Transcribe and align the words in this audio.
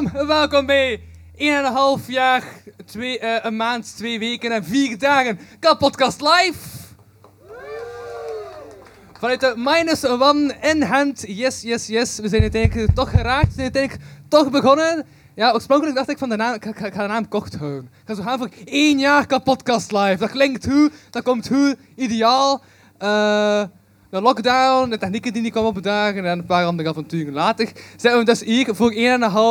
Welkom, 0.00 0.66
bij 0.66 1.00
1,5 1.34 2.06
jaar, 2.06 2.44
twee, 2.84 3.18
eh, 3.18 3.44
een 3.44 3.56
maand, 3.56 3.96
twee 3.96 4.18
weken 4.18 4.52
en 4.52 4.64
vier 4.64 4.98
dagen 4.98 5.38
Kapodcast 5.60 6.20
Live. 6.20 6.58
Vanuit 9.18 9.40
de 9.40 9.54
minus 9.56 10.06
one 10.06 10.54
in 10.60 10.82
hand. 10.82 11.24
Yes, 11.26 11.62
yes, 11.62 11.86
yes. 11.86 12.18
We 12.18 12.28
zijn 12.28 12.42
uiteindelijk 12.42 12.94
toch 12.94 13.10
geraakt. 13.10 13.54
We 13.54 13.70
zijn 13.72 13.90
toch 14.28 14.50
begonnen. 14.50 15.06
Ja, 15.34 15.52
oorspronkelijk 15.52 15.96
dacht 15.96 16.08
ik 16.08 16.18
van 16.18 16.28
de 16.28 16.36
naam, 16.36 16.54
ik, 16.54 16.64
ga- 16.74 16.90
de 16.90 16.96
naam 17.08 17.28
kort 17.28 17.54
houden. 17.56 17.84
Ik 17.84 18.02
ga 18.04 18.14
zo 18.14 18.22
gaan 18.22 18.38
voor 18.38 18.50
één 18.64 18.98
jaar 18.98 19.26
Kapodcast 19.26 19.92
Live. 19.92 20.16
Dat 20.18 20.30
klinkt 20.30 20.66
goed, 20.70 20.92
dat 21.10 21.22
komt 21.22 21.46
goed, 21.48 21.76
ideaal. 21.96 22.62
Eh, 22.98 23.62
de 24.12 24.20
lockdown, 24.20 24.90
de 24.90 24.98
technieken 24.98 25.32
die 25.32 25.42
niet 25.42 25.52
kwamen 25.52 25.70
opdagen 25.70 26.24
en 26.24 26.38
een 26.38 26.44
paar 26.44 26.64
andere 26.64 26.88
avonturen 26.88 27.32
later, 27.32 27.68
zijn 27.96 28.18
we 28.18 28.24
dus 28.24 28.40
hier 28.40 28.74
voor 28.74 28.92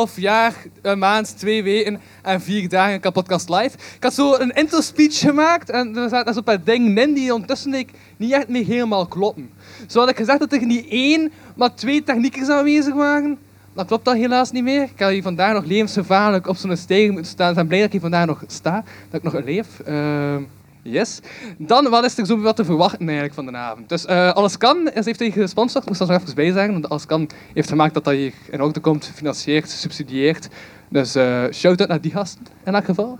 1,5 0.08 0.14
jaar, 0.16 0.54
een 0.82 0.98
maand, 0.98 1.38
twee 1.38 1.62
weken 1.62 2.00
en 2.22 2.40
vier 2.40 2.68
dagen 2.68 3.00
Kapodcast 3.00 3.48
Live. 3.48 3.76
Ik 3.96 4.02
had 4.02 4.14
zo 4.14 4.34
een 4.34 4.50
intro 4.50 4.80
speech 4.80 5.18
gemaakt 5.18 5.70
en 5.70 5.96
er 5.96 6.08
zaten 6.08 6.34
zo 6.34 6.40
een 6.44 6.60
ding 6.64 6.98
in 6.98 7.14
die 7.14 7.32
ondertussen 7.32 7.74
ik 7.74 7.90
niet 8.16 8.32
echt 8.32 8.48
meer 8.48 8.64
helemaal 8.64 9.06
kloppen. 9.06 9.50
Zo 9.86 9.98
had 9.98 10.08
ik 10.08 10.16
gezegd 10.16 10.38
dat 10.38 10.52
er 10.52 10.66
niet 10.66 10.88
één, 10.88 11.32
maar 11.56 11.74
twee 11.74 12.02
techniekers 12.02 12.48
aanwezig 12.48 12.94
waren. 12.94 13.38
Dat 13.74 13.86
klopt 13.86 14.04
dat 14.04 14.14
helaas 14.14 14.50
niet 14.50 14.64
meer. 14.64 14.82
Ik 14.82 15.00
had 15.00 15.10
hier 15.10 15.22
vandaag 15.22 15.52
nog 15.52 15.64
levensgevaarlijk 15.64 16.46
op 16.46 16.56
zo'n 16.56 16.76
stijger 16.76 17.12
moeten 17.12 17.30
staan. 17.30 17.50
Ik 17.50 17.56
ben 17.56 17.66
blij 17.66 17.78
dat 17.78 17.86
ik 17.86 17.92
hier 17.92 18.10
vandaag 18.10 18.26
nog 18.26 18.44
sta, 18.46 18.84
dat 19.10 19.24
ik 19.24 19.32
nog 19.32 19.44
leef. 19.44 19.80
Ehm, 19.84 20.42
Yes. 20.82 21.20
Dan, 21.58 21.88
wat 21.88 22.04
is 22.04 22.18
er 22.18 22.26
zo 22.26 22.40
wat 22.40 22.56
te 22.56 22.64
verwachten 22.64 23.04
eigenlijk 23.06 23.34
van 23.34 23.46
de 23.46 23.52
avond? 23.56 23.88
Dus 23.88 24.04
eh, 24.04 24.32
Alles 24.32 24.56
Kan 24.56 24.90
is, 24.90 25.04
heeft 25.04 25.18
hij 25.18 25.30
gesponsord, 25.30 25.86
moest 25.86 26.00
ik 26.00 26.08
er 26.08 26.20
even 26.20 26.34
bij 26.34 26.52
zeggen. 26.52 26.72
Want 26.72 26.88
Alles 26.88 27.06
Kan 27.06 27.28
heeft 27.54 27.68
gemaakt 27.68 27.94
dat 27.94 28.04
dat 28.04 28.14
hier 28.14 28.32
in 28.50 28.62
orde 28.62 28.80
komt, 28.80 29.10
financiert, 29.14 29.70
subsidieert. 29.70 30.48
Dus 30.88 31.14
eh 31.14 31.44
shout-out 31.50 31.88
naar 31.88 32.00
die 32.00 32.10
gasten 32.10 32.46
in 32.64 32.72
dat 32.72 32.84
geval. 32.84 33.18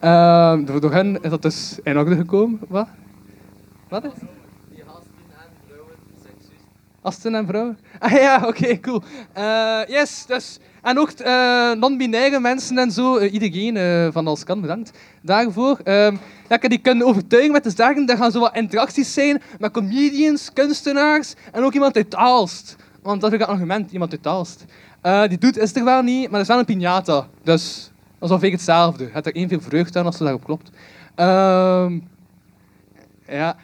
Ehm, 0.00 0.64
door, 0.64 0.94
is 0.96 1.30
dat 1.30 1.42
dus 1.42 1.78
in 1.82 1.98
orde 1.98 2.16
gekomen. 2.16 2.60
Wat? 2.68 2.88
Wat 3.88 4.04
is? 4.04 4.10
Asten 7.02 7.34
en 7.34 7.46
vrouwen? 7.46 7.78
Ah 7.98 8.10
ja, 8.10 8.42
oké, 8.46 8.80
cool. 8.80 9.02
Eh, 9.32 9.80
yes, 9.86 10.24
dus... 10.26 10.58
En 10.82 10.98
ook 10.98 11.10
eh, 11.10 11.72
non-binaire 11.72 12.40
mensen 12.40 12.78
en 12.78 12.90
zo, 12.90 13.16
eh, 13.16 13.32
iedereen 13.32 13.76
eh, 13.76 14.08
van 14.12 14.26
Als 14.26 14.44
Kan, 14.44 14.60
bedankt 14.60 14.98
daarvoor. 15.20 15.78
Ehm, 15.84 16.16
dat 16.48 16.64
ik 16.64 16.70
die 16.70 16.78
kunnen 16.78 17.06
overtuigen 17.06 17.52
met 17.52 17.62
te 17.62 17.70
zeggen, 17.70 18.06
er 18.06 18.16
gaan 18.16 18.30
zo 18.30 18.40
wat 18.40 18.54
interacties 18.54 19.12
zijn 19.12 19.42
met 19.58 19.70
comedians, 19.70 20.52
kunstenaars 20.52 21.34
en 21.52 21.62
ook 21.62 21.72
iemand 21.72 21.96
uit 21.96 22.14
Aalst. 22.14 22.76
Want 23.02 23.20
dat 23.20 23.32
is 23.32 23.40
een 23.40 23.46
argument, 23.46 23.92
iemand 23.92 24.10
uit 24.10 24.26
Aalst. 24.26 24.64
Die 25.28 25.38
doet 25.38 25.58
is 25.58 25.74
er 25.74 25.84
wel 25.84 26.02
niet, 26.02 26.22
maar 26.22 26.30
dat 26.30 26.40
is 26.40 26.46
wel 26.46 26.58
een 26.58 26.76
piñata. 26.76 27.28
Dus 27.42 27.90
dat 28.18 28.28
is 28.28 28.30
ongeveer 28.30 28.50
hetzelfde. 28.50 29.08
Het 29.12 29.26
er 29.26 29.34
evenveel 29.34 29.60
vreugde 29.60 29.98
aan 29.98 30.06
als 30.06 30.16
ze 30.16 30.22
daarop 30.22 30.44
klopt. 30.44 30.70
Ehm, 31.14 31.98
ja. 33.26 33.56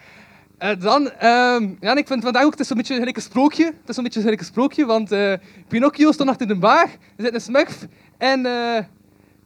Eh, 0.59 0.71
dan, 0.81 1.11
ehm, 1.11 1.69
ja, 1.81 1.97
ik 1.97 2.07
vind 2.07 2.23
vandaag 2.23 2.45
ook, 2.45 2.51
het 2.51 2.61
is 2.61 2.67
zo'n 2.67 2.77
beetje 2.77 2.95
gelijk 2.95 3.17
een 3.17 3.23
sprookje. 3.23 3.65
Het 3.65 3.89
is 3.89 3.95
zo'n 3.95 4.05
beetje 4.05 4.21
gelijk 4.21 4.41
een 4.41 4.47
sprookje, 4.47 4.87
want 4.87 5.13
eh, 5.13 5.33
Pinocchio 5.69 6.13
stond 6.13 6.29
achter 6.31 6.49
de 6.49 6.57
bar, 6.57 6.83
er 7.17 7.25
zit 7.25 7.35
een 7.35 7.41
smurf 7.41 7.87
en, 8.17 8.47
eh, 8.47 8.85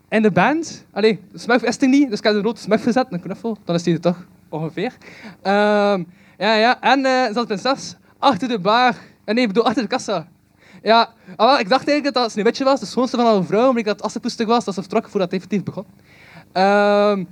en 0.08 0.22
de 0.22 0.30
band. 0.30 0.84
Allee, 0.92 1.20
de 1.32 1.38
smurf 1.38 1.62
is 1.62 1.80
er 1.80 1.88
niet, 1.88 2.10
dus 2.10 2.18
ik 2.18 2.24
heb 2.24 2.34
een 2.34 2.42
rode 2.42 2.58
smurf 2.58 2.82
gezet, 2.82 3.06
een 3.10 3.20
knuffel, 3.20 3.58
dan 3.64 3.74
is 3.74 3.82
die 3.82 3.94
er 3.94 4.00
toch, 4.00 4.26
ongeveer. 4.48 4.96
Ehm, 5.42 6.02
ja, 6.38 6.54
ja, 6.54 6.80
en 6.80 7.04
eh, 7.04 7.12
er 7.12 7.32
zat 7.32 7.50
een 7.50 7.58
prinses 7.60 7.96
achter 8.18 8.48
de 8.48 8.60
eh, 8.62 8.94
nee, 9.24 9.42
ik 9.42 9.46
bedoel, 9.46 9.64
achter 9.64 9.82
de 9.82 9.88
kassa. 9.88 10.28
Ja, 10.82 11.12
ah, 11.36 11.60
ik 11.60 11.68
dacht 11.68 11.88
eigenlijk 11.88 12.04
dat 12.04 12.14
dat 12.14 12.30
Sneeuwwitje 12.30 12.64
was, 12.64 12.80
de 12.80 12.86
schoonste 12.86 13.16
van 13.16 13.26
alle 13.26 13.42
vrouwen, 13.42 13.70
maar 13.70 13.80
ik 13.80 13.86
dat 13.86 14.14
het 14.14 14.44
was, 14.44 14.64
dat 14.64 14.74
ze 14.74 14.80
vertrok 14.80 15.08
voordat 15.08 15.30
het 15.30 15.32
effectief 15.32 15.62
begon. 15.62 15.84
Ehm, 16.52 17.24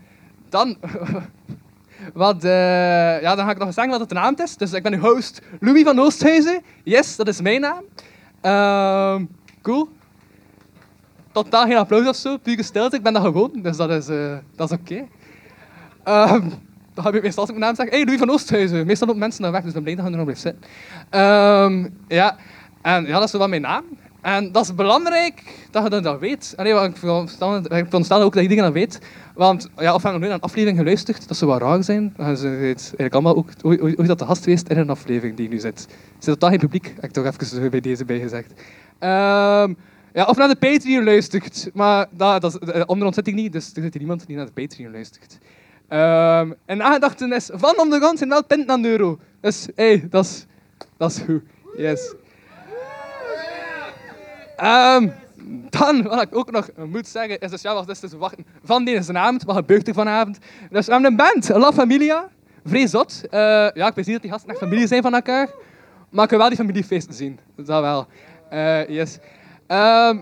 dan... 0.49 0.77
Wat, 2.15 2.45
eh, 2.45 3.21
ja, 3.21 3.35
dan 3.35 3.45
ga 3.45 3.51
ik 3.51 3.59
nog 3.59 3.67
eens 3.67 3.75
zeggen 3.75 3.93
wat 3.93 4.01
het 4.01 4.09
de 4.09 4.15
naam 4.15 4.35
is. 4.45 4.57
Dus 4.57 4.73
ik 4.73 4.83
ben 4.83 4.95
uw 4.95 5.01
host 5.01 5.41
Louis 5.61 5.83
van 5.83 5.99
Oosthuizen. 5.99 6.63
Yes, 6.85 7.17
dat 7.17 7.29
is 7.29 7.41
mijn 7.41 7.61
naam. 7.61 7.85
Ehm, 8.41 9.25
cool. 9.63 9.89
Totaal 11.33 11.67
geen 11.67 11.77
applaus 11.77 12.09
of 12.09 12.17
zo, 12.17 12.37
pure 12.37 12.63
stilte. 12.63 12.97
Ik 12.97 13.03
ben 13.03 13.13
dat 13.13 13.23
gewoon, 13.23 13.51
dus 13.63 13.77
dat 13.77 13.91
is, 13.91 14.09
eh, 14.09 14.37
dat 14.57 14.71
is 14.71 14.79
oké. 14.79 15.07
Ehm, 16.05 16.49
dan 16.95 17.05
heb 17.05 17.15
ik 17.15 17.23
meestal 17.23 17.43
als 17.43 17.51
mijn 17.51 17.63
naam 17.63 17.75
zeg, 17.75 17.91
hey, 17.91 18.05
Louis 18.05 18.19
van 18.19 18.31
Oosthuizen. 18.31 18.87
Meestal 18.87 19.07
lopen 19.07 19.23
mensen 19.23 19.43
naar 19.43 19.53
weg, 19.53 19.61
dus 19.61 19.75
ik 19.75 19.85
ben 19.85 19.95
blij 19.95 20.05
er 20.05 20.11
nog 20.11 20.23
blijft 20.23 20.41
zitten. 20.41 20.63
Ehm, 21.11 21.89
ja. 22.09 22.37
En 22.83 23.07
ja, 23.07 23.13
dat 23.19 23.23
is 23.23 23.33
wel 23.33 23.49
mijn 23.49 23.63
naam. 23.63 23.85
En 24.23 24.53
dat 24.53 24.65
is 24.65 24.75
belangrijk 24.75 25.43
dat 25.71 25.83
je 25.83 25.91
dat, 25.91 26.03
dat 26.03 26.19
weet. 26.19 26.55
Allee, 26.57 26.75
ik 26.75 26.97
veronderstel, 26.97 28.23
ook 28.23 28.35
dat 28.35 28.43
iedereen 28.43 28.65
dat 28.65 28.73
weet. 28.73 28.99
Want 29.35 29.71
ja, 29.77 29.95
of 29.95 30.03
je 30.03 30.09
nog 30.09 30.21
nooit 30.21 30.33
een 30.33 30.41
aflevering 30.41 30.79
geluisterd, 30.79 31.29
dat 31.29 31.37
zou 31.37 31.51
wel 31.51 31.61
raar 31.61 31.85
zijn. 31.85 32.15
Dan 32.17 32.37
ze 32.37 32.47
het 32.47 32.81
eigenlijk 32.81 33.15
allemaal 33.15 33.37
ook 33.37 33.49
ooit, 33.63 33.81
ooit 33.81 34.07
dat 34.07 34.19
de 34.19 34.25
gast 34.25 34.45
geweest 34.45 34.69
in 34.69 34.79
een 34.79 34.91
aflevering 34.91 35.37
die 35.37 35.49
nu 35.49 35.59
zit. 35.59 35.87
Er 35.89 35.97
zit 36.19 36.33
totaal 36.33 36.51
geen 36.51 36.59
publiek, 36.59 36.93
heb 36.95 37.05
ik 37.05 37.11
toch 37.11 37.25
even 37.25 37.71
bij 37.71 37.81
deze 37.81 38.05
bij 38.05 38.19
gezegd. 38.19 38.53
Ehm, 38.99 39.75
ja, 40.13 40.25
of 40.27 40.37
naar 40.37 40.49
de 40.49 40.57
Patreon 40.57 41.05
luistert. 41.05 41.71
Maar 41.75 42.07
dat, 42.11 42.41
dat 42.41 42.63
is, 42.63 42.73
eh, 42.73 42.83
onder 42.87 43.15
zit 43.15 43.27
ik 43.27 43.35
niet, 43.35 43.53
dus 43.53 43.73
er 43.75 43.83
zit 43.83 43.93
hier 43.93 44.03
niemand 44.03 44.27
die 44.27 44.37
naar 44.37 44.47
de 44.47 44.63
Patreon 44.63 44.93
luistert. 44.93 45.39
Ehm 45.89 46.53
en 46.67 46.77
nagedachtenis 46.77 47.51
van 47.53 47.81
om 47.81 47.91
de 47.91 47.97
grond 47.97 48.19
zijn 48.19 48.31
wel 48.31 48.45
pint 48.45 48.69
aan 48.69 48.85
euro. 48.85 49.19
Dus 49.41 49.69
hey, 49.75 50.07
dat 50.11 50.47
dat 50.97 51.11
is 51.11 51.19
goed. 51.19 51.43
Yes. 51.77 52.15
Ehm, 54.61 55.09
dan, 55.71 56.03
wat 56.03 56.23
ik 56.23 56.37
ook 56.37 56.51
nog 56.51 56.71
moet 56.87 57.09
zeggen, 57.09 57.39
is 57.39 57.51
dus 57.51 57.63
ja, 57.63 57.75
wat 57.75 57.89
is 57.89 58.01
dus 58.01 58.11
van 58.65 58.85
deze 58.85 59.13
avond. 59.13 59.43
Wat 59.43 59.57
gebeurt 59.57 59.89
er 59.89 59.95
vanavond? 59.95 60.39
Dus 60.71 60.87
we 60.87 60.93
hebben 60.93 61.11
een 61.11 61.17
band, 61.17 61.49
La 61.49 61.73
Familia. 61.73 62.29
Vrij 62.65 62.87
zot. 62.87 63.21
Eh, 63.31 63.41
ja, 63.75 63.87
ik 63.87 63.95
weet 63.95 63.97
niet 63.97 64.13
dat 64.13 64.23
die 64.23 64.31
gasten 64.31 64.57
familie 64.57 64.87
zijn 64.87 65.03
van 65.03 65.15
elkaar. 65.15 65.49
Maar 66.11 66.25
ik 66.25 66.31
wil 66.31 66.39
wel 66.39 66.49
die 66.49 66.59
familiefeesten 66.59 67.15
zien. 67.15 67.39
Dat 67.57 67.81
wel. 67.81 68.07
Eh, 68.51 68.89
yes. 68.89 69.19
Ehm, 69.67 70.19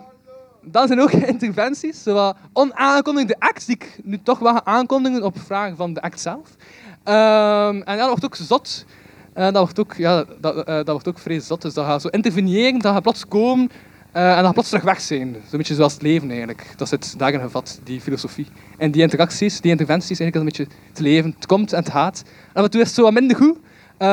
dan 0.62 0.86
zijn 0.86 1.00
ook 1.00 1.10
interventies, 1.34 2.02
zowel 2.02 2.34
onaangekondigde 2.52 3.36
acts 3.38 3.66
die 3.66 3.74
ik 3.74 4.00
nu 4.02 4.22
toch 4.22 4.38
wel 4.38 4.52
ga 4.52 4.64
aankondigen 4.64 5.22
op 5.22 5.38
vragen 5.38 5.76
van 5.76 5.94
de 5.94 6.00
act 6.00 6.20
zelf. 6.20 6.56
Ehm, 7.04 7.80
en 7.84 7.96
ja, 7.96 7.96
dat 7.96 8.08
wordt 8.08 8.24
ook 8.24 8.36
zot. 8.36 8.84
Eh, 9.32 9.44
dat, 9.44 9.56
wordt 9.56 9.78
ook, 9.78 9.94
ja, 9.94 10.24
dat, 10.40 10.66
dat 10.66 10.88
wordt 10.88 11.08
ook 11.08 11.18
vrij 11.18 11.40
zot. 11.40 11.62
Dus 11.62 11.74
dat 11.74 11.86
gaat 11.86 12.02
zo 12.02 12.08
interveneren, 12.08 12.78
dat 12.78 12.92
gaat 12.92 13.02
plots 13.02 13.26
komen 13.26 13.70
eh, 14.12 14.28
en 14.28 14.36
dat 14.36 14.44
gaat 14.44 14.52
plots 14.52 14.68
terug 14.68 14.84
weg 14.84 15.00
zijn. 15.00 15.36
Zo'n 15.48 15.58
beetje 15.58 15.74
zoals 15.74 15.92
het 15.92 16.02
leven 16.02 16.28
eigenlijk. 16.28 16.66
Dat 16.76 16.88
zit 16.88 17.18
daarin 17.18 17.40
gevat, 17.40 17.80
die 17.84 18.00
filosofie. 18.00 18.46
En 18.78 18.90
die 18.90 19.02
interacties, 19.02 19.60
die 19.60 19.70
interventies, 19.70 20.20
eigenlijk 20.20 20.50
is 20.50 20.58
een 20.58 20.64
beetje 20.66 20.88
het 20.88 21.00
leven. 21.00 21.34
Het 21.34 21.46
komt 21.46 21.72
en 21.72 21.78
het 21.78 21.90
gaat. 21.90 22.22
En 22.52 22.70
toe 22.70 22.80
is 22.80 22.86
het 22.86 22.96
zo 22.96 23.02
wat 23.02 23.12
minder 23.12 23.36
goed, 23.36 23.56
eh, 23.98 24.08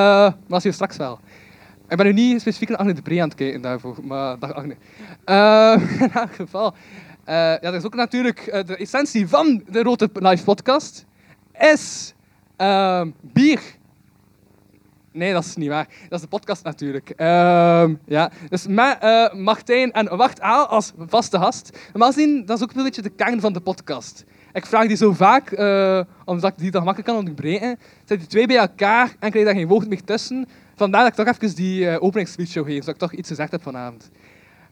maar 0.47 0.61
dat 0.61 0.73
straks 0.73 0.97
wel. 0.97 1.19
Ik 1.87 1.97
ben 1.97 2.05
nu 2.05 2.13
niet 2.13 2.41
specifiek 2.41 2.69
naar 2.69 2.77
Agne 2.77 2.93
de 2.93 3.01
Pre 3.01 3.21
aan 3.21 3.27
het 3.27 3.37
kijken 3.37 3.61
daarvoor, 3.61 3.97
maar 4.03 4.39
dag 4.39 4.53
Agne. 4.53 4.75
Eh, 5.25 6.01
in 6.01 6.11
elk 6.11 6.35
geval. 6.35 6.73
ja, 7.25 7.61
er 7.61 7.73
is 7.73 7.83
ook 7.83 7.95
natuurlijk 7.95 8.63
de 8.65 8.75
essentie 8.77 9.27
van 9.27 9.63
de 9.69 9.83
Rode 9.83 10.09
Live 10.13 10.43
podcast. 10.43 11.05
Is 11.59 12.13
bier. 13.21 13.61
Nee, 15.15 15.33
dat 15.33 15.45
is 15.45 15.55
niet 15.55 15.69
waar. 15.69 15.87
Dat 16.09 16.11
is 16.11 16.21
de 16.21 16.27
podcast 16.27 16.63
natuurlijk. 16.63 17.09
Ehm, 17.09 17.95
ja. 18.05 18.31
Dus 18.49 18.67
met 18.67 18.97
eh, 18.99 19.33
Martijn 19.33 19.91
en 19.91 20.17
Wacht 20.17 20.41
Aal 20.41 20.65
als 20.65 20.93
vaste 20.97 21.37
gast. 21.37 21.77
Normaal 21.87 22.11
gezien, 22.11 22.45
dat 22.45 22.57
is 22.57 22.63
ook 22.63 22.73
een 22.73 22.83
beetje 22.83 23.01
de 23.01 23.09
kern 23.09 23.39
van 23.39 23.53
de 23.53 23.59
podcast. 23.59 24.25
Ik 24.53 24.65
vraag 24.65 24.87
die 24.87 24.97
zo 24.97 25.13
vaak, 25.13 25.51
eh, 25.51 26.01
omdat 26.25 26.51
ik 26.51 26.57
die 26.57 26.71
dan 26.71 26.81
gemakkelijk 26.81 27.11
kan 27.11 27.19
onderbreken. 27.19 27.79
Zet 28.05 28.19
die 28.19 28.27
twee 28.27 28.47
bij 28.47 28.57
elkaar 28.57 29.15
en 29.19 29.29
krijg 29.29 29.45
daar 29.45 29.55
geen 29.55 29.67
woord 29.67 29.89
meer 29.89 30.03
tussen. 30.03 30.47
Vandaar 30.75 31.01
dat 31.01 31.09
ik 31.09 31.25
toch 31.25 31.35
even 31.35 31.55
die 31.55 31.81
uh, 31.81 32.03
openingsspeech 32.03 32.49
zou 32.49 32.65
geven, 32.65 32.83
zodat 32.83 33.01
ik 33.01 33.09
toch 33.09 33.19
iets 33.19 33.29
gezegd 33.29 33.51
heb 33.51 33.61
vanavond. 33.61 34.11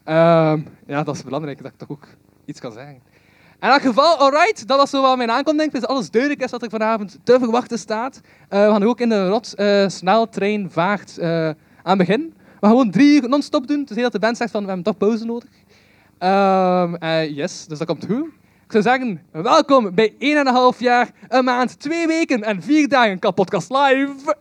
Ehm, 0.03 0.61
ja, 0.87 1.03
dat 1.03 1.15
is 1.15 1.23
belangrijk, 1.23 1.57
dat 1.61 1.71
ik 1.71 1.77
toch 1.77 1.89
ook 1.89 2.07
iets 2.45 2.59
kan 2.59 2.71
zeggen. 2.71 3.01
In 3.63 3.69
elk 3.69 3.81
geval, 3.81 4.17
alright, 4.17 4.67
dat 4.67 4.77
was 4.77 4.89
zo 4.89 5.01
wat 5.01 5.17
mijn 5.17 5.31
aankondiging. 5.31 5.73
Dus 5.73 5.85
alles 5.85 6.11
duidelijk 6.11 6.43
is 6.43 6.51
wat 6.51 6.61
er 6.61 6.69
vanavond 6.69 7.19
te 7.23 7.39
verwachten 7.39 7.79
staat. 7.79 8.21
Eh, 8.49 8.65
we 8.65 8.71
gaan 8.71 8.83
ook 8.83 8.99
in 8.99 9.09
de 9.09 9.27
rot 9.27 9.53
uh, 9.57 9.87
sneltrein 9.87 10.71
vaart 10.71 11.17
uh, 11.19 11.49
aan 11.83 11.97
begin. 11.97 12.33
We 12.37 12.59
gaan 12.59 12.69
gewoon 12.69 12.91
drie 12.91 13.21
uur 13.21 13.29
non-stop 13.29 13.67
doen. 13.67 13.83
Dus 13.83 13.97
dat 13.97 14.11
de 14.11 14.19
band 14.19 14.37
zegt 14.37 14.51
van, 14.51 14.61
we 14.61 14.67
hebben 14.67 14.85
toch 14.85 14.97
pauze 14.97 15.25
nodig. 15.25 15.49
Um, 16.19 16.97
yes, 17.35 17.65
dus 17.67 17.77
dat 17.77 17.87
komt 17.87 18.05
goed. 18.05 18.25
Ik 18.65 18.71
zou 18.71 18.83
zeggen, 18.83 19.21
welkom 19.31 19.95
bij 19.95 20.13
1,5 20.73 20.77
jaar, 20.77 21.11
een 21.27 21.43
maand, 21.43 21.79
twee 21.79 22.07
weken 22.07 22.43
en 22.43 22.61
vier 22.61 22.87
dagen 22.87 23.19
Kapodcast 23.19 23.69
Live. 23.69 24.35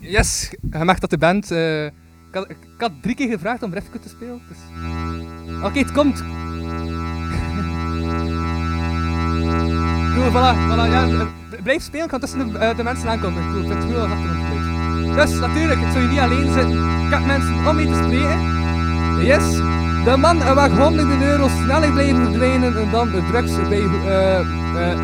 Yes, 0.00 0.54
je 0.72 0.84
mag 0.84 0.98
dat 0.98 1.10
de 1.10 1.18
band... 1.18 1.50
Ik, 2.32 2.56
had, 2.78 2.92
drie 3.00 3.14
keer 3.14 3.28
gevraagd 3.28 3.62
om 3.62 3.72
Refke 3.72 3.98
te 3.98 4.08
spelen. 4.08 4.40
Dus... 4.48 4.58
Oké, 5.62 5.78
het 5.78 5.92
komt. 5.92 6.22
cool, 10.14 10.30
voilà, 10.30 10.52
voilà. 10.68 10.86
Ja, 10.90 11.28
blijf 11.62 11.82
spelen, 11.82 12.04
ik 12.04 12.10
kan 12.10 12.20
tussen 12.20 12.52
de, 12.52 12.58
uh, 12.58 12.76
de 12.76 12.82
mensen 12.82 13.08
aankomen. 13.08 13.42
Ik 13.42 13.50
vind 13.50 13.68
het 13.68 13.84
goed 13.84 13.94
als 15.14 15.30
Dus 15.30 15.40
natuurlijk, 15.40 15.80
ik 15.80 15.90
zou 15.90 16.02
je 16.02 16.08
niet 16.08 16.18
alleen 16.18 16.52
zitten. 16.52 17.04
Ik 17.06 17.10
heb 17.10 17.26
mensen 17.26 17.68
om 17.68 17.76
mee 17.76 17.86
te 17.86 17.94
spreken. 17.94 18.58
Yes. 19.24 19.56
De 20.04 20.16
man 20.16 20.38
waar 20.38 20.70
honderden 20.70 21.22
euro's 21.22 21.52
sneller 21.52 21.92
blijven 21.92 22.24
verdwijnen 22.24 22.90
dan 22.90 23.10
de 23.10 23.22
drugs 23.30 23.68
bij, 23.68 23.78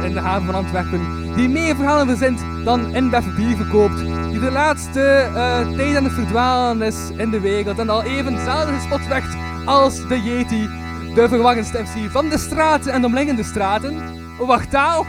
in 0.07 0.13
de 0.13 0.21
haven 0.21 0.47
van 0.47 0.55
Antwerpen. 0.55 1.01
Die 1.35 1.49
meer 1.49 1.75
verhalen 1.75 2.07
verzint 2.07 2.41
dan 2.65 2.95
InBev 2.95 3.35
bier 3.35 3.57
verkoopt. 3.57 4.16
Die 4.37 4.45
de 4.45 4.51
laatste 4.51 5.29
uh, 5.31 5.77
tijd 5.77 5.97
aan 5.97 6.05
het 6.05 6.13
verdwalen 6.13 6.83
is 6.83 7.11
in 7.17 7.31
de 7.31 7.41
wereld. 7.41 7.79
En 7.79 7.89
al 7.89 8.03
even 8.03 8.39
zelden 8.45 8.75
gespot 8.75 9.07
werd 9.07 9.37
als 9.65 10.09
de 10.09 10.23
Yeti. 10.23 10.69
De 11.15 11.29
verwarrendste 11.29 11.83
MC 11.83 12.11
van 12.11 12.29
de 12.29 12.39
straten 12.39 12.93
en 12.93 13.01
de 13.01 13.07
omliggende 13.07 13.43
straten. 13.43 14.03
Wacht 14.39 14.71
taal. 14.71 15.07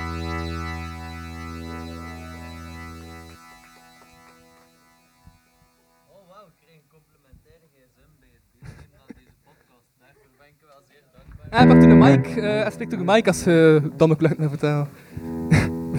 Hij 11.50 11.68
pakt 11.68 11.84
een 11.84 11.98
mic, 11.98 12.36
uh, 12.36 12.70
spreekt 12.70 12.92
de 12.92 12.98
mic 12.98 13.28
als 13.28 13.44
je 13.44 13.82
uh, 13.84 13.90
domme 13.98 14.16
kluchten 14.16 14.50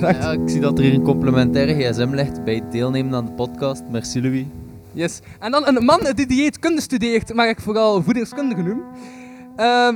ja, 0.00 0.32
ik 0.32 0.48
zie 0.48 0.60
dat 0.60 0.78
er 0.78 0.84
hier 0.84 0.94
een 0.94 1.02
complementaire 1.02 1.74
gsm 1.74 2.08
ligt 2.10 2.44
bij 2.44 2.54
het 2.54 2.72
deelnemen 2.72 3.14
aan 3.14 3.24
de 3.24 3.32
podcast. 3.32 3.82
Merci 3.90 4.22
Louis. 4.22 4.44
Yes. 4.92 5.20
En 5.38 5.50
dan 5.50 5.66
een 5.66 5.84
man 5.84 6.00
die 6.14 6.26
dieetkunde 6.26 6.80
studeert, 6.80 7.34
mag 7.34 7.46
ik 7.46 7.60
vooral 7.60 8.02
voedingskundige 8.02 8.62
noemen. 8.62 8.84
Uh, 9.56 9.88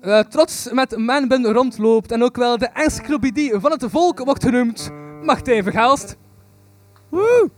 eh, 0.00 0.18
trots 0.18 0.68
met 0.72 0.96
manbun 0.96 1.46
rondloopt 1.46 2.12
en 2.12 2.22
ook 2.22 2.36
wel 2.36 2.58
de 2.58 2.68
encyclopedie 2.68 3.52
van 3.60 3.70
het 3.70 3.84
volk 3.88 4.24
wordt 4.24 4.44
genoemd, 4.44 4.90
Martijn 5.22 5.62
Vergaalst. 5.62 6.16
Woe! 7.08 7.50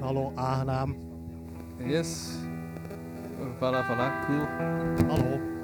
Hallo, 0.00 0.32
aangenaam. 0.34 0.96
Yes. 1.86 2.30
Voilà, 3.58 3.84
voilà, 3.84 4.10
cool. 4.26 4.46
Hallo. 5.08 5.57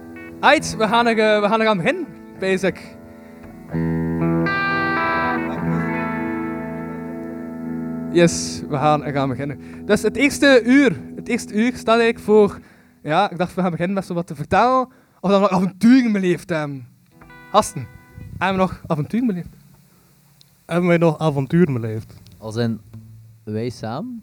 We 0.45 0.89
gaan 0.89 1.07
er, 1.07 1.19
eh, 1.19 1.41
we 1.41 1.49
gaan 1.49 1.61
er 1.61 1.69
aan 1.69 1.77
beginnen, 1.77 2.07
basic. 2.39 2.97
Yes, 8.13 8.63
we 8.69 8.77
gaan 8.77 9.05
er 9.05 9.13
gaan 9.13 9.29
beginnen. 9.29 9.87
Dus 9.87 10.03
het 10.03 10.17
eerste 10.17 10.63
uur, 10.65 11.01
het 11.17 11.29
eerste 11.29 11.55
uur 11.55 11.77
staat 11.77 11.99
eigenlijk 11.99 12.19
voor, 12.19 12.59
ja, 13.03 13.31
ik 13.31 13.39
dacht 13.39 13.55
we 13.55 13.61
gaan 13.61 13.71
beginnen 13.71 13.95
met 13.95 14.07
zo 14.07 14.15
wat 14.15 14.27
te 14.27 14.35
vertellen, 14.35 14.89
of 15.21 15.31
dan 15.31 15.41
nog 15.41 15.51
avonturen 15.51 16.13
beleefd 16.13 16.49
hebben. 16.49 16.89
Gasten, 17.51 17.87
hebben 18.39 18.59
we 18.59 18.63
nog 18.63 18.83
avonturen 18.87 19.27
beleefd? 19.27 19.57
Hebben 20.67 20.89
wij 20.89 20.99
nog 20.99 21.19
avontuur 21.19 21.73
beleefd? 21.73 22.15
Als 22.39 22.57
in 22.57 22.81
wij 23.45 23.71
samen? 23.71 24.23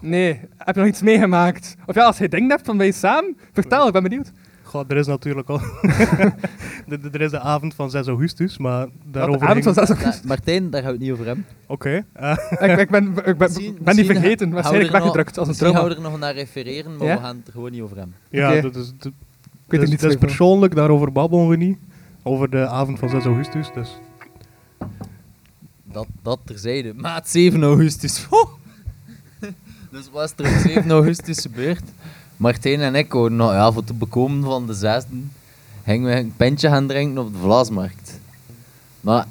Nee, 0.00 0.40
heb 0.56 0.74
je 0.74 0.80
nog 0.80 0.90
iets 0.90 1.02
meegemaakt? 1.02 1.76
Of 1.86 1.94
ja, 1.94 2.04
als 2.04 2.18
je 2.18 2.28
denkt 2.28 2.50
hebt 2.50 2.66
van 2.66 2.78
wij 2.78 2.92
samen, 2.92 3.36
vertel, 3.52 3.86
ik 3.86 3.92
ben 3.92 4.02
benieuwd. 4.02 4.32
Goh, 4.72 4.84
er 4.88 4.96
is 4.96 5.06
natuurlijk 5.06 5.48
al... 5.48 5.58
De- 6.88 7.00
de- 7.00 7.08
er 7.12 7.20
is 7.20 7.30
de 7.30 7.40
avond 7.40 7.74
van 7.74 7.90
6 7.90 8.06
augustus, 8.06 8.58
maar 8.58 8.86
daarover... 9.04 9.40
de 9.40 9.46
avond 9.46 9.64
van 9.64 9.74
ging- 9.74 9.86
6 9.86 9.96
Ja, 9.96 10.02
augustus. 10.02 10.28
Martijn, 10.28 10.70
daar 10.70 10.80
gaan 10.82 10.90
we 10.90 10.96
het 10.96 11.04
niet 11.06 11.12
over 11.12 11.26
hebben. 11.26 11.46
Oké. 11.66 11.96
ik, 12.60 12.78
ik 12.84 12.90
ben, 12.90 13.08
ik 13.16 13.22
ben, 13.24 13.36
Misschien- 13.38 13.78
ben 13.80 13.96
die 13.96 14.04
vergeten, 14.04 14.50
waarschijnlijk 14.50 14.92
er 14.92 14.98
weggedrukt 15.00 15.38
als 15.38 15.48
een 15.48 15.54
Misschien 15.54 15.72
trauma. 15.72 15.78
houden 15.78 15.98
we 15.98 16.04
er 16.04 16.10
nog 16.10 16.20
naar 16.20 16.34
refereren, 16.34 16.96
maar 16.96 17.06
Ja? 17.06 17.14
we 17.16 17.20
gaan 17.22 17.36
het 17.36 17.46
er 17.46 17.52
gewoon 17.52 17.70
niet 17.70 17.80
over 17.82 17.96
hebben. 17.96 18.14
ja, 18.30 18.50
Oké. 18.50 18.60
dat 18.60 18.76
is... 18.76 18.92
Dat, 18.98 19.12
Ik 19.66 19.70
weet 19.78 19.82
is, 19.82 19.88
niet 19.90 20.00
dat 20.00 20.10
is 20.10 20.16
persoonlijk, 20.16 20.74
daarover 20.74 21.12
babbelen 21.12 21.48
we 21.48 21.56
niet. 21.56 21.78
Over 22.22 22.50
de 22.50 22.66
avond 22.68 22.98
van 22.98 23.08
6 23.08 23.24
augustus, 23.24 23.70
dus... 23.74 23.88
Dat, 25.84 26.06
dat 26.22 26.38
terzijde. 26.44 26.92
Maat 26.94 27.28
7 27.28 27.62
augustus. 27.62 28.26
Dus 29.90 30.10
wat 30.12 30.34
is 30.38 30.44
er 30.46 30.52
op 30.54 30.60
7 30.60 30.90
augustus 30.90 31.40
gebeurd? 31.40 31.82
Martijn 32.42 32.80
en 32.80 32.94
ik 32.94 33.12
hoorden 33.12 33.38
nog, 33.38 33.50
ja, 33.52 33.72
voor 33.72 33.84
te 33.84 33.94
bekomen 33.94 34.44
van 34.44 34.66
de 34.66 34.74
zesde, 34.74 35.16
gingen 35.84 36.10
we 36.10 36.18
een 36.18 36.32
pintje 36.36 36.68
gaan 36.68 36.86
drinken 36.86 37.24
op 37.24 37.32
de 37.32 37.38
Vlasmarkt. 37.38 38.20
Maar 39.00 39.26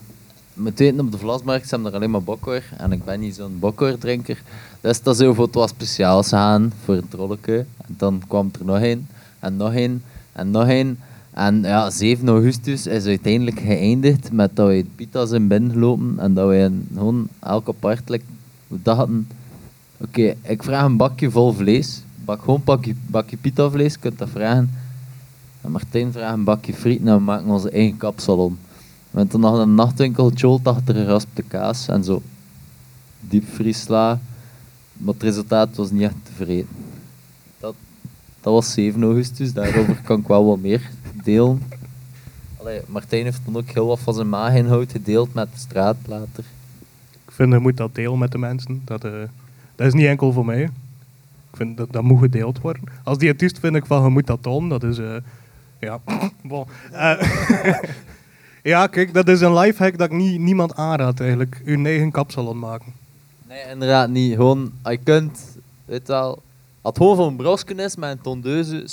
met 0.53 0.79
weten, 0.79 0.99
op 0.99 1.11
de 1.11 1.17
Vlasmarkt 1.17 1.67
zijn 1.67 1.85
er 1.85 1.93
alleen 1.93 2.11
maar 2.11 2.23
bokker 2.23 2.69
en 2.77 2.91
ik 2.91 3.05
ben 3.05 3.19
niet 3.19 3.35
zo'n 3.35 3.59
bokkerdrinker. 3.59 4.41
Dus 4.81 5.01
dat 5.01 5.13
is 5.13 5.19
heel 5.19 5.35
het 5.35 5.53
wat 5.53 5.69
speciaals 5.69 6.27
gaan 6.27 6.73
voor 6.83 6.95
het 6.95 7.13
rolletje. 7.13 7.65
En 7.77 7.93
dan 7.97 8.21
kwam 8.27 8.51
er 8.59 8.65
nog 8.65 8.79
één 8.79 9.07
en 9.39 9.57
nog 9.57 9.73
één 9.73 10.03
en 10.31 10.51
nog 10.51 10.67
één. 10.67 10.99
En 11.31 11.61
ja, 11.61 11.89
7 11.89 12.27
augustus 12.27 12.87
is 12.87 13.05
uiteindelijk 13.05 13.59
geëindigd 13.59 14.31
met 14.31 14.55
dat 14.55 14.67
we 14.67 14.85
pita's 14.95 15.31
in 15.31 15.47
binnen 15.47 15.71
gelopen 15.71 16.15
en 16.17 16.33
dat 16.33 16.47
we 16.47 16.71
gewoon 16.93 17.27
elk 17.39 17.67
apartelijk 17.67 18.23
dachten, 18.67 19.27
oké, 19.97 20.35
ik 20.41 20.63
vraag 20.63 20.85
een 20.85 20.97
bakje 20.97 21.31
vol 21.31 21.53
vlees. 21.53 22.03
Bak 22.25 22.41
gewoon 22.43 22.61
bakje, 22.63 22.95
bakje 23.07 23.37
pita 23.37 23.69
vlees, 23.69 23.93
je 23.93 23.99
kunt 23.99 24.17
dat 24.17 24.29
vragen. 24.29 24.69
En 25.61 25.71
Martijn 25.71 26.11
vraagt 26.11 26.33
een 26.33 26.43
bakje 26.43 26.73
frieten 26.73 27.07
en 27.07 27.15
we 27.15 27.21
maken 27.21 27.47
onze 27.47 27.69
eigen 27.69 27.97
kapsalon. 27.97 28.57
We 29.11 29.17
hebben 29.17 29.27
toen 29.27 29.41
nog 29.41 29.59
een 29.59 29.75
nachtwinkel 29.75 30.29
gejold 30.29 30.67
achter 30.67 30.95
geraspte 30.95 31.41
kaas 31.41 31.87
en 31.87 32.03
zo 32.03 32.21
diepvriesla. 33.19 34.19
Maar 34.93 35.13
het 35.13 35.23
resultaat 35.23 35.75
was 35.75 35.91
niet 35.91 36.01
echt 36.01 36.15
tevreden. 36.23 36.67
Dat, 37.59 37.75
dat 38.41 38.53
was 38.53 38.71
7 38.71 39.03
augustus, 39.03 39.53
daarover 39.53 40.01
kan 40.03 40.19
ik 40.19 40.27
wel 40.27 40.45
wat 40.45 40.59
meer 40.59 40.89
delen. 41.23 41.61
Allee, 42.57 42.81
Martijn 42.87 43.23
heeft 43.23 43.41
dan 43.45 43.57
ook 43.57 43.69
heel 43.69 43.87
wat 43.87 43.99
van 43.99 44.13
zijn 44.13 44.29
maaginhoud 44.29 44.91
gedeeld 44.91 45.33
met 45.33 45.51
de 45.53 45.59
straatplater. 45.59 46.43
Ik 47.25 47.31
vind, 47.31 47.53
je 47.53 47.59
moet 47.59 47.77
dat 47.77 47.95
delen 47.95 48.17
met 48.17 48.31
de 48.31 48.37
mensen. 48.37 48.81
Dat, 48.85 49.03
eh, 49.03 49.11
dat 49.75 49.87
is 49.87 49.93
niet 49.93 50.05
enkel 50.05 50.31
voor 50.31 50.45
mij. 50.45 50.69
Ik 51.51 51.57
vind 51.57 51.77
dat 51.77 51.91
dat 51.91 52.03
moet 52.03 52.19
gedeeld 52.19 52.61
worden. 52.61 52.83
Als 53.03 53.17
diëtist 53.17 53.59
vind 53.59 53.75
ik 53.75 53.85
van, 53.85 54.03
je 54.03 54.09
moet 54.09 54.27
dat 54.27 54.43
tonen. 54.43 54.69
Dat 54.69 54.83
is, 54.83 54.97
eh, 54.97 55.15
ja, 55.79 55.99
bon. 56.43 56.65
Eh, 56.91 57.27
ja, 58.63 58.87
kijk, 58.87 59.13
dat 59.13 59.27
is 59.27 59.41
een 59.41 59.53
lifehack 59.53 59.97
dat 59.97 60.11
ik 60.11 60.17
niemand 60.37 60.75
aanraad 60.75 61.19
eigenlijk. 61.19 61.61
Uw 61.65 61.85
eigen 61.85 62.11
kapsalon 62.11 62.59
maken. 62.59 62.93
Nee, 63.47 63.63
inderdaad 63.71 64.09
niet. 64.09 64.35
Gewoon, 64.35 64.71
je 64.83 64.97
kunt, 64.97 65.57
weet 65.85 66.07
wel, 66.07 66.41
het 66.81 66.97
gewoon 66.97 67.15
van 67.15 67.27
een 67.27 67.35
brosken 67.35 67.79
is 67.79 67.95
met 67.95 68.09
een 68.11 68.21
tondeuze. 68.21 68.85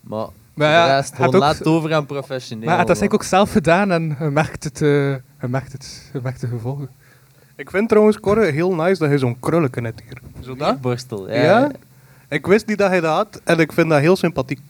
Maar, 0.00 0.26
Maar 0.54 0.70
ja, 0.70 0.86
de 0.86 0.94
rest, 0.94 1.14
gewoon 1.14 1.36
laat 1.36 1.58
het 1.58 1.66
over 1.66 1.94
aan 1.94 2.06
professioneel. 2.06 2.66
Maar 2.66 2.76
dat 2.86 2.88
is 2.90 3.00
want- 3.00 3.00
eigenlijk 3.00 3.22
ook 3.22 3.28
zelf 3.28 3.52
gedaan 3.52 3.90
en 3.90 4.16
je 4.18 4.30
merkt 4.30 4.64
het, 4.64 4.82
eh, 4.82 4.88
je 5.40 5.48
merkt 5.48 5.72
het, 5.72 6.10
je 6.12 6.20
merkt 6.22 6.40
de 6.40 6.46
gevolgen. 6.46 6.88
Ik 7.56 7.70
vind 7.70 7.88
trouwens, 7.88 8.20
Corre, 8.20 8.44
heel 8.50 8.74
nice 8.74 8.98
dat 8.98 9.08
hij 9.08 9.18
zo'n 9.18 9.36
krulletje 9.40 9.80
net 9.80 10.02
hier. 10.08 10.44
Zo 10.44 10.56
dat? 10.56 10.80
Borstel, 10.80 11.28
ja. 11.30 11.42
Ja? 11.42 11.70
Ik 12.28 12.46
wist 12.46 12.66
niet 12.66 12.78
dat 12.78 12.90
hij 12.90 13.00
dat 13.00 13.14
had 13.16 13.40
en 13.44 13.58
ik 13.58 13.72
vind 13.72 13.88
dat 13.88 14.00
heel 14.00 14.16
sympathiek. 14.16 14.60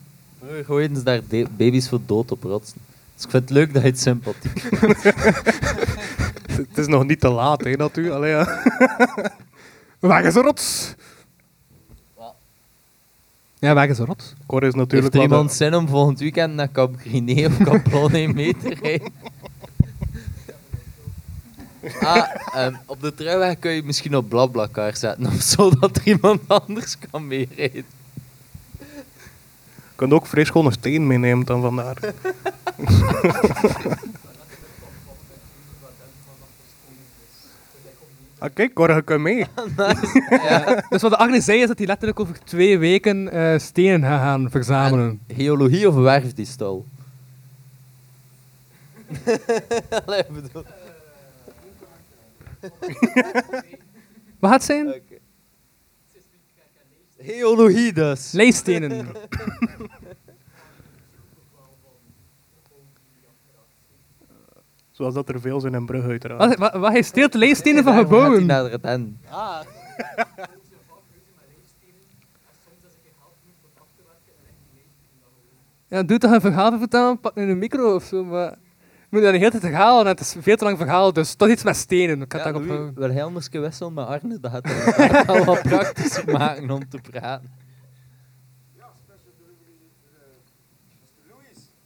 Gooiden 0.65 0.97
ze 0.97 1.03
daar 1.03 1.21
de- 1.29 1.47
baby's 1.57 1.89
voor 1.89 1.99
dood 2.05 2.31
op 2.31 2.43
rotsen. 2.43 2.77
Dus 3.15 3.23
ik 3.23 3.29
vind 3.29 3.43
het 3.43 3.51
leuk 3.51 3.73
dat 3.73 3.81
je 3.81 3.87
het 3.89 3.99
sympathiek 3.99 4.63
Het 6.67 6.77
is 6.77 6.87
nog 6.87 7.05
niet 7.05 7.19
te 7.19 7.29
laat, 7.29 7.63
hè, 7.63 7.71
natuurlijk. 7.75 8.15
Allee, 8.15 8.31
ja. 8.35 8.61
Waar 9.99 10.23
is 10.25 10.35
een 10.35 10.41
rots? 10.41 10.93
Ja, 13.59 13.73
waar 13.73 13.89
is 13.89 13.97
een 13.97 14.05
rots? 14.05 14.33
Corre 14.45 14.67
is 14.67 14.73
Heeft 14.73 14.85
natuurlijk 14.85 15.13
er 15.13 15.19
wel 15.19 15.29
iemand 15.29 15.49
de- 15.49 15.55
zin 15.55 15.75
om 15.75 15.87
volgend 15.87 16.19
weekend 16.19 16.53
naar 16.53 16.71
Cap 16.71 16.95
Griné 16.99 17.45
of 17.47 17.57
Caplone 17.57 18.27
mee 18.27 18.55
te 18.57 18.73
rijden? 18.81 19.11
Ah, 21.99 22.27
ehm, 22.53 22.75
op 22.85 23.01
de 23.01 23.13
truiweg 23.13 23.59
kun 23.59 23.71
je 23.71 23.83
misschien 23.83 24.15
op 24.15 24.29
BlaBlaCar 24.29 24.95
zetten 24.95 25.25
of 25.35 25.41
zo, 25.41 25.69
dat 25.79 25.95
er 25.95 26.07
iemand 26.07 26.41
anders 26.47 26.97
kan 27.11 27.27
meerijden. 27.27 27.85
Je 29.75 30.01
kunt 30.01 30.13
ook 30.13 30.27
fris 30.27 30.49
gewoon 30.49 30.65
een 30.65 30.71
steen 30.71 31.07
meenemen 31.07 31.45
dan 31.45 31.61
vandaar. 31.61 31.97
ah, 38.39 38.49
kijk, 38.53 38.73
Corre, 38.73 38.95
je 38.95 39.01
kunt 39.01 39.21
mee. 39.21 39.45
Dus 40.89 41.01
wat 41.01 41.11
de 41.11 41.17
Agnes 41.17 41.45
zei 41.45 41.61
is 41.61 41.67
dat 41.67 41.77
hij 41.77 41.87
letterlijk 41.87 42.19
over 42.19 42.39
twee 42.43 42.77
weken 42.77 43.31
eh, 43.31 43.59
stenen 43.59 44.01
gaat 44.01 44.19
gaan 44.19 44.49
verzamelen. 44.49 45.19
Geologie 45.27 45.87
of 45.87 45.95
werfdiefstal? 45.95 46.85
Allee, 50.05 50.19
ik 50.19 50.33
bedoel... 50.33 50.63
Wat 54.39 54.63
zijn? 54.63 54.87
Oké. 54.87 55.17
Geologie 57.17 57.93
dus. 57.93 58.31
Leestenen. 58.31 59.07
Zoals 64.91 65.13
dat 65.13 65.29
er 65.29 65.41
veel 65.41 65.59
zijn 65.59 65.73
in 65.73 65.85
Brugge, 65.85 66.09
uiteraard. 66.09 66.39
Wat, 66.39 66.57
wat, 66.57 66.81
wat 66.81 66.91
hij 66.91 67.01
steelt 67.01 67.33
leestenen 67.33 67.83
van 67.83 67.97
gebouwen. 67.97 68.45
naar 68.45 68.71
het 68.71 68.83
end. 68.83 69.17
Ja, 75.87 76.03
doe 76.03 76.17
toch 76.17 76.31
een 76.31 76.41
verhaal 76.41 76.77
vertellen, 76.77 77.19
pak 77.19 77.35
nu 77.35 77.49
een 77.49 77.57
micro 77.57 77.95
of 77.95 78.03
zo, 78.03 78.23
maar... 78.23 78.57
Moet 79.15 79.23
dat 79.23 79.33
de 79.33 79.39
hele 79.39 79.51
tijd 79.51 79.63
herhalen 79.63 80.01
en 80.01 80.07
het 80.07 80.19
is 80.19 80.35
veel 80.39 80.55
te 80.55 80.63
lang 80.63 80.77
verhaal, 80.77 81.13
dus 81.13 81.33
toch 81.33 81.49
iets 81.49 81.63
met 81.63 81.75
stenen. 81.75 82.21
Ik 82.21 82.31
ga 82.33 82.37
het 82.37 82.47
Ja, 82.47 82.51
daarop 82.51 82.95
Louis, 82.95 83.17
houden. 83.19 83.61
wisselen 83.61 83.93
met 83.93 84.05
Arne? 84.05 84.39
Dat 84.39 84.51
gaat 84.51 84.67
het 84.67 85.25
wel 85.25 85.43
wat 85.45 85.61
praktischer 85.61 86.31
maken 86.31 86.71
om 86.71 86.89
te 86.89 86.99
praten. 87.11 87.51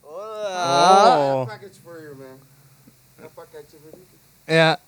Hola. 0.00 1.18
Oh. 1.18 1.46
package 1.46 1.80
for 1.84 2.02
you, 2.02 2.16
man. 2.16 2.38
Een 3.20 3.32
pakketje 3.34 3.76
voor. 3.82 3.98
Ja. 4.44 4.78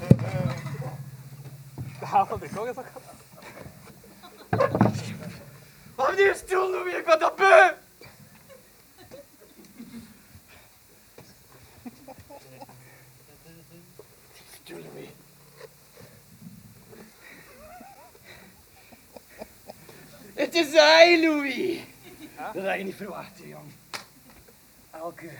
Wanneer 5.94 6.34
stil, 6.34 6.70
Louis? 6.70 6.94
Ik 6.94 7.04
ben 7.04 7.18
dat 7.18 7.36
beu! 7.36 7.72
Stil, 14.54 14.78
Louis. 14.78 15.08
Het 20.34 20.54
is 20.54 20.72
hij, 20.72 21.20
Louis. 21.20 21.78
Dat 22.54 22.64
had 22.64 22.78
je 22.78 22.84
niet 22.84 22.94
verwacht, 22.94 23.38
hè, 23.38 23.44
jong. 23.44 23.72
Elke... 24.90 25.30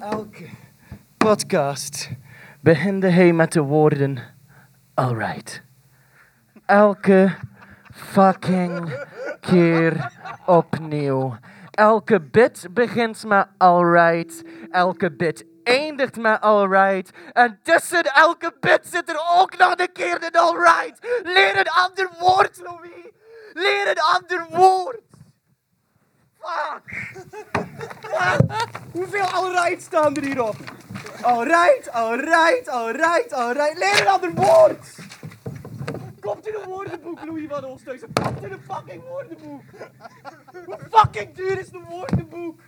Elke 0.00 0.48
podcast 1.16 2.08
beginde 2.62 3.08
hij 3.08 3.32
met 3.32 3.52
de 3.52 3.60
woorden... 3.60 4.18
Alright. 4.94 5.62
Elke 6.66 7.34
fucking 7.92 9.06
keer 9.40 10.12
opnieuw. 10.46 11.36
Elke 11.70 12.20
bit 12.20 12.66
begint 12.70 13.24
met 13.24 13.46
alright. 13.58 14.42
Elke 14.70 15.12
bit 15.12 15.44
eindigt 15.64 16.16
met 16.16 16.40
alright. 16.40 17.10
En 17.32 17.58
tussen 17.62 18.02
elke 18.02 18.54
bit 18.60 18.80
zit 18.86 19.08
er 19.08 19.22
ook 19.40 19.56
nog 19.56 19.74
een 19.76 19.92
keer 19.92 20.24
een 20.24 20.40
alright. 20.40 21.06
Leer 21.22 21.58
een 21.58 21.70
ander 21.70 22.08
woord, 22.18 22.60
Louis. 22.62 23.10
Leer 23.52 23.88
een 23.88 24.02
ander 24.14 24.46
woord. 24.58 25.11
Fuck. 26.42 26.82
Hoeveel 28.92 29.24
alright 29.24 29.82
staan 29.82 30.16
er 30.16 30.24
hierop? 30.24 30.56
Alright, 31.22 31.90
alright, 31.90 32.68
alright, 32.68 33.32
alright. 33.32 33.78
Leer 33.78 34.00
een 34.00 34.08
ander 34.08 34.34
woord. 34.34 34.86
Komt 36.20 36.46
in 36.46 36.54
een 36.54 36.68
woordenboek, 36.68 37.24
Louis 37.24 37.48
van 37.48 37.64
Oosthuizen. 37.64 38.12
Komt 38.22 38.44
in 38.44 38.52
een 38.52 38.62
fucking 38.70 39.02
woordenboek. 39.08 39.62
Hoe 40.64 40.78
fucking 40.90 41.34
duur 41.34 41.58
is 41.58 41.72
een 41.72 41.84
woordenboek? 41.88 42.60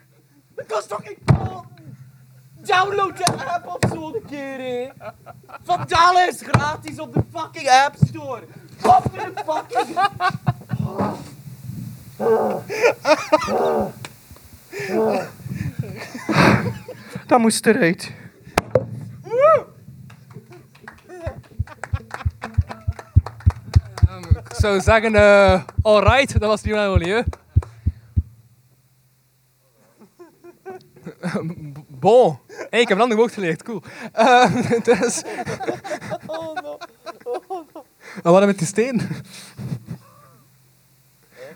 Dat 0.55 0.67
kost 0.67 0.89
toch 0.89 1.01
geen? 1.05 1.19
Download 2.57 3.17
de 3.17 3.45
app 3.47 3.67
of 3.67 3.91
zo 3.91 4.15
een 4.15 4.25
keer, 4.27 4.59
hè. 4.59 4.89
Van 5.63 5.87
is 6.29 6.43
gratis 6.43 6.99
op 6.99 7.15
de 7.15 7.23
fucking 7.33 7.69
App 7.69 7.95
Store. 8.07 8.43
Komt 8.83 9.15
in 9.15 9.21
een 9.21 9.37
fucking... 9.45 9.99
Dat 17.27 17.39
moest 17.39 17.67
eruit. 17.67 18.13
Ehm, 24.09 24.37
ik 24.37 24.55
zou 24.55 24.81
zeggen, 24.81 25.15
eh 25.15 25.63
alright, 25.83 26.41
dat 26.41 26.49
was 26.49 26.63
niet 26.63 26.75
wel 26.75 26.99
hè. 26.99 27.23
Bon. 31.89 32.39
Hey, 32.71 32.81
ik 32.81 32.89
heb 32.89 32.97
een 32.97 33.03
ander 33.03 33.17
woord 33.17 33.33
geleerd, 33.33 33.63
cool. 33.63 33.83
Ehm, 34.13 34.63
dus... 34.83 35.23
Oh 36.27 36.55
no. 36.63 36.79
En 38.23 38.33
wat 38.33 38.47
met 38.47 38.59
die 38.59 38.67
steen? 38.67 39.01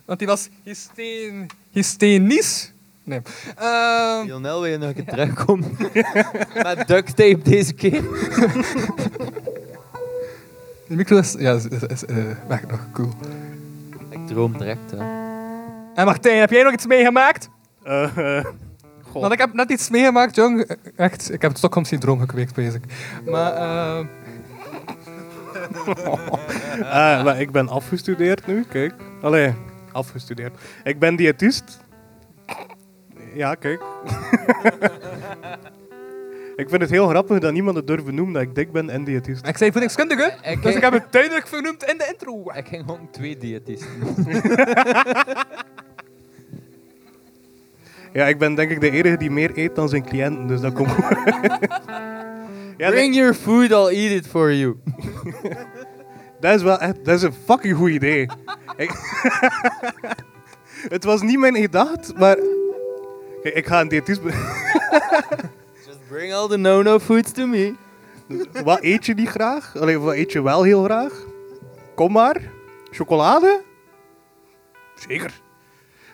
Want 0.08 0.18
die 0.18 0.28
was 0.28 0.48
hysteen... 0.62 1.46
hystenisch? 1.70 2.72
Nee. 3.04 3.20
Ehm, 3.56 4.24
Lionel, 4.24 4.60
wil 4.60 4.70
je 4.70 4.78
nog 4.78 4.88
een 4.88 4.94
keer 4.94 5.04
terugkomen? 5.04 5.76
Met 6.62 6.86
duct 6.86 7.16
tape 7.16 7.38
deze 7.42 7.72
keer. 7.72 8.02
de 10.88 10.96
micro 10.96 11.18
is... 11.18 11.34
Ja, 11.38 11.54
is, 11.54 11.66
is, 11.66 11.82
is, 11.82 12.04
eh, 12.04 12.16
weg 12.46 12.66
nog, 12.66 12.80
cool. 12.92 13.12
Ik 14.10 14.26
droom 14.26 14.58
direct, 14.58 14.90
hè. 14.90 14.96
En 15.94 16.04
Martijn, 16.04 16.38
heb 16.38 16.50
jij 16.50 16.62
nog 16.62 16.72
iets 16.72 16.86
meegemaakt? 16.86 17.48
Eh, 17.82 18.38
eh, 18.38 18.44
goh. 19.02 19.20
Want 19.20 19.32
ik 19.32 19.38
heb 19.38 19.52
net 19.52 19.70
iets 19.70 19.90
meegemaakt, 19.90 20.34
jong. 20.34 20.76
Echt, 20.96 21.32
ik 21.32 21.40
heb 21.40 21.50
het 21.50 21.58
Stockholm-syndroom 21.58 22.20
gekweekt, 22.20 22.56
ik. 22.56 22.82
Maar, 23.24 23.52
eh... 23.52 23.98
Eh, 26.78 27.24
maar 27.24 27.40
ik 27.40 27.50
ben 27.50 27.68
afgestudeerd 27.68 28.46
nu, 28.46 28.64
kijk. 28.68 28.94
Allee, 29.22 29.54
afgestudeerd. 29.98 30.58
Ik 30.84 30.98
ben 30.98 31.16
diëtist. 31.16 31.78
Ja, 33.34 33.54
kijk. 33.54 33.80
ik 36.62 36.68
vind 36.68 36.80
het 36.80 36.90
heel 36.90 37.08
grappig 37.08 37.38
dat 37.38 37.52
niemand 37.52 37.76
het 37.76 37.86
durft 37.86 38.04
benoemen 38.04 38.34
dat 38.34 38.42
ik 38.42 38.54
dik 38.54 38.72
ben 38.72 38.90
en 38.90 39.04
diëtist. 39.04 39.46
Ik 39.46 39.56
zei 39.56 39.72
voedingskundige, 39.72 40.34
Ik- 40.42 40.62
dus 40.62 40.74
ik 40.74 40.82
heb 40.82 40.92
het 40.92 41.12
duidelijk 41.12 41.48
vernoemd 41.48 41.84
in 41.84 41.98
de 41.98 42.08
intro. 42.12 42.42
Ik 42.54 42.68
ging 42.68 42.84
gewoon 42.84 43.08
twee 43.10 43.36
diëtisten. 43.36 43.88
Ja, 48.12 48.26
ik 48.26 48.38
ben 48.38 48.54
denk 48.54 48.70
ik 48.70 48.80
de 48.80 48.90
enige 48.90 49.16
die 49.16 49.30
meer 49.30 49.58
eet 49.58 49.74
dan 49.74 49.88
zijn 49.88 50.04
cliënten, 50.04 50.46
dus 50.46 50.60
dat 50.60 50.72
komt 50.72 50.90
goed. 50.90 51.04
ja, 52.78 52.90
Bring 52.90 53.14
your 53.14 53.34
food, 53.34 53.70
I'll 53.70 53.88
eat 53.96 54.10
it 54.10 54.26
for 54.26 54.52
you. 54.54 54.76
Dat 56.40 56.54
is 56.54 56.62
wel 56.62 56.78
echt, 56.78 57.04
dat 57.04 57.14
is 57.14 57.22
een 57.22 57.32
fucking 57.44 57.76
goed 57.76 57.90
idee. 57.90 58.28
Ik- 58.76 58.90
het 60.94 61.04
was 61.04 61.22
niet 61.22 61.38
mijn 61.38 61.56
gedacht, 61.56 62.18
maar... 62.18 62.36
Kijk, 63.42 63.54
ik 63.54 63.66
ga 63.66 63.80
een 63.80 63.88
diëtist... 63.88 64.20
Just 65.86 65.98
bring 66.08 66.32
all 66.34 66.48
the 66.48 66.56
no-no 66.56 66.98
foods 66.98 67.32
to 67.32 67.46
me. 67.46 67.74
wat 68.64 68.82
eet 68.82 69.06
je 69.06 69.14
niet 69.14 69.28
graag? 69.28 69.76
Allee, 69.80 69.98
wat 69.98 70.14
eet 70.14 70.32
je 70.32 70.42
wel 70.42 70.62
heel 70.62 70.84
graag? 70.84 71.12
Kom 71.94 72.12
maar. 72.12 72.40
Chocolade? 72.90 73.62
Zeker. 74.94 75.40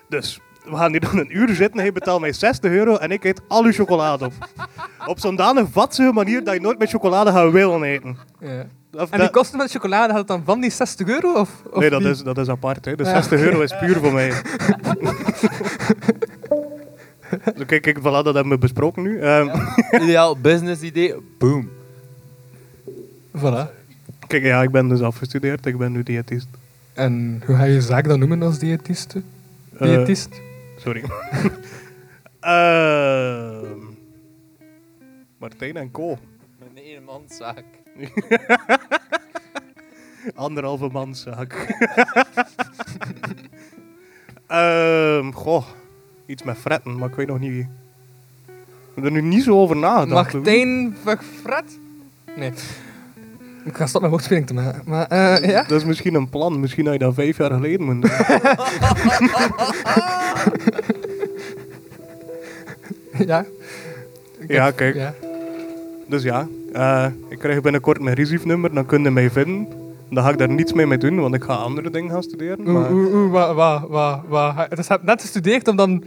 Dus, 0.09 0.41
we 0.65 0.77
gaan 0.77 0.91
hier 0.91 1.01
dan 1.01 1.19
een 1.19 1.37
uur 1.37 1.55
zitten. 1.55 1.81
Hij 1.81 1.93
betaalt 1.93 2.21
mij 2.21 2.33
60 2.33 2.71
euro 2.71 2.97
en 2.97 3.11
ik 3.11 3.25
eet 3.25 3.41
al 3.49 3.65
uw 3.65 3.73
chocolade 3.73 4.25
op. 4.25 4.33
Op 5.07 5.19
zo'n 5.21 5.37
danig 5.37 5.67
vatsige 5.71 6.13
manier 6.13 6.45
dat 6.45 6.55
je 6.55 6.61
nooit 6.61 6.79
met 6.79 6.91
chocolade 6.91 7.31
gaat 7.33 7.53
willen 7.53 7.83
eten. 7.83 8.17
Ja. 8.41 8.67
Of 8.93 9.01
En 9.01 9.07
die 9.11 9.19
dat- 9.19 9.31
kosten 9.31 9.59
met 9.59 9.71
chocolade, 9.71 10.09
had 10.09 10.19
het 10.19 10.29
dan 10.29 10.43
van 10.45 10.61
die 10.61 10.71
60 10.71 11.09
euro? 11.09 11.33
Of, 11.33 11.51
of 11.71 11.81
nee, 11.81 11.91
dat 11.91 12.03
wie? 12.03 12.11
is, 12.11 12.23
dat 12.23 12.39
is 12.39 12.49
apart. 12.49 12.85
Hè. 12.85 12.97
De 12.97 13.05
Ja, 13.05 13.11
60 13.11 13.39
oké. 13.39 13.49
euro 13.49 13.61
is 13.63 13.77
puur 13.79 13.97
voor 13.97 14.13
mij. 14.13 14.33
Zo, 17.57 17.65
kijk, 17.67 17.83
kijk, 17.83 17.99
voilà, 17.99 18.03
dat 18.03 18.35
hebben 18.35 18.49
we 18.49 18.59
besproken 18.59 19.03
nu. 19.03 19.21
Ehm, 19.21 19.49
Ideaal 20.03 20.37
business 20.39 20.83
idee. 20.83 21.15
Boom. 21.39 21.69
Voilà. 23.39 23.67
kijk, 24.27 24.43
ja, 24.45 24.63
ik 24.63 24.71
ben 24.71 24.89
dus 24.89 25.01
afgestudeerd. 25.01 25.67
Ik 25.67 25.79
ben 25.79 25.93
nu 25.93 26.03
diëtist. 26.03 26.47
En 26.93 27.43
hoe 27.47 27.57
ga 27.57 27.65
je 27.65 27.73
je 27.75 27.81
zaak 27.81 28.09
dan 28.09 28.19
noemen 28.19 28.43
als 28.43 28.59
diëtiste? 28.59 29.23
Eh, 29.79 29.89
Diëtist? 29.89 30.29
Sorry. 30.85 31.05
Ehm 32.41 33.81
Martijn 35.39 35.77
en 35.77 35.91
Co. 35.91 36.19
Een 36.59 36.77
eenmanszaak. 36.77 37.65
Anderhalve 40.35 40.89
manszaak. 40.89 41.53
Ehm 44.47 45.31
goh, 45.31 45.67
iets 46.27 46.43
met 46.43 46.57
fretten, 46.59 46.99
maar 46.99 47.09
ik 47.09 47.15
weet 47.15 47.27
nog 47.27 47.39
niet 47.39 47.51
wie. 47.51 47.69
Ik 48.47 48.95
heb 48.95 49.05
er 49.05 49.11
nu 49.11 49.23
niet 49.23 49.43
zo 49.43 49.61
over 49.61 49.77
nagedacht. 49.77 50.33
Martijn 50.33 50.97
Verfret? 51.03 51.79
Nee. 52.37 52.53
Ik 53.65 53.77
ga 53.77 53.87
stoppen 53.87 54.01
met 54.01 54.11
woordspeling 54.11 54.47
te 54.47 54.55
maken. 54.55 54.83
Maar, 54.85 55.07
eh, 55.07 55.49
ja? 55.51 55.63
Dat 55.63 55.79
is 55.81 55.85
misschien 55.85 56.15
een 56.15 56.29
plan. 56.29 56.61
Misschien 56.61 56.85
had 56.85 56.93
je 56.95 56.99
dat 57.01 57.15
vijf 57.15 57.37
jaar 57.37 57.51
geleden 57.51 57.83
moet 57.85 58.03
doen. 58.03 58.11
ja. 63.27 63.45
Ik 64.39 64.51
Ja, 64.51 64.65
heb- 64.65 64.77
kijk. 64.77 64.95
Ja. 64.95 65.15
Dus 66.07 66.23
ja, 66.23 66.47
eh, 66.73 67.07
ik 67.29 67.39
krijg 67.39 67.61
binnenkort 67.61 68.01
mijn 68.01 68.17
risiefnummer, 68.17 68.75
dan 68.75 68.87
kun 68.87 69.03
je 69.03 69.11
mij 69.11 69.31
vinden. 69.31 69.69
Dan 70.11 70.25
ga 70.25 70.31
ik 70.31 70.39
daar 70.39 70.51
niets 70.51 70.73
mee 70.73 70.87
mee 70.87 70.99
doen, 70.99 71.21
want 71.21 71.35
ik 71.35 71.45
ga 71.45 71.55
andere 71.55 71.91
dingen 71.91 72.11
gaan 72.11 72.23
studeren. 72.23 72.61
Oeh, 72.61 72.73
Maar... 72.73 72.93
oeh, 72.93 73.15
oeh, 73.15 73.33
wa, 73.33 73.55
wa, 73.55 73.85
wa, 73.89 74.23
wa. 74.29 74.67
Dus 74.75 74.87
je 74.87 74.93
hebt 74.93 75.05
net 75.05 75.21
gestudeerd 75.21 75.69
om 75.69 75.77
dan 75.77 76.05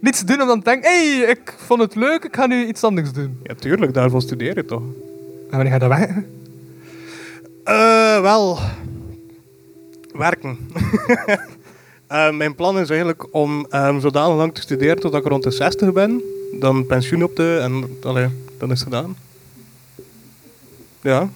niets 0.00 0.18
te 0.18 0.24
doen, 0.24 0.40
om 0.40 0.46
dan 0.46 0.62
te 0.62 0.70
denken, 0.70 0.90
hé, 0.90 1.18
hey, 1.18 1.30
ik 1.30 1.54
vond 1.56 1.80
het 1.80 1.94
leuk, 1.94 2.24
ik 2.24 2.36
ga 2.36 2.46
nu 2.46 2.66
iets 2.66 2.84
anders 2.84 3.12
doen. 3.12 3.38
Ja, 3.42 3.54
tuurlijk, 3.54 3.94
daarvoor 3.94 4.22
studeer 4.22 4.54
je 4.56 4.64
toch. 4.64 4.82
En 5.50 5.56
wanneer 5.56 5.68
ga 5.68 5.74
je 5.74 5.78
dat 5.88 5.98
weg? 5.98 6.08
Eh, 7.68 8.20
wel, 8.20 8.58
werken. 10.12 10.58
Eh, 12.08 12.30
mijn 12.30 12.54
plan 12.54 12.78
is 12.78 12.88
eigenlijk 12.88 13.26
om 13.30 13.66
um, 13.70 14.00
zodanig 14.00 14.36
lang 14.36 14.54
te 14.54 14.60
studeren 14.60 15.00
totdat 15.00 15.20
ik 15.20 15.28
rond 15.28 15.42
de 15.42 15.50
60 15.50 15.92
ben. 15.92 16.22
Dan 16.60 16.86
pensioen 16.86 17.22
op 17.22 17.36
de 17.36 17.58
en 17.62 17.98
allee, 18.02 18.28
dan 18.58 18.70
is 18.70 18.80
het 18.80 18.88
gedaan. 18.88 19.16
Ja. 21.00 21.28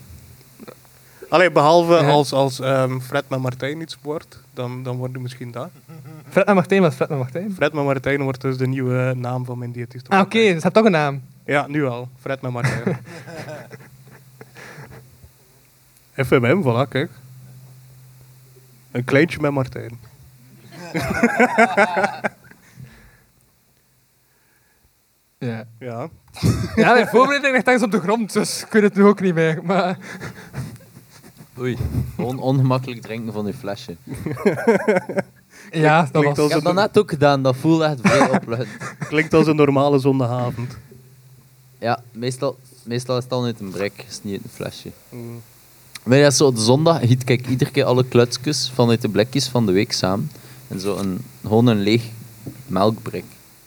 Allee, 1.28 1.50
behalve 1.50 1.92
Ja. 1.92 2.10
als, 2.10 2.32
als 2.32 2.60
ehm, 2.60 2.98
Fred 3.00 3.28
met 3.28 3.40
Martijn 3.40 3.80
iets 3.80 3.98
wordt, 4.02 4.40
dan, 4.54 4.82
dan 4.82 4.96
wordt 4.96 5.12
het 5.12 5.22
misschien 5.22 5.50
dat. 5.50 5.68
Fred 6.28 6.46
en 6.46 6.54
Martijn, 6.54 6.80
wat 6.80 6.90
is 6.90 6.96
Fred 6.96 7.08
en 7.10 7.18
Martijn? 7.18 7.52
Fred 7.54 7.72
met 7.72 7.84
Martijn 7.84 8.22
wordt 8.22 8.40
dus 8.40 8.56
de 8.56 8.66
nieuwe 8.66 9.14
naam 9.16 9.44
van 9.44 9.58
mijn 9.58 9.72
diëtist. 9.72 10.08
Ah, 10.08 10.20
oké, 10.20 10.28
website. 10.28 10.54
dus 10.54 10.62
hebt 10.62 10.74
toch 10.74 10.84
een 10.84 10.90
naam. 10.92 11.22
Ja, 11.44 11.66
nu 11.66 11.86
al. 11.86 12.08
Fred 12.20 12.40
met 12.40 12.52
Martijn. 12.52 12.98
FMM, 16.14 16.62
voilà, 16.62 16.88
kijk. 16.88 17.10
Een 18.90 19.04
kleintje 19.04 19.40
met 19.40 19.52
Martijn. 19.52 19.98
Ja. 25.38 25.64
Ja. 25.78 26.08
Ja, 26.74 26.92
mijn 26.92 27.06
voorbereiding 27.06 27.52
ligt 27.54 27.66
ergens 27.66 27.84
op 27.84 27.90
de 27.90 28.00
grond, 28.00 28.32
dus 28.32 28.62
ik 28.62 28.72
weet 28.72 28.82
het 28.82 28.94
nu 28.94 29.04
ook 29.04 29.20
niet 29.20 29.34
meer. 29.34 29.60
Maar 29.64 29.98
Oei, 31.58 31.76
on 32.16 32.38
ongemakkelijk 32.38 33.02
drinken 33.02 33.32
van 33.32 33.44
die 33.44 33.54
flesje. 33.54 33.96
Ja, 35.70 36.02
dat 36.02 36.10
klinkt 36.10 36.36
was... 36.36 36.46
Ik 36.46 36.52
heb 36.52 36.62
dat 36.62 36.74
net 36.74 36.98
ook 36.98 37.10
gedaan, 37.10 37.42
dat 37.42 37.56
voelde 37.56 37.84
echt 37.84 38.00
vrij 38.00 38.30
opluchtend. 38.30 38.94
Klinkt 39.08 39.34
als 39.34 39.46
een 39.46 39.56
normale 39.56 39.98
zondagavond. 39.98 40.76
Ja, 41.78 42.02
meestal, 42.12 42.58
meestal 42.84 43.16
is 43.16 43.22
het 43.22 43.32
dan 43.32 43.44
uit 43.44 43.60
een 43.60 43.70
brek, 43.70 44.04
is 44.08 44.22
niet 44.22 44.44
een 44.44 44.50
flesje. 44.50 44.90
Maar 46.02 46.18
ja, 46.18 46.30
zo 46.30 46.52
de 46.52 46.60
zondag 46.60 47.00
giet 47.00 47.28
ik 47.28 47.48
iedere 47.48 47.70
keer 47.70 47.84
alle 47.84 48.04
klutsjes 48.04 48.70
vanuit 48.74 49.02
de 49.02 49.08
blikjes 49.08 49.48
van 49.48 49.66
de 49.66 49.72
week 49.72 49.92
samen. 49.92 50.30
En 50.68 50.80
zo 50.80 50.96
een, 50.96 51.18
gewoon 51.42 51.66
een 51.66 51.80
leeg 51.80 52.02
melkbrik. 52.66 53.24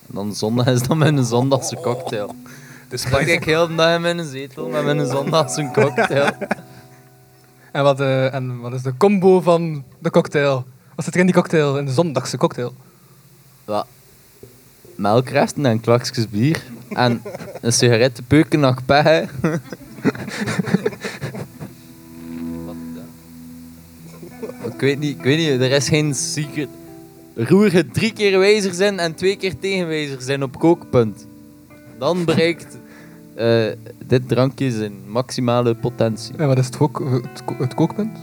En 0.08 0.16
dan 0.16 0.36
zondag 0.36 0.68
is 0.68 0.82
dat 0.82 0.98
mijn 0.98 1.24
zondagse 1.24 1.76
cocktail. 1.76 2.36
Dus 2.90 3.06
pak 3.10 3.22
ik 3.22 3.44
heel 3.44 3.68
de 3.68 3.76
dag 3.76 3.96
in 3.96 4.02
mijn 4.02 4.26
zetel 4.26 4.68
met 4.68 4.84
mijn 4.84 5.08
zondagse 5.08 5.70
cocktail. 5.74 6.30
En 7.72 7.84
wat, 7.84 8.00
eh, 8.00 8.34
en 8.34 8.60
wat 8.60 8.74
is 8.74 8.82
de 8.82 8.98
combo 8.98 9.42
van 9.42 9.84
de 10.00 10.10
cocktail? 10.10 10.66
Wat 10.96 11.06
zit 11.06 11.14
er 11.14 11.20
in 11.20 11.26
die 11.26 11.36
cocktail, 11.36 11.78
in 11.78 11.86
de 11.86 11.92
zondagse 11.92 12.38
cocktail? 12.38 12.74
Wat? 13.66 13.86
Melkresten 14.96 15.66
en 15.66 15.80
klakjes 15.80 16.30
bier. 16.30 16.64
En 16.90 17.22
een 17.62 17.74
sigarettenpeuken 17.74 18.60
nog 18.60 18.86
pech. 18.86 19.32
weet 24.86 25.00
niet, 25.00 25.18
ik 25.18 25.24
weet 25.24 25.38
niet, 25.38 25.62
er 25.62 25.72
is 25.72 25.88
geen 25.90 26.14
secret. 26.14 26.68
Roer 27.36 27.76
je 27.76 27.88
drie 27.88 28.14
keer 28.14 28.40
wijzer 28.40 28.74
zijn 28.74 29.00
en 29.00 29.16
twee 29.16 29.36
keer 29.38 29.60
tegenwijzer 29.60 30.22
zijn 30.22 30.44
op 30.44 30.60
kookpunt. 30.60 31.28
Dan 32.00 32.26
bereikt 32.26 32.78
eh, 33.36 33.66
dit 34.06 34.28
drankje 34.28 34.72
zijn 34.72 34.94
maximale 35.08 35.76
potentie. 35.76 36.34
En 36.38 36.48
wat 36.48 36.58
is 36.58 36.66
het, 36.66 36.78
kook, 36.78 37.00
het, 37.00 37.44
ko- 37.46 37.56
het 37.60 37.74
kookpunt? 37.74 38.18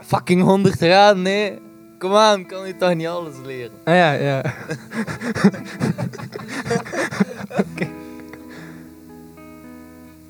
Fucking 0.00 0.42
100 0.42 0.74
graden, 0.76 1.22
nee. 1.22 1.52
Kom 1.98 2.14
aan, 2.14 2.46
kan 2.46 2.66
je 2.66 2.76
toch 2.76 2.94
niet 2.94 3.06
alles 3.06 3.34
leren? 3.44 3.72
Ah 3.84 3.94
ja, 3.94 4.12
ja. 4.12 4.42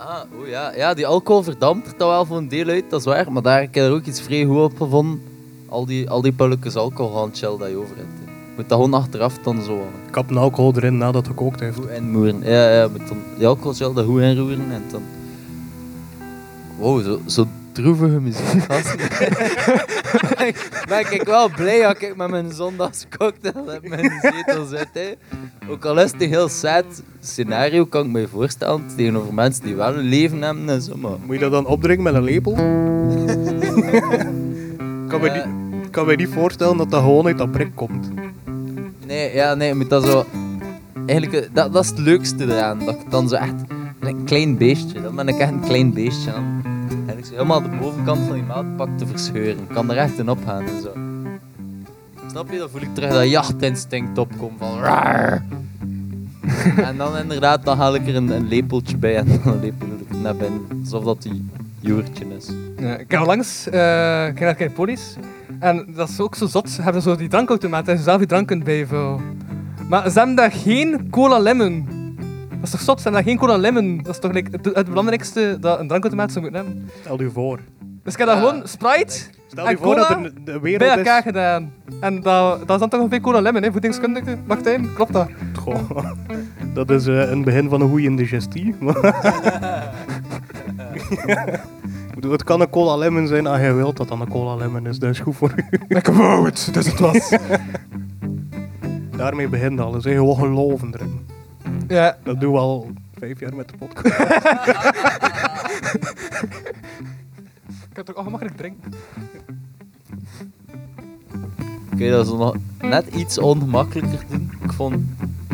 Ah, 0.07 0.23
oh 0.41 0.47
ja. 0.49 0.75
ja, 0.77 0.95
die 0.95 1.07
alcohol 1.07 1.43
verdampt 1.43 1.87
er 1.87 1.95
dan 1.97 2.09
wel 2.09 2.25
voor 2.25 2.37
een 2.37 2.49
deel 2.49 2.67
uit, 2.69 2.91
dat 2.91 3.01
is 3.01 3.07
waar. 3.07 3.33
Maar 3.33 3.43
daar 3.43 3.61
heb 3.61 3.69
ik 3.69 3.77
er 3.77 3.93
ook 3.93 4.05
iets 4.05 4.21
vrij 4.21 4.45
goed 4.45 4.63
op 4.63 4.77
gevonden. 4.77 5.23
Al 5.69 5.87
die, 5.87 6.11
al 6.11 6.23
die 6.23 6.33
pulletjes 6.33 6.77
alcohol 6.77 7.23
aan 7.23 7.31
chill 7.33 7.57
dat 7.59 7.69
je 7.69 7.77
over 7.77 7.97
hebt. 7.97 8.09
hè. 8.25 8.25
Je 8.25 8.53
moet 8.57 8.69
dat 8.69 8.79
gewoon 8.79 8.95
achteraf 8.95 9.39
dan 9.39 9.63
zo 9.63 9.77
Ik 10.09 10.15
heb 10.15 10.31
een 10.31 10.37
alcohol 10.37 10.73
erin 10.77 10.97
nadat 10.99 11.15
het 11.15 11.27
gekookt 11.27 11.61
heeft. 11.61 11.77
goed 11.77 11.89
inmoeren. 11.89 12.41
Ja, 12.45 12.71
ja, 12.71 12.83
je 12.83 12.89
moet 12.91 13.09
dan 13.09 13.19
die 13.39 13.47
alcohol 13.47 13.73
chill 13.73 13.93
dat 13.93 14.05
goed 14.05 14.21
inroeren 14.21 14.73
en 14.73 14.83
dan... 14.91 15.03
Wow, 16.79 17.03
zo, 17.05 17.21
zo 17.27 17.47
droevige 17.77 18.21
muziek, 18.21 18.63
gasten. 18.69 18.99
ben 20.89 21.13
ik 21.13 21.23
wel 21.25 21.51
blij 21.51 21.83
dat 21.83 22.03
ik 22.03 22.17
met 22.17 22.31
mijn 22.31 22.53
zondagscocktail 22.53 23.71
in 23.81 23.91
mijn 23.91 24.13
zetel 24.21 24.67
zit. 24.67 24.89
Hè. 24.93 25.13
Ook 25.71 25.85
al 25.85 26.01
is 26.01 26.13
het 26.13 26.23
een 26.23 26.29
heel 26.29 26.49
sad 26.49 26.85
scenario, 27.21 27.85
kan 27.85 28.05
ik 28.07 28.11
me 28.13 28.29
voorstellen, 28.29 28.83
tegenover 28.97 29.35
mensen 29.35 29.65
die 29.65 29.75
wel 29.75 29.95
een 29.95 30.05
leven 30.09 30.43
hebben 30.43 30.69
en 30.69 30.83
zo, 30.83 30.97
maar... 30.97 31.11
Moet 31.27 31.35
je 31.35 31.41
dat 31.41 31.51
dan 31.51 31.67
opdrinken 31.67 32.05
met 32.05 32.15
een 32.15 32.23
lepel? 32.23 32.53
kan, 35.09 35.25
Ja. 35.25 35.33
niet, 35.33 35.45
kan 35.91 36.07
me 36.07 36.15
niet 36.17 36.29
voorstellen 36.29 36.77
dat 36.77 36.91
dat 36.91 37.03
gewoon 37.03 37.27
uit 37.27 37.39
dat 37.39 37.51
prik 37.51 37.71
komt. 37.75 38.11
Nee, 39.07 39.35
ja, 39.35 39.55
nee, 39.55 39.75
moet 39.75 39.91
dat 39.91 40.05
zo... 40.05 40.25
Eigenlijk, 41.07 41.45
eh, 41.45 41.51
dat, 41.53 41.73
dat 41.73 41.83
is 41.85 41.91
het 41.91 41.99
leukste 41.99 42.45
eraan. 42.45 42.79
Dat 42.85 42.95
ik 42.95 43.11
dan 43.11 43.29
zo 43.29 43.35
echt... 43.35 43.55
Een 44.01 44.25
klein 44.25 44.57
beestje, 44.57 45.01
dan 45.01 45.17
ben 45.17 45.29
ik 45.29 45.39
echt 45.39 45.51
een 45.51 45.61
klein 45.61 45.93
beestje 45.93 46.33
aan. 46.33 46.63
En 47.07 47.19
ik 47.19 47.25
zo 47.25 47.33
helemaal 47.33 47.63
de 47.63 47.77
bovenkant 47.81 48.19
van 48.27 48.35
die 48.35 48.43
melkpak 48.43 48.89
te 48.99 49.07
verscheuren. 49.07 49.63
Ik 49.63 49.75
kan 49.75 49.91
er 49.91 49.97
echt 49.97 50.19
in 50.19 50.31
opgaan 50.31 50.63
en 50.63 50.83
zo. 50.83 50.93
Snap 52.31 52.51
je? 52.51 52.59
Dan 52.59 52.71
voel 52.71 52.81
ik 52.81 52.95
terug 52.95 53.11
dat 53.11 53.31
jachtinstinct 53.31 54.19
opkomt 54.19 54.59
van... 54.59 54.79
En 56.77 56.97
dan 56.97 57.17
inderdaad, 57.17 57.65
dan 57.65 57.77
haal 57.77 57.95
ik 57.95 58.07
er 58.09 58.17
een, 58.17 58.49
lepeltje 58.49 58.97
bij 58.97 59.17
en 59.17 59.41
dan 59.45 59.61
lepel 59.61 59.87
ik 59.87 60.17
naar 60.23 60.37
binnen. 60.37 60.61
Alsof 60.83 61.05
dat 61.05 61.23
die 61.23 61.51
joertje 61.81 62.25
is. 62.37 62.51
Ja, 62.79 62.97
ik 62.97 63.13
ga 63.13 63.25
langs, 63.25 63.69
eh 63.69 64.27
ik 64.27 64.41
naar 64.41 64.71
Polis. 64.75 65.17
En 65.59 65.87
dat 65.97 66.09
is 66.09 66.21
ook 66.21 66.35
zo 66.35 66.47
zot. 66.47 66.71
Ze 66.71 66.83
hebben 66.83 67.03
zo 67.03 67.17
die 67.17 67.29
drankautomaat 67.29 67.89
en 67.89 67.97
ze 67.97 68.03
zelf 68.03 68.19
die 68.19 68.27
drank 68.27 68.47
kunt 68.47 68.65
bijvullen. 68.65 69.21
Maar 69.89 70.11
ze 70.11 70.19
hebben 70.19 70.37
daar 70.37 70.53
geen 70.53 71.11
cola 71.11 71.39
lemon. 71.39 71.96
Dat 72.71 72.75
is 72.75 72.81
toch 72.81 72.95
zot? 72.97 72.97
Ze 73.03 73.09
hebben 73.09 73.25
daar 73.25 73.31
geen 73.33 73.41
cola 73.47 73.57
lemon. 73.57 73.97
Dat 74.03 74.15
is 74.15 74.21
toch 74.21 74.33
like, 74.33 74.51
het, 74.51 74.75
het 74.77 74.89
belangrijkste 74.89 75.57
dat 75.61 75.79
een 75.81 75.89
drankautomaat 75.89 76.33
zou 76.33 76.45
moeten 76.45 76.65
hebben. 76.65 76.91
Stel 77.01 77.21
je 77.23 77.31
voor. 77.31 77.61
Dus 78.03 78.13
ik 78.13 78.19
heb 78.19 78.29
daar 78.29 78.37
Ja. 78.43 78.49
gewoon 78.49 78.69
Sprite 78.69 79.19
Stel 79.47 79.65
En 79.65 79.71
je 79.71 79.77
voor 79.77 79.95
dat 79.95 80.07
cola 80.07 80.19
er 80.21 80.25
een- 80.25 80.45
de 80.45 80.59
bij 80.79 80.89
elkaar 80.97 81.19
is... 81.19 81.25
gedaan. 81.25 81.73
En 82.01 82.21
dat, 82.21 82.59
dat 82.59 82.71
is 82.71 82.79
dan 82.79 82.89
toch 82.89 83.01
ongeveer 83.01 83.21
cola 83.21 83.41
lemon, 83.41 83.63
hè? 83.63 83.73
Voedingskundige. 83.73 84.39
Martijn, 84.47 84.95
klopt 84.95 85.13
dat? 85.13 85.29
Goh, 85.59 86.11
dat 86.75 86.91
is 86.91 87.07
eh, 87.07 87.31
een 87.31 87.45
begin 87.45 87.69
van 87.69 87.81
een 87.81 87.89
goede 87.89 88.15
digestie. 88.15 88.75
Ik 92.09 92.15
bedoel, 92.15 92.33
het 92.33 92.45
kan 92.45 92.61
een 92.61 92.71
cola 92.71 92.97
lemon 92.97 93.27
zijn 93.27 93.47
als 93.47 93.61
je 93.61 93.73
wilt 93.73 93.97
dat 93.97 94.09
dan 94.09 94.21
een 94.21 94.29
cola 94.29 94.55
lemon 94.55 94.87
is. 94.87 94.99
Dat 94.99 95.11
is 95.11 95.19
goed 95.21 95.37
voor 95.37 95.53
u. 95.57 95.65
Ik 95.89 96.07
wou 96.07 96.45
het, 96.45 96.69
dus 96.73 96.87
het 96.87 96.99
was. 96.99 97.31
Daarmee 99.17 99.49
begint 99.49 99.81
alles. 99.81 100.05
Gewoon 100.05 100.37
geloven 100.37 100.95
erin. 100.95 101.26
Ja. 101.89 102.17
Dat 102.23 102.41
doen 102.41 102.53
we 102.53 102.59
al 102.59 102.91
vijf 103.19 103.41
jaar 103.41 103.55
met 103.55 103.69
de 103.69 103.75
podcast. 103.77 104.19
Ik 107.91 107.97
heb 107.97 108.07
toch 108.07 108.17
al 108.17 108.23
gemakkelijk 108.23 108.57
drinken. 108.57 108.93
Oké, 111.93 112.11
dat 112.11 112.27
is 112.27 112.33
nog 112.33 112.57
net 112.81 113.07
iets 113.15 113.39
ongemakkelijker 113.39 114.19
doen. 114.31 114.51
Ik 114.63 114.73
vond... 114.73 114.97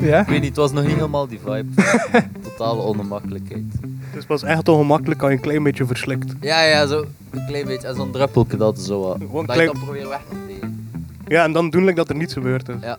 Ja? 0.01 0.21
Ik 0.21 0.27
weet 0.27 0.38
niet, 0.40 0.49
het 0.49 0.57
was 0.57 0.73
nog 0.73 0.85
niet 0.85 0.95
helemaal 0.95 1.27
die 1.29 1.38
vibe. 1.45 1.83
Totale 2.49 2.81
ongemakkelijkheid. 2.83 3.64
Het 4.01 4.18
is 4.18 4.25
pas 4.25 4.42
echt 4.42 4.68
ongemakkelijk 4.68 5.21
als 5.23 5.31
je 5.31 5.37
een 5.37 5.42
klein 5.42 5.62
beetje 5.62 5.87
verslikt. 5.87 6.33
Ja, 6.40 6.62
ja, 6.62 6.87
zo 6.87 7.05
een 7.31 7.47
klein 7.47 7.66
beetje. 7.66 7.88
En 7.88 7.95
zo'n 7.95 8.11
druppelke 8.12 8.57
dat 8.57 8.81
zo 8.81 9.01
wat. 9.01 9.16
Gewoon 9.18 9.47
Dat 9.47 9.55
klein- 9.55 9.68
je 9.71 9.75
dan 9.75 9.85
probeert 9.85 10.09
weg 10.09 10.23
te 10.29 10.37
nemen. 10.49 10.88
Ja, 11.29 11.45
en 11.45 11.53
dan 11.53 11.71
doen 11.71 11.83
like 11.85 11.95
dat 11.97 12.09
er 12.09 12.16
niets 12.16 12.33
gebeurd 12.33 12.68
is. 12.68 12.75
Ja. 12.81 12.99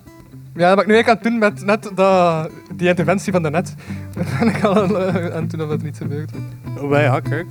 Ja, 0.56 0.76
dat 0.76 0.76
ben 0.76 0.84
ik 0.84 0.88
nu 0.88 0.94
eigenlijk 0.94 1.08
aan 1.08 1.16
het 1.16 1.24
doen 1.24 1.38
met 1.39 1.66
net 1.66 1.92
dat, 1.96 2.50
die 2.76 2.88
interventie 2.88 3.32
van 3.32 3.42
daarnet. 3.42 3.76
Ben 4.39 4.48
ik 4.48 4.63
al 4.63 4.76
eh, 4.76 5.36
aan 5.36 5.42
het 5.42 5.50
doen 5.50 5.62
of 5.62 5.70
het 5.70 5.84
niet 5.84 5.98
gebeurt. 5.98 6.32
Oh, 6.82 6.92
ja, 6.92 7.20
kijk. 7.20 7.48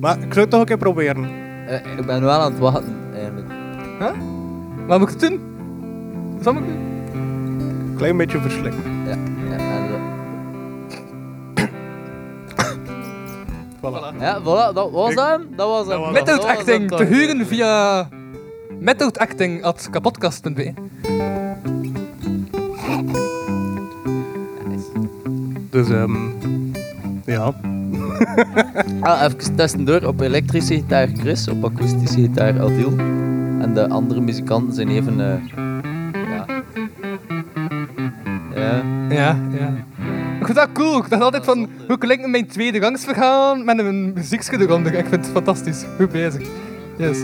Maar 0.00 0.16
ik 0.16 0.32
zou 0.32 0.40
het 0.40 0.50
toch 0.50 0.60
een 0.60 0.66
keer 0.66 0.76
proberen. 0.76 1.28
Eh, 1.66 1.98
ik 1.98 2.06
ben 2.06 2.22
wel 2.22 2.40
aan 2.40 2.50
het 2.50 2.60
wachten, 2.60 2.96
eigenlijk. 3.14 3.46
Wat 4.86 4.98
moet 4.98 5.10
ik 5.10 5.20
doen? 5.20 5.40
Wat 6.42 6.52
moet 6.52 6.62
ik 6.62 6.68
doen? 6.68 7.94
Klein 7.96 8.16
beetje 8.16 8.40
verslikt. 8.40 8.76
Ja, 9.06 9.16
ja, 9.50 9.56
en 9.56 9.88
zo. 9.88 9.98
Voilà. 13.90 14.14
ja 14.20 14.40
voilà, 14.40 14.72
dat 14.74 14.90
was 14.90 15.14
hem. 15.14 15.48
Dat 15.56 15.68
was 15.68 15.86
hem. 15.86 16.00
Dat 16.00 16.12
Method 16.12 16.44
acting 16.44 16.90
te 16.90 17.04
huren 17.04 17.46
via 17.46 18.08
methodacting.kapodcast.be. 18.80 20.72
Dus, 25.80 25.88
ehm 25.88 26.16
ja. 27.24 27.54
Ah, 29.00 29.22
even 29.22 29.56
tussendoor. 29.56 30.02
Op 30.02 30.20
elektrische 30.20 30.74
gitaar 30.74 31.08
Chris, 31.18 31.48
op 31.48 31.64
akoestische 31.64 32.20
gitaar 32.20 32.60
Adil. 32.60 32.92
En 33.60 33.74
de 33.74 33.88
andere 33.88 34.20
muzikanten 34.20 34.74
zijn 34.74 34.88
even... 34.88 35.20
eh 35.20 35.58
ja. 36.12 36.46
Ja. 38.54 38.82
Ja, 39.10 39.38
ja. 39.58 39.72
Ik 40.40 40.46
vind 40.46 40.54
dat 40.58 40.68
cool. 40.72 40.98
Ik 40.98 41.10
dacht 41.10 41.22
altijd 41.22 41.44
van, 41.44 41.68
hoe 41.88 41.98
klinkt 41.98 42.26
mijn 42.26 42.46
tweede 42.46 42.80
gangsverhaal 42.80 43.56
met 43.56 43.78
een 43.78 44.12
muziekje 44.12 44.60
eronder. 44.60 44.94
Ik 44.94 45.06
vind 45.06 45.24
het 45.24 45.32
fantastisch. 45.32 45.84
Goed 45.96 46.12
bezig. 46.12 46.48
Yes. 46.96 47.18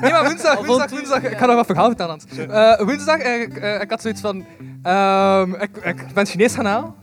Nee, 0.00 0.12
maar 0.12 0.24
woensdag, 0.24 0.66
woensdag, 0.66 0.90
woensdag. 0.90 1.22
Ik 1.22 1.38
ga 1.38 1.46
nog 1.46 1.54
wat 1.56 1.66
verhaal 1.66 1.86
vertellen. 1.86 2.18
Eh, 2.48 2.80
woensdag, 2.86 3.18
eh, 3.18 3.40
ik, 3.40 3.56
eh, 3.56 3.80
ik 3.80 3.90
had 3.90 4.00
zoiets 4.02 4.20
van... 4.20 4.44
ehm, 4.82 5.52
ik, 5.52 5.76
ik 5.76 6.04
ben 6.14 6.26
Chinees 6.26 6.54
gaan 6.54 6.64
halen. 6.66 6.94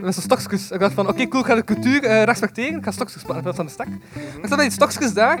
Met 0.00 0.14
zo'n 0.14 0.22
stokjes. 0.22 0.70
Ik 0.70 0.80
dacht 0.80 0.92
van, 0.94 1.08
oké, 1.08 1.28
cool, 1.28 1.42
ik 1.42 1.48
ga 1.48 1.54
de 1.54 1.64
cultuur 1.64 2.04
eh, 2.04 2.22
respecteren. 2.22 2.78
Ik 2.78 2.84
ga 2.84 2.90
stokjes 2.90 3.22
pakken 3.22 3.36
in 3.36 3.42
plaats 3.42 3.56
van 3.56 3.66
de 3.66 3.72
stek. 3.72 3.86
Ik 4.42 4.48
zat 4.48 4.50
met 4.50 4.60
die 4.60 4.70
stokjes 4.70 5.12
daar. 5.12 5.38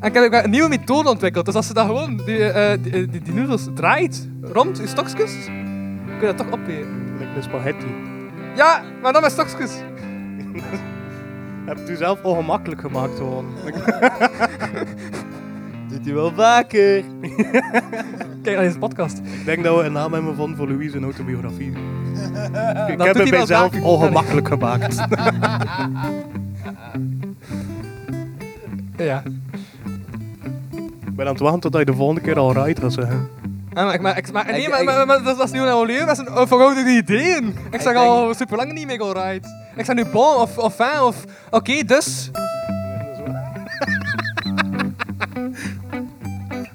En 0.00 0.08
ik 0.08 0.14
heb 0.14 0.24
ook 0.24 0.44
een 0.44 0.50
nieuwe 0.50 0.68
methode 0.68 1.08
ontwikkeld. 1.08 1.44
Dus 1.46 1.54
als 1.54 1.66
je 1.68 1.74
dat 1.74 1.86
gewoon, 1.86 2.16
die, 2.24 2.44
eh, 2.52 2.78
die, 2.82 3.06
die, 3.08 3.22
die 3.22 3.34
noedels 3.34 3.66
draait 3.74 4.28
rond 4.42 4.76
je 4.78 4.86
stokjes, 4.86 5.32
kun 6.18 6.20
je 6.20 6.26
dat 6.26 6.36
toch 6.36 6.46
opeten. 6.46 7.16
Like 7.18 7.34
de 7.34 7.42
spaghetti. 7.42 7.86
Ja, 8.56 8.82
maar 9.02 9.12
dan 9.12 9.22
met 9.22 9.30
stokjes. 9.32 9.70
Heb 11.66 11.78
het 11.78 11.90
u 11.90 11.96
zelf 11.96 12.22
ongemakkelijk 12.22 12.80
gemaakt 12.80 13.16
gewoon. 13.16 13.44
Doet 15.88 16.04
hij 16.04 16.14
wel 16.14 16.32
vaker. 16.36 17.04
Kijk 18.42 18.56
naar 18.56 18.64
deze 18.64 18.78
podcast. 18.78 19.18
Ik 19.18 19.44
denk 19.44 19.64
dat 19.64 19.76
we 19.76 19.82
een 19.82 19.92
naam 19.92 20.12
hebben 20.12 20.36
van 20.36 20.54
voor 20.56 20.68
Louise 20.68 20.96
een 20.96 21.04
autobiografie. 21.04 21.72
Ik 22.88 22.98
Dat 22.98 23.06
heb 23.06 23.16
het 23.16 23.30
mijzelf 23.30 23.80
ongemakkelijk 23.82 24.48
gemaakt. 24.48 24.96
Ja. 28.96 29.22
Ik 31.06 31.16
ben 31.16 31.26
aan 31.26 31.32
het 31.32 31.40
wachten 31.42 31.60
tot 31.60 31.72
hij 31.74 31.84
de 31.84 31.94
volgende 31.94 32.20
keer 32.20 32.38
al 32.38 32.52
right 32.52 32.80
gaat 32.80 32.92
zeggen. 32.92 33.28
Ja, 33.74 33.84
maar, 33.84 33.94
ik, 33.94 34.00
maar, 34.00 34.16
ik, 34.18 34.32
maar, 34.32 34.46
nee, 34.46 34.68
maar, 34.68 34.80
ik- 34.80 34.84
maar, 34.86 35.06
maar 35.06 35.22
dat, 35.22 35.44
is 35.44 35.50
nu 35.50 35.60
een 35.60 36.06
dat 36.06 36.18
een 36.18 36.46
verouderde 36.46 36.90
ideeën. 36.90 37.56
Ik 37.70 37.80
zeg 37.80 37.94
al 37.94 38.34
super 38.34 38.56
lang 38.56 38.72
niet 38.72 38.86
meer 38.86 39.00
alright. 39.00 39.48
Ik 39.76 39.84
zeg 39.84 39.96
nu 39.96 40.04
bon 40.04 40.36
of, 40.36 40.58
of 40.58 40.74
fijn 40.74 41.00
of 41.02 41.24
oké, 41.50 41.84
dus. 41.84 42.30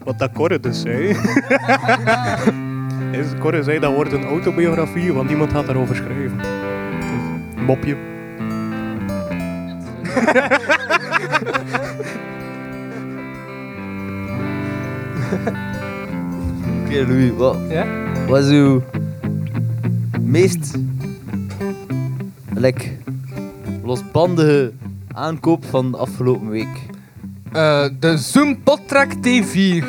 Wat 0.04 0.20
dat 0.20 0.32
Corre 0.32 0.60
dus 0.60 0.82
zei. 0.82 1.08
is, 3.20 3.26
Corre 3.40 3.64
zei 3.64 3.80
dat 3.80 3.94
wordt 3.94 4.12
een 4.12 4.26
autobiografie, 4.26 5.14
want 5.14 5.28
niemand 5.28 5.52
had 5.52 5.66
daarover 5.66 5.96
schrijven. 5.96 6.38
Dus, 6.38 6.48
een 7.56 7.64
mopje. 7.66 7.98
Oké, 16.86 17.06
Louis, 17.08 17.32
wat, 17.32 17.58
Ja? 17.70 17.86
wat 18.28 18.44
is 18.44 18.50
uw 18.50 18.82
meest 20.22 20.78
like, 22.54 22.92
losbandige 23.84 24.72
aankoop 25.12 25.66
van 25.66 25.92
de 25.92 25.98
afgelopen 25.98 26.50
week? 26.50 26.92
Eh, 27.54 27.86
de 28.00 28.18
Zoom 28.18 28.64
Podtrack 28.64 29.14
T4. 29.16 29.86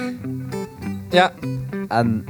Ja. 1.11 1.33
En, 1.89 2.25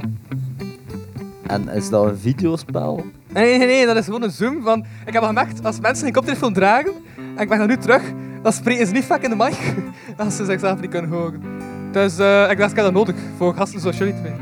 en 1.47 1.69
is 1.69 1.89
dat 1.89 2.05
een 2.05 2.17
videospel? 2.17 3.05
Nee, 3.33 3.57
nee, 3.57 3.67
nee, 3.67 3.85
dat 3.85 3.95
is 3.95 4.05
gewoon 4.05 4.23
een 4.23 4.31
Zoom. 4.31 4.63
Van, 4.63 4.85
ik 5.05 5.13
heb 5.13 5.21
al 5.21 5.27
gemerkt, 5.27 5.63
als 5.65 5.79
mensen 5.79 6.07
een 6.07 6.13
koptelefoon 6.13 6.53
dragen, 6.53 6.91
en 7.35 7.41
ik 7.41 7.49
ben 7.49 7.59
er 7.59 7.67
nu 7.67 7.77
terug, 7.77 8.01
dan 8.41 8.53
spreken 8.53 8.87
ze 8.87 8.93
niet 8.93 9.03
vaak 9.03 9.21
in 9.23 9.29
de 9.29 9.35
mic, 9.35 9.73
als 10.17 10.35
ze 10.35 10.45
zichzelf 10.45 10.81
niet 10.81 10.89
kunnen 10.89 11.11
horen. 11.11 11.41
Dus 11.91 12.17
eh, 12.17 12.47
ik 12.51 12.57
dacht, 12.57 12.69
ik 12.71 12.75
heb 12.75 12.85
dat 12.85 12.93
nodig 12.93 13.15
voor 13.37 13.53
gasten 13.53 13.79
zoals 13.79 13.97
jullie 13.97 14.13
twee. 14.13 14.33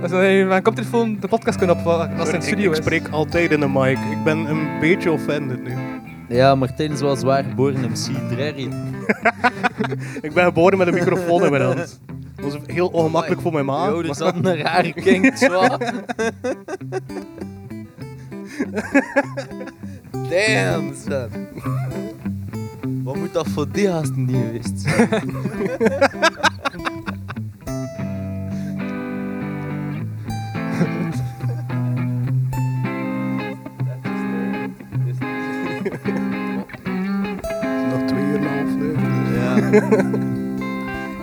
Dus 0.00 0.10
je 0.10 0.44
met 0.48 0.56
een 0.56 0.62
koptelefoon 0.62 1.16
de 1.20 1.28
podcast 1.28 1.58
kunnen 1.58 1.76
opvallen 1.76 2.10
als 2.18 2.18
het 2.18 2.26
in 2.26 2.32
de 2.32 2.36
ik, 2.46 2.52
studio 2.52 2.70
ik 2.70 2.76
is. 2.76 2.84
spreek 2.84 3.08
altijd 3.08 3.50
in 3.50 3.60
de 3.60 3.68
mic. 3.68 3.98
Ik 4.10 4.24
ben 4.24 4.38
een 4.38 4.80
beetje 4.80 5.12
offended 5.12 5.62
nu. 5.64 5.97
Ja, 6.28 6.54
Martijn 6.54 6.92
is 6.92 7.00
wel 7.00 7.16
zwaar 7.16 7.44
geboren 7.44 7.80
MC 7.80 8.28
Drerry. 8.30 8.68
Ik 10.26 10.32
ben 10.34 10.44
geboren 10.44 10.78
met 10.78 10.86
een 10.86 10.94
microfoon 10.94 11.44
in 11.44 11.50
mijn 11.50 11.62
hand. 11.62 12.00
Dat 12.36 12.52
was 12.52 12.56
heel 12.66 12.88
ongemakkelijk 12.88 13.40
voor 13.40 13.52
mijn 13.52 13.64
ma. 13.64 13.86
Yo, 13.86 14.02
dus 14.02 14.18
maar- 14.18 14.32
dat 14.34 14.44
een 14.44 14.56
rare 14.62 14.92
kink, 14.92 15.36
zwaar. 15.36 15.78
Damn, 20.30 20.94
son. 21.08 21.48
Wat 23.04 23.16
moet 23.16 23.32
dat 23.32 23.48
voor 23.48 23.72
die 23.72 23.86
gasten 23.86 24.24
niet 24.24 24.36
geweest 24.36 24.80
zijn? 24.80 25.36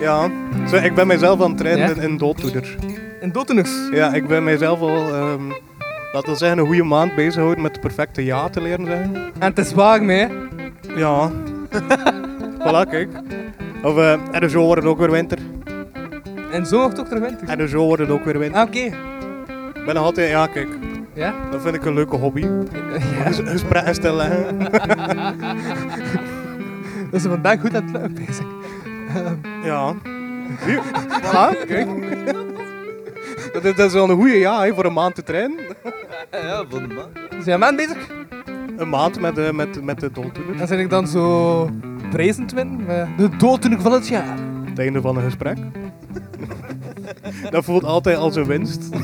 Ja. 0.00 0.30
Zo, 0.68 0.76
ik 0.76 0.94
ben 0.94 1.06
mijzelf 1.06 1.42
aan 1.42 1.48
het 1.48 1.58
trainen 1.58 1.96
in, 1.96 2.02
in 2.02 2.16
dooddoeners. 2.16 2.76
In 3.20 3.30
dooddoeners. 3.32 3.70
Ja, 3.92 4.14
ik 4.14 4.26
ben 4.26 4.44
mijzelf 4.44 4.80
al, 4.80 4.96
ehm 5.14 5.42
laten 6.12 6.30
we 6.32 6.36
zeggen, 6.36 6.58
een 6.58 6.66
goede 6.66 6.82
maand 6.82 7.14
bezig 7.14 7.32
gehouden 7.34 7.62
met 7.62 7.74
de 7.74 7.80
perfecte 7.80 8.24
ja 8.24 8.48
te 8.48 8.60
leren 8.60 8.86
zeggen. 8.86 9.14
En 9.38 9.48
het 9.48 9.58
is 9.58 9.72
warm, 9.72 10.08
hè. 10.08 10.26
Ja. 10.96 11.30
voilà, 12.66 12.90
kijk. 12.90 13.08
Of, 13.82 13.96
eh 13.98 14.12
en 14.30 14.40
de 14.40 14.48
zo 14.48 14.60
wordt 14.64 14.82
het 14.82 14.90
ook 14.90 14.98
weer 14.98 15.10
winter. 15.10 15.38
En 16.52 16.66
zo 16.66 16.76
wordt 16.76 16.90
het 16.96 17.00
ook 17.00 17.06
terug 17.06 17.22
winter. 17.28 17.48
En 17.48 17.58
de 17.58 17.68
zo 17.68 17.84
wordt 17.84 18.02
het 18.02 18.10
ook 18.10 18.24
weer 18.24 18.38
winter. 18.38 18.60
Ah, 18.60 18.66
oké. 18.66 18.78
Ik 19.78 19.84
ben 19.84 19.94
nog 19.94 20.04
altijd, 20.04 20.28
ja, 20.30 20.46
kijk. 20.46 20.68
Ja? 21.14 21.34
Dat 21.50 21.62
vind 21.62 21.74
ik 21.74 21.84
een 21.84 21.94
leuke 21.94 22.16
hobby. 22.16 22.40
ja. 23.18 23.24
Ges- 23.24 23.40
Gesprekken 23.44 23.94
stellen. 23.94 24.56
Dus 27.10 27.22
we 27.22 27.28
vandaag 27.28 27.60
goed 27.60 27.74
aan 27.74 27.82
het 27.82 27.92
lukken 27.92 28.14
bezig. 28.14 28.46
Ja. 29.62 29.94
Zie, 30.64 30.78
voilà, 31.22 31.66
kijk. 31.66 31.88
Dat 33.52 33.64
is, 33.64 33.74
dat 33.74 33.86
is 33.86 33.92
wel 33.92 34.10
een 34.10 34.16
goede 34.16 34.38
ja 34.38 34.62
hè, 34.62 34.74
voor 34.74 34.84
een 34.84 34.92
maand 34.92 35.14
te 35.14 35.22
trainen. 35.22 35.58
ja, 36.30 36.64
van 36.68 36.88
de 36.88 36.94
man. 36.94 37.42
Zijn 37.42 37.60
man 37.60 37.76
bezig? 37.76 38.08
Een 38.76 38.88
maand 38.88 39.20
met 39.20 39.34
de, 39.34 39.50
met, 39.54 39.82
met 39.82 40.00
de. 40.00 40.10
Dan 40.58 40.66
zijn 40.66 40.80
ik 40.80 40.90
dan 40.90 41.06
zo 41.06 41.70
present 42.10 42.52
win. 42.52 42.84
met 42.86 43.06
De 43.16 43.36
dooddoener 43.36 43.80
van 43.80 43.92
het 43.92 44.08
jaar. 44.08 44.38
Het 44.64 44.78
einde 44.78 45.00
van 45.00 45.16
een 45.16 45.22
gesprek. 45.22 45.58
Dat 47.50 47.64
voelt 47.64 47.84
altijd 47.84 48.16
als 48.16 48.36
een 48.36 48.46
winst. 48.46 48.88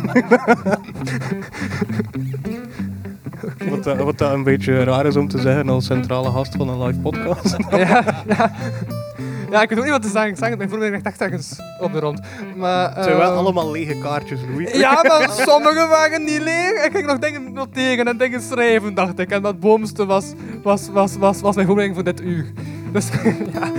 Wat, 3.70 3.84
dat, 3.84 3.96
wat 3.96 4.18
dat 4.18 4.32
een 4.32 4.42
beetje 4.42 4.84
raar 4.84 5.06
is 5.06 5.16
om 5.16 5.28
te 5.28 5.38
zeggen 5.38 5.68
als 5.68 5.86
centrale 5.86 6.30
gast 6.30 6.56
van 6.56 6.68
een 6.68 6.82
live 6.82 7.00
podcast. 7.00 7.56
ja, 7.70 8.04
ja. 8.26 8.52
Ja, 9.52 9.62
ik 9.62 9.68
weet 9.68 9.78
ook 9.78 9.84
niet 9.84 9.92
wat 9.92 10.02
te 10.02 10.08
zeggen. 10.08 10.30
Ik 10.30 10.36
zeg 10.36 10.48
het, 10.48 10.58
mijn 10.58 10.70
voordeel 10.70 10.90
ligt 10.90 11.06
echt 11.06 11.20
ergens 11.20 11.56
op 11.80 11.92
de 11.92 12.00
rond. 12.00 12.20
Maar, 12.56 12.94
Het 12.94 13.04
zijn 13.04 13.16
wel 13.16 13.30
eh, 13.30 13.36
allemaal 13.36 13.70
lege 13.70 13.98
kaartjes, 13.98 14.40
Louis. 14.50 14.72
Ja, 14.72 15.02
maar 15.08 15.30
sommige 15.30 15.86
waren 15.86 16.24
niet 16.24 16.40
leeg. 16.40 16.84
Ik 16.84 16.90
ging 16.92 17.06
nog 17.06 17.18
dingen 17.18 17.52
noteren 17.52 18.08
en 18.08 18.16
dingen 18.16 18.40
schrijven, 18.40 18.94
dacht 18.94 19.18
ik. 19.18 19.30
En 19.30 19.42
dat 19.42 19.60
boomste 19.60 20.06
was, 20.06 20.32
was, 20.62 20.88
was, 20.92 21.16
was, 21.16 21.40
was 21.40 21.54
mijn 21.54 21.66
voorbereiding 21.66 22.04
voor 22.04 22.14
dit 22.14 22.26
uur. 22.26 22.52
Dus 22.92 23.08
ja. 23.52 23.70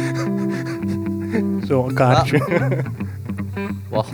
Zo'n 1.68 1.94
kaartje. 1.94 2.42
Wacht. 3.90 4.14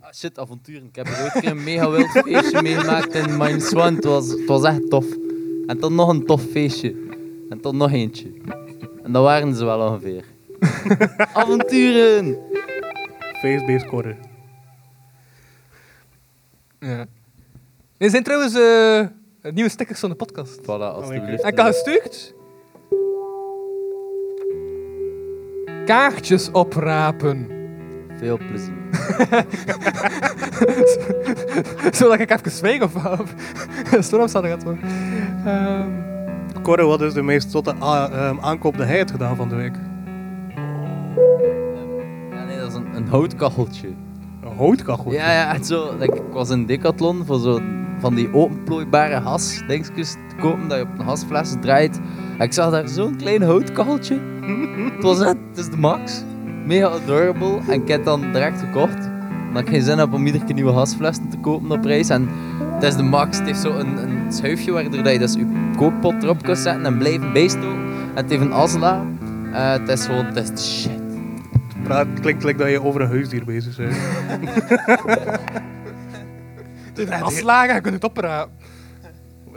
Ah 0.00 0.12
shit, 0.12 0.38
avonturen. 0.38 0.84
Ik 0.84 0.94
heb 0.96 1.06
er 1.06 1.22
ooit 1.22 1.44
een 1.44 1.64
mega 1.64 1.90
wild 1.90 2.10
feestje 2.10 2.62
meegemaakt 2.62 3.14
in 3.14 3.36
Mine 3.36 3.60
Swan. 3.60 3.94
Het 3.94 4.04
was, 4.04 4.28
het 4.28 4.44
was 4.44 4.64
echt 4.64 4.90
tof. 4.90 5.06
En 5.66 5.78
dan 5.78 5.94
nog 5.94 6.08
een 6.08 6.26
tof 6.26 6.42
feestje. 6.42 6.94
En 7.48 7.60
dan 7.60 7.76
nog 7.76 7.92
eentje. 7.92 8.30
En 9.02 9.12
dat 9.12 9.22
waren 9.22 9.54
ze 9.54 9.64
wel 9.64 9.88
ongeveer. 9.88 10.24
avonturen! 11.34 12.38
Face-based. 13.40 14.31
Ja. 16.82 17.06
Er 17.98 18.10
zijn 18.10 18.22
trouwens 18.22 18.54
eh, 18.54 19.52
nieuwe 19.52 19.70
stickers 19.70 20.00
van 20.00 20.10
de 20.10 20.16
podcast. 20.16 20.60
Voilà, 20.60 20.64
alstublieft. 20.66 21.42
En 21.42 21.52
ik 21.52 21.58
had 21.58 21.66
gestuurd. 21.66 22.34
Kaartjes 25.84 26.50
oprapen. 26.50 27.48
Veel 28.18 28.38
plezier. 28.38 28.74
Zodat 31.98 32.20
ik 32.20 32.30
even 32.30 32.50
zwijg 32.50 32.82
of 32.82 32.94
of- 33.20 33.34
storm 33.98 34.28
staat 34.28 34.42
er 34.44 34.48
gaat 34.48 34.62
worden. 34.62 34.82
Ehm, 35.44 35.90
Corre, 36.62 36.84
wat 36.84 37.00
is 37.00 37.12
de 37.12 37.22
meest 37.22 37.50
zotte 37.50 37.74
a- 37.82 38.08
ehm, 38.10 38.38
aankoop 38.40 38.76
die 38.76 38.84
hij 38.84 38.96
heeft 38.96 39.10
gedaan 39.10 39.36
van 39.36 39.48
de 39.48 39.54
week? 39.54 39.74
Ja, 42.30 42.44
nee, 42.44 42.58
dat 42.58 42.68
is 42.68 42.74
een, 42.74 42.94
een 42.94 43.06
houtkacheltje. 43.08 43.88
Houtkachel. 44.56 45.12
Ja, 45.12 45.32
ja, 45.32 45.54
echt 45.54 45.66
zo. 45.66 45.96
Like, 45.98 46.16
ik 46.16 46.32
was 46.32 46.50
in 46.50 46.66
Decathlon 46.66 47.22
voor 47.26 47.38
zo 47.38 47.60
van 47.98 48.14
die 48.14 48.34
openplooibare 48.34 49.14
hasdingetjes 49.14 50.12
te 50.12 50.36
kopen 50.40 50.68
dat 50.68 50.78
je 50.78 50.84
op 50.84 50.98
een 50.98 51.04
hasfles 51.04 51.54
draait. 51.60 52.00
En 52.38 52.44
ik 52.44 52.52
zag 52.52 52.70
daar 52.70 52.88
zo'n 52.88 53.16
klein 53.16 53.42
houtkacheltje. 53.42 54.18
het 54.94 55.02
was 55.02 55.20
echt, 55.20 55.36
het 55.48 55.58
is 55.58 55.70
de 55.70 55.76
max. 55.76 56.22
Mega 56.66 56.86
adorable. 56.86 57.58
En 57.68 57.82
ik 57.82 57.88
heb 57.88 57.96
het 57.96 58.04
dan 58.04 58.20
direct 58.20 58.60
gekocht. 58.60 59.10
Omdat 59.48 59.62
ik 59.62 59.68
geen 59.68 59.82
zin 59.82 59.98
heb 59.98 60.12
om 60.12 60.26
iedere 60.26 60.44
keer 60.44 60.54
nieuwe 60.54 60.72
hasflessen 60.72 61.28
te 61.28 61.38
kopen 61.38 61.70
op 61.70 61.80
prijs. 61.80 62.08
En 62.08 62.28
het 62.74 62.82
is 62.82 62.96
de 62.96 63.02
max. 63.02 63.38
Het 63.38 63.46
heeft 63.46 63.60
zo 63.60 63.72
een, 63.72 63.96
een 63.96 64.32
schuifje 64.32 64.72
waardoor 64.72 65.02
dat 65.02 65.12
je 65.12 65.18
dus 65.18 65.34
je 65.34 65.70
kookpot 65.76 66.22
erop 66.22 66.42
kunt 66.42 66.58
zetten 66.58 66.86
en 66.86 66.98
blijven 66.98 67.32
bijstoken. 67.32 67.90
En 68.14 68.22
het 68.22 68.30
heeft 68.30 68.42
een 68.42 68.52
asla. 68.52 69.04
Eh, 69.52 69.70
het 69.72 69.88
is 69.88 70.04
gewoon, 70.04 70.24
het 70.24 70.52
is 70.52 70.80
shit. 70.80 71.01
Praat, 71.82 72.06
het 72.06 72.20
klinkt 72.20 72.44
like 72.44 72.58
dat 72.58 72.70
je 72.70 72.82
over 72.82 73.00
een 73.00 73.08
huisdier 73.08 73.44
bezig 73.44 73.76
bent. 73.76 73.96
Als 77.22 77.40
lager, 77.40 77.74
je 77.74 77.80
kunt 77.80 77.94
het 77.94 78.04
oprapen. 78.04 78.52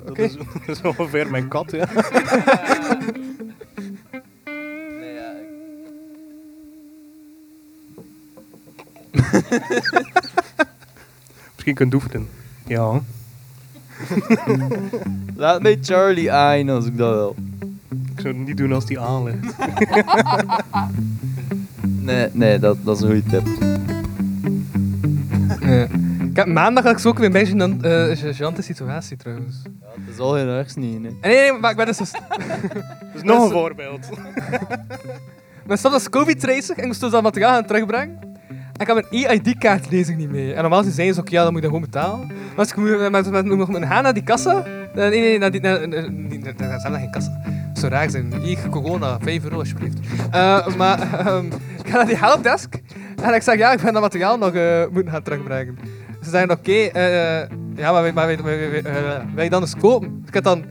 Dat, 0.06 0.18
is, 0.18 0.36
dat 0.66 0.76
is 0.76 0.82
ongeveer 0.82 1.32
mijn 1.32 1.48
kat, 1.48 1.72
ja. 1.72 1.88
Nee, 5.00 5.14
ja, 5.20 5.34
Misschien 11.54 11.74
kunt 11.74 11.94
oefenen. 11.94 12.30
Ja. 12.66 13.02
Laat 15.36 15.62
mij 15.62 15.78
Charlie 15.82 16.32
aan 16.32 16.70
als 16.70 16.86
ik 16.86 16.98
dat 16.98 17.14
wil. 17.14 17.36
Ik 17.90 18.22
zou 18.22 18.38
het 18.38 18.48
niet 18.48 18.58
doen 18.58 18.74
als 18.74 18.86
die 18.86 19.00
aanligt. 19.00 19.56
Nee, 22.06 22.28
nee, 22.32 22.60
dat, 22.60 22.78
dat 22.84 22.96
is 22.96 23.02
een 23.02 23.08
goede 23.08 23.30
tip. 23.30 23.48
Ja. 25.60 25.88
Ik 26.30 26.36
heb 26.36 26.48
maandag 26.48 26.84
had 26.84 26.94
ik 26.94 27.00
zo 27.00 27.08
ook 27.10 27.18
weer 27.18 27.26
een 27.26 27.32
beetje 27.32 27.60
een 27.60 27.82
uh, 27.86 28.34
gênante 28.36 28.60
situatie 28.60 29.18
trouwens. 29.18 29.62
Ja, 29.64 29.88
het 30.06 30.14
is 30.14 30.20
al 30.20 30.32
geen 30.32 30.48
ergs 30.48 30.76
niet, 30.76 31.02
nee. 31.02 31.18
Nee, 31.22 31.36
nee, 31.36 31.60
maar 31.60 31.72
ik 31.72 31.78
ben 31.78 31.86
dus... 31.86 31.98
Dat 31.98 32.08
is 33.14 33.22
nog 33.22 33.44
een 33.44 33.52
voorbeeld. 33.52 34.10
Maar 35.68 35.78
soms 35.78 35.94
als 35.94 36.10
COVID-reiziger 36.10 36.76
en 36.76 36.82
ik 36.82 36.88
moest 36.88 37.02
dus 37.02 37.12
dat 37.12 37.24
materiaal 37.24 37.54
gaan 37.54 37.66
terugbrengen. 37.66 38.20
En 38.50 38.82
ik 38.82 38.88
had 38.88 39.10
mijn 39.12 39.28
EID-kaartlezing 39.28 40.18
niet 40.18 40.30
mee. 40.30 40.54
En 40.54 40.62
normaal 40.62 40.84
zeiden 40.84 41.16
ze 41.16 41.22
ook, 41.22 41.30
ja, 41.30 41.44
dan 41.44 41.54
moet 41.54 41.62
je 41.62 41.68
dat 41.70 41.78
gewoon 41.78 41.92
betalen. 41.92 42.28
Maar 42.28 42.58
als 42.58 42.70
ik 42.70 42.76
moet, 42.76 43.12
met, 43.12 43.32
met, 43.32 43.46
met, 43.46 43.68
met 43.68 43.86
gaan 43.86 44.04
naar 44.04 44.14
die 44.14 44.24
kassa... 44.24 44.66
eh, 44.96 45.10
Nee, 45.10 45.20
nee, 45.20 45.38
naar 45.38 45.52
die... 45.52 45.62
Naar, 45.62 45.88
naar, 45.88 46.12
niet- 46.12 46.44
naar, 46.44 46.54
naar, 46.58 46.90
naar 46.92 47.00
geen 47.00 47.12
kassa. 47.12 47.42
Dat 47.68 47.80
zou 47.80 47.92
raar 47.92 48.10
zijn. 48.10 48.34
Hier, 48.42 48.58
corona, 48.70 49.18
5 49.22 49.44
euro 49.44 49.58
alsjeblieft. 49.60 49.98
Eh, 50.32 50.76
maar 50.76 51.20
ehm, 51.20 51.46
ik 51.84 51.88
ga 51.90 51.96
naar 51.98 52.06
die 52.06 52.18
helpdesk. 52.18 52.82
En 53.22 53.34
ik 53.34 53.42
zeg, 53.42 53.58
ja, 53.58 53.72
ik 53.72 53.82
ben 53.82 53.94
dat 53.94 54.02
materiaal 54.02 54.38
nog 54.38 54.54
eh, 54.54 54.84
moeten 54.92 55.12
gaan 55.14 55.22
terugbrengen. 55.24 55.78
Ze 56.22 56.30
zeggen, 56.30 56.52
oké, 56.52 56.72
eh, 56.72 57.50
ja, 57.76 57.92
maar 57.92 58.02
wij, 58.02 58.14
maar 58.14 58.26
wij, 58.26 58.42
wij, 58.44 58.84
wij, 59.36 59.46
eh, 59.46 59.50
dan 59.52 59.62
eens 59.62 59.76
kopen. 59.76 60.18
Dus 60.20 60.28
ik 60.28 60.34
heb 60.34 60.44
dan 60.44 60.64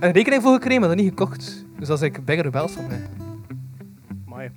een 0.00 0.12
rekening 0.12 0.42
voor 0.42 0.52
gekregen, 0.52 0.80
maar 0.80 0.88
dat 0.88 0.98
niet 0.98 1.08
gekocht. 1.08 1.64
Dus 1.78 1.88
dat 1.88 2.00
is 2.02 2.06
ik 2.08 2.24
bigger 2.24 2.44
rebels 2.44 2.72
van 2.72 2.86
mij. 2.86 3.00
Amai. 4.26 4.50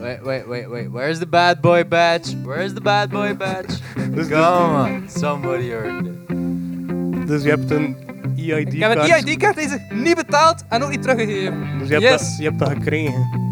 Wait, 0.00 0.22
wait, 0.22 0.46
wait, 0.46 0.68
wait. 0.68 0.88
Where's 0.90 1.18
the 1.18 1.26
bad 1.26 1.60
boy 1.60 1.84
badge? 1.88 2.34
Where's 2.44 2.72
the 2.72 2.80
bad 2.80 3.10
boy 3.10 3.36
badge? 3.36 3.78
Dus, 4.14 4.28
Come 4.28 4.74
on, 4.74 5.02
somebody 5.08 5.70
earned 5.72 6.06
it. 6.06 7.26
dus 7.26 7.42
je 7.42 7.48
hebt 7.48 7.70
een 7.70 7.96
EID-kaart. 8.36 8.72
Ik 8.74 8.80
heb 8.82 8.92
een 8.96 9.26
EID-kaart 9.26 9.56
deze 9.56 9.86
niet 9.90 10.14
betaald 10.16 10.64
en 10.68 10.82
ook 10.82 10.90
niet 10.90 11.02
teruggegeven. 11.02 11.78
Dus 11.78 11.88
je 11.88 11.94
hebt, 11.94 12.06
Yes. 12.06 12.20
dat, 12.20 12.36
je 12.38 12.44
hebt 12.44 12.58
dat 12.58 12.68
gekregen. 12.68 13.48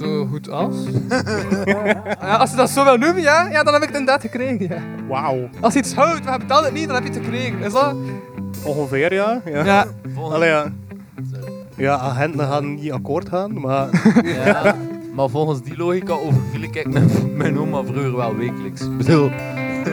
Zo 0.00 0.26
goed 0.26 0.50
als. 0.50 0.76
ja, 1.64 2.36
als 2.38 2.50
je 2.50 2.56
dat 2.56 2.70
zo 2.70 2.84
wil 2.84 2.96
noemen, 2.96 3.22
ja, 3.22 3.48
ja, 3.50 3.62
dan 3.62 3.72
heb 3.72 3.82
ik 3.82 3.88
het 3.88 3.98
inderdaad 3.98 4.20
gekregen. 4.20 4.68
Ja. 4.68 4.78
Wauw. 5.08 5.48
Als 5.60 5.72
je 5.72 5.78
iets 5.78 5.94
houdt, 5.94 6.24
maar 6.24 6.32
je 6.32 6.38
betaalt 6.38 6.64
het 6.64 6.72
niet, 6.74 6.86
dan 6.86 6.94
heb 6.94 7.04
je 7.04 7.10
het 7.12 7.24
gekregen. 7.24 7.58
Is 7.62 7.72
dat? 7.72 7.94
Ongeveer, 8.64 9.12
ja. 9.12 9.40
Ja. 9.44 9.64
Ja. 9.64 9.86
Allee, 10.20 10.48
ja. 10.48 10.72
Ja, 11.84 11.96
agenten 11.96 12.46
gaan 12.48 12.74
niet 12.74 12.92
akkoord 12.92 13.28
gaan, 13.28 13.60
maar... 13.60 13.88
Ja, 14.24 14.76
maar 15.14 15.28
volgens 15.28 15.62
die 15.62 15.76
logica 15.76 16.12
overviel 16.12 16.62
ik 16.62 16.92
mijn, 16.92 17.10
mijn 17.36 17.58
oma 17.58 17.82
vroeger 17.82 18.16
wel 18.16 18.36
wekelijks. 18.36 18.80
Ik 18.80 18.96
bedoel... 18.96 19.30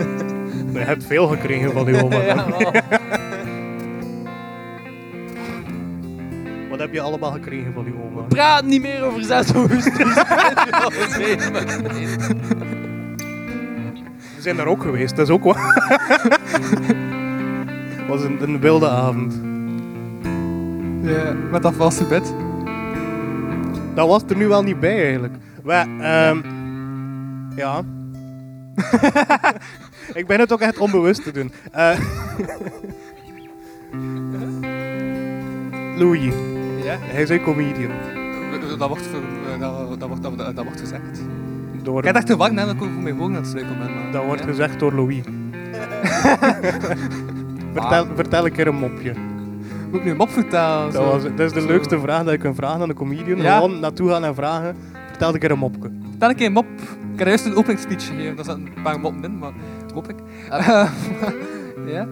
je 0.73 0.79
hebt 0.79 1.03
veel 1.03 1.27
gekregen 1.27 1.71
van 1.71 1.85
die 1.85 2.03
oma. 2.03 2.19
Ja. 2.25 2.45
Wat 6.69 6.79
heb 6.79 6.93
je 6.93 7.01
allemaal 7.01 7.31
gekregen 7.31 7.73
van 7.73 7.83
die 7.83 7.93
oma? 7.93 8.21
Praat 8.21 8.63
niet 8.63 8.81
meer 8.81 9.03
over 9.03 9.23
6 9.23 9.51
augustus. 9.53 10.13
We 14.35 14.41
zijn 14.41 14.55
daar 14.55 14.67
ook 14.67 14.81
geweest, 14.81 15.15
dat 15.15 15.27
is 15.27 15.33
ook 15.33 15.43
wel... 15.43 15.55
Het 17.97 18.07
was 18.07 18.23
een, 18.23 18.41
een 18.41 18.59
wilde 18.59 18.89
avond. 18.89 19.50
Ja. 21.01 21.33
Met 21.51 21.61
dat 21.61 21.73
valse 21.73 22.05
bed. 22.05 22.33
Dat 23.93 24.07
was 24.07 24.23
er 24.29 24.35
nu 24.37 24.47
wel 24.47 24.63
niet 24.63 24.79
bij 24.79 25.03
eigenlijk. 25.03 25.33
Maar, 25.63 25.87
ehm 25.99 26.37
ja. 27.55 27.81
ik 30.19 30.27
ben 30.27 30.39
het 30.39 30.53
ook 30.53 30.59
echt 30.59 30.77
onbewust 30.77 31.23
te 31.23 31.31
doen. 31.31 31.51
Eh 31.71 31.99
Louis, 35.97 36.33
Ja. 36.83 36.95
hij 36.99 37.21
is 37.21 37.29
een 37.29 37.43
comedian. 37.43 37.91
Dat 38.77 38.87
wordt, 38.87 39.07
eh, 39.07 39.59
dat, 39.59 39.99
dat, 39.99 40.07
wordt, 40.09 40.23
dat, 40.23 40.37
dat, 40.37 40.55
dat 40.55 40.63
wordt 40.65 40.79
gezegd. 40.79 41.21
Door, 41.83 41.99
Ik 41.99 42.05
had 42.05 42.15
echt 42.15 42.25
te 42.25 42.37
wachten 42.37 42.55
nadat 42.55 42.73
ik 42.73 42.79
voor 42.79 42.89
mijn 42.89 43.15
woning 43.17 43.35
aan 43.35 43.41
het 43.41 43.47
struikelen 43.51 43.79
ben. 43.79 43.93
maar- 43.93 44.11
dat 44.11 44.25
wordt 44.25 44.41
Ja. 44.41 44.47
gezegd 44.47 44.79
door 44.79 44.93
Louis. 44.93 45.21
vertel, 47.73 48.05
vertel 48.15 48.45
een 48.45 48.51
keer 48.51 48.67
een 48.67 48.75
mopje. 48.75 49.13
Moet 49.91 49.99
ik 49.99 50.05
nu 50.05 50.11
een 50.11 50.17
mop 50.17 50.29
vertellen? 50.29 50.83
Dat, 50.83 50.93
zo? 50.93 51.09
was, 51.09 51.23
dat 51.23 51.39
is 51.39 51.53
de 51.53 51.61
Zo. 51.61 51.67
leukste 51.67 51.99
vraag 51.99 52.23
dat 52.23 52.31
je 52.33 52.37
kunt 52.39 52.55
vragen 52.55 52.81
aan 52.81 52.89
een 52.89 52.95
comedian. 52.95 53.37
Ja. 53.41 53.55
Gewoon 53.55 53.79
naartoe 53.79 54.09
gaan 54.09 54.23
en 54.23 54.35
vragen. 54.35 54.75
Vertel 55.07 55.33
een 55.33 55.39
keer 55.39 55.51
een 55.51 55.57
mopje. 55.57 55.91
Vertel 56.09 56.29
een 56.29 56.35
keer 56.35 56.45
een 56.45 56.51
mop. 56.53 56.65
Ik 57.13 57.17
heb 57.19 57.27
juist 57.27 57.45
een 57.45 57.55
openingsspeech 57.55 58.07
gegeven. 58.07 58.35
Daar 58.35 58.45
zaten 58.45 58.65
een 58.75 58.81
paar 58.83 58.99
moppen 58.99 59.23
in, 59.23 59.37
maar 59.37 59.51
hoop 59.93 60.09
ik. 60.09 60.15
Ah. 60.49 60.61
ja? 61.93 62.07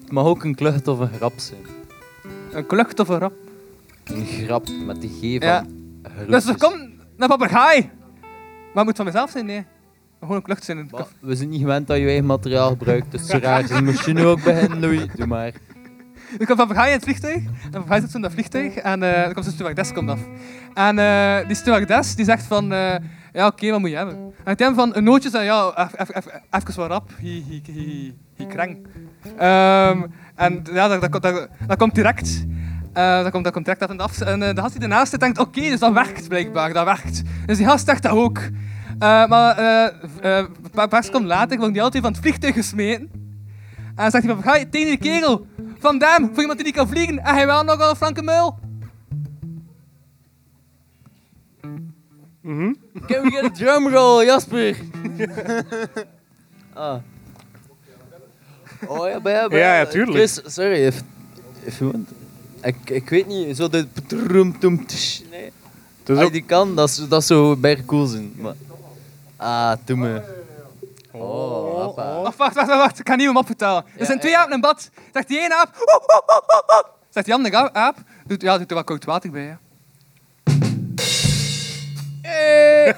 Het 0.00 0.12
mag 0.12 0.24
ook 0.24 0.44
een 0.44 0.54
klucht 0.54 0.88
of 0.88 0.98
een 0.98 1.10
grap 1.16 1.32
zijn. 1.36 1.60
Een 2.52 2.66
klucht 2.66 3.00
of 3.00 3.08
een 3.08 3.18
rap. 3.18 3.32
Een 4.04 4.26
grap 4.26 4.66
met 4.86 5.00
die 5.00 5.10
G 5.10 5.42
van 5.42 5.48
Ja. 5.48 5.64
Dus 6.28 6.46
er 6.46 6.58
komt 6.58 6.88
een 7.16 7.28
papegaai. 7.28 7.90
Maar 8.20 8.74
het 8.74 8.84
moet 8.84 8.96
van 8.96 9.04
mezelf 9.04 9.30
zijn, 9.30 9.46
nee. 9.46 9.64
Gewoon 10.20 10.36
een 10.36 10.42
klucht 10.42 10.68
in 10.68 10.76
het 10.76 10.90
Maar 10.90 11.06
we 11.20 11.36
zijn 11.36 11.48
niet 11.48 11.60
gewend 11.60 11.86
dat 11.86 11.96
je 11.98 12.04
eigen 12.06 12.26
materiaal 12.26 12.68
gebruikt, 12.68 13.10
dus 13.10 13.26
zo 13.30 13.38
raar. 13.38 13.66
Dus 13.66 13.80
moest 13.80 14.04
je 14.04 14.12
nu 14.12 14.24
ook 14.26 14.42
beginnen, 14.42 14.80
Louis? 14.80 15.06
Doe 15.14 15.26
maar. 15.26 15.52
Komt 16.36 16.50
een 16.50 16.56
papegaai 16.56 16.86
in 16.88 16.94
het 16.94 17.04
vliegtuig. 17.04 17.34
En 17.36 17.42
de 17.70 17.70
papegaai 17.70 18.00
zit 18.00 18.10
zo 18.10 18.16
in 18.16 18.22
dat 18.22 18.32
vliegtuig. 18.32 18.74
En 18.74 19.02
eh 19.02 19.26
er 19.26 19.34
komt 19.34 19.46
een 19.46 19.52
stewardess 19.52 19.92
komt 19.92 20.10
af. 20.10 20.20
En 20.74 20.98
eh, 20.98 21.46
die 21.46 21.56
stewardess 21.56 22.14
die 22.14 22.24
zegt 22.24 22.44
van... 22.44 22.72
eh, 22.72 22.94
ja, 23.32 23.46
oké, 23.46 23.70
wat 23.70 23.80
moet 23.80 23.90
je 23.90 23.96
hebben? 23.96 24.32
En 24.44 24.52
ik 24.52 24.58
hem 24.58 24.74
van 24.74 24.96
een 24.96 25.04
nootje 25.04 25.30
zei, 25.30 25.44
ja, 25.44 25.72
even- 25.76 25.98
even- 26.00 26.14
even- 26.16 26.42
even 26.50 26.74
wat 26.76 26.88
rap. 26.90 27.10
Hi, 27.20 27.42
hi, 27.48 27.60
hi, 27.72 28.12
hi, 28.36 28.46
krang. 28.46 28.86
Ehm, 29.38 30.02
en 30.34 30.62
ja, 30.72 30.88
dat, 30.88 31.00
dat, 31.00 31.10
komt- 31.10 31.22
dat, 31.22 31.48
dat 31.66 31.76
komt 31.78 31.94
direct. 31.94 32.44
Eh, 32.92 33.22
dat, 33.22 33.30
komt, 33.30 33.44
dat 33.44 33.52
komt 33.52 33.64
direct 33.64 33.82
af 33.82 33.90
en 33.90 34.00
af. 34.00 34.20
En 34.20 34.42
eh, 34.42 34.54
de 34.54 34.60
gast 34.60 34.72
die 34.72 34.82
ernaast 34.82 35.10
zit 35.10 35.20
denkt, 35.20 35.38
oké, 35.38 35.60
dus 35.60 35.80
dat 35.80 35.92
werkt 35.92 36.28
blijkbaar, 36.28 36.72
dat 36.72 36.84
werkt. 36.84 37.22
Dus 37.46 37.56
die 37.56 37.66
gast 37.66 37.86
zegt 37.86 38.02
dat 38.02 38.12
ook. 38.12 38.40
Eh, 39.00 39.26
maar 39.28 39.56
eh, 39.58 40.38
eh, 40.38 40.46
een 40.62 40.70
paar 40.70 40.88
paar 40.88 41.04
seconden 41.04 41.28
later 41.28 41.58
wordt 41.58 41.72
die 41.72 41.82
altijd 41.82 42.02
van 42.02 42.12
het 42.12 42.20
vliegtuig 42.20 42.54
gesmeten. 42.54 43.10
En 43.76 43.92
dan 43.96 44.10
zegt 44.10 44.24
die 44.24 44.34
papegaai 44.34 44.68
tegen 44.68 44.88
die 44.88 44.98
kerel, 44.98 45.46
van 45.78 45.98
Dam, 45.98 46.28
voor 46.32 46.40
iemand 46.40 46.56
die 46.58 46.66
niet 46.66 46.76
kan 46.76 46.88
vliegen, 46.88 47.18
en 47.18 47.34
hij 47.34 47.46
wel 47.46 47.62
nogal 47.64 47.90
een 47.90 47.96
flanke 47.96 48.22
muil. 48.22 48.58
Mhm. 52.42 52.72
Can 53.06 53.22
we 53.22 53.30
get 53.30 53.44
a 53.44 53.50
drum 53.50 53.88
roll, 53.88 54.24
Jasper? 54.24 54.76
ah. 56.72 56.96
Oh 58.86 59.08
ja, 59.08 59.20
bij, 59.20 59.32
ja, 59.32 59.48
bij. 59.48 59.58
Ja, 59.58 59.76
ja, 59.78 59.86
tuurlijk. 59.86 60.16
Chris, 60.16 60.40
sorry, 60.54 60.86
if, 60.86 61.02
if 61.64 61.78
you 61.78 61.90
want. 61.92 62.08
Ik, 62.62 62.90
ik 62.90 63.08
weet 63.08 63.26
niet, 63.26 63.56
zo 63.56 63.68
de... 63.68 63.86
Nee. 65.30 65.52
Je 66.04 66.24
ook... 66.24 66.32
die 66.32 66.42
kan, 66.44 66.76
dat, 66.76 66.88
is- 66.88 67.08
dat 67.08 67.24
zou 67.24 67.56
bij 67.56 67.82
cool 67.86 68.06
zijn. 68.06 68.32
Maar... 68.36 68.54
Ah, 69.40 69.76
doe 69.84 69.96
me. 69.96 70.22
Oh, 71.12 71.84
hoppa. 71.84 72.20
Wacht, 72.22 72.36
wacht, 72.36 72.54
wacht, 72.54 72.68
wacht, 72.68 72.98
ik 72.98 73.08
ga 73.08 73.14
niet 73.14 73.26
hem 73.26 73.36
opvertellen. 73.36 73.84
Er 73.96 74.06
zijn 74.06 74.20
twee 74.20 74.32
ja. 74.32 74.40
apen 74.40 74.52
in 74.54 74.60
bad. 74.60 74.90
Zegt 75.12 75.28
die 75.28 75.40
ene 75.40 75.56
aap. 75.56 75.74
Zegt 77.08 77.26
die 77.26 77.34
andere 77.34 77.72
aap, 77.72 77.96
doet, 78.26 78.42
ja, 78.42 78.58
doet 78.58 78.70
er 78.70 78.76
wat 78.76 78.84
koud 78.84 79.04
water 79.04 79.30
bij, 79.30 79.44
ja. 79.44 79.58
Hey. 82.22 82.94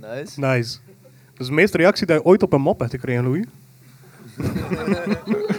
Nice. 0.00 0.40
Nice. 0.40 0.78
Dat 1.32 1.40
is 1.40 1.46
de 1.46 1.52
meeste 1.52 1.76
reactie 1.76 2.06
die 2.06 2.16
je 2.16 2.24
ooit 2.24 2.42
op 2.42 2.52
een 2.52 2.60
mop 2.60 2.78
hebt 2.78 2.90
gekregen, 2.90 3.24
Louis. 3.24 3.44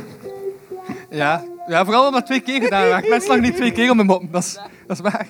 Ja, 1.12 1.44
ja, 1.68 1.86
vooral 1.86 2.08
omdat 2.08 2.26
twee 2.26 2.40
keer 2.40 2.62
gedaan 2.62 2.88
werd. 2.88 3.10
Mensen 3.10 3.30
lachen 3.30 3.44
niet 3.44 3.56
twee 3.56 3.72
keer 3.72 3.90
om 3.90 3.96
mijn 3.96 4.08
mop, 4.08 4.32
dat 4.32 4.44
is, 4.44 4.60
dat 4.88 5.00
waar. 5.00 5.28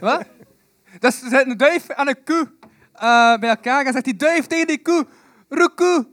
Wat? 0.00 0.24
Dus 0.98 1.22
er 1.22 1.28
zit 1.28 1.46
een 1.46 1.56
duif 1.56 1.88
en 1.88 2.08
een 2.08 2.24
koe 2.24 2.50
eh, 2.92 3.38
bij 3.38 3.48
elkaar 3.48 3.86
en 3.86 3.92
zegt 3.92 4.04
die 4.04 4.16
duif 4.16 4.46
tegen 4.46 4.66
die 4.66 4.82
koe, 4.82 5.06
roekoe. 5.48 6.06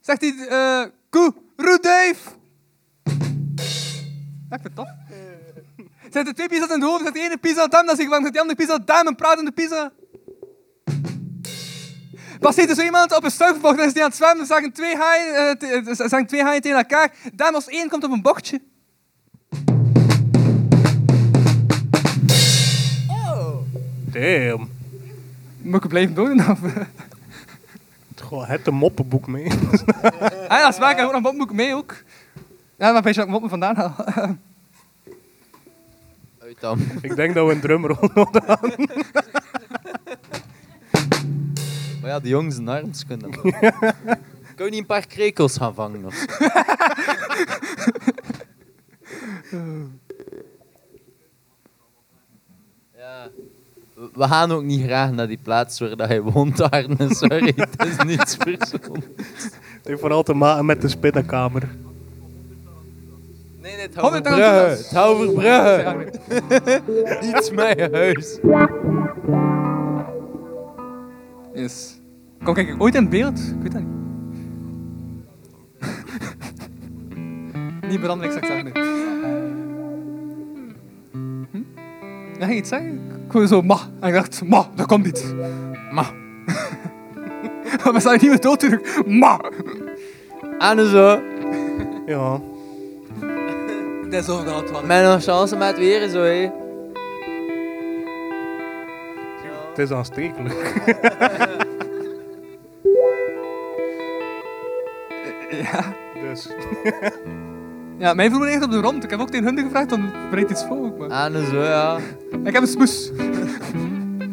Zegt 0.00 0.20
die 0.20 0.46
eh, 0.46 0.84
koe. 1.10 1.34
Ja, 4.50 4.56
ik 4.56 4.62
vind 4.62 4.62
het 4.62 4.74
tof. 4.74 4.88
Zijn 6.10 6.26
er 6.26 6.34
twee 6.34 6.48
pizza's 6.48 6.70
in 6.70 6.80
de 6.80 6.86
hoofd, 6.86 7.02
zegt 7.02 7.14
de 7.14 7.20
ene 7.20 7.36
pizza 7.36 7.66
dam, 7.66 7.86
dan 7.86 7.96
zeg 7.96 8.04
ik, 8.04 8.10
waarom 8.10 8.22
zegt 8.22 8.32
die 8.32 8.40
andere 8.40 8.58
pizza 8.58 8.78
dam 8.78 9.06
en 9.06 9.14
praat 9.14 9.38
in 9.38 9.44
de 9.44 9.52
pizza? 9.52 9.92
Passeert 12.42 12.68
er 12.68 12.74
zo 12.74 12.82
iemand 12.82 13.16
op 13.16 13.24
een 13.24 13.30
stuifbocht 13.30 13.78
en 13.78 13.86
is 13.86 13.92
die 13.92 14.02
aan 14.02 14.08
het 14.08 14.16
zwemmen, 14.16 14.46
zeggen 14.46 14.72
twee 14.72 14.96
haaien, 14.96 15.58
eh, 15.58 15.94
zeggen 15.94 16.26
twee 16.26 16.42
haaien 16.42 16.62
tegen 16.62 16.78
elkaar. 16.78 17.14
Dan 17.32 17.54
als 17.54 17.66
één 17.66 17.88
komt 17.88 18.04
op 18.04 18.10
een 18.10 18.22
bochtje. 18.22 18.60
Damn. 24.04 24.70
Moet 25.62 25.84
ik 25.84 25.88
blijven 25.88 26.14
doen? 26.14 26.50
Of? 26.50 26.58
Goh, 28.22 28.48
het 28.48 28.66
een 28.66 28.74
moppenboek 28.74 29.26
mee. 29.26 29.46
Ah, 30.48 30.58
ja, 30.58 30.64
dat 30.64 30.72
is 30.72 30.78
waar, 30.78 30.90
ik 30.90 30.96
heb 30.96 31.06
ook 31.06 31.12
nog 31.12 31.22
mopboek 31.22 31.52
mee 31.52 31.74
ook. 31.74 31.94
Ja, 32.76 32.92
maar 32.92 33.02
weet 33.02 33.14
je 33.14 33.20
wat 33.20 33.28
ik 33.28 33.32
moppen 33.32 33.50
vandaan 33.50 33.76
haal? 33.76 33.94
Uit 36.38 36.60
dan. 36.60 36.80
ik 37.02 37.16
denk 37.16 37.34
dat 37.34 37.46
we 37.46 37.52
een 37.52 37.60
drumrol 37.60 38.10
nodig 38.14 38.46
hebben. 38.46 38.88
Maar 42.02 42.10
ja, 42.10 42.20
de 42.20 42.28
jongens 42.28 42.56
en 42.58 42.68
arms 42.68 43.06
kunnen 43.06 43.30
dat 43.30 43.42
wel. 43.42 43.52
Kun 44.56 44.64
je 44.64 44.70
niet 44.70 44.80
een 44.80 44.86
paar 44.86 45.06
krekels 45.06 45.56
gaan 45.56 45.74
vangen? 45.74 46.04
Of? 46.04 46.14
zo? 46.14 46.26
ja. 52.96 53.28
We- 54.14 54.26
gaan 54.26 54.52
ook 54.52 54.62
niet 54.62 54.82
graag 54.84 55.10
naar 55.10 55.26
die 55.26 55.38
plaats 55.42 55.78
waar 55.80 55.96
dat 55.96 56.10
je 56.10 56.22
woont, 56.22 56.60
Arne. 56.60 57.14
Sorry, 57.14 57.52
het 57.76 57.86
is 57.86 57.96
niets 58.04 58.36
persoonlijks. 58.36 59.44
Het 59.52 59.86
heeft 59.90 60.00
vooral 60.00 60.22
te 60.22 60.34
maken 60.34 60.64
met 60.66 60.80
de 60.80 60.88
spinnenkamer. 60.88 61.68
Nee, 63.60 63.72
nee, 63.76 63.80
het 63.86 63.94
houdt 63.94 64.22
Brugge. 64.22 64.40
Het 64.42 64.90
houdt 64.90 65.34
Brugge. 65.34 66.06
nee. 66.64 67.20
Niets 67.32 67.50
mijn 67.50 67.92
huis. 67.94 68.38
Yes. 71.54 72.00
Kom, 72.44 72.54
kijk, 72.54 72.74
ooit 72.78 72.94
in 72.94 73.08
beeld? 73.08 73.38
Ik 73.38 73.62
weet 73.62 73.72
dat 73.72 73.82
niet. 73.82 73.90
niet 77.90 78.00
zou 78.00 78.22
ik 78.22 78.44
zeggen. 78.44 78.64
nu. 78.64 78.72
Hm? 81.50 81.62
Ja, 82.38 82.50
iets 82.50 82.68
zeggen? 82.68 83.00
Ik 83.26 83.32
hoorde 83.32 83.46
zo, 83.46 83.62
ma. 83.62 83.78
En 84.00 84.08
ik 84.08 84.14
dacht, 84.14 84.44
ma, 84.44 84.66
dat 84.74 84.86
komt 84.86 85.04
niet. 85.04 85.34
Ma. 85.92 86.06
We 87.92 88.00
zijn 88.00 88.18
niet 88.20 88.30
meer 88.30 88.40
dood 88.40 88.60
terug. 88.60 89.06
Ma. 89.06 89.40
En 90.58 90.86
zo. 90.88 91.20
Ja. 92.06 92.40
Dat 94.10 94.22
is 94.22 94.28
ook 94.28 94.46
al 94.46 94.62
het 94.62 94.86
Met 94.86 95.04
nog 95.04 95.22
chance 95.22 95.56
met 95.56 95.78
weer 95.78 96.08
zo, 96.08 96.22
hé. 96.22 96.50
Het 99.72 99.78
is 99.78 99.90
aanstekelijk. 99.90 100.72
Ja. 105.50 105.94
Dus. 106.30 106.48
ja, 107.98 108.14
mij 108.14 108.30
vroeg 108.30 108.46
echt 108.46 108.62
op 108.62 108.70
de 108.70 108.80
rond. 108.80 109.04
Ik 109.04 109.10
heb 109.10 109.20
ook 109.20 109.30
tegen 109.30 109.46
hun 109.46 109.64
gevraagd, 109.64 109.88
dan 109.88 110.10
bereidt 110.30 110.50
iets 110.50 110.64
voor. 110.64 110.76
ook, 110.76 110.98
Maar... 110.98 111.32
En 111.34 111.46
zo, 111.46 111.62
ja. 111.62 111.96
Ik 112.44 112.52
heb 112.52 112.62
een 112.62 112.68
smoes. 112.68 113.12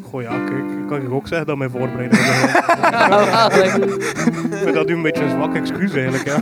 Goh 0.10 0.22
ja, 0.22 0.30
kijk, 0.30 0.72
ik 0.82 0.88
kan 0.88 1.02
je 1.02 1.12
ook 1.12 1.28
zeggen 1.28 1.48
dat 1.48 1.58
mijn 1.58 1.70
voorbereiding 1.70 2.22
wel, 2.22 2.42
Ik 4.52 4.64
vind 4.64 4.74
dat 4.74 4.88
nu 4.88 4.94
een 4.94 5.02
beetje 5.02 5.24
een 5.24 5.30
zwak 5.30 5.56
excuus 5.56 5.94
eigenlijk. 5.94 6.26
Ja. 6.26 6.38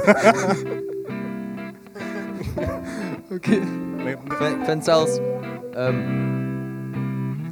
Oké. 3.32 3.60
Nee, 4.04 4.14
Ik 4.14 4.34
vind, 4.34 4.52
ik 4.56 4.66
vind 4.66 4.84
zelfs... 4.84 5.20
ehm 5.74 6.37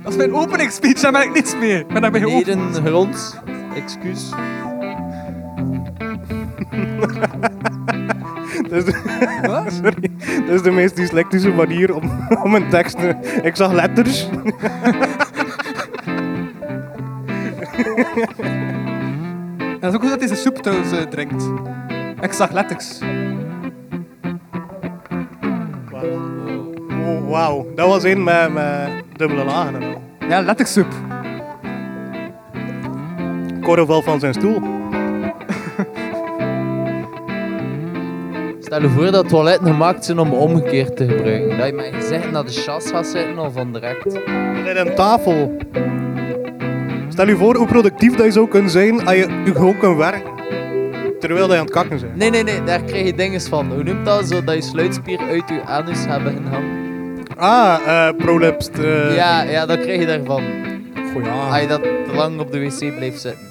Dat 0.06 0.14
is 0.14 0.20
mijn 0.20 0.34
openingsspeech, 0.34 1.00
daar 1.00 1.12
ben 1.12 1.22
ik 1.22 1.34
niets 1.34 1.56
mee. 1.56 1.80
Ik 1.80 1.88
ben 1.88 2.02
daarbij 2.02 2.22
geopend. 2.22 2.46
Neden 2.46 2.86
grond, 2.86 3.40
excuus. 3.76 4.30
dat, 8.70 8.72
is 8.72 8.86
de, 8.86 9.66
sorry, 9.82 10.12
dat 10.46 10.56
is 10.56 10.62
de 10.62 10.72
meest 10.72 10.96
dyslectische 10.96 11.50
manier 11.50 11.96
om, 11.96 12.28
om 12.44 12.56
een 12.56 12.70
tekst 12.70 13.00
te... 13.00 13.16
Ik 13.44 13.56
zag 13.56 13.72
letters. 13.72 14.30
En 14.30 14.44
dat 19.80 19.90
is 19.90 19.96
ook 19.96 20.02
goed 20.02 20.10
dat 20.10 20.20
hij 20.20 20.28
zijn 20.28 20.40
soep 20.40 20.58
trouwens 20.58 20.90
drinkt. 21.10 21.50
Ik 22.22 22.34
zag 22.34 22.52
letters. 22.52 23.00
Wauw, 27.28 27.66
dat 27.76 27.88
was 27.88 28.04
één 28.04 28.24
met, 28.24 28.54
met 28.54 28.90
dubbele 29.16 29.44
lagen. 29.44 29.76
en 29.76 29.84
al. 29.84 30.02
Ja, 30.30 30.42
lettersoep. 30.42 30.94
Corre 33.62 33.86
valt 33.86 34.04
van 34.04 34.20
zijn 34.20 34.34
stoel. 34.34 34.62
Stel 38.60 38.82
je 38.82 38.90
voor 38.90 39.12
dat 39.12 39.30
toiletten 39.30 39.68
gemaakt 39.68 40.06
zijn 40.06 40.20
om 40.20 40.34
omgekeerd 40.34 40.96
te 40.98 41.08
gebruiken. 41.08 41.58
Dat 41.58 41.68
je 41.68 41.74
met 41.74 41.86
je 41.86 41.94
gezicht 41.94 42.32
naar 42.32 42.46
de 42.46 42.52
chas 42.52 42.90
gaat 42.90 43.08
zitten 43.08 43.40
of 43.40 43.54
van 43.54 43.74
direct. 43.74 44.14
Met 44.64 44.76
een 44.76 44.96
tafel. 44.96 45.58
Stel 47.10 47.28
je 47.28 47.36
voor 47.36 47.56
hoe 47.56 47.68
productief 47.68 48.16
dat 48.16 48.26
je 48.26 48.32
zou 48.32 48.48
kunnen 48.48 48.72
zijn 48.72 49.06
als 49.06 49.16
je 49.16 49.52
gewoon 49.54 49.78
kunt 49.78 49.98
werken. 49.98 50.34
Terwijl 51.20 51.48
je 51.48 51.54
aan 51.54 51.64
het 51.64 51.74
kakken 51.74 52.00
bent. 52.00 52.16
Nee, 52.16 52.30
nee, 52.30 52.44
nee, 52.44 52.64
daar 52.64 52.84
krijg 52.84 53.06
je 53.06 53.14
dingen 53.14 53.42
van. 53.42 53.72
Hoe 53.72 53.84
noemt 53.84 54.06
dat? 54.06 54.28
Zo 54.28 54.44
dat 54.44 54.56
je 54.56 54.62
sluitspier 54.62 55.20
uit 55.20 55.50
je 55.50 55.62
anus 55.66 56.06
hebben 56.06 56.44
gehangen. 56.44 56.75
Ah, 57.38 57.80
eh 57.88 58.16
prolapsed. 58.18 58.80
eh 58.80 59.16
Ja, 59.16 59.42
ja, 59.44 59.66
dan 59.66 59.78
krijg 59.80 60.00
je 60.00 60.06
daarvan. 60.06 60.44
Ja. 61.24 61.48
Als 61.50 61.62
je 61.62 61.68
dat 61.68 61.82
te 61.84 62.12
lang 62.16 62.40
op 62.40 62.52
de 62.52 62.60
wc 62.60 62.96
blijft 62.96 63.22
zitten. 63.22 63.42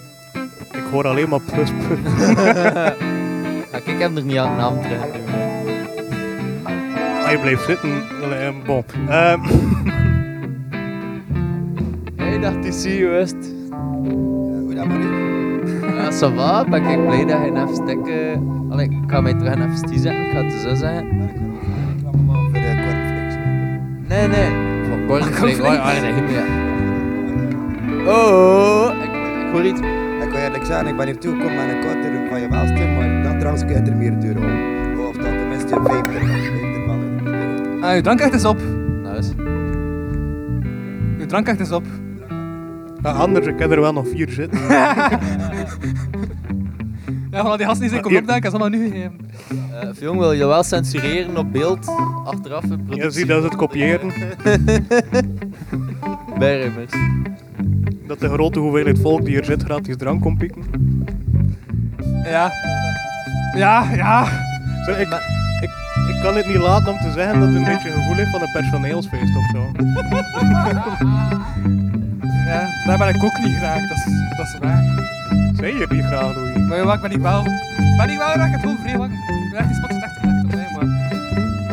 Ik 0.72 0.82
hoor 0.93 1.07
alleen 1.07 1.28
maar 1.28 1.41
pluspunten. 1.41 2.12
Ja, 3.72 3.80
ik 3.85 3.99
heb 4.01 4.16
er 4.16 4.22
niet 4.24 4.37
aan 4.37 4.51
de 4.57 4.61
naam 4.62 4.82
terug. 4.82 5.01
Als 7.22 7.30
je 7.30 7.39
blijft 7.41 7.64
zitten. 7.64 7.91
eh, 8.41 8.49
Bon. 8.66 8.85
Ehm, 9.09 9.41
Hey, 12.16 12.39
dacht 12.39 12.64
is 12.64 12.82
zie 12.82 13.07
wist. 13.07 13.37
Hoe 13.70 14.74
dat 14.74 14.87
maar. 14.87 14.99
Ja, 15.97 16.11
ça 16.12 16.35
va. 16.35 16.64
Ben 16.64 16.85
ik 16.85 17.07
blij 17.07 17.24
dat 17.24 17.39
je 17.45 17.51
even 17.62 17.74
stikken... 17.74 18.49
Allee, 18.70 18.87
ik 18.87 19.11
ga 19.11 19.20
mij 19.20 19.35
terug 19.35 19.55
even 19.55 19.76
stie 19.76 19.99
zetten. 19.99 20.24
Ik 20.26 20.30
ga 20.32 20.43
het 20.45 20.53
zo 20.53 20.74
zeggen. 20.74 21.07
Nee, 24.15 24.29
nee. 24.29 24.51
Van 24.89 25.07
cornflakes. 25.07 25.59
Oh, 25.59 25.65
ja. 26.31 26.45
Oh, 28.07 28.95
ik, 29.03 29.11
ik 29.47 29.53
hoor 29.53 29.65
iets. 29.65 29.81
Ik 30.25 30.31
wil 30.31 30.41
eerlijk 30.41 30.65
zeggen, 30.65 30.87
ik 30.87 30.97
ben 30.97 31.07
hier 31.07 31.19
toegekomen 31.19 31.57
met 31.57 31.69
een 31.69 31.81
korter 31.81 32.29
van 32.29 32.41
je 32.41 32.49
welste, 32.49 32.87
maar 32.87 33.23
dat 33.23 33.39
trouwens 33.39 33.65
kun 33.65 33.75
je 33.75 33.91
er 33.91 33.97
meer 33.97 34.21
duur 34.21 34.37
om. 34.37 34.99
Of 35.07 35.17
dat 35.17 35.25
tenminste 35.25 35.77
een 35.77 35.85
vijfde 35.85 36.12
van 36.12 36.29
vijfde 36.29 36.83
van. 36.87 37.83
Ah, 37.83 37.95
uw 37.95 38.01
drankacht 38.01 38.35
is 38.35 38.45
op. 38.45 38.59
Nou 39.03 39.17
eens. 39.17 39.33
Uw 41.19 41.27
drankacht 41.27 41.61
is 41.61 41.73
op. 41.73 41.85
ja, 43.03 43.11
anders, 43.11 43.47
ik 43.47 43.59
heb 43.59 43.71
er 43.71 43.81
wel 43.81 43.93
nog 43.93 44.09
vier 44.09 44.29
zitten. 44.31 44.61
Ja, 47.35 47.41
van 47.43 47.51
al 47.51 47.57
die 47.57 47.66
gasten 47.66 47.80
die 47.89 47.89
zijn 47.91 48.03
Ah, 48.05 48.07
komen 48.07 48.11
hier. 48.11 48.20
opdagen, 48.20 48.43
is 48.43 48.51
allemaal 48.61 48.68
nu 48.80 48.91
gegeven. 48.91 49.18
Uh, 49.72 49.89
Fjong, 49.97 50.18
wil 50.18 50.32
je 50.32 50.47
wel 50.47 50.62
censureren 50.62 51.37
op 51.37 51.53
beeld? 51.53 51.87
Achteraf 52.24 52.62
in 52.64 52.70
Je 52.70 52.76
productie? 52.76 53.11
ziet 53.11 53.28
dat 53.28 53.41
ze 53.43 53.49
het 53.49 53.57
kopiëren. 53.57 54.12
Bijrimmers. 56.39 56.93
Dat 58.07 58.20
de 58.20 58.28
grote 58.28 58.59
hoeveelheid 58.59 58.99
volk 58.99 59.20
die 59.24 59.35
hier 59.35 59.45
zit 59.45 59.62
gratis 59.62 59.97
drank 59.97 60.22
komt 60.22 60.39
pikken. 60.39 60.62
Ja. 62.24 62.51
Ja, 63.57 63.87
ja. 63.95 64.24
Zo, 64.87 64.91
ik, 64.91 65.09
ik, 65.61 65.70
ik 66.14 66.20
kan 66.22 66.37
het 66.37 66.47
niet 66.47 66.57
laten 66.57 66.93
om 66.93 66.99
te 66.99 67.11
zeggen 67.11 67.39
dat 67.41 67.49
het 67.49 67.57
een 67.57 67.64
beetje 67.64 67.89
een 67.89 67.95
gevoel 67.99 68.14
heeft 68.14 68.30
van 68.30 68.41
een 68.43 68.53
personeelsfeest 68.53 69.37
of 69.37 69.51
zo. 69.53 69.62
Ja, 72.47 72.66
daar 72.87 72.99
ben 72.99 73.09
ik 73.09 73.22
ook 73.24 73.39
niet 73.39 73.57
graag, 73.57 73.80
dat 73.89 73.97
is, 73.97 74.37
dat 74.37 74.47
is 74.47 74.59
waar. 74.61 74.82
Zeg 75.65 75.79
je 75.79 75.87
niet 75.95 76.05
graag, 76.05 76.35
Louis? 76.35 76.69
Maar 76.69 76.79
ja, 76.79 76.95
ik 76.95 77.01
ben 77.01 77.11
niet 77.11 77.21
wel. 77.21 77.41
Ik 77.41 77.95
ben 77.97 78.09
niet 78.09 78.19
wel 78.19 78.35
raak, 78.35 78.53
het 78.53 78.61
gewoon 78.61 78.77
vrij 78.83 78.99
lang. 78.99 79.12
Ik 79.12 79.51
ben 79.51 79.59
echt 79.59 79.69
die 79.69 79.77
spot 79.77 79.91
is 79.91 80.03
echt 80.03 80.17
echt 80.17 80.45
op 80.45 80.51
mij, 80.51 80.69
maar... 80.75 80.87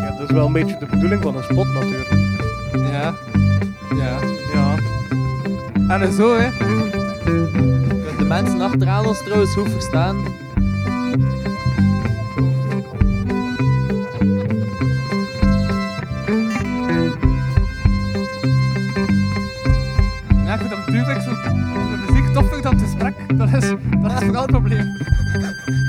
Ja, 0.04 0.18
dat 0.18 0.30
is 0.30 0.36
wel 0.36 0.46
een 0.46 0.54
beetje 0.54 0.78
de 0.80 0.86
bedoeling 0.86 1.22
van 1.22 1.36
een 1.36 1.44
spot 1.44 1.68
natuurlijk. 1.74 2.10
Ja. 2.74 3.14
Ja. 3.96 4.20
Ja. 4.54 4.76
En 6.00 6.14
zo, 6.14 6.38
hè. 6.38 6.50
Kunt 8.06 8.18
de 8.18 8.26
mensen 8.28 8.62
achteraan 8.62 9.06
ons 9.06 9.24
trouwens 9.24 9.54
goed 9.54 9.70
verstaan? 9.70 10.16
Gesprek. 23.52 24.02
Dat 24.02 24.22
is, 24.22 25.81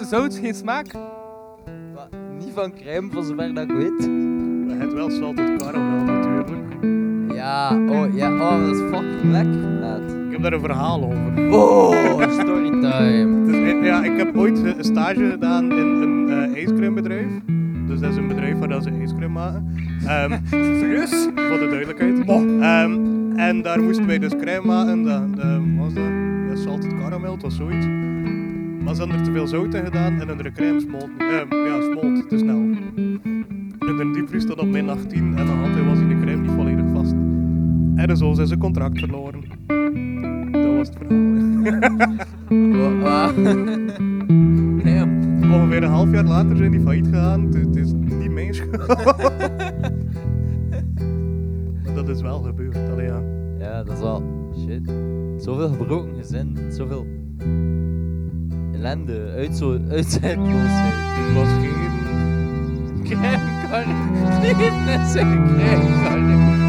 Is 0.00 0.08
zout 0.08 0.34
geen 0.42 0.54
smaak. 0.54 0.86
wa- 1.94 2.08
Niet 2.38 2.50
van 2.54 2.72
crème, 2.74 3.10
van 3.12 3.24
zover 3.24 3.54
dat 3.54 3.64
ik 3.64 3.70
weet. 3.76 4.08
Maar 4.66 4.78
het 4.78 4.92
wel 4.92 5.10
salted 5.10 5.56
caramel 5.62 6.04
natuurlijk. 6.04 6.60
Ja, 7.34 7.78
oh 7.88 8.14
ja, 8.14 8.32
oh, 8.34 8.60
dat 8.66 8.74
is 8.76 8.80
fucking 8.80 9.32
lekker, 9.32 9.68
maat. 9.80 10.00
Ik 10.26 10.32
heb 10.32 10.42
daar 10.42 10.52
een 10.52 10.60
verhaal 10.60 11.02
over. 11.04 11.50
Oh, 11.52 12.30
storytime. 12.40 13.40
Dus, 13.46 13.86
ja, 13.86 14.04
ik 14.04 14.16
heb 14.16 14.36
ooit 14.36 14.58
een 14.58 14.84
stage 14.84 15.30
gedaan 15.30 15.64
in 15.72 15.86
een 15.86 16.28
eh 16.30 16.54
ijscreambedrijf. 16.62 17.26
Dus 17.86 18.00
dat 18.00 18.10
is 18.10 18.16
een 18.16 18.28
bedrijf 18.28 18.58
waar 18.58 18.68
dat 18.68 18.82
ze 18.82 18.90
ijscream 18.90 19.32
maken. 19.32 19.72
Ehm, 20.06 20.38
Serieus? 20.80 21.10
voor 21.34 21.58
de 21.58 21.66
duidelijkheid. 21.70 22.18
Ehm, 22.28 22.98
en 23.36 23.62
daar 23.62 23.82
moesten 23.82 24.06
wij 24.06 24.18
dus 24.18 24.36
crème 24.36 24.66
maken. 24.66 25.02
Dat, 25.02 25.36
dat 25.36 25.46
wat 25.46 25.84
was 25.84 25.94
dat? 25.94 26.04
Ja, 26.50 26.56
salted 26.56 26.94
caramel, 26.98 27.32
het 27.32 27.42
was 27.42 27.56
zoiets. 27.56 27.86
Maar 28.84 28.94
ze 28.94 29.00
hadden 29.00 29.18
er 29.18 29.24
te 29.24 29.32
veel 29.32 29.46
zout 29.46 29.74
in 29.74 29.84
gedaan 29.84 30.20
en 30.20 30.36
de 30.36 30.52
crème 30.52 30.80
smolt, 30.80 31.10
ehm, 31.18 31.54
ja, 31.54 31.80
smolt 31.80 32.28
te 32.28 32.38
snel. 32.38 32.60
En 33.78 33.96
de 33.96 34.10
diepvries 34.12 34.42
stond 34.42 34.60
op 34.60 34.66
min 34.66 34.88
18 34.88 35.36
en 35.36 35.46
nog 35.46 35.62
altijd 35.62 35.84
was 35.84 35.98
in 35.98 36.08
de 36.08 36.20
crème 36.20 36.42
niet 36.42 36.50
volledig 36.50 36.84
vast. 36.92 37.12
En 37.96 38.16
zo 38.16 38.32
zijn 38.32 38.46
ze 38.46 38.58
contract 38.58 38.98
verloren. 38.98 39.40
Dat 40.52 40.76
was 40.76 40.88
het 40.88 40.96
verhaal. 40.98 41.20
Ongeveer 45.52 45.82
een 45.82 45.90
half 45.90 46.12
jaar 46.12 46.24
later 46.24 46.56
zijn 46.56 46.70
die 46.70 46.80
failliet 46.80 47.06
gegaan. 47.06 47.52
Het, 47.52 47.76
is 47.76 47.92
niet 47.92 48.30
mijn 48.30 48.54
dat 51.94 52.08
is 52.08 52.20
wel 52.20 52.40
gebeurd. 52.40 52.90
Allee, 52.90 53.06
ja. 53.06 53.22
Ja, 53.58 53.82
dat 53.82 53.94
is 53.94 54.00
wel 54.00 54.22
shit. 54.58 54.92
Zoveel 55.36 55.68
gebroken 55.68 56.16
gezin, 56.16 56.58
zoveel 56.70 57.06
ellende, 58.82 59.32
uit 59.36 59.56
zo, 59.56 59.78
uitzijdloosheid. 59.90 60.94
Het 60.94 61.34
was. 61.34 61.48
Crèmekarren, 63.02 63.96
niet 64.42 64.84
net 64.84 65.10
zeggen 65.10 66.61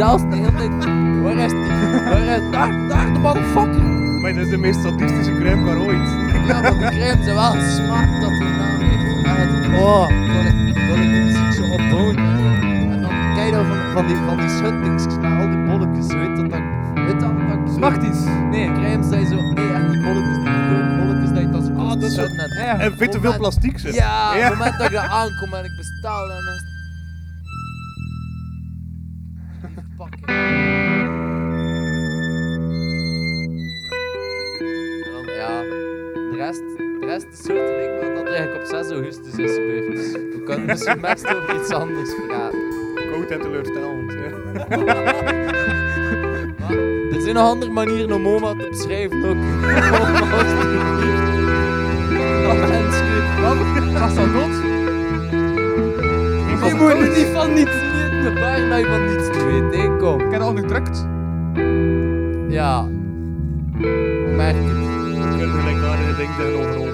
zelfs 0.00 0.22
de 0.30 0.36
hele 0.36 0.54
tijd... 0.54 0.72
Waar 1.22 1.36
is 1.46 1.50
die? 1.50 1.70
Waar 2.10 2.26
is... 2.36 2.50
Daar, 2.50 2.88
daar, 2.88 3.12
de 3.12 3.18
motherfucker! 3.18 3.82
Maar 4.22 4.34
dat 4.34 4.44
is 4.44 4.50
de 4.50 4.56
meest 4.56 4.80
sadistische 4.82 5.34
crèmekar 5.40 5.78
ooit. 5.78 6.08
Ja, 6.48 6.60
maar 6.60 6.78
die 6.78 6.88
crème 6.88 7.22
zijn 7.24 7.36
wel 7.36 7.52
smaak 7.76 8.10
dat 8.20 8.30
die 8.40 8.52
naam 8.60 8.78
heeft. 8.80 9.26
En 9.26 9.36
het, 9.40 9.80
oh, 9.82 10.06
kon 10.06 10.44
ik, 10.50 10.74
kon 10.88 10.98
ik 11.04 11.10
die 11.14 11.22
muziek 11.24 11.52
zo 11.52 11.62
opbouwen. 11.72 12.16
En 12.16 13.00
dan 13.02 13.10
kijk 13.34 13.46
je 13.46 13.52
dan 13.52 13.66
van, 13.66 13.78
van 13.92 14.06
die, 14.06 14.16
van 14.26 14.36
die 14.36 14.48
schuttings 14.48 15.04
naar 15.20 15.40
al 15.40 15.48
die 15.48 15.62
bolletjes, 15.68 16.06
weet 16.06 16.36
dat 16.36 16.44
ik... 16.44 16.64
Weet 16.94 17.20
dat 17.20 17.32
dat. 17.80 18.28
Nee. 18.50 18.72
Crème 18.72 19.04
zijn 19.04 19.26
zo... 19.26 19.34
Nee, 19.34 19.72
echt 19.72 19.90
die 19.90 20.02
bolletjes, 20.02 20.36
die 20.36 20.54
grote 20.68 20.94
bolletjes, 20.98 21.30
dat 21.34 21.40
je 21.40 21.50
dan 21.50 21.62
zo 21.62 21.72
Ah, 21.72 21.88
dat 21.88 22.02
is 22.02 22.14
schutten 22.14 22.50
en- 22.78 22.96
veel 22.96 23.08
te 23.08 23.20
veel 23.20 23.36
plastiek 23.36 23.78
zit. 23.78 23.94
Ja, 23.94 24.28
op 24.34 24.42
het 24.42 24.52
moment 24.58 24.78
dat 24.78 24.86
ik 24.86 24.92
daar 24.92 25.08
aankom 25.08 25.54
en 25.54 25.64
ik 25.64 25.76
bestel 25.76 26.30
en 26.30 26.59
best 41.00 41.34
over 41.34 41.60
iets 41.60 41.70
anders 41.70 42.10
praten. 42.26 42.58
Koud 43.10 43.30
en 43.30 43.40
teleurstellend. 43.40 44.12
Er 47.14 47.20
zijn 47.26 47.34
nog 47.34 47.44
andere 47.44 47.70
manieren 47.70 48.12
om 48.12 48.28
oma 48.28 48.54
te 48.54 48.68
beschrijven 48.70 49.24
ook. 49.24 49.36
Wat? 53.40 53.56
Was 54.00 54.14
dat 54.14 54.32
dood? 54.32 54.54
Je 56.68 56.74
moet 56.78 57.16
niet 57.16 57.26
van 57.34 57.54
niets 57.54 57.70
weten. 57.70 58.34
De 58.34 58.76
je 58.76 58.86
van 58.86 59.06
niets 59.06 59.30
te 59.30 59.44
weten, 59.44 59.80
hè. 59.80 59.96
kom. 59.96 60.20
Ik 60.20 60.30
heb 60.30 60.40
dat 60.40 60.48
onderdrukt. 60.48 61.06
Ja. 62.48 62.88
Merk. 64.36 64.56
Ik 64.56 64.62
heb 64.66 64.79
dingen 66.20 66.36
zeggen 66.36 66.58
over 66.58 66.76
oma. 66.76 66.88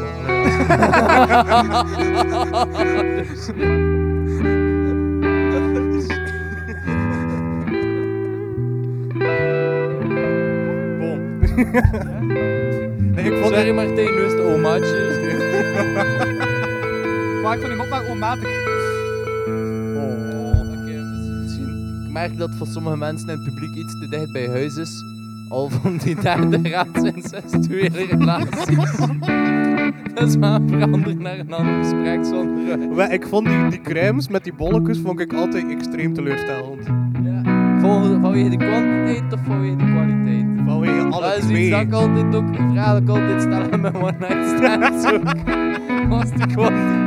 Nee, 13.15 13.25
ik 13.25 13.33
vond 13.33 13.55
Sorry 13.55 13.67
het... 13.67 13.75
Martijn, 13.75 14.15
nu 14.15 14.23
is 14.23 14.33
het 14.33 14.41
omaatje. 14.41 14.99
Maar 17.43 17.55
ik 17.55 17.61
vond 17.61 17.73
die 17.73 17.77
mop 17.77 17.89
maar 17.89 18.05
onmatig. 18.11 18.49
Oh. 19.97 20.61
Oké, 20.71 20.95
misschien. 21.43 22.03
Ik 22.07 22.13
merk 22.13 22.39
dat 22.39 22.51
voor 22.59 22.67
sommige 22.67 22.97
mensen 22.97 23.29
in 23.29 23.35
het 23.35 23.45
publiek 23.45 23.75
iets 23.75 24.01
te 24.01 24.09
dicht 24.09 24.33
bij 24.33 24.49
huis 24.49 24.77
is. 24.77 25.16
Al 25.49 25.69
van 25.71 25.97
die 25.97 26.15
derde 26.15 26.69
raad 26.69 27.05
incestuele 27.15 28.05
relaties. 28.11 28.97
Dus 30.15 30.35
we 30.35 30.61
veranderen 30.67 31.23
naar 31.23 31.39
een 31.39 31.53
ander 31.53 31.75
gespreksonderwerp. 31.85 32.95
Wel, 32.95 33.11
Ik 33.11 33.27
vond 33.27 33.47
die, 33.47 33.69
die 33.69 33.81
crèmes 33.81 34.29
met 34.29 34.45
die 34.45 34.55
bolletjes 34.55 34.99
vond 34.99 35.21
ik 35.21 35.33
altijd 35.33 35.71
extreem 35.71 36.15
teleurstellend. 36.15 36.87
Ja. 37.23 37.43
Vanwege 37.81 38.49
de 38.49 38.57
kwantiteit 38.57 39.33
of 39.33 39.41
vanwege 39.45 39.77
de 39.77 39.85
kwaliteit? 39.85 40.45
Vanwege 40.67 41.03
alle 41.03 41.21
dat 41.27 41.37
is 41.39 41.45
twee. 41.45 41.71
dat 41.71 41.81
ik 41.81 41.93
altijd 41.93 42.35
ook, 42.35 42.57
een 42.59 42.71
vraag 42.73 42.93
dat 42.93 43.03
ik 43.03 43.09
altijd 43.09 43.41
stel 43.41 43.71
aan 43.71 43.81
mijn 43.81 43.97
one 43.97 44.17
night 44.19 44.49
stands 44.57 45.13
ook. 45.13 45.23
Was 46.09 46.31
die 46.33 46.47
kwantiteit? 46.47 47.05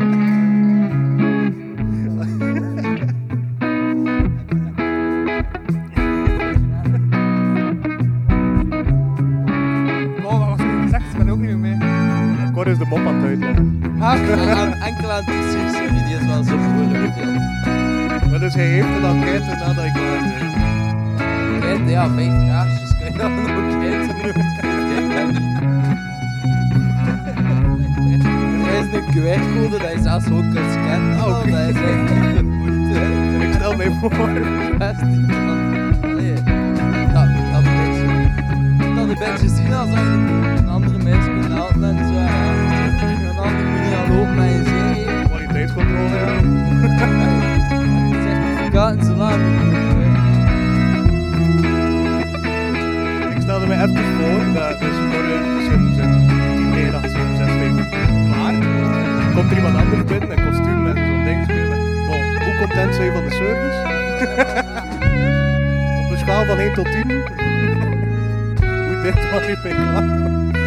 dus 18.60 18.68
heeft 18.68 18.96
een 18.96 19.04
enquête 19.04 19.56
nadat 19.56 19.84
ik 19.84 19.92
klaar 19.92 20.20
ben. 20.20 21.60
Kijk, 21.60 21.88
ja, 21.88 22.08
vijf 22.08 22.32
vraagjes 22.44 22.96
kun 22.98 23.12
je 23.12 23.18
dan 23.18 23.32
ook 23.32 23.46
dat. 23.46 23.78
Er 28.66 28.78
is 28.78 28.92
een 28.92 29.04
QR-code 29.10 29.78
dat 29.78 29.92
je 29.92 29.98
zelfs 30.02 30.30
ook 30.30 30.52
kunt 30.52 30.72
scannen. 30.72 31.18
Ah, 31.18 31.38
oké. 31.38 31.50
Dat 31.50 31.68
is 31.68 31.74
echt 31.74 32.14
niet 32.14 32.36
de 32.36 32.42
moeite. 32.42 32.98
En 32.98 33.40
ik 33.40 33.52
stel 33.52 33.76
mij 33.76 33.90
voor. 34.00 34.10
Best 34.78 35.02
niet, 35.02 35.26
man. 35.26 35.94
Allee, 36.02 36.34
dat, 37.12 37.28
dat 37.52 37.64
een 37.64 37.76
beetje, 37.80 38.06
dat 38.94 39.08
een 39.08 39.18
beetje 39.18 39.48
zien 39.48 39.72
als 39.72 39.90
je 39.90 39.96
een 40.56 40.68
andere 40.68 40.98
mens 40.98 41.24
kunt 41.24 41.46
helpen 41.46 41.84
en 41.84 42.06
zo. 42.06 42.14
En 42.14 42.92
moet 43.70 43.88
je 43.88 43.96
al 43.96 44.16
lopen 44.16 44.44
je 44.44 44.62
zin. 44.64 45.24
Kwaliteitscontrole, 45.24 46.16
ja. 46.16 47.38
Het 48.80 48.98
is 48.98 48.98
certificaat 48.98 48.98
en 48.98 49.04
zo 49.04 49.14
lang. 49.14 49.40
Ik 53.34 53.40
stelde 53.42 53.66
me 53.66 53.74
even 53.74 54.04
voor 54.16 54.52
dat 54.54 54.80
dus 54.80 54.96
zijn 55.66 55.94
10, 56.56 56.70
9, 56.70 56.94
8, 56.94 57.10
7, 57.10 57.36
6, 57.36 57.46
5 57.46 57.88
klaar. 58.30 58.54
Komt 59.34 59.50
er 59.50 59.56
iemand 59.56 59.76
anders 59.76 60.04
binnen, 60.04 60.30
een 60.30 60.44
kostuum 60.44 60.82
met 60.82 60.96
zo'n 60.96 61.24
ding 61.24 61.46
hoe 62.44 62.56
content 62.58 62.94
zijn 62.94 63.06
je 63.06 63.12
van 63.12 63.24
de 63.24 63.30
service? 63.34 63.78
Op 66.04 66.10
een 66.10 66.18
schaal 66.18 66.44
van 66.44 66.58
1 66.58 66.72
tot 66.72 66.84
10. 66.84 67.10
hoe 68.86 69.00
dit 69.02 69.30
was 69.30 69.46
ik 69.46 69.62
ben 69.62 69.72
klaar. 69.72 70.04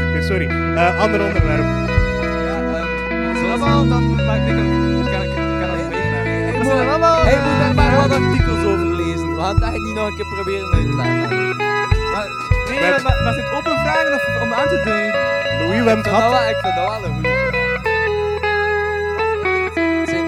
Oké, 0.09 0.21
sorry. 0.21 0.47
Eh, 0.47 0.99
ander 0.99 1.25
onderwerp. 1.25 1.63
Ja, 1.63 3.35
zoals 3.35 3.61
Allemaal, 3.61 3.87
dan 3.87 4.15
maak 4.15 4.47
ik 4.47 4.92
Hij 6.67 7.39
moet, 7.43 7.59
daar 7.59 7.75
maar 7.75 7.95
wat 7.95 8.11
artikels 8.11 8.63
over 8.65 8.95
lezen. 8.95 9.35
We 9.35 9.41
gaan 9.41 9.55
het 9.55 9.63
echt 9.63 9.83
niet 9.83 9.93
nog 9.95 10.07
een 10.07 10.15
keer 10.15 10.25
proberen 10.33 10.73
uit 10.73 10.85
te 10.89 10.95
leggen. 10.95 11.29
Nee, 12.69 12.79
nee, 12.79 12.91
maar, 12.91 13.01
maar 13.23 13.33
zijn 13.33 13.45
het 13.45 13.53
open 13.53 13.71
vragen 13.79 14.13
of 14.13 14.41
om 14.43 14.53
aan 14.53 14.67
te 14.67 14.81
duiden? 14.85 15.21
Louis, 15.59 15.83
we 15.83 15.89
hebben 15.89 15.97
Ik 15.97 16.03
het 16.03 16.03
vind 16.03 16.21
dat 16.21 16.33
gehad. 16.33 16.49
ik 16.49 16.57
vind 16.63 16.75
dat 16.75 16.85
wel 16.87 17.05
een 17.05 17.13
goeie 17.13 17.35
vraag. 17.37 17.61
Er 20.01 20.07
zijn, 20.07 20.25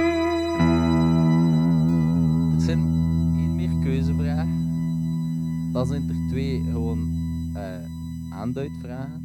er 2.56 2.62
zijn 2.62 2.80
één 3.38 3.56
meer 3.56 3.70
keuzevraag. 3.84 4.46
Dan 5.74 5.86
zijn 5.86 6.10
er 6.10 6.30
twee 6.30 6.64
gewoon 6.72 7.00
eh 7.56 7.64
aanduidvragen. 8.40 9.24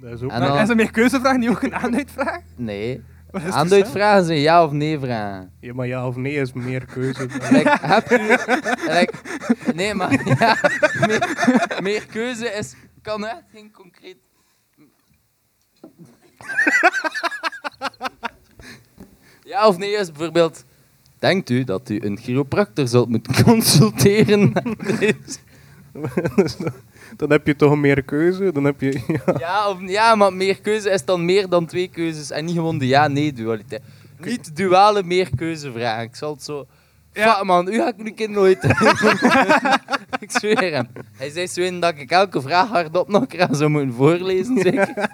Dat 0.00 0.12
is 0.12 0.22
ook 0.22 0.30
En 0.30 0.38
Maar 0.40 0.48
dan- 0.48 0.58
is 0.58 0.68
er 0.68 0.76
meer 0.76 0.90
keuzevraag 0.90 1.36
niet 1.36 1.48
ook 1.48 1.62
een 1.62 1.74
aanduidvraag? 1.74 2.40
Nee. 2.56 3.02
Het 3.42 3.52
Aanduidvragen 3.52 4.24
zijn 4.24 4.38
ja 4.38 4.64
of 4.64 4.70
nee 4.70 4.98
vragen. 4.98 5.52
Ja, 5.60 5.74
maar 5.74 5.86
ja 5.86 6.06
of 6.06 6.16
nee 6.16 6.34
is 6.34 6.52
meer 6.52 6.84
keuze. 6.84 7.26
Like, 7.50 7.78
heb 7.80 8.08
je... 8.08 8.18
Like, 8.88 9.12
nee, 9.74 9.94
maar 9.94 10.28
ja, 10.38 10.56
meer, 11.06 11.78
meer 11.82 12.06
keuze 12.06 12.46
is... 12.46 12.74
Kan 13.02 13.26
echt 13.26 13.42
geen 13.52 13.70
concreet... 13.72 14.16
Ja 19.44 19.66
of 19.66 19.78
nee 19.78 19.90
is 19.90 20.12
bijvoorbeeld... 20.12 20.64
Denkt 21.18 21.50
u 21.50 21.64
dat 21.64 21.88
u 21.88 22.00
een 22.00 22.18
chiropractor 22.18 22.88
zult 22.88 23.08
moeten 23.08 23.44
consulteren? 23.44 24.52
Dan- 27.16 27.30
heb 27.30 27.46
je 27.46 27.56
toch 27.56 27.76
meer 27.76 28.02
keuze. 28.02 28.52
Dan 28.52 28.64
heb 28.64 28.80
je... 28.80 29.00
Ja. 29.26 29.34
ja, 29.38 29.68
of, 29.68 29.78
ja, 29.80 30.14
maar 30.14 30.32
meer 30.32 30.60
keuze 30.60 30.90
is 30.90 31.04
dan 31.04 31.24
meer 31.24 31.48
dan 31.48 31.66
twee 31.66 31.88
keuzes 31.88 32.30
en 32.30 32.44
niet 32.44 32.54
gewoon 32.54 32.78
de 32.78 32.86
ja-nee-dualiteit. 32.86 33.82
Niet 34.24 34.56
duale 34.56 35.02
meerkeuzevraag. 35.02 36.02
Ik 36.02 36.14
zal 36.16 36.32
het 36.32 36.42
zo... 36.42 36.66
Ja, 37.12 37.42
man, 37.44 37.68
u 37.68 37.76
ga 37.76 37.88
ik 37.88 37.96
nu 37.96 38.10
kind 38.10 38.30
nooit. 38.30 38.64
ik 40.24 40.30
zweer 40.30 40.72
hem. 40.72 40.88
Hij 41.16 41.30
zei 41.30 41.46
zo 41.46 41.60
in 41.60 41.80
dat 41.80 41.94
ik 41.96 42.10
elke 42.10 42.40
vraag 42.40 42.68
hardop 42.68 43.08
nog 43.08 43.20
een 43.20 43.26
keer 43.28 43.48
zou 43.50 43.70
moeten 43.70 43.92
voorlezen, 43.94 44.58
zeker. 44.58 44.94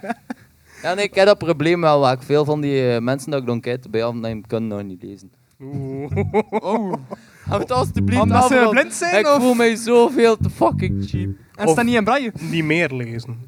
Ja, 0.83 0.95
nee, 0.95 1.05
ik 1.05 1.15
heb 1.15 1.27
dat 1.27 1.39
probleem 1.39 1.81
wel. 1.81 2.01
waar 2.01 2.13
ik 2.13 2.23
veel 2.23 2.45
van 2.45 2.61
die 2.61 2.91
eh, 2.95 3.01
mensen 3.01 3.31
dat 3.31 3.41
ik 3.41 3.47
dan 3.47 3.61
kijk 3.61 3.91
bij 3.91 4.05
afneem, 4.05 4.47
kunnen 4.47 4.69
nog 4.69 4.83
niet 4.83 5.03
lezen. 5.03 5.31
Oeh. 5.63 6.11
Oh. 6.51 6.93
Houd 7.49 7.61
het 7.61 7.73
alstublieft 7.73 8.23
Omdat 8.23 8.47
ze 8.49 8.67
blind 8.71 8.93
zijn, 8.95 9.19
Ik 9.19 9.27
of- 9.27 9.43
voel 9.43 9.55
mij 9.55 9.77
zoveel 9.77 10.37
te 10.37 10.51
fucking 10.51 11.05
cheap. 11.09 11.29
En 11.61 11.69
staat 11.69 11.85
niet 11.85 11.95
in 11.95 12.05
braille? 12.05 12.33
Niet 12.51 12.65
meer 12.65 12.93
lezen. 12.93 13.39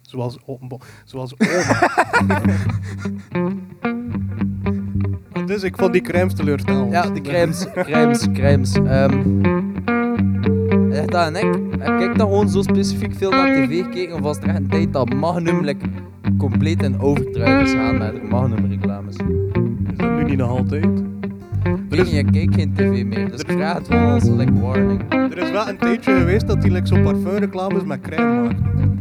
Zoals 0.00 0.38
oma. 0.46 0.76
Zoals 1.04 1.34
oma. 1.38 1.90
dus 5.46 5.62
ik 5.62 5.76
vond 5.76 5.92
die 5.92 6.02
crèmes 6.02 6.34
teleurstellend. 6.34 6.92
Ja, 6.92 7.10
de 7.10 7.20
crèmes, 7.20 7.66
crèmes, 7.74 8.26
crèmes. 8.32 8.74
Ehm 8.74 9.66
echt 10.98 11.10
dat 11.10 11.26
en 11.26 11.36
ik, 11.36 11.78
heb 11.78 12.00
ik 12.00 12.18
dan 12.18 12.28
gewoon 12.28 12.48
zo 12.48 12.62
specifiek 12.62 13.14
veel 13.14 13.30
naar 13.30 13.54
tv 13.54 13.82
gekeken 13.82 14.14
of 14.14 14.20
was 14.20 14.38
er 14.38 14.48
echt 14.48 14.56
een 14.56 14.68
tijd 14.68 14.92
dat 14.92 15.14
Magnum 15.14 15.64
like, 15.64 15.86
compleet 16.38 16.82
in 16.82 17.00
overdrive 17.00 17.60
is 17.62 17.72
gaan 17.72 17.98
met 17.98 18.12
de 18.12 18.22
Magnum 18.22 18.66
reclames. 18.66 19.16
Is 19.90 19.96
dat 19.96 20.10
nu 20.10 20.24
niet 20.24 20.36
nog 20.36 20.50
altijd? 20.50 21.07
Ik 21.98 22.04
weet 22.04 22.12
niet, 22.12 22.26
ik 22.26 22.32
kijk 22.32 22.54
geen 22.54 22.74
tv 22.74 23.04
meer, 23.04 23.30
dus 23.30 23.40
ik 23.40 23.50
vraag 23.50 23.74
het 23.78 23.86
gewoon 23.86 24.12
als 24.12 24.24
like 24.24 24.60
warning. 24.60 25.02
Er 25.08 25.38
is 25.38 25.50
wel 25.50 25.68
een 25.68 25.78
tijdje 25.78 26.18
geweest 26.18 26.46
dat 26.46 26.62
die 26.62 26.70
like, 26.70 26.86
zo 26.86 27.02
parfumreclames 27.02 27.84
met 27.84 28.00
crème 28.00 28.42
maakten. 28.42 29.00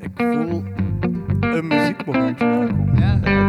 Ik 0.00 0.10
voel 0.16 0.64
een 1.40 1.66
muziekmomentje 1.66 2.44
aankomen. 2.44 2.98
Ja. 2.98 3.45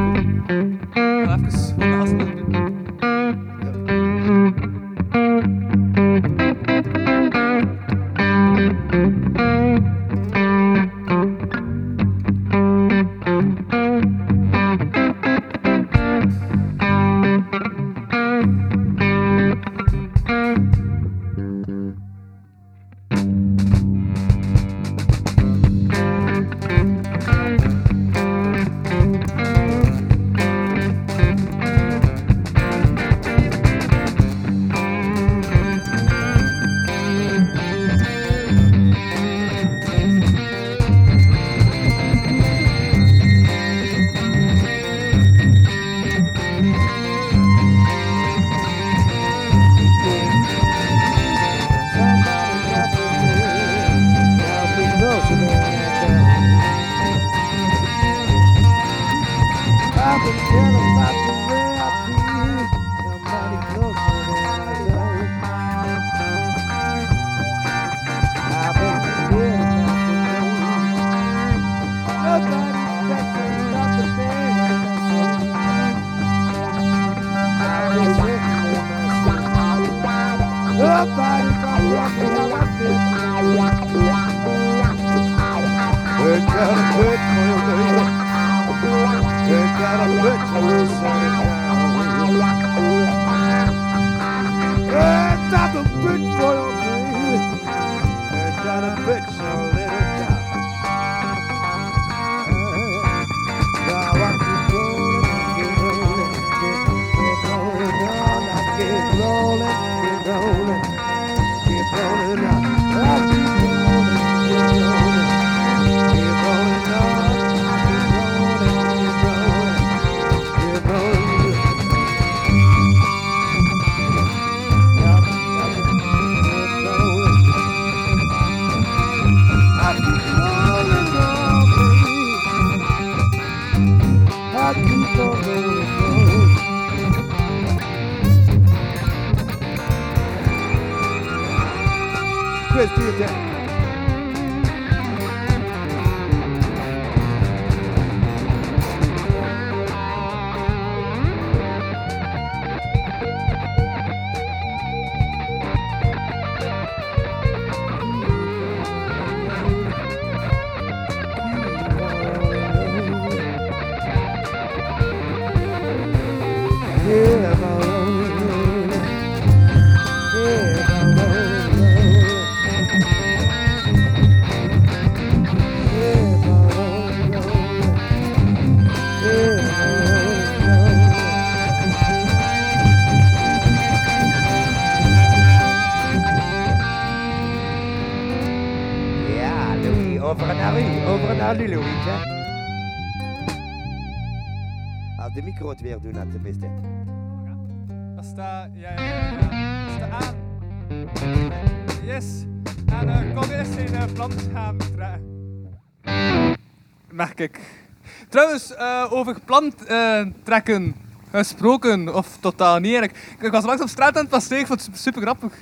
Over 209.18 209.38
plant 209.46 209.86
eh, 209.86 210.22
trekken 210.44 210.96
gesproken, 211.32 212.16
of 212.16 212.38
totaal 212.40 212.80
niet. 212.80 213.12
Ik 213.40 213.52
was 213.52 213.66
langs 213.66 213.82
op 213.82 213.90
straat 213.90 214.16
aan 214.16 214.22
het 214.22 214.30
passeren, 214.30 214.60
ik 214.60 214.68
het 214.68 214.90
super 214.94 215.22
grappig. 215.22 215.54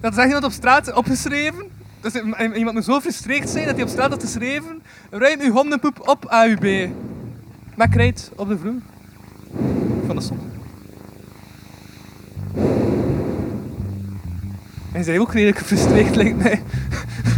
Dat 0.00 0.12
is 0.12 0.18
echt 0.18 0.26
iemand 0.26 0.44
op 0.44 0.52
straat 0.52 0.92
opgeschreven. 0.92 1.70
Dus 2.00 2.14
iemand 2.54 2.72
moet 2.72 2.84
zo 2.84 3.00
frustreerd 3.00 3.48
zijn 3.48 3.66
dat 3.66 3.74
hij 3.74 3.84
op 3.84 3.90
straat 3.90 4.10
had 4.10 4.22
geschreven. 4.22 4.82
Ruim 5.10 5.40
uw 5.40 5.52
hondenpoep 5.52 6.08
op 6.08 6.24
AUB. 6.24 6.90
Met 7.74 7.90
krijt 7.90 8.30
op 8.36 8.48
de 8.48 8.58
vloer. 8.58 8.80
Van 10.06 10.16
de 10.16 10.22
zon. 10.22 10.38
Hij 14.92 15.02
zei 15.02 15.20
ook 15.20 15.32
redelijk 15.32 15.58
gefrustreerd, 15.58 16.16
lijkt 16.16 16.36
mij. 16.36 16.62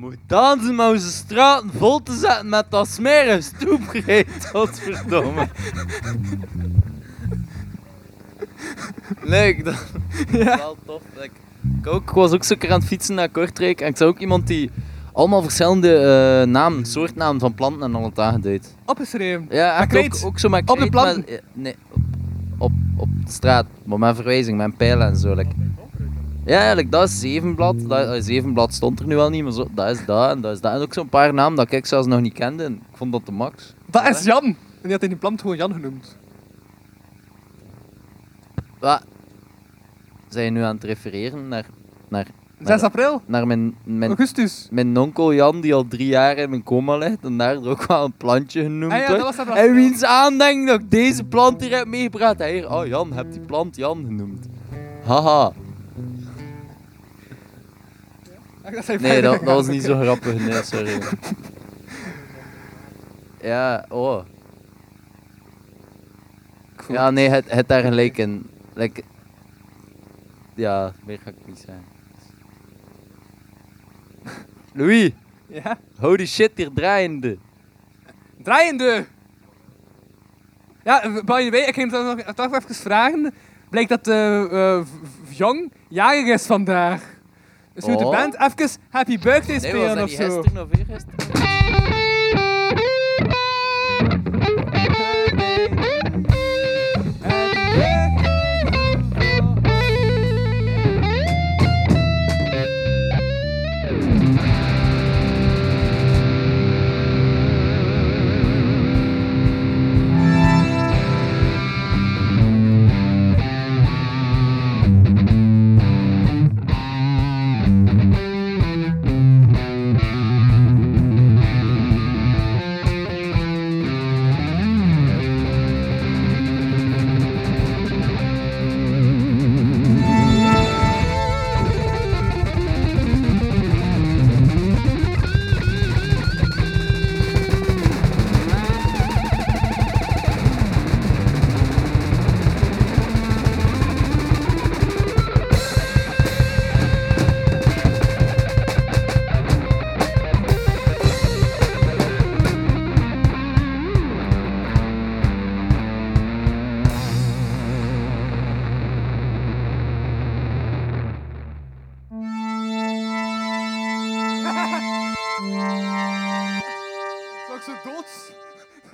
Dan 0.00 0.08
moet 0.08 0.18
dansen 0.26 0.74
met 0.74 0.88
onze 0.88 1.10
straten 1.10 1.70
vol 1.76 2.02
te 2.02 2.14
zetten 2.14 2.48
met 2.48 2.64
dat 2.68 2.88
smerige 2.88 3.40
stoepgereed. 3.40 4.46
Godverdomme. 4.52 5.48
Nee, 9.24 9.62
dat 9.62 9.74
is 10.32 10.44
wel 10.44 10.76
tof. 10.86 11.02
Ik, 11.20 11.30
ik, 11.80 11.86
ook, 11.86 12.02
ik 12.02 12.10
was 12.10 12.32
ook 12.32 12.44
zo 12.44 12.56
keer 12.58 12.72
aan 12.72 12.78
het 12.78 12.88
fietsen 12.88 13.14
naar 13.14 13.28
Kortrijk 13.28 13.80
en 13.80 13.88
ik 13.88 13.96
zag 13.96 14.08
ook 14.08 14.18
iemand 14.18 14.46
die 14.46 14.70
allemaal 15.12 15.42
verschillende 15.42 15.96
eh, 15.96 16.50
namen, 16.50 16.84
soortnamen 16.86 17.40
van 17.40 17.54
planten 17.54 17.82
en 17.82 17.94
al 17.94 18.04
het 18.04 18.18
aangeduid. 18.18 18.74
Opgeschreven. 18.84 19.46
Ja, 19.50 19.78
echt 19.78 19.88
krijt? 19.88 20.16
ook, 20.16 20.26
ook 20.26 20.38
zo 20.38 20.48
met 20.48 20.70
Op 20.70 20.78
de 20.78 20.88
planten? 20.88 21.24
maar, 21.26 21.34
eh, 21.34 21.42
nee, 21.52 21.76
op, 21.88 22.00
op, 22.58 22.72
op 22.96 23.08
de 23.24 23.32
straat, 23.32 23.66
maar 23.84 23.98
met 23.98 24.14
verwijzing, 24.14 24.58
met 24.58 24.76
pijlen 24.76 25.06
en 25.06 25.16
zo. 25.16 25.34
Like. 25.34 25.54
Ja, 26.48 26.56
eigenlijk, 26.56 26.90
dat 26.90 27.08
is 27.08 27.20
zevenblad. 27.20 27.88
Dat, 27.88 28.14
eh, 28.14 28.20
zevenblad 28.20 28.74
stond 28.74 29.00
er 29.00 29.06
nu 29.06 29.16
al 29.16 29.30
niet, 29.30 29.42
maar 29.42 29.52
zo, 29.52 29.68
dat 29.70 29.90
is 29.90 30.04
dat 30.04 30.30
en 30.30 30.40
dat 30.40 30.54
is 30.54 30.60
dat. 30.60 30.74
En 30.74 30.80
ook 30.80 30.94
zo'n 30.94 31.08
paar 31.08 31.34
namen 31.34 31.56
dat 31.56 31.72
ik 31.72 31.86
zelfs 31.86 32.06
nog 32.06 32.20
niet 32.20 32.32
kende. 32.32 32.64
En 32.64 32.72
Ik 32.74 32.96
vond 32.96 33.12
dat 33.12 33.26
de 33.26 33.32
max. 33.32 33.74
Dat 33.86 34.08
is 34.08 34.24
Jan. 34.24 34.44
En 34.44 34.56
die 34.82 34.92
had 34.92 35.02
in 35.02 35.08
die 35.08 35.18
plant 35.18 35.40
gewoon 35.40 35.56
Jan 35.56 35.72
genoemd. 35.72 36.16
Wat? 38.78 39.04
Zijn 40.28 40.44
je 40.44 40.50
nu 40.50 40.62
aan 40.62 40.74
het 40.74 40.84
refereren 40.84 41.48
naar, 41.48 41.66
naar, 42.08 42.26
6 42.62 42.82
april, 42.82 43.22
naar 43.26 43.46
mijn, 43.46 43.76
mijn, 43.84 44.10
augustus. 44.10 44.68
mijn 44.70 44.96
onkel 44.96 45.34
Jan, 45.34 45.60
die 45.60 45.74
al 45.74 45.86
drie 45.88 46.08
jaar 46.08 46.36
in 46.36 46.50
mijn 46.50 46.62
coma 46.62 46.96
ligt 46.96 47.24
en 47.24 47.36
daar 47.36 47.64
ook 47.64 47.86
wel 47.86 48.04
een 48.04 48.16
plantje 48.16 48.62
genoemd 48.62 48.92
Ah 48.92 48.98
ja, 48.98 49.06
dat 49.06 49.20
wordt? 49.20 49.36
was 49.36 49.46
dat 49.46 49.56
En 49.56 49.74
wiens 49.74 50.04
aandenkt 50.04 50.68
dat 50.68 50.80
ik 50.80 50.90
deze 50.90 51.24
plant 51.24 51.60
hier 51.60 51.76
heb 51.76 51.86
meegebracht? 51.86 52.38
Hij 52.38 52.52
hier, 52.52 52.72
oh 52.72 52.86
Jan, 52.86 53.12
heb 53.12 53.32
die 53.32 53.40
plant 53.40 53.76
Jan 53.76 54.04
genoemd. 54.06 54.46
Haha. 55.04 55.52
Nee, 59.00 59.22
dat, 59.22 59.32
dat 59.44 59.54
was 59.54 59.66
niet 59.66 59.82
zo 59.82 60.00
grappig. 60.00 60.34
Nee, 60.38 60.62
sorry. 60.62 60.98
Ja, 63.40 63.84
oh. 63.88 64.24
Ja, 66.88 67.10
nee, 67.10 67.28
het, 67.28 67.50
het 67.50 67.68
daar 67.68 67.82
gelijk 67.82 68.18
in. 68.18 68.50
Like, 68.74 69.02
ja, 70.54 70.92
meer 71.04 71.18
ga 71.24 71.30
ik 71.30 71.46
niet 71.46 71.58
zeggen. 71.66 71.84
Louis, 74.78 75.10
Ja, 75.46 75.78
holy 75.98 76.26
shit, 76.26 76.50
hier 76.54 76.70
draaiende. 76.74 77.38
draaiende. 78.42 79.06
Ja, 80.84 81.02
eh, 81.02 81.12
by 81.12 81.44
the 81.44 81.50
way, 81.50 81.60
ik 81.60 81.74
ging 81.74 81.90
het 81.92 82.02
nog 82.04 82.34
toch 82.34 82.54
even 82.54 82.74
vragen. 82.74 83.34
Blijkt 83.70 83.88
dat 83.88 84.06
uh, 84.08 84.84
Jong 85.28 85.72
jarig 85.88 86.26
is 86.26 86.46
vandaag. 86.46 87.16
Dus 87.78 87.86
je 87.86 87.90
moet 87.92 88.00
de 88.00 88.06
Oh. 88.06 88.10
band 88.16 88.34
even 88.40 88.70
Happy 88.90 89.18
Birthday 89.18 89.56
Nee, 89.56 89.60
was 89.60 89.68
spelen 89.70 89.94
dat 89.94 90.04
of 90.04 90.10
niet 90.10 90.18
zo. 90.18 90.40
gisteren 90.42 90.62
of 90.62 90.78
eergisteren? 90.78 91.37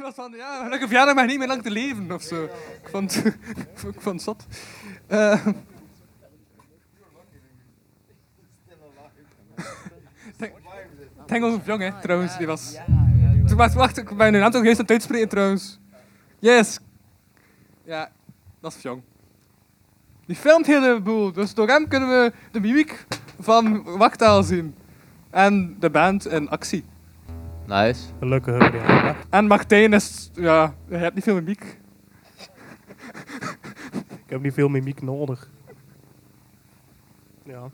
Was 0.05 0.15
van, 0.15 0.33
ja, 0.33 0.63
gelukkig 0.63 0.89
verjaardag 0.89 1.15
maar 1.15 1.27
niet 1.27 1.39
meer 1.39 1.49
lang 1.49 1.63
te 1.63 1.71
leven 1.71 2.13
of 2.13 2.23
zo. 2.23 2.45
Ik 2.45 2.89
vond, 2.91 3.25
ik 3.95 4.01
vond 4.01 4.05
het 4.05 4.23
zot. 4.23 4.47
Ging 11.27 11.45
over 11.45 11.61
Jong, 11.65 11.83
hè, 11.83 12.01
trouwens. 12.01 12.37
Die 12.37 12.47
was... 12.47 12.77
Wacht, 13.57 13.75
wacht, 13.75 13.99
ik 13.99 14.17
ben 14.17 14.35
een 14.35 14.43
aantal 14.43 14.61
geweest 14.61 15.11
aan 15.11 15.29
trouwens. 15.29 15.79
Yes. 16.39 16.79
Ja, 17.85 18.11
dat 18.61 18.75
is 18.75 18.83
Jong. 18.83 19.03
Die 20.27 20.37
filmt 20.37 20.67
heel 20.67 20.81
de 20.81 21.01
boel, 21.03 21.33
dus 21.33 21.55
door 21.55 21.69
hem 21.69 21.89
kunnen 21.89 22.09
we 22.09 22.33
de 22.51 22.61
mimiek 22.61 23.07
van 23.41 23.83
Waktaal 23.99 24.43
zien. 24.43 24.75
En 25.31 25.77
de 25.79 25.91
band 25.91 26.27
in 26.27 26.49
actie. 26.49 26.85
Nice. 27.67 28.01
Gelukkig 28.19 28.73
ja. 28.73 29.17
En 29.31 29.47
Martijn 29.47 29.93
is, 29.93 30.31
ja, 30.35 30.75
hij 30.89 30.99
heeft 30.99 31.15
niet 31.15 31.25
veel 31.25 31.35
mimiek. 31.35 31.63
Ik 34.25 34.31
heb 34.31 34.43
niet 34.43 34.55
veel 34.55 34.69
mimiek 34.69 35.03
nodig. 35.03 35.51
Ja. 37.43 37.71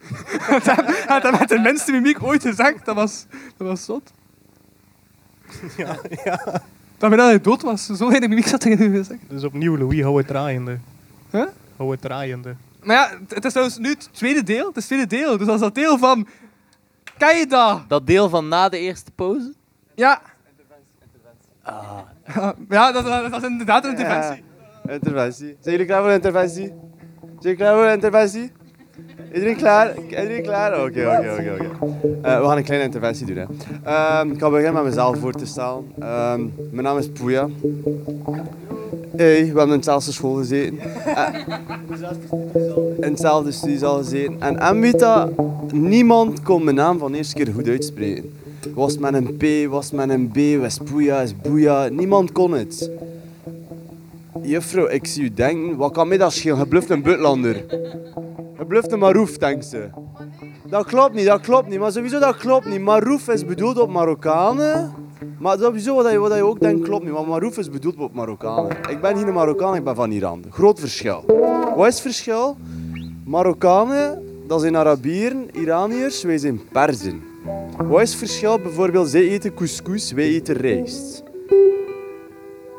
Hij 0.50 1.04
had 1.06 1.22
dat 1.22 1.38
met 1.38 1.48
de 1.48 1.58
minste 1.58 1.92
mimiek 1.92 2.22
ooit 2.22 2.42
gezegd. 2.42 2.84
Dat 2.84 2.94
was, 2.94 3.26
dat 3.56 3.66
was 3.66 3.84
zot. 3.84 4.12
ja, 5.76 5.96
ja. 6.24 6.62
Dat 6.98 7.10
hij 7.12 7.40
dood 7.40 7.62
was. 7.62 7.86
Zo 7.86 8.08
weinig 8.08 8.28
mimiek 8.28 8.46
zat 8.46 8.64
erin 8.64 8.90
gezegd. 8.92 9.20
Dus 9.28 9.44
opnieuw, 9.44 9.76
Louis, 9.78 10.02
hou 10.02 10.18
het 10.18 10.26
draaiende. 10.26 10.78
Huh? 11.30 11.46
Hou 11.76 11.90
het 11.90 12.00
draaiende. 12.00 12.54
Maar 12.82 12.96
ja, 12.96 13.18
het- 13.28 13.44
is 13.44 13.50
trouwens 13.52 13.78
nu 13.78 13.88
het 13.88 14.08
tweede 14.12 14.42
deel. 14.42 14.66
Het 14.66 14.76
is 14.76 14.88
het 14.88 14.98
tweede 14.98 15.06
deel. 15.06 15.36
Dus 15.36 15.46
dat 15.46 15.54
is 15.54 15.60
dat 15.60 15.74
deel 15.74 15.98
van... 15.98 16.26
Ken 17.20 17.38
je 17.38 17.46
dat? 17.46 17.82
Dat 17.88 18.06
deel 18.06 18.28
van 18.28 18.48
na 18.48 18.68
de 18.68 18.78
eerste 18.78 19.10
pauze? 19.10 19.54
Ja. 19.94 20.20
Ja, 22.68 22.92
dat, 22.92 23.04
dat, 23.04 23.30
dat 23.30 23.42
is 23.42 23.48
inderdaad 23.48 23.84
een 23.84 23.90
interventie. 23.90 24.44
Ja, 24.86 24.92
interventie. 24.92 25.56
Zijn 25.60 25.74
jullie 25.74 25.86
klaar 25.86 26.00
voor 26.00 26.08
de 26.08 26.14
interventie? 26.14 26.66
Zijn 26.66 27.38
jullie 27.40 27.56
klaar 27.56 27.74
voor 27.74 27.84
de 27.86 27.92
interventie? 27.92 28.52
Iedereen 29.34 29.56
klaar? 29.56 29.94
Iedereen 30.08 30.42
klaar? 30.42 30.72
Oké, 30.84 30.84
oké, 31.18 31.32
oké. 31.38 31.52
oké. 31.52 31.68
Eh, 32.22 32.40
We 32.40 32.46
gaan 32.46 32.56
een 32.56 32.64
kleine 32.64 32.84
interventie 32.86 33.26
doen. 33.26 33.36
Hè. 33.36 33.44
Ehm, 33.84 34.30
ik 34.30 34.38
ga 34.40 34.48
beginnen 34.50 34.74
met 34.74 34.84
mezelf 34.84 35.18
voor 35.18 35.32
te 35.32 35.46
stellen. 35.46 35.84
Ehm, 35.98 36.40
mijn 36.70 36.82
naam 36.82 36.98
is 36.98 37.08
Pouya. 37.08 37.48
Hey, 39.16 39.40
we 39.40 39.46
hebben 39.46 39.68
in 39.70 39.76
dezelfde 39.76 40.12
school 40.12 40.34
gezeten. 40.34 40.78
Eh, 41.04 41.26
in 43.00 43.10
dezelfde 43.12 43.50
studiezaal 43.52 43.96
gezeten. 43.96 44.36
En 44.40 44.58
en 44.58 45.34
niemand 45.72 46.42
kon 46.42 46.64
mijn 46.64 46.76
naam 46.76 46.98
van 46.98 47.12
de 47.12 47.18
eerste 47.18 47.34
keer 47.34 47.52
goed 47.54 47.68
uitspreken. 47.68 48.32
Was 48.74 48.98
met 48.98 49.14
een 49.14 49.36
P, 49.36 49.70
was 49.70 49.90
met 49.90 50.10
een 50.10 50.28
B, 50.28 50.60
was 50.60 50.78
Pouya, 50.84 51.20
is 51.20 51.36
Boeia. 51.36 51.88
Niemand 51.88 52.32
kon 52.32 52.52
het. 52.52 52.90
Juffrouw, 54.42 54.88
ik 54.88 55.06
zie 55.06 55.22
u 55.22 55.34
denken, 55.34 55.76
wat 55.76 55.92
kan 55.92 56.08
mij 56.08 56.16
dat 56.18 56.32
schelen? 56.32 56.58
Je 56.58 56.66
bluft 56.66 56.90
een 56.90 57.02
buitenlander. 57.02 57.64
Je 58.60 58.66
bluft 58.66 58.92
een 58.92 58.98
Maroef, 58.98 59.38
denkt 59.38 59.64
ze. 59.64 59.88
Dat 60.66 60.86
klopt 60.86 61.14
niet, 61.14 61.26
dat 61.26 61.40
klopt 61.40 61.68
niet. 61.68 61.78
Maar 61.78 61.92
sowieso, 61.92 62.18
dat 62.18 62.36
klopt 62.36 62.66
niet. 62.66 62.80
Maroef 62.80 63.28
is 63.28 63.44
bedoeld 63.44 63.78
op 63.78 63.90
Marokkanen. 63.90 64.92
Maar 65.38 65.58
sowieso, 65.58 65.94
wat 65.94 66.10
je, 66.10 66.18
wat 66.18 66.40
ook 66.40 66.60
denkt, 66.60 66.82
klopt 66.82 67.04
niet. 67.04 67.12
Want 67.12 67.26
Maroef 67.26 67.58
is 67.58 67.70
bedoeld 67.70 67.96
op 67.96 68.14
Marokkanen. 68.14 68.76
Ik 68.90 69.00
ben 69.00 69.16
geen 69.18 69.32
Marokkaan, 69.32 69.74
ik 69.74 69.84
ben 69.84 69.94
van 69.94 70.10
Iran. 70.10 70.44
Groot 70.50 70.80
verschil. 70.80 71.24
Wat 71.76 71.86
is 71.86 71.92
het 71.92 72.00
verschil? 72.00 72.56
Marokkanen, 73.24 74.22
dat 74.46 74.60
zijn 74.60 74.76
Arabieren. 74.76 75.48
Iraniërs, 75.52 76.22
wij 76.22 76.38
zijn 76.38 76.60
Perzen. 76.72 77.22
Wat 77.76 78.00
is 78.00 78.10
het 78.10 78.18
verschil? 78.18 78.58
Bijvoorbeeld, 78.58 79.08
zij 79.08 79.28
eten 79.28 79.54
couscous, 79.54 80.12
wij 80.12 80.24
eten 80.24 80.54
rijst. 80.54 81.22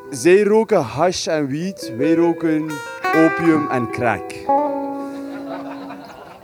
Zij 0.09 0.43
roken 0.43 0.82
hash 0.82 1.27
en 1.27 1.47
wiet, 1.47 1.93
wij 1.97 2.13
roken 2.13 2.65
opium 3.15 3.67
en 3.67 3.91
crack. 3.91 4.34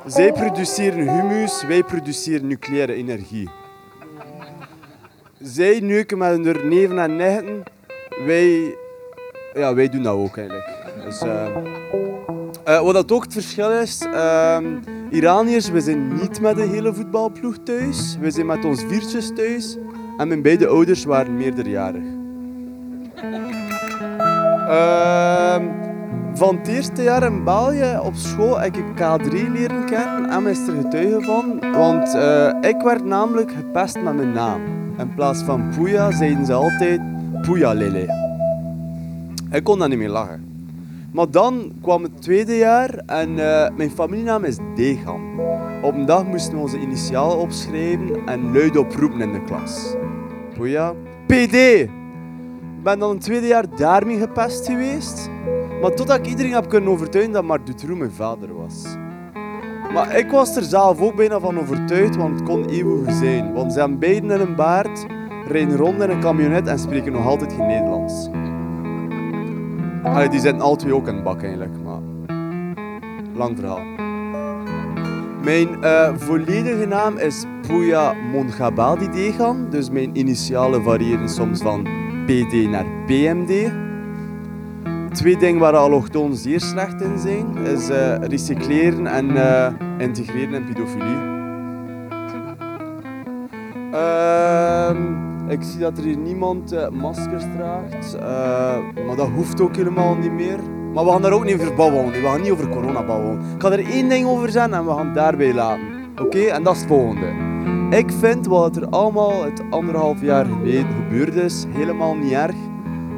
Zij 0.08 0.32
produceren 0.32 1.22
humus, 1.22 1.64
wij 1.64 1.84
produceren 1.84 2.48
nucleaire 2.48 2.94
energie. 2.94 3.50
Zij 5.40 5.80
neuken 5.80 6.18
met 6.18 6.30
hun 6.46 6.68
neven 6.70 7.00
en 7.00 7.16
nichten, 7.16 7.64
wij, 8.26 8.76
ja, 9.54 9.74
wij 9.74 9.90
doen 9.90 10.04
dat 10.04 10.14
ook 10.14 10.38
eigenlijk. 10.38 10.70
Dus, 11.04 11.22
eh, 11.22 11.46
eh, 12.64 12.82
wat 12.82 12.94
dat 12.94 13.12
ook 13.12 13.24
het 13.24 13.34
verschil 13.34 13.72
is, 13.72 14.06
ehm, 14.06 14.66
Iraniërs, 15.10 15.70
we 15.70 15.82
zijn 15.82 16.14
niet 16.14 16.42
met 16.42 16.56
de 16.56 16.64
hele 16.64 16.94
voetbalploeg 16.94 17.58
thuis, 17.64 18.18
we 18.20 18.32
zijn 18.32 18.46
met 18.46 18.66
ons 18.66 18.84
viertjes 18.88 19.32
thuis 19.36 19.78
en 20.18 20.28
mijn 20.28 20.42
beide 20.42 20.68
ouders 20.68 21.04
waren 21.04 21.36
meerderjarig. 21.36 22.04
Ehm, 24.68 25.87
van 26.38 26.58
het 26.58 26.68
eerste 26.68 27.04
jaar 27.04 27.24
in 27.24 27.44
België 27.44 28.00
op 28.04 28.16
school 28.16 28.60
heb 28.60 28.76
ik 28.76 28.86
K3 28.96 29.32
leren 29.52 29.86
kennen 29.86 30.30
en 30.30 30.44
ben 30.44 30.56
er 30.56 30.82
getuige 30.82 31.22
van. 31.22 31.60
Want 31.72 32.14
eh, 32.14 32.70
ik 32.70 32.82
werd 32.82 33.06
namelijk 33.06 33.52
gepest 33.52 34.02
met 34.02 34.16
mijn 34.16 34.32
naam. 34.32 34.62
In 34.98 35.14
plaats 35.16 35.44
van 35.44 35.70
Pouya 35.76 36.12
zeiden 36.12 36.46
ze 36.46 36.54
altijd 36.54 37.02
Pouya 37.42 37.74
Lele. 37.74 38.26
Ik 39.52 39.64
kon 39.64 39.80
daar 39.80 39.90
niet 39.90 39.98
meer 39.98 40.10
lachen. 40.10 40.46
Maar 41.12 41.32
dan 41.32 41.72
kwam 41.82 42.04
het 42.04 42.22
tweede 42.22 42.58
jaar 42.58 42.90
en 43.06 43.30
eh, 43.40 43.76
mijn 43.76 43.92
familienaam 43.92 44.44
is 44.44 44.58
Degan. 44.76 45.40
Op 45.82 45.94
een 45.94 46.06
dag 46.06 46.26
moesten 46.26 46.54
we 46.54 46.60
onze 46.60 46.80
initialen 46.80 47.38
opschrijven 47.38 48.26
en 48.26 48.54
luid 48.54 48.78
oproepen 48.78 49.22
in 49.22 49.34
de 49.34 49.44
klas. 49.44 49.96
Pouya, 50.54 50.94
PD! 51.26 51.54
Ik 51.54 52.84
ben 52.84 53.00
dan 53.00 53.10
een 53.10 53.20
tweede 53.20 53.48
jaar 53.48 53.66
daarmee 53.76 54.20
gepest 54.20 54.66
geweest. 54.66 55.30
Maar 55.82 55.94
totdat 55.94 56.18
ik 56.18 56.28
iedereen 56.28 56.54
heb 56.54 56.70
kunnen 56.70 56.90
overtuigen 56.90 57.34
dat 57.34 57.44
maar 57.44 57.64
Dutroux 57.64 58.00
mijn 58.00 58.12
vader 58.12 58.56
was. 58.56 58.84
Maar 59.94 60.18
ik 60.18 60.32
was 60.32 60.56
er 60.56 60.64
zelf 60.64 61.02
ook 61.02 61.16
bijna 61.16 61.40
van 61.40 61.60
overtuigd, 61.60 62.16
want 62.16 62.40
het 62.40 62.50
kon 62.50 62.66
eeuwig 62.70 63.14
zijn. 63.14 63.54
Want 63.54 63.74
ze 63.74 63.80
hebben 63.80 64.00
beiden 64.00 64.32
in 64.32 64.40
een 64.40 64.56
baard, 64.56 65.06
rijden 65.48 65.78
rond 65.78 66.02
in 66.02 66.10
een 66.10 66.20
camionet 66.20 66.68
en 66.68 66.80
spreken 66.80 67.12
nog 67.12 67.26
altijd 67.26 67.54
geen 67.54 67.68
Nederlands. 67.68 68.30
Allee, 70.04 70.30
die 70.30 70.40
zitten 70.40 70.62
alle 70.62 70.76
twee 70.76 70.96
ook 70.96 71.08
in 71.08 71.24
bak 71.24 71.42
eigenlijk, 71.42 71.74
maar... 71.84 72.02
Lang 73.34 73.58
verhaal. 73.58 73.82
Mijn 75.44 75.84
eh, 75.84 76.14
volledige 76.16 76.86
naam 76.86 77.18
is 77.18 77.46
Pouya 77.68 78.14
Mongabadi 78.32 79.10
Degan, 79.10 79.70
dus 79.70 79.90
mijn 79.90 80.18
initialen 80.18 80.84
variëren 80.84 81.30
soms 81.30 81.62
van 81.62 81.88
PD 82.26 82.70
naar 82.70 82.86
PMD. 83.06 83.72
Twee 85.18 85.38
dingen 85.38 85.60
waar 85.60 85.76
allochtonen 85.76 86.38
zeer 86.38 86.62
slecht 86.62 87.02
in 87.02 87.18
zijn, 87.20 87.58
is 87.58 87.90
eh, 87.90 88.16
recycleren 88.16 89.08
en 89.08 89.38
eh, 89.38 89.74
integreren 89.98 90.54
in 90.54 90.66
pedofilie. 90.66 91.18
Ehm, 93.92 94.98
ik 95.50 95.64
zie 95.64 95.80
dat 95.80 95.98
er 95.98 96.04
hier 96.04 96.18
niemand 96.18 96.72
eh, 96.72 96.90
maskers 96.90 97.44
draagt, 97.56 98.18
maar 99.06 99.16
dat 99.16 99.30
hoeft 99.30 99.62
ook 99.62 99.76
helemaal 99.76 100.16
niet 100.16 100.32
meer. 100.32 100.60
Maar 100.94 101.06
we 101.06 101.12
gaan 101.12 101.22
daar 101.22 101.32
ook 101.32 101.46
niet 101.46 101.56
over 101.62 101.76
babbelen, 101.76 102.12
we 102.12 102.22
gaan 102.22 102.42
niet 102.42 102.52
over 102.52 102.70
corona 102.70 103.04
babbelen. 103.04 103.40
Ik 103.56 103.62
ga 103.62 103.72
er 103.72 103.86
één 103.86 104.10
ding 104.10 104.28
over 104.28 104.50
zeggen 104.52 104.74
en 104.74 104.86
we 104.86 104.92
gaan 104.92 105.06
het 105.06 105.16
daarbij 105.16 105.54
laten. 105.54 105.84
Oké, 106.22 106.40
en 106.40 106.64
dat 106.64 106.74
is 106.74 106.80
het 106.80 106.90
volgende. 106.90 107.28
Ik 107.90 108.12
vind 108.20 108.46
wat 108.46 108.76
er 108.76 108.90
allemaal 108.90 109.44
het 109.44 109.62
anderhalf 109.70 110.22
jaar 110.22 110.46
geleden 110.46 110.88
gebeurd 110.94 111.36
is, 111.36 111.66
helemaal 111.70 112.16
niet 112.16 112.32
erg. 112.32 112.56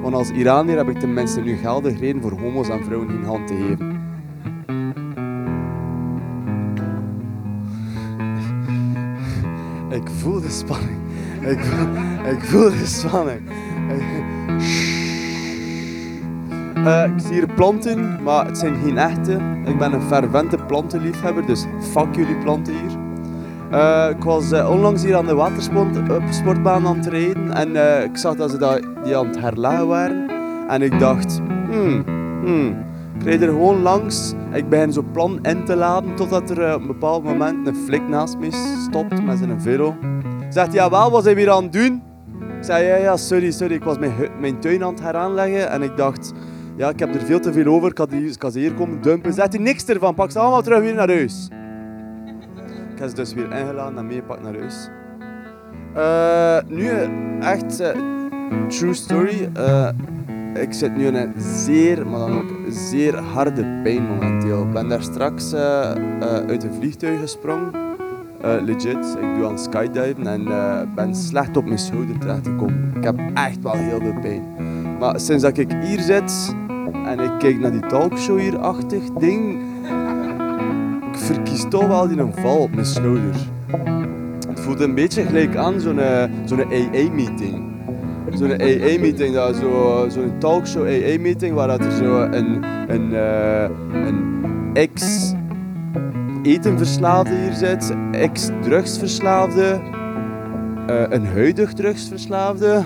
Want 0.01 0.13
als 0.13 0.29
Iranier 0.29 0.77
heb 0.77 0.89
ik 0.89 0.99
tenminste 0.99 1.41
nu 1.41 1.55
geldig 1.55 1.99
reden 1.99 2.21
voor 2.21 2.31
homo's 2.31 2.69
en 2.69 2.83
vrouwen 2.83 3.09
geen 3.09 3.23
hand 3.23 3.47
te 3.47 3.55
geven. 3.55 3.97
Ik 9.89 10.09
voel 10.09 10.41
de 10.41 10.49
spanning. 10.49 10.97
Ik 12.29 12.39
voel, 12.39 12.69
de 12.69 12.85
spanning. 12.85 13.41
Eh, 16.85 17.03
ik 17.03 17.19
zie 17.19 17.33
hier 17.33 17.53
planten, 17.53 18.23
maar 18.23 18.45
het 18.45 18.57
zijn 18.57 18.75
geen 18.83 18.97
echte. 18.97 19.39
Ik 19.65 19.77
ben 19.77 19.93
een 19.93 20.01
fervente 20.01 20.57
plantenliefhebber, 20.57 21.45
dus 21.45 21.65
fuck 21.79 22.15
jullie 22.15 22.37
planten 22.37 22.73
hier. 22.73 22.88
Eh, 23.71 24.09
ik 24.09 24.23
was 24.23 24.51
eh, 24.51 24.69
onlangs 24.69 25.03
hier 25.03 25.15
aan 25.15 25.25
de 25.25 25.35
watersportbaan 25.35 26.87
aan 26.87 26.97
het 26.97 27.07
rijden 27.07 27.53
en 27.53 27.75
eh, 27.75 28.03
ik 28.03 28.17
zag 28.17 28.35
dat 28.35 28.51
ze 28.51 28.57
dat, 28.57 28.81
die 29.03 29.17
aan 29.17 29.27
het 29.27 29.39
herleggen 29.39 29.87
waren. 29.87 30.29
En 30.67 30.81
ik 30.81 30.99
dacht, 30.99 31.41
hmm, 31.69 32.03
hmm, 32.43 32.85
ik 33.15 33.23
rijd 33.23 33.41
er 33.41 33.47
gewoon 33.47 33.81
langs. 33.81 34.33
Ik 34.53 34.69
begin 34.69 34.93
zo 34.93 35.03
plan 35.11 35.39
in 35.41 35.65
te 35.65 35.75
laden 35.75 36.15
totdat 36.15 36.49
er 36.49 36.61
eh, 36.61 36.73
op 36.73 36.81
een 36.81 36.87
bepaald 36.87 37.23
moment 37.23 37.67
een 37.67 37.75
flik 37.75 38.07
naast 38.07 38.37
me 38.37 38.75
stopt 38.87 39.25
met 39.25 39.37
zijn 39.37 39.61
vero. 39.61 39.95
Zegt, 40.49 40.73
jawel, 40.73 41.11
wat 41.11 41.23
zijn 41.23 41.35
we 41.35 41.41
hier 41.41 41.51
aan 41.51 41.63
het 41.63 41.73
doen? 41.73 42.01
Ik 42.57 42.63
zei, 42.65 42.85
ja, 42.85 42.95
ja, 42.95 43.17
sorry, 43.17 43.51
sorry, 43.51 43.73
ik 43.73 43.83
was 43.83 43.97
mijn, 43.97 44.13
mijn 44.39 44.59
tuin 44.59 44.83
aan 44.83 44.93
het 44.93 45.01
heraanleggen 45.01 45.69
en 45.69 45.81
ik 45.81 45.97
dacht, 45.97 46.33
ja, 46.75 46.89
ik 46.89 46.99
heb 46.99 47.15
er 47.15 47.21
veel 47.21 47.39
te 47.39 47.53
veel 47.53 47.65
over, 47.65 47.89
ik 47.89 47.99
ik 48.11 48.41
had 48.41 48.53
ze 48.53 48.59
hier 48.59 48.73
komen 48.73 49.01
dumpen. 49.01 49.33
Zegt 49.33 49.53
hij 49.53 49.61
niks 49.61 49.85
ervan, 49.85 50.13
pak 50.13 50.31
ze 50.31 50.39
allemaal 50.39 50.61
terug 50.61 50.79
weer 50.79 50.93
naar 50.93 51.09
huis. 51.09 51.49
Ik 52.99 53.05
heb 53.05 53.15
dus 53.15 53.33
weer 53.33 53.51
ingeladen 53.51 53.97
en 53.97 54.07
meegepakt 54.07 54.41
naar 54.41 54.55
huis. 54.57 54.89
Eh, 55.93 56.75
nu, 56.75 56.87
eh, 56.87 57.51
echt, 57.51 57.79
eh, 57.79 57.95
true 58.67 58.93
story. 58.93 59.49
ik 60.53 60.73
zit 60.73 60.95
nu 60.95 61.05
in 61.05 61.15
een 61.15 61.33
zeer, 61.37 62.07
maar 62.07 62.19
dan 62.19 62.31
ook 62.31 62.53
zeer 62.69 63.17
harde 63.17 63.79
pijn 63.83 64.07
momenteel. 64.07 64.63
Ik 64.63 64.71
ben 64.71 64.89
daar 64.89 65.03
straks 65.03 65.53
uit 66.47 66.63
een 66.63 66.73
vliegtuig 66.73 67.19
gesprongen. 67.19 67.71
Legit, 68.41 69.17
ik 69.21 69.35
doe 69.35 69.45
aan 69.47 69.59
skydiven 69.59 70.27
en 70.27 70.47
ben 70.95 71.15
slecht 71.15 71.57
op 71.57 71.65
mijn 71.65 71.79
schouder 71.79 72.17
terechtgekomen. 72.17 72.91
Ik 72.95 73.03
heb 73.03 73.19
echt 73.33 73.61
wel 73.61 73.73
heel 73.73 73.99
veel 73.99 74.19
pijn. 74.21 74.43
Maar 74.99 75.19
sinds 75.19 75.43
dat 75.43 75.57
ik 75.57 75.71
hier 75.71 75.99
zit 75.99 76.55
en 77.05 77.19
ik 77.19 77.31
kijk 77.39 77.59
naar 77.59 77.71
die 77.71 77.87
talkshow 77.87 78.39
hier-achtig 78.39 79.03
ding, 79.03 79.51
ik 79.51 79.68
verkies 81.21 81.65
toch 81.69 81.87
wel 81.87 82.07
die 82.07 82.17
een 82.17 82.33
val 82.33 82.57
op 82.57 82.73
mijn 82.73 82.85
schouder. 82.85 83.35
Het 84.47 84.59
voelt 84.59 84.79
een 84.79 84.95
beetje 84.95 85.23
gelijk 85.23 85.55
aan 85.55 85.79
zo'n 85.79 85.99
eh, 85.99 86.23
zo'n 86.45 86.59
AA-meeting. 86.59 87.67
Zo'n 88.33 88.51
AA-meeting, 88.51 89.33
dat 89.33 89.55
zo, 89.55 90.05
zo'n 90.09 90.31
talkshow 90.37 90.85
AA-meeting 90.85 91.53
waar 91.55 91.67
dat 91.67 91.79
er 91.79 91.91
zo 91.91 92.21
een, 92.21 92.63
een, 92.87 93.13
eh, 93.13 93.69
een 93.93 94.39
ex 94.73 95.33
etenverslaafde 96.43 97.35
hier 97.35 97.53
zit, 97.53 97.93
ex-drugsverslaafde, 98.11 99.79
eh, 100.87 101.03
een 101.09 101.25
huidig 101.25 101.73
drugsverslaafde. 101.73 102.83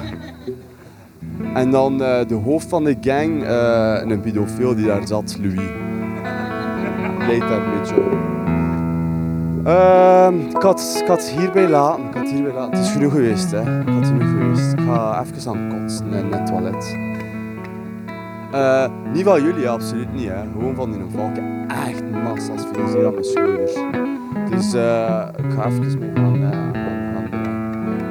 En 1.53 1.71
dan 1.71 1.97
de 1.97 2.39
hoofd 2.43 2.67
van 2.67 2.83
de 2.83 2.97
gang, 3.01 3.47
een 4.11 4.21
pedofiel 4.21 4.75
die 4.75 4.85
daar 4.85 5.07
zat, 5.07 5.37
Louis. 5.41 5.92
Leidt 7.27 7.47
daar 7.47 7.65
een 7.65 7.79
beetje. 7.79 7.95
Ehm, 9.63 10.55
ik, 10.55 10.61
had, 10.61 10.97
ik 11.01 11.07
had 11.07 11.29
hierbij 11.29 11.67
laten. 11.67 12.03
Ik 12.03 12.13
had 12.13 12.29
hierbij 12.29 12.53
laten. 12.53 12.77
Het 12.77 12.85
is 12.85 12.91
genoeg 12.91 13.11
geweest, 13.11 13.51
hè. 13.51 13.79
Ik 13.81 13.87
had 13.87 14.05
genoeg 14.05 14.29
geweest. 14.29 14.73
Ik 14.73 14.79
ga 14.79 15.23
even 15.23 15.51
aan 15.51 15.69
kotsen 15.69 16.13
in 16.13 16.31
het 16.31 16.45
toilet. 16.45 16.97
Eh, 18.51 18.85
niet 19.13 19.23
van 19.23 19.43
jullie, 19.43 19.69
absoluut 19.69 20.13
niet. 20.13 20.27
Hè. 20.27 20.41
Gewoon 20.51 20.75
van 20.75 20.91
die 20.91 21.01
volk. 21.15 21.35
Echt 21.87 22.03
massa's 22.23 22.61
veel 22.73 22.87
zeer 22.87 23.05
aan 23.05 23.13
mijn 23.13 23.25
schouders. 23.25 23.73
Dus 24.49 24.73
eh, 24.73 25.27
ik 25.37 25.51
ga 25.53 25.65
even 25.65 25.99
mee 25.99 26.11
gaan. 26.15 26.33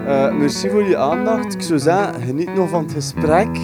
Eh, 0.07 0.33
merci 0.35 0.69
voor 0.71 0.83
je 0.83 0.97
aandacht. 0.97 1.55
Ik 1.55 1.63
zou 1.63 1.79
zeggen, 1.79 2.23
geniet 2.23 2.55
nog 2.55 2.69
van 2.69 2.83
het 2.83 2.93
gesprek. 2.93 3.59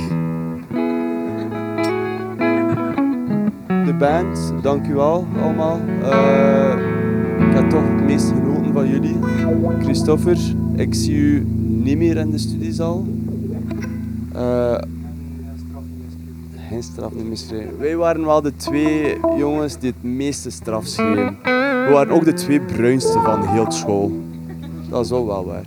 Band, 3.98 4.52
dank 4.62 4.86
u 4.86 4.94
wel 4.94 5.26
allemaal. 5.42 5.80
Eh, 6.02 6.72
ik 7.48 7.54
heb 7.54 7.70
toch 7.70 7.82
het 7.82 8.04
meest 8.04 8.28
genoten 8.28 8.72
van 8.72 8.88
jullie. 8.88 9.16
Christopher, 9.82 10.38
ik 10.76 10.94
zie 10.94 11.14
u 11.14 11.46
niet 11.58 11.98
meer 11.98 12.16
in 12.16 12.30
de 12.30 12.38
studiezaal. 12.38 13.04
Eh, 14.32 14.78
geen 16.68 16.82
straf 16.82 17.14
niet 17.14 17.28
misschreven. 17.28 17.78
Wij 17.78 17.96
waren 17.96 18.24
wel 18.24 18.42
de 18.42 18.56
twee 18.56 19.16
jongens 19.36 19.78
die 19.78 19.90
het 19.90 20.02
meeste 20.02 20.50
straf 20.50 20.86
schreven. 20.86 21.36
We 21.86 21.88
waren 21.92 22.12
ook 22.12 22.24
de 22.24 22.32
twee 22.32 22.60
bruinste 22.60 23.20
van 23.20 23.48
heel 23.48 23.70
school. 23.70 24.12
Dat 24.90 25.04
is 25.04 25.12
ook 25.12 25.26
wel 25.26 25.46
waar. 25.46 25.66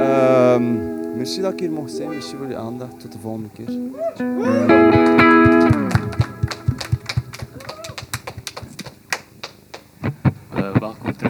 Ehm 0.00 0.94
merci 1.16 1.40
dat 1.40 1.52
ik 1.52 1.60
hier 1.60 1.70
mocht 1.70 1.92
zijn. 1.92 2.08
Merci 2.08 2.36
voor 2.36 2.48
je 2.48 2.56
aandacht. 2.56 3.00
Tot 3.00 3.12
de 3.12 3.18
volgende 3.18 3.48
keer. 3.54 4.75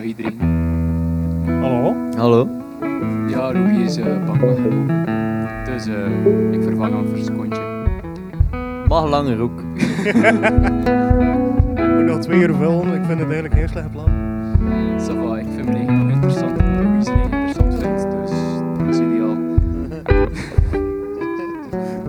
Iedereen. 0.07 0.39
Hallo? 1.61 1.95
Hallo? 2.17 2.49
Ja, 3.29 3.53
Louis 3.53 3.79
is 3.89 3.97
eh 3.97 4.05
bang. 4.27 4.41
Dus 5.65 5.87
eh, 5.87 6.53
ik 6.53 6.63
vervang 6.63 6.93
hem 6.95 7.07
voor 7.09 7.19
zijn 7.19 7.37
kontje. 7.37 7.63
Mag 8.89 9.09
langer 9.09 9.41
ook. 9.41 9.61
Ik 11.77 11.95
moet 11.95 12.05
nog 12.05 12.19
twee 12.21 12.39
uur 12.41 12.55
vullen. 12.55 12.87
Ik 12.95 13.05
vind 13.05 13.19
het 13.19 13.31
eigenlijk 13.31 13.55
geen 13.55 13.69
slecht 13.69 13.91
plan. 13.91 14.09
Ça 14.99 15.13
va, 15.23 15.39
ik 15.39 15.47
vind 15.55 15.65
mijn 15.65 15.77
eigen 15.77 15.99
nog 15.99 16.11
interessant. 16.15 16.57
en 16.59 16.83
Louis 16.83 17.05
zijn 17.05 17.19
eigen 17.19 17.39
interessant 17.39 17.75
vindt, 17.83 18.03
dus 18.11 18.31
dat 18.79 18.89
is 18.95 18.99
ideaal. 19.01 19.37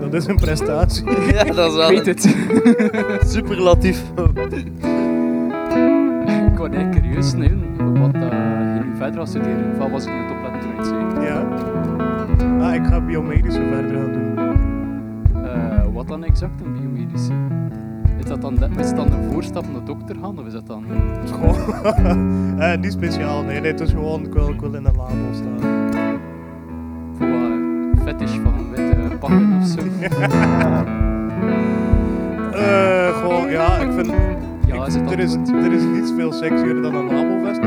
Dat 0.00 0.14
is 0.14 0.26
een 0.26 0.36
prestatie. 0.36 1.04
ja, 1.34 1.44
dat 1.44 1.72
is 1.74 1.88
Ik 1.88 2.04
weet 2.04 2.06
het. 2.06 2.22
superlatief. 3.26 4.02
ik 6.52 6.56
word 6.56 6.74
eigenlijk 6.74 6.90
curieus 6.92 7.32
nu, 7.34 7.50
wat 7.78 8.14
uh, 8.14 8.22
je 8.74 8.80
nu 8.84 8.96
verder 8.96 9.18
gaat 9.18 9.28
studeren. 9.28 9.82
Of 9.82 9.90
was 9.90 10.06
ik 10.06 10.12
niet 10.12 10.22
het 10.22 10.30
opletten 10.30 10.70
het? 10.76 11.22
Ja. 11.22 11.46
Ah, 12.60 12.74
ik 12.74 12.86
ga 12.86 13.00
biomedische 13.00 13.62
verder 13.62 13.96
gaan 13.96 14.12
doen. 14.12 14.38
Eh, 15.44 15.84
wat 15.92 16.08
dan 16.08 16.24
exact, 16.24 16.60
een 16.60 16.72
biomedische? 16.72 17.32
Is 18.18 18.24
dat 18.24 18.40
dan, 18.40 18.54
de, 18.54 18.68
is 18.78 18.86
het 18.86 18.96
dan 18.96 19.12
een 19.12 19.32
voorstap 19.32 19.64
naar 19.72 19.84
dokter 19.84 20.16
gaan, 20.20 20.38
of 20.38 20.46
is 20.46 20.52
dat 20.52 20.66
dan... 20.66 20.84
Gewoon, 21.26 21.54
eh, 22.60 22.78
niet 22.78 22.92
speciaal, 22.92 23.42
nee, 23.42 23.60
nee, 23.60 23.70
het 23.70 23.80
is 23.80 23.90
gewoon, 23.90 24.24
ik 24.24 24.32
wil, 24.32 24.48
ik 24.48 24.60
wil 24.60 24.74
in 24.74 24.84
een 24.84 24.96
labo 24.96 25.32
staan. 25.32 25.90
Voor 27.18 27.50
fetish 28.04 28.36
van 28.42 28.70
witte 28.70 29.16
pakken 29.18 29.58
of 29.60 29.66
zo? 29.66 29.80
Eh, 32.58 33.18
gewoon, 33.18 33.50
ja, 33.50 33.76
ik 33.76 33.92
vind, 33.92 34.12
Ja, 34.66 34.86
is 34.86 34.94
het 34.94 35.10
er, 35.10 35.18
is, 35.18 35.34
er 35.34 35.72
is 35.72 35.82
niets 35.82 36.12
veel 36.16 36.32
sexier 36.32 36.82
dan 36.82 36.94
een 36.94 37.06
labovest 37.06 37.60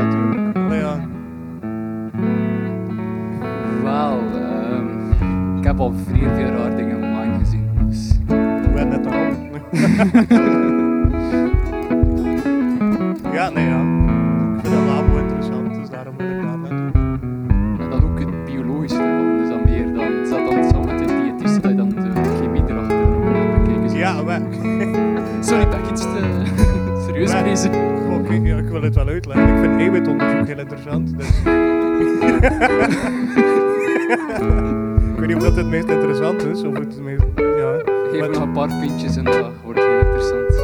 paar 38.68 38.78
pintjes 38.80 39.16
en 39.16 39.24
dat 39.24 39.50
wordt 39.64 39.78
heel 39.78 39.98
interessant. 39.98 40.54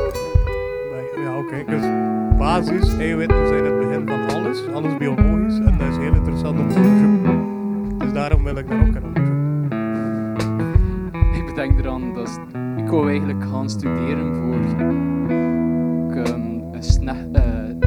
Ja, 1.24 1.38
oké. 1.38 1.64
Dus 1.66 1.82
basis, 2.38 2.96
eiwitten 2.98 3.46
zijn 3.48 3.64
het 3.64 3.78
begin 3.78 4.08
van 4.08 4.36
alles. 4.36 4.68
Alles 4.74 4.96
biologisch. 4.96 5.58
En 5.58 5.74
dat 5.78 5.88
is 5.88 5.96
heel 5.96 6.14
interessant 6.14 6.58
om 6.58 6.68
te 6.68 6.74
onderzoeken. 6.78 7.98
Dus 7.98 8.12
daarom 8.12 8.44
wil 8.44 8.56
ik 8.56 8.68
daar 8.68 8.80
ook 8.80 8.92
gaan 8.92 9.04
onderzoeken. 9.04 9.36
Ik 11.38 11.46
bedenk 11.46 11.78
eraan 11.78 12.14
dat 12.14 12.40
ik 12.76 12.88
wou 12.88 13.08
eigenlijk 13.08 13.44
gaan 13.44 13.70
studeren 13.70 14.34
voor 14.36 14.54
ik, 14.54 14.80
ehm, 16.26 16.40
een, 16.72 16.82
sne- 16.82 17.28
een 17.32 17.80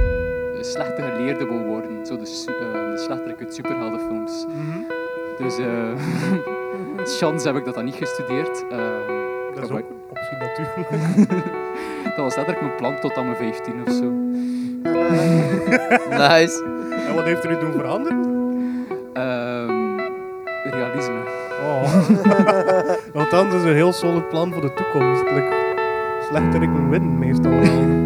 slechte 0.66 1.02
geleerde 1.02 1.46
wil 1.46 1.66
worden. 1.66 2.06
Zo 2.06 2.18
de, 2.18 2.26
su- 2.26 2.52
eh, 2.52 2.92
de 2.92 2.98
slechterik 2.98 3.40
uit 3.40 3.54
superheldenfilms. 3.56 4.46
Dus 5.38 5.58
eh 5.58 5.94
chance 7.20 7.48
heb 7.48 7.56
ik 7.58 7.66
dat 7.66 7.74
dan 7.76 7.86
niet 7.86 7.96
gestudeerd. 7.96 8.66
Ehm, 8.70 9.21
dat 12.04 12.16
was 12.16 12.36
letterlijk 12.36 12.62
mijn 12.62 12.76
plan 12.76 13.00
tot 13.00 13.18
aan 13.18 13.26
mijn 13.26 13.38
15 13.38 13.74
of 13.88 13.94
zo. 13.94 14.12
Nice. 16.28 16.64
En 17.08 17.16
wat 17.16 17.24
heeft 17.24 17.44
er 17.44 17.52
u 17.52 17.60
doen 17.60 17.72
veranderen? 17.72 18.20
Ehm, 19.14 19.98
realisme. 20.64 21.20
Oh. 21.62 21.94
Want 23.14 23.32
dan 23.32 23.48
is 23.48 23.54
het 23.54 23.64
een 23.64 23.74
heel 23.74 23.94
solid 23.94 24.30
plan 24.30 24.54
voor 24.54 24.62
de 24.62 24.74
toekomst. 24.74 25.24
Like, 25.24 25.76
slechter 26.30 26.62
ik 26.62 26.70
moet 26.70 26.90
winnen, 26.90 27.20
meestal 27.20 27.52
wel. 27.52 28.00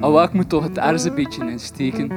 Oh, 0.00 0.12
wel, 0.12 0.22
ik 0.22 0.32
moet 0.32 0.48
toch 0.48 0.62
het 0.62 0.78
ergens 0.78 1.04
een 1.04 1.14
beetje 1.14 1.50
insteken. 1.50 2.10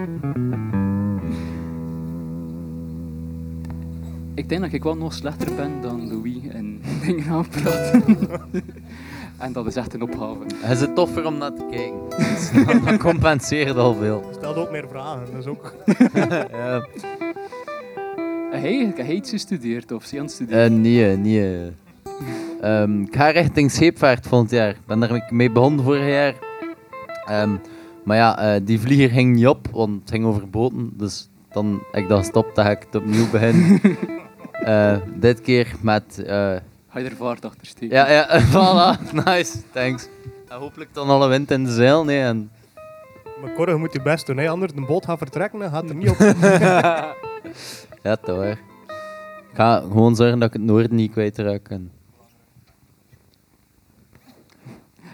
Ik 4.43 4.49
denk 4.49 4.61
dat 4.61 4.73
ik 4.73 4.83
wel 4.83 4.97
nog 4.97 5.13
slechter 5.13 5.55
ben 5.55 5.81
dan 5.81 6.07
Louis 6.07 6.37
en 6.51 6.81
dingen 7.05 7.27
aanpraten. 7.29 8.03
en 9.37 9.53
dat 9.53 9.65
is 9.65 9.75
echt 9.75 9.93
een 9.93 10.01
opgave. 10.01 10.37
Het 10.55 10.81
is 10.81 10.87
toffer 10.95 11.25
om 11.25 11.37
naar 11.37 11.53
te 11.53 11.65
kijken. 11.71 11.99
Dus 12.09 12.65
dan- 12.65 12.85
dan 12.85 12.97
compenseert 13.09 13.75
al 13.77 13.95
veel. 13.95 14.29
Stelt 14.37 14.55
ook 14.55 14.71
meer 14.71 14.87
vragen. 14.89 15.21
Dat 15.31 15.39
is 15.41 15.47
ook... 15.47 15.73
ja. 16.51 16.87
Hij, 18.51 18.77
heb 18.85 18.97
hij 18.97 19.15
iets 19.15 19.29
gestudeerd 19.29 19.91
of 19.91 20.03
zie 20.03 20.13
je 20.13 20.19
aan 20.19 20.25
het 20.25 20.35
studeren? 20.35 20.63
Eh, 20.63 20.71
nee, 20.79 21.17
nee. 21.17 21.71
Ehm, 22.61 23.01
ik 23.01 23.15
ga 23.15 23.29
richting 23.29 23.71
scheepvaart 23.71 24.27
volgend 24.27 24.51
jaar. 24.51 24.69
Ik 24.69 24.85
ben 24.85 24.99
daar 24.99 25.27
mee 25.29 25.51
begonnen 25.51 25.83
vorig 25.85 26.07
jaar. 26.07 26.33
Ehm, 27.25 27.55
maar 28.03 28.17
ja, 28.17 28.37
eh, 28.55 28.61
die 28.63 28.79
vlieger 28.79 29.09
ging 29.09 29.35
niet 29.35 29.47
op, 29.47 29.67
want 29.71 29.99
het 30.01 30.09
ging 30.11 30.25
over 30.25 30.49
boten. 30.49 30.91
Dus 30.97 31.29
dan 31.51 31.79
ik 31.91 32.07
dan 32.07 32.17
gestopt, 32.17 32.55
dan 32.55 32.65
ga 32.65 32.71
ik 32.71 32.83
het 32.91 32.95
opnieuw 33.01 33.29
beginnen. 33.31 33.81
Eh, 34.63 34.97
dit 35.15 35.41
keer 35.41 35.75
met... 35.81 36.19
eh, 36.19 36.55
Ga 36.89 36.99
je 36.99 37.09
er 37.09 37.21
achter 37.21 37.51
steken? 37.61 37.95
ja, 37.97 38.11
ja, 38.11 38.41
voilà. 38.53 39.11
Nice, 39.25 39.57
thanks. 39.71 40.07
En 40.47 40.57
hopelijk 40.57 40.93
dan 40.93 41.09
alle 41.09 41.27
wind 41.27 41.51
in 41.51 41.63
de 41.63 41.71
zeil, 41.71 42.03
nee. 42.03 42.21
En... 42.21 42.51
Maar 43.41 43.53
Corre, 43.53 43.71
je 43.71 43.77
moet 43.77 43.93
je 43.93 44.01
best 44.01 44.25
doen. 44.25 44.37
Hè? 44.37 44.49
Anders 44.49 44.73
de 44.73 44.81
boot 44.81 45.05
gaat 45.05 45.17
vertrekken 45.17 45.61
en 45.61 45.69
gaat 45.69 45.89
er 45.89 45.95
niet 45.95 46.09
op. 46.09 46.17
ja, 48.03 48.15
toch 48.15 48.35
hoor. 48.35 48.45
Ik 49.49 49.59
ga 49.59 49.79
gewoon 49.79 50.15
zorgen 50.15 50.39
dat 50.39 50.47
ik 50.47 50.53
het 50.53 50.61
noorden 50.63 50.95
niet 50.95 51.11
kwijtraak. 51.11 51.69
En... 51.69 51.91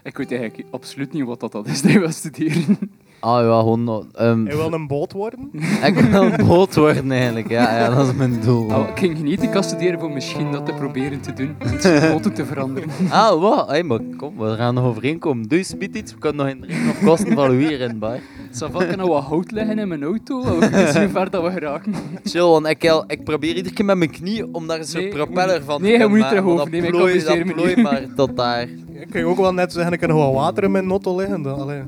Ik 0.03 0.17
weet 0.17 0.31
eigenlijk 0.31 0.67
absoluut 0.71 1.13
niet 1.13 1.23
wat 1.25 1.39
dat, 1.39 1.51
dat 1.51 1.67
is 1.67 1.81
dat 1.81 1.91
wil 1.91 2.11
studeren. 2.11 2.77
Ah 3.19 3.43
ja, 3.43 3.59
gewoon... 3.59 4.05
ehm, 4.15 4.45
Hij 4.45 4.55
wil 4.55 4.73
een 4.73 4.87
boot 4.87 5.11
worden. 5.13 5.49
ik 5.85 5.95
wil 5.99 6.21
een 6.23 6.45
boot 6.47 6.75
worden 6.75 7.11
eigenlijk, 7.11 7.49
ja, 7.49 7.77
ja, 7.79 7.95
dat 7.95 8.07
is 8.07 8.13
mijn 8.13 8.39
doel. 8.45 8.65
Oh, 8.65 8.87
ik 8.89 8.99
ging 8.99 9.19
niet 9.21 9.43
ik 9.43 9.51
ga 9.51 9.61
studeren 9.61 9.99
voor 9.99 10.11
misschien 10.11 10.51
dat 10.51 10.65
te 10.65 10.73
proberen 10.73 11.19
te 11.21 11.33
doen. 11.33 11.55
Iets 11.73 11.85
groter 12.05 12.33
te 12.33 12.45
veranderen. 12.45 12.89
Ah, 13.09 13.39
wat? 13.41 13.67
Hey, 13.69 13.83
maar 13.83 13.99
kom, 14.17 14.37
we 14.37 14.55
gaan 14.55 14.73
nog 14.73 14.85
overeenkomen. 14.85 15.47
Doe 15.47 15.57
eens 15.57 15.77
biedt 15.77 15.97
iets, 15.97 16.13
we 16.13 16.19
kunnen 16.19 16.45
nog 16.45 16.55
in 16.55 16.61
de 16.61 16.89
op 16.99 17.05
kosten 17.07 17.35
in 17.79 17.99
bij. 17.99 18.21
Zal 18.51 18.81
ik 18.81 18.95
nou 18.95 19.09
wat 19.09 19.23
hout 19.23 19.51
leggen 19.51 19.79
in 19.79 19.87
mijn 19.87 20.03
auto? 20.03 20.41
We 20.43 20.57
kunnen 20.69 20.91
zien 20.93 21.01
hoe 21.01 21.11
ver 21.11 21.29
dat 21.29 21.43
we 21.43 21.51
geraken. 21.51 21.93
Chill, 22.23 22.41
want 22.41 22.67
ik, 22.67 22.83
el- 22.83 23.03
ik 23.07 23.23
probeer 23.23 23.55
iedere 23.55 23.75
keer 23.75 23.85
met 23.85 23.97
mijn 23.97 24.11
knie 24.11 24.53
om 24.53 24.67
daar 24.67 24.83
zo'n 24.83 25.01
Nee, 25.01 25.09
propeller 25.09 25.63
van 25.63 25.81
nee, 25.81 25.91
te 25.91 25.97
je 25.97 26.05
kunnen 26.05 26.09
moet 26.09 26.17
niet 26.17 26.19
maken, 26.19 26.35
terug 26.43 26.55
maar. 26.57 26.69
Nee, 26.69 26.81
ik 26.81 26.91
compenseer 26.91 27.45
me 27.45 28.13
tot 28.15 28.37
daar. 28.37 28.61
Ik 28.93 29.07
kan 29.09 29.21
je 29.21 29.27
ook 29.27 29.37
wel 29.37 29.53
net 29.53 29.73
zeggen, 29.73 29.93
ik 29.93 29.99
heb 29.99 30.09
nog 30.09 30.19
wel 30.19 30.33
water 30.33 30.63
in 30.63 30.71
mijn 30.71 30.87
notto 30.87 31.15
liggen. 31.17 31.41
Dan, 31.41 31.59
allee. 31.59 31.81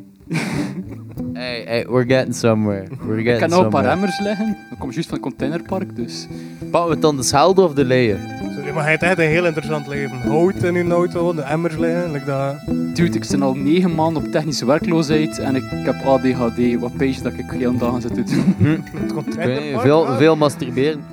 Hey, 1.42 1.64
hey, 1.66 1.86
we're 1.90 2.06
getting 2.06 2.36
somewhere. 2.36 2.86
We're 3.06 3.18
Ik 3.18 3.26
getting 3.26 3.40
kan 3.40 3.50
nou 3.50 3.64
een 3.64 3.70
paar 3.70 3.86
emmers 3.86 4.20
leggen. 4.20 4.58
Dan 4.70 4.78
kom 4.78 4.88
je 4.88 4.94
juist 4.94 5.10
van 5.10 5.18
het 5.18 5.28
containerpark, 5.28 5.96
dus... 5.96 6.28
Pakken 6.60 6.90
we 6.90 6.94
het 6.94 7.02
dan 7.02 7.18
de 7.18 7.24
Schelde 7.24 7.62
of 7.62 7.74
de 7.74 7.86
Leien? 7.86 8.20
Sorry, 8.56 8.74
maar 8.74 8.82
hij 8.82 8.90
heeft 8.90 9.04
echt 9.04 9.18
een 9.18 9.26
heel 9.26 9.46
interessant 9.46 9.88
leven. 9.88 10.18
Hout 10.18 10.64
in 10.64 10.74
je 10.74 10.92
auto, 10.92 11.34
de 11.34 11.42
emmers 11.42 11.78
liggen. 11.78 12.12
Like 12.12 12.26
dat. 12.26 12.56
Dude, 12.96 13.18
ik 13.18 13.28
ben 13.30 13.42
al 13.42 13.54
negen 13.54 13.96
maanden 13.96 14.24
op 14.24 14.32
technische 14.32 14.66
werkloosheid 14.66 15.40
en 15.40 15.56
ik 15.56 15.64
heb 15.70 15.96
ADHD. 16.06 16.80
Wat 16.80 16.98
pees 16.98 17.22
dat 17.22 17.34
ik 17.34 17.52
heel 17.52 17.78
dag 17.78 17.94
aan 17.94 18.02
zit 18.02 18.14
te 18.14 18.24
doen. 18.24 18.56
Het 19.02 19.14
komt 19.14 19.28
Ik 19.28 19.44
weet 19.44 19.72
niet, 19.72 19.82
veel, 19.82 20.06
veel 20.06 20.36
masturberen. 20.36 21.04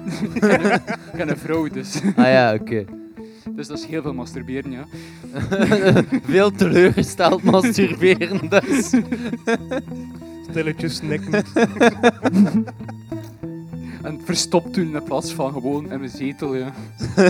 ik 1.12 1.16
ben 1.16 1.29
een 1.29 1.39
vrouw, 1.39 1.68
dus. 1.68 2.01
Ah 2.16 2.26
ja, 2.26 2.55
oké. 2.55 2.85
Dus 3.55 3.66
dat 3.66 3.78
is 3.78 3.84
heel 3.84 4.03
veel 4.03 4.14
masturberen, 4.14 4.70
ja. 4.70 4.84
veel 6.22 6.51
teleurgesteld 6.51 7.42
masturberen, 7.42 8.49
dus. 8.49 8.94
Stilletjes 10.51 10.96
snikken. 10.96 11.44
En 14.03 14.20
verstopt 14.24 14.74
doen 14.74 14.94
in 14.96 15.03
plaats 15.03 15.32
van 15.32 15.53
gewoon 15.53 15.92
in 15.92 15.99
mijn 15.99 16.11
zetel, 16.11 16.55
ja. 16.55 16.72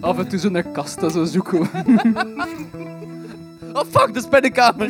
Af 0.00 0.18
en 0.18 0.28
toe 0.28 0.38
zo'n 0.38 0.64
kast 0.72 1.00
dat 1.00 1.12
zo 1.12 1.24
zoeken. 1.24 1.60
Oh 3.72 3.84
fuck, 3.90 4.14
de 4.14 4.20
spinnenkamer! 4.20 4.88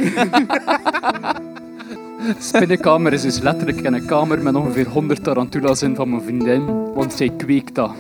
Spinnenkamer 2.39 3.13
is 3.13 3.23
dus 3.23 3.39
letterlijk 3.39 3.81
in 3.81 3.93
een 3.93 4.07
kamer 4.07 4.43
met 4.43 4.55
ongeveer 4.55 4.89
100 4.89 5.25
tarantulas 5.25 5.83
in 5.83 5.95
van 5.95 6.11
mijn 6.11 6.23
vriendin, 6.23 6.93
want 6.93 7.13
zij 7.13 7.31
kweekt 7.37 7.75
dat. 7.75 7.95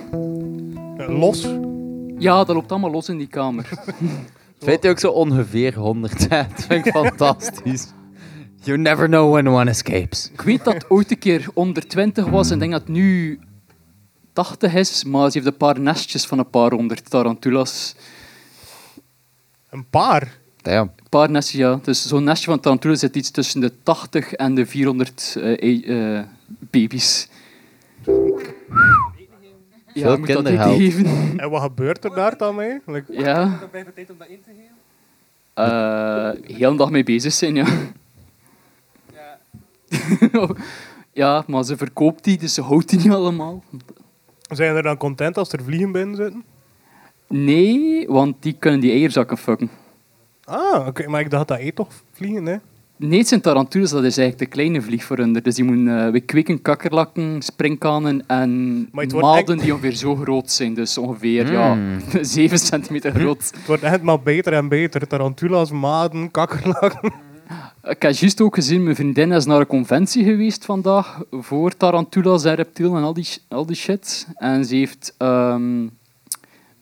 Eh, 0.96 1.18
Los. 1.18 1.48
Ja, 2.18 2.44
dat 2.44 2.54
loopt 2.54 2.70
allemaal 2.70 2.90
los 2.90 3.08
in 3.08 3.18
die 3.18 3.26
kamer. 3.26 3.68
Weet 4.58 4.82
je 4.82 4.88
ook 4.88 4.98
zo 4.98 5.10
ongeveer 5.10 5.74
100 5.74 6.20
zijn? 6.20 6.48
Dat 6.56 6.64
vind 6.64 6.86
ik 6.86 6.92
fantastisch. 6.92 7.92
You 8.62 8.78
never 8.78 9.06
know 9.06 9.32
when 9.32 9.48
one 9.48 9.70
escapes. 9.70 10.30
Ik 10.32 10.40
weet 10.40 10.64
dat 10.64 10.74
het 10.74 10.90
ooit 10.90 11.10
een 11.10 11.18
keer 11.18 11.48
onder 11.54 11.86
20 11.88 12.26
was 12.26 12.48
en 12.48 12.54
ik 12.54 12.60
denk 12.60 12.72
dat 12.72 12.80
het 12.80 12.90
nu 12.90 13.40
80 14.32 14.74
is, 14.74 15.04
maar 15.04 15.30
ze 15.30 15.38
heeft 15.38 15.50
een 15.50 15.56
paar 15.56 15.80
nestjes 15.80 16.26
van 16.26 16.38
een 16.38 16.50
paar 16.50 16.72
honderd 16.72 17.10
tarantulas. 17.10 17.94
Een 19.70 19.88
paar. 19.90 20.40
Damn. 20.62 20.90
Een 20.96 21.08
paar 21.08 21.30
nestjes, 21.30 21.60
ja. 21.60 21.78
Dus 21.82 22.06
zo'n 22.06 22.24
nestje 22.24 22.50
van 22.50 22.60
tarantulas 22.60 22.98
zit 22.98 23.16
iets 23.16 23.30
tussen 23.30 23.60
de 23.60 23.72
80 23.82 24.32
en 24.32 24.54
de 24.54 24.66
400 24.66 25.34
eh, 25.38 25.44
ei- 25.62 25.84
eh, 25.84 26.22
baby's. 26.48 27.28
Ja, 29.94 30.02
Veel 30.06 30.18
moet 30.18 30.28
dat 30.28 30.46
eten 30.46 30.74
geven. 30.74 31.06
En 31.38 31.50
wat 31.50 31.62
gebeurt 31.62 32.04
er 32.04 32.14
daar 32.14 32.36
dan 32.36 32.54
mee? 32.54 32.80
Like, 32.86 33.12
Ja. 33.12 33.58
Eh, 35.54 36.30
heel 36.56 36.70
de 36.70 36.76
dag 36.76 36.90
mee 36.90 37.04
bezig 37.04 37.32
zijn, 37.32 37.54
ja. 37.54 37.66
Ja. 41.12 41.44
maar 41.46 41.64
ze 41.64 41.76
verkoopt 41.76 42.24
die, 42.24 42.38
dus 42.38 42.54
ze 42.54 42.62
houdt 42.62 42.88
die 42.88 42.98
niet 42.98 43.10
allemaal. 43.10 43.64
zijn 44.48 44.76
er 44.76 44.82
dan 44.82 44.96
content 44.96 45.38
als 45.38 45.52
er 45.52 45.62
vliegen 45.64 45.92
binnen 45.92 46.16
zitten? 46.16 46.44
Nee, 47.28 48.08
want 48.08 48.36
die 48.40 48.52
kunnen 48.58 48.80
die 48.80 48.90
eierzakken 48.90 49.36
fucken. 49.38 49.70
Ah, 50.44 50.86
oké, 50.86 51.08
maar 51.08 51.20
ik 51.20 51.30
dacht 51.30 51.48
dat 51.48 51.58
eet 51.58 51.76
toch 51.76 51.88
vliegen, 52.12 52.46
hè? 52.46 52.56
Nee, 52.96 53.18
het 53.18 53.28
zijn 53.28 53.40
tarantulas, 53.40 53.90
dat 53.90 54.04
is 54.04 54.16
eigenlijk 54.18 54.38
de 54.38 54.56
kleine 54.56 54.82
vlieg 54.82 55.04
voor 55.04 55.16
hun. 55.16 55.32
Dus 55.32 55.54
die 55.54 55.64
moeten 55.64 55.86
uh, 56.06 56.10
we 56.12 56.20
kweken, 56.20 56.62
kakkerlakken, 56.62 57.42
springkanen 57.42 58.24
en 58.26 58.88
maden 58.92 59.22
echt- 59.34 59.60
die 59.60 59.72
ongeveer 59.72 59.94
zo 59.94 60.16
groot 60.16 60.50
zijn. 60.50 60.74
Dus 60.74 60.98
ongeveer 60.98 61.52
ja, 61.52 61.74
Mm. 61.74 61.98
7 62.20 62.58
centimeter 62.58 63.12
groot. 63.14 63.50
Het 63.54 63.66
wordt 63.66 63.82
echt 63.82 64.02
maar 64.02 64.20
beter 64.20 64.52
en 64.52 64.68
beter. 64.68 65.06
Tarantulas, 65.06 65.70
maden, 65.70 66.30
kakkerlakken. 66.30 67.12
Ik 67.84 68.02
heb 68.02 68.12
juist 68.12 68.40
ook 68.40 68.54
gezien, 68.54 68.82
mijn 68.82 68.96
vriendin 68.96 69.32
is 69.32 69.44
naar 69.44 69.60
een 69.60 69.66
conventie 69.66 70.24
geweest 70.24 70.64
vandaag 70.64 71.20
voor 71.30 71.76
tarantulas 71.76 72.44
en 72.44 72.54
reptielen 72.54 72.96
en 72.96 73.02
al 73.02 73.12
die, 73.14 73.28
al 73.48 73.66
die 73.66 73.76
shit. 73.76 74.26
En 74.34 74.64
ze 74.64 74.74
heeft 74.76 75.14
ehm, 75.18 75.86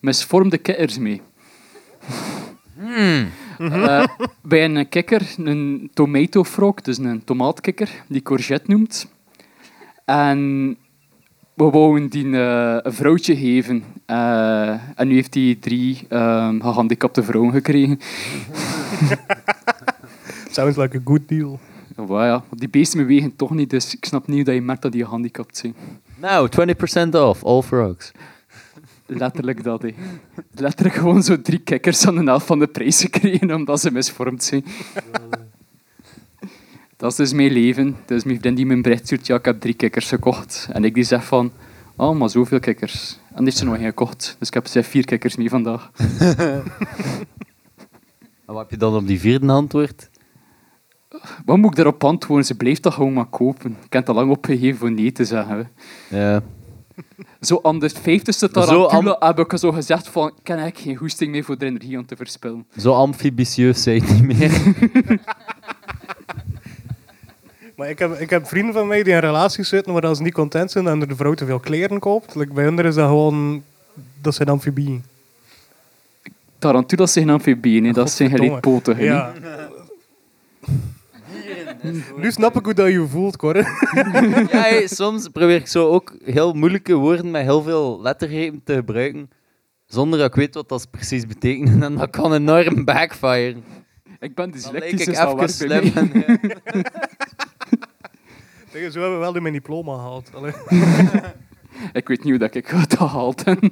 misvormde 0.01 0.59
kikkers 0.59 0.99
mee. 0.99 1.21
Eh, 3.61 4.05
bij 4.43 4.65
een 4.65 4.89
kikker, 4.89 5.35
een 5.37 5.91
tomato 5.95 6.45
frog, 6.45 6.75
dus 6.75 6.99
een 6.99 7.25
tomaatkikker, 7.25 8.03
die 8.09 8.23
courgette 8.23 8.71
noemt. 8.71 9.09
En 10.05 10.77
we 11.55 11.65
wouden 11.65 12.09
die 12.09 12.25
eh, 12.25 12.77
een 12.83 12.93
vrouwtje 12.93 13.37
geven. 13.37 13.85
Eh, 14.07 14.71
en 14.95 15.09
nu 15.09 15.15
heeft 15.15 15.35
hij 15.35 15.57
drie 15.61 16.07
ehm, 16.09 16.61
gehandicapte 16.61 17.23
vrouwen 17.23 17.53
gekregen. 17.53 17.99
Sounds 20.51 20.77
like 20.77 20.97
a 20.97 21.01
good 21.05 21.29
deal. 21.29 21.61
Ja, 21.97 22.27
ja, 22.27 22.43
want 22.49 22.61
die 22.61 22.69
beesten 22.69 22.99
bewegen 22.99 23.37
toch 23.37 23.51
niet, 23.51 23.71
dus 23.71 23.95
ik 23.95 24.05
snap 24.05 24.27
niet 24.27 24.47
dat 24.47 24.55
je 24.55 24.63
merkt 24.63 24.83
dat 24.83 24.93
die 24.93 25.05
gehandicapt 25.05 25.57
zijn. 25.57 25.75
Nou, 26.17 26.49
20% 27.07 27.11
off, 27.11 27.45
all 27.45 27.63
frogs. 27.63 28.13
Letterlijk 29.19 29.63
dat, 29.63 29.83
hè. 29.83 29.95
Letterlijk 30.55 30.97
gewoon 30.97 31.23
zo 31.23 31.41
drie 31.41 31.59
kikkers 31.59 32.07
aan 32.07 32.15
de 32.15 32.25
helft 32.25 32.47
van 32.47 32.59
de 32.59 32.67
prijs 32.67 33.01
gekregen, 33.01 33.55
omdat 33.55 33.81
ze 33.81 33.91
misvormd 33.91 34.45
zijn. 34.45 34.65
Dat 36.97 37.11
is 37.11 37.17
dus 37.17 37.33
mijn 37.33 37.53
leven. 37.53 37.97
Dus 38.07 38.25
mijn 38.25 38.41
vriend 38.41 38.57
die 38.57 38.71
een 38.71 38.83
bericht 38.83 39.05
stuurt, 39.05 39.27
ja, 39.27 39.37
ik 39.37 39.45
heb 39.45 39.61
drie 39.61 39.75
kikkers 39.75 40.09
gekocht. 40.09 40.69
En 40.73 40.85
ik 40.85 40.95
die 40.95 41.05
zeg 41.05 41.25
van, 41.25 41.53
oh, 41.97 42.19
maar 42.19 42.31
zoveel 42.31 42.61
kikkers. 42.61 43.19
En 43.29 43.37
die 43.37 43.45
heeft 43.45 43.57
ze 43.57 43.65
nog 43.65 43.75
geen 43.75 43.85
gekocht. 43.85 44.37
Dus 44.39 44.49
ik 44.49 44.55
heb 44.55 44.67
ze 44.67 44.83
vier 44.83 45.05
kikkers 45.05 45.37
mee 45.37 45.49
vandaag. 45.49 45.91
En 48.47 48.57
wat 48.57 48.63
heb 48.63 48.71
je 48.71 48.87
dan 48.87 48.95
op 48.95 49.07
die 49.07 49.21
vierde 49.21 49.53
antwoord? 49.53 50.11
Wat 51.45 51.57
moet 51.57 51.71
ik 51.71 51.77
daarop 51.77 52.05
antwoorden? 52.05 52.47
Ze 52.47 52.55
blijft 52.55 52.83
dat 52.83 52.93
gewoon 52.93 53.13
maar 53.13 53.27
kopen. 53.27 53.71
Ik 53.71 53.93
heb 53.93 54.07
het 54.07 54.09
al 54.09 54.15
lang 54.15 54.31
opgegeven 54.31 54.79
voor 54.79 54.91
nee 54.93 55.13
te 55.13 55.25
zeggen. 55.25 55.71
Hè. 56.09 56.19
Ja. 56.19 56.43
Zo 57.41 57.59
aan 57.63 57.79
de 57.79 57.89
vijftigste 57.89 58.51
tarantula 58.51 59.17
heb 59.19 59.39
ik 59.39 59.59
zo 59.59 59.73
gezegd 59.73 60.09
van, 60.09 60.27
ik 60.27 60.47
heb 60.47 60.57
eigenlijk 60.57 60.79
geen 60.79 60.97
goesting 60.97 61.31
meer 61.31 61.45
voor 61.45 61.59
de 61.59 61.67
energie 61.67 61.99
om 61.99 62.07
te 62.07 62.17
verspillen. 62.17 62.67
Zo 62.77 62.93
amfibieus 62.93 63.83
zijn 63.83 64.03
niet 64.03 64.23
meer. 64.23 64.53
Maar 67.81 67.91
ik 67.91 67.99
heb, 67.99 68.19
ik 68.19 68.31
heb 68.31 68.47
vrienden 68.47 68.75
van 68.75 68.87
mij 68.87 69.03
die 69.03 69.13
in 69.13 69.19
relaties 69.19 69.69
zitten 69.69 69.93
waar 69.93 70.15
ze 70.17 70.23
niet 70.23 70.33
content 70.33 70.71
zijn 70.71 70.87
en 70.87 70.99
de 70.99 71.17
vrouw 71.17 71.35
te 71.35 71.45
veel 71.45 71.59
kleren 71.59 71.99
koopt. 71.99 72.35
Like, 72.35 72.53
bij 72.53 72.65
hun 72.65 72.79
is 72.79 72.95
dat 72.95 73.09
gewoon... 73.09 73.63
Dat 74.21 74.35
zijn 74.35 74.49
amfibieën. 74.49 75.05
Tarantulas 76.59 77.13
zijn 77.13 77.31
amfibieën, 77.31 77.85
hè. 77.85 77.93
dat 77.93 78.11
zijn 78.11 78.31
hè. 78.31 79.03
Ja. 79.03 79.33
Nu 82.17 82.31
snap 82.31 82.57
ik 82.57 82.65
hoe 82.65 82.75
dat 82.75 82.89
je 82.89 83.07
voelt, 83.07 83.37
Cor. 83.37 83.57
ja, 83.57 83.67
hey, 84.49 84.87
soms 84.87 85.29
probeer 85.29 85.57
ik 85.57 85.67
zo 85.67 85.89
ook 85.89 86.15
heel 86.25 86.53
moeilijke 86.53 86.95
woorden 86.95 87.31
met 87.31 87.43
heel 87.43 87.63
veel 87.63 88.01
lettergrepen 88.03 88.61
te 88.65 88.75
gebruiken. 88.75 89.31
Zonder 89.87 90.19
dat 90.19 90.29
ik 90.29 90.35
weet 90.35 90.55
wat 90.55 90.69
dat 90.69 90.91
precies 90.91 91.27
betekent. 91.27 91.83
En 91.85 91.97
dat 91.97 92.11
kan 92.11 92.35
enorm 92.35 92.85
backfire. 92.85 93.57
Ik 94.19 94.35
ben 94.35 94.51
dyslectisch, 94.51 95.01
ik 95.01 95.07
dus 95.07 95.17
dat 95.17 95.27
even 95.27 95.37
werkt 95.37 95.53
slim. 95.53 95.93
mij. 95.95 96.25
en, 96.25 96.41
ja. 96.49 97.09
Tegen 98.71 98.93
zo 98.93 99.01
hebben 99.01 99.19
we 99.19 99.33
wel 99.33 99.41
mijn 99.41 99.55
diploma 99.55 99.95
gehaald. 99.95 100.31
Ik 101.93 102.09
weet 102.09 102.19
niet 102.19 102.29
hoe 102.29 102.39
dat 102.39 102.55
ik 102.55 102.67
het 102.67 102.97
gehaald 102.97 103.45
heb. 103.45 103.63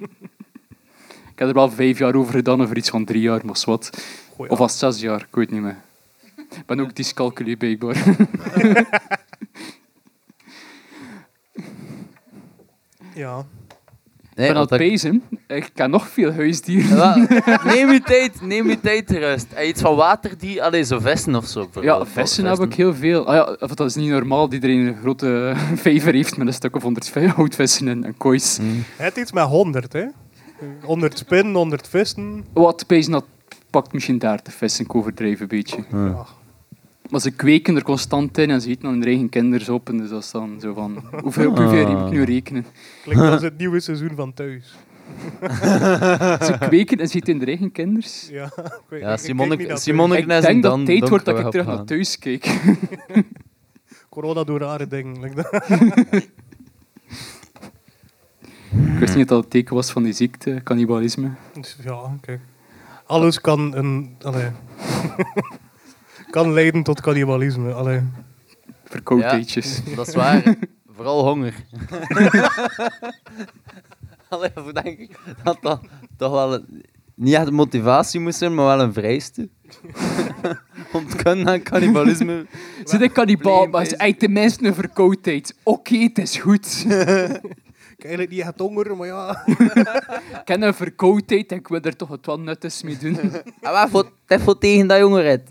Ik 1.39 1.39
heb 1.45 1.49
er 1.49 1.55
wel 1.55 1.71
vijf 1.71 1.99
jaar 1.99 2.15
over 2.15 2.35
gedaan, 2.35 2.61
of 2.61 2.73
iets 2.73 2.91
van 2.91 3.05
drie 3.05 3.21
jaar, 3.23 3.41
maar 3.45 3.63
wat. 3.65 3.91
Goeie 4.35 4.51
Of 4.51 4.59
was 4.59 4.79
zes 4.79 5.01
jaar, 5.01 5.21
ik 5.21 5.35
weet 5.35 5.51
niet 5.51 5.61
meer. 5.61 5.77
Ik 6.51 6.67
ben 6.67 6.81
ook 6.81 6.95
dyscalculie 6.95 7.57
blijkbaar. 7.57 7.97
Ja. 13.15 13.39
Ik 13.39 14.45
Nee, 14.45 14.53
ben 14.53 14.57
aan 14.57 14.69
want 14.69 14.71
het 14.71 14.79
dat- 14.81 14.89
pezen. 14.89 15.23
Ik 15.47 15.71
ken 15.75 15.91
nog 15.91 16.09
veel 16.09 16.33
huisdieren. 16.33 16.97
Ja, 16.97 17.17
neem 17.75 17.91
je 17.93 18.01
tijd, 18.01 18.41
neem 18.41 18.69
je 18.69 18.81
tijd 18.81 19.07
te 19.07 19.19
rust. 19.19 19.53
En 19.53 19.69
iets 19.69 19.81
van 19.81 19.97
water 19.97 20.39
die, 20.39 20.63
allee, 20.63 20.83
zo 20.85 20.99
vissen 20.99 21.35
of 21.35 21.47
zo. 21.47 21.69
Ja, 21.81 22.07
vissen 22.07 22.45
heb 22.45 22.59
ik 22.59 22.75
heel 22.75 22.95
veel. 22.95 23.27
Ah 23.27 23.35
ja, 23.35 23.67
dat 23.67 23.81
is 23.81 23.95
niet 23.95 24.11
normaal 24.11 24.45
dat 24.45 24.53
iedereen 24.53 24.87
een 24.87 24.97
grote 24.97 25.53
vijver 25.75 26.15
heeft 26.15 26.37
met 26.37 26.47
een 26.47 26.53
stuk 26.53 26.77
of 26.77 26.83
105 26.83 27.33
houtvissen 27.33 27.89
en, 27.89 28.05
en 28.05 28.17
koois. 28.17 28.59
Mm. 28.61 28.85
Het 28.97 29.17
iets 29.17 29.33
met 29.33 29.45
100, 29.45 29.93
hè? 29.93 30.05
100 30.83 31.19
spinnen, 31.19 31.55
100 31.55 31.89
vissen. 31.89 32.45
Wat 32.53 32.87
pezen 32.87 33.13
dat 33.13 33.25
pakt 33.71 33.93
misschien 33.93 34.19
30 34.19 34.55
vissen, 34.55 34.85
ik 34.85 34.95
overdrijf 34.95 35.41
een 35.41 35.49
beetje. 35.49 35.85
Ja. 35.93 36.27
Maar 37.11 37.21
ze 37.21 37.31
kweken 37.31 37.77
er 37.77 37.83
constant 37.83 38.39
in 38.39 38.51
en 38.51 38.61
ze 38.61 38.69
eten 38.69 38.83
dan 38.83 38.93
hun 38.93 39.05
eigen 39.05 39.29
kinderen 39.29 39.75
op. 39.75 39.89
En 39.89 39.99
dus 39.99 40.09
dat 40.11 40.23
is 40.23 40.31
dan 40.31 40.61
zo 40.61 40.75
van, 40.75 41.05
hoeveel, 41.23 41.51
op 41.51 41.57
hoeveel 41.59 41.87
moet 41.89 42.07
ik 42.07 42.11
nu 42.13 42.23
rekenen? 42.25 42.67
Klinkt 43.03 43.23
als 43.25 43.43
het 43.43 43.59
nieuwe 43.59 43.81
seizoen 43.81 44.11
van 44.15 44.35
Thuis. 44.35 44.75
Ze 46.47 46.57
kweken 46.61 46.99
en 46.99 47.09
ze 47.09 47.17
eten 47.17 47.39
hun 47.39 47.47
eigen 47.47 47.73
kinders. 47.73 48.29
Ja, 48.31 48.45
ik 48.57 48.81
weet- 48.89 49.01
Ja, 49.01 49.13
ik- 49.13 49.61
ik 49.61 49.69
naar 49.69 49.79
Simon 49.79 50.13
Ik 50.15 50.27
denk 50.29 50.43
en 50.45 50.61
dat 50.61 50.87
tijd 50.87 51.09
wordt 51.09 51.25
dat 51.25 51.39
ik 51.39 51.51
terug 51.51 51.67
naar 51.67 51.85
thuis 51.85 52.19
kijk. 52.19 52.61
Corona 54.09 54.45
doet 54.45 54.61
rare 54.61 54.87
dingen. 54.87 55.23
Ik 58.71 58.99
wist 58.99 59.17
niet 59.17 59.29
dat 59.29 59.41
het 59.43 59.51
teken 59.51 59.75
was 59.75 59.91
van 59.91 60.03
die 60.03 60.13
ziekte, 60.13 60.61
cannibalisme. 60.65 61.31
Dus 61.55 61.77
ja, 61.85 62.17
kijk. 62.21 62.41
Alles 63.07 63.41
kan 63.41 63.77
een... 63.77 64.17
Allee. 64.23 64.49
Kan 66.31 66.53
leiden 66.53 66.83
tot 66.83 67.01
cannibalisme. 67.01 67.73
Allee. 67.73 68.01
Verkoudheidjes. 68.85 69.81
Dat 69.97 70.09
is 70.09 70.15
waar. 70.15 70.55
Vooral 70.95 71.25
honger. 71.25 71.55
Allee, 74.29 74.51
hoe 74.55 74.73
denk 74.73 74.99
ik 74.99 75.19
dat 75.43 75.59
dat 75.61 75.81
toch 76.17 76.33
wel 76.33 76.55
een, 76.55 76.85
niet 77.15 77.35
echt 77.35 77.47
een 77.47 77.55
motivatie 77.55 78.21
moest 78.21 78.39
zijn, 78.39 78.55
maar 78.55 78.65
wel 78.67 78.81
een 78.81 78.93
vereiste. 78.93 79.49
Om 80.93 81.09
te 81.09 81.17
kunnen 81.17 81.49
aan 81.49 81.63
cannibalisme. 81.63 82.47
Zit 82.85 83.01
ik 83.01 83.13
kannibaal, 83.13 83.53
Probleem 83.53 83.71
maar 83.71 83.83
is- 83.83 83.89
ze 83.89 83.95
eet 83.99 84.19
tenminste 84.19 84.67
een 84.67 84.75
verkoudheid. 84.75 85.55
Oké, 85.63 85.97
het 85.97 86.19
is 86.19 86.37
goed. 86.37 86.87
Ik 87.99 88.05
heb 88.05 88.13
eigenlijk 88.13 88.47
niet 88.47 88.55
echt 88.55 88.69
honger, 88.69 88.97
maar 88.97 89.07
ja. 89.07 89.43
ik 90.39 90.43
ken 90.45 90.63
een 90.63 90.75
verkoudheid 90.75 91.53
en 91.53 91.59
ik 91.59 91.69
wil 91.69 91.81
er 91.81 91.97
toch 91.97 92.09
wat 92.09 92.25
wat 92.25 92.39
nuttigs 92.39 92.83
mee 92.83 92.97
doen. 92.97 93.19
En 93.61 93.73
waar 93.73 93.89
voor, 93.89 94.13
het 94.27 94.43
voor 94.43 94.59
tegen 94.59 94.87
dat 94.87 94.99
jongered? 94.99 95.49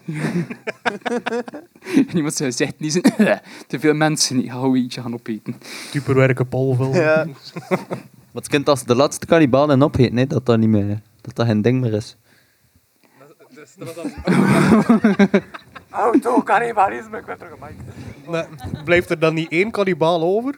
En 1.83 2.15
iemand 2.15 2.33
zei, 2.33 2.51
zegt 2.51 2.79
niet 2.79 2.91
zijn 2.91 3.41
te 3.67 3.79
veel 3.79 3.93
mensen 3.93 4.35
niet 4.35 4.51
gauw 4.51 4.75
eentje 4.75 5.01
gaan 5.01 5.13
opeten. 5.13 5.55
Superwerken 5.91 6.47
polvel. 6.47 6.93
Ja. 6.93 7.25
Maar 7.69 7.87
het 8.33 8.47
kind 8.47 8.69
als 8.69 8.83
de 8.83 8.95
laatste 8.95 9.25
kannibaan 9.25 9.71
en 9.71 9.81
opheet, 9.81 10.13
nee, 10.13 10.27
dat 10.27 10.45
dat 10.45 10.57
niet 10.57 10.69
meer, 10.69 11.01
dat 11.21 11.35
dat 11.35 11.45
geen 11.45 11.61
ding 11.61 11.81
meer 11.81 11.93
is. 11.93 12.17
Auto-cannibalisme, 15.89 17.17
ik 17.17 17.25
ben 17.25 17.37
terug 17.37 17.53
gemaakt. 17.53 17.75
Maar 18.27 18.47
blijft 18.83 19.09
er 19.09 19.19
dan 19.19 19.33
niet 19.33 19.51
één 19.51 19.71
kannibaal 19.71 20.21
over? 20.21 20.55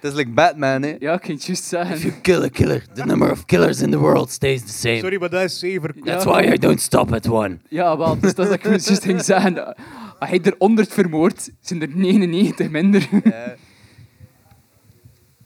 Het 0.00 0.10
is 0.10 0.12
like 0.16 0.30
Batman, 0.30 0.82
hè. 0.82 0.96
Ja, 0.98 1.12
ik 1.14 1.20
kan 1.20 1.30
het 1.34 1.44
juist 1.44 1.64
zeggen. 1.64 1.96
If 1.96 2.02
you 2.02 2.14
kill 2.22 2.42
a 2.42 2.48
killer, 2.48 2.86
the 2.94 3.04
number 3.06 3.30
of 3.30 3.44
killers 3.44 3.80
in 3.80 3.90
the 3.90 3.98
world 3.98 4.30
stays 4.30 4.62
the 4.62 4.72
same. 4.72 4.98
Sorry, 4.98 5.18
maar 5.20 5.30
dat 5.30 5.42
is 5.42 5.58
zever. 5.58 5.94
That's 6.04 6.24
why 6.24 6.42
I 6.52 6.58
don't 6.58 6.80
stop 6.80 7.12
at 7.12 7.28
one. 7.28 7.58
Ja, 7.68 7.96
wel, 7.98 8.18
dus 8.20 8.34
dat 8.34 8.44
is 8.44 8.50
dat 8.50 8.64
ik 8.64 8.64
juist 8.84 9.04
ging 9.04 9.22
zeggen. 9.34 9.74
Als 10.18 10.30
hij 10.30 10.40
er 10.42 10.54
100 10.58 10.92
vermoordt, 10.92 11.50
zijn 11.60 11.82
er 11.82 11.88
99 11.94 12.70
minder. 12.70 13.08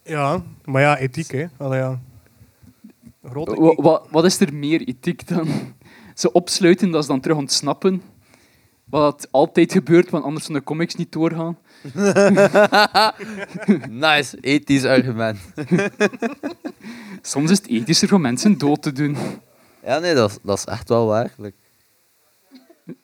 Ja, 0.04 0.42
maar 0.64 0.82
ja, 0.82 0.98
ethiek, 0.98 1.30
hè. 1.30 1.44
Allee, 1.56 1.78
ja. 1.80 2.00
Grote 3.24 3.54
Wa- 3.60 3.74
wa- 3.82 4.02
wat 4.10 4.24
is 4.24 4.40
er 4.40 4.54
meer 4.54 4.80
ethiek 4.80 5.28
dan? 5.28 5.48
Ze 6.14 6.32
opsluiten, 6.32 6.90
dat 6.90 7.02
ze 7.04 7.10
dan 7.10 7.20
terug 7.20 7.36
ontsnappen. 7.36 8.02
Wat 8.84 9.28
altijd 9.30 9.72
gebeurt, 9.72 10.10
want 10.10 10.24
anders 10.24 10.44
van 10.44 10.54
de 10.54 10.62
comics 10.62 10.94
niet 10.94 11.12
doorgaan. 11.12 11.58
nice, 14.06 14.38
ethisch 14.40 14.84
argument. 14.84 15.38
Soms 17.22 17.50
is 17.50 17.58
het 17.58 17.66
ethischer 17.68 18.14
om 18.14 18.20
mensen 18.20 18.58
dood 18.58 18.82
te 18.82 18.92
doen. 18.92 19.16
Ja, 19.84 19.98
nee, 19.98 20.14
dat, 20.14 20.30
is- 20.30 20.38
dat 20.42 20.58
is 20.58 20.64
echt 20.64 20.88
wel 20.88 21.06
waar. 21.06 21.30
Like, 21.36 21.56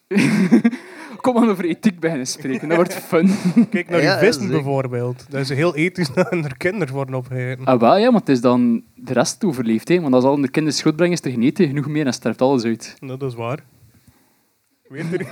Kom 1.21 1.33
maar 1.33 1.49
over 1.49 1.65
ethiek 1.65 1.99
beginnen 1.99 2.27
spreken, 2.27 2.67
dat 2.67 2.77
wordt 2.77 2.93
fun. 2.93 3.29
Kijk 3.69 3.89
naar 3.89 4.01
Ja, 4.01 4.11
die 4.19 4.25
vissen 4.25 4.43
zeker. 4.43 4.63
bijvoorbeeld. 4.63 5.25
Dat 5.29 5.41
is 5.41 5.49
heel 5.49 5.75
ethisch 5.75 6.09
dat 6.13 6.31
er 6.31 6.57
kinderen 6.57 6.93
worden 6.93 7.15
opgegeten. 7.15 7.65
Ah, 7.65 7.79
wel, 7.79 7.97
ja, 7.97 8.11
maar 8.11 8.19
het 8.19 8.29
is 8.29 8.41
dan 8.41 8.83
de 8.95 9.13
rest 9.13 9.43
overleeft. 9.43 9.87
Hè. 9.87 10.01
Want 10.01 10.13
als 10.13 10.23
al 10.23 10.35
de 10.41 10.49
kinderen 10.49 10.79
schuld 10.79 10.95
brengen, 10.95 11.13
is 11.17 11.23
er 11.25 11.31
geen 11.31 11.43
eten 11.43 11.67
genoeg 11.67 11.87
meer 11.87 12.05
en 12.05 12.13
sterft 12.13 12.41
alles 12.41 12.63
uit. 12.63 12.95
Nou, 12.99 13.17
dat 13.19 13.29
is 13.31 13.37
waar. 13.37 13.59
Weet 14.87 15.13
er... 15.13 15.27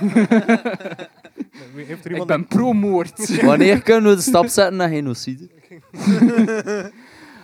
Heeft 1.74 2.04
er 2.04 2.10
Ik 2.10 2.10
iemand... 2.10 2.26
ben 2.26 2.46
pro-moord. 2.46 3.40
wanneer 3.42 3.82
kunnen 3.82 4.10
we 4.10 4.16
de 4.16 4.22
stap 4.22 4.46
zetten 4.46 4.76
naar 4.76 4.88
genocide? 4.88 5.48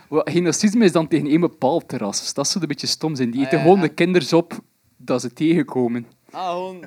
Genocidisme 0.09 0.85
is 0.85 0.91
dan 0.91 1.07
tegen 1.07 1.33
een 1.33 1.39
bepaald 1.39 1.87
terras. 1.87 2.19
Dus 2.19 2.33
dat 2.33 2.47
zou 2.47 2.61
een 2.61 2.67
beetje 2.67 2.87
stom 2.87 3.15
zijn. 3.15 3.31
Die 3.31 3.39
eten 3.39 3.51
Ah, 3.51 3.57
ja, 3.57 3.61
gewoon 3.61 3.81
ja. 3.81 3.87
de 3.87 3.93
kinderen 3.93 4.37
op 4.37 4.59
dat 4.97 5.21
ze 5.21 5.33
tegenkomen. 5.33 6.05
Ah, 6.31 6.49
gewoon... 6.49 6.79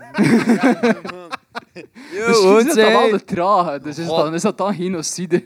Misschien 2.27 2.59
is 2.59 2.65
dat 2.65 2.75
dan 2.75 2.93
wel 2.93 3.11
de 3.11 3.25
trage. 3.25 3.81
Dus 3.81 3.99
is, 3.99 4.07
God. 4.07 4.17
dan, 4.17 4.35
is 4.35 4.43
dat 4.43 4.59
dan 4.59 4.75
genocide. 4.75 5.45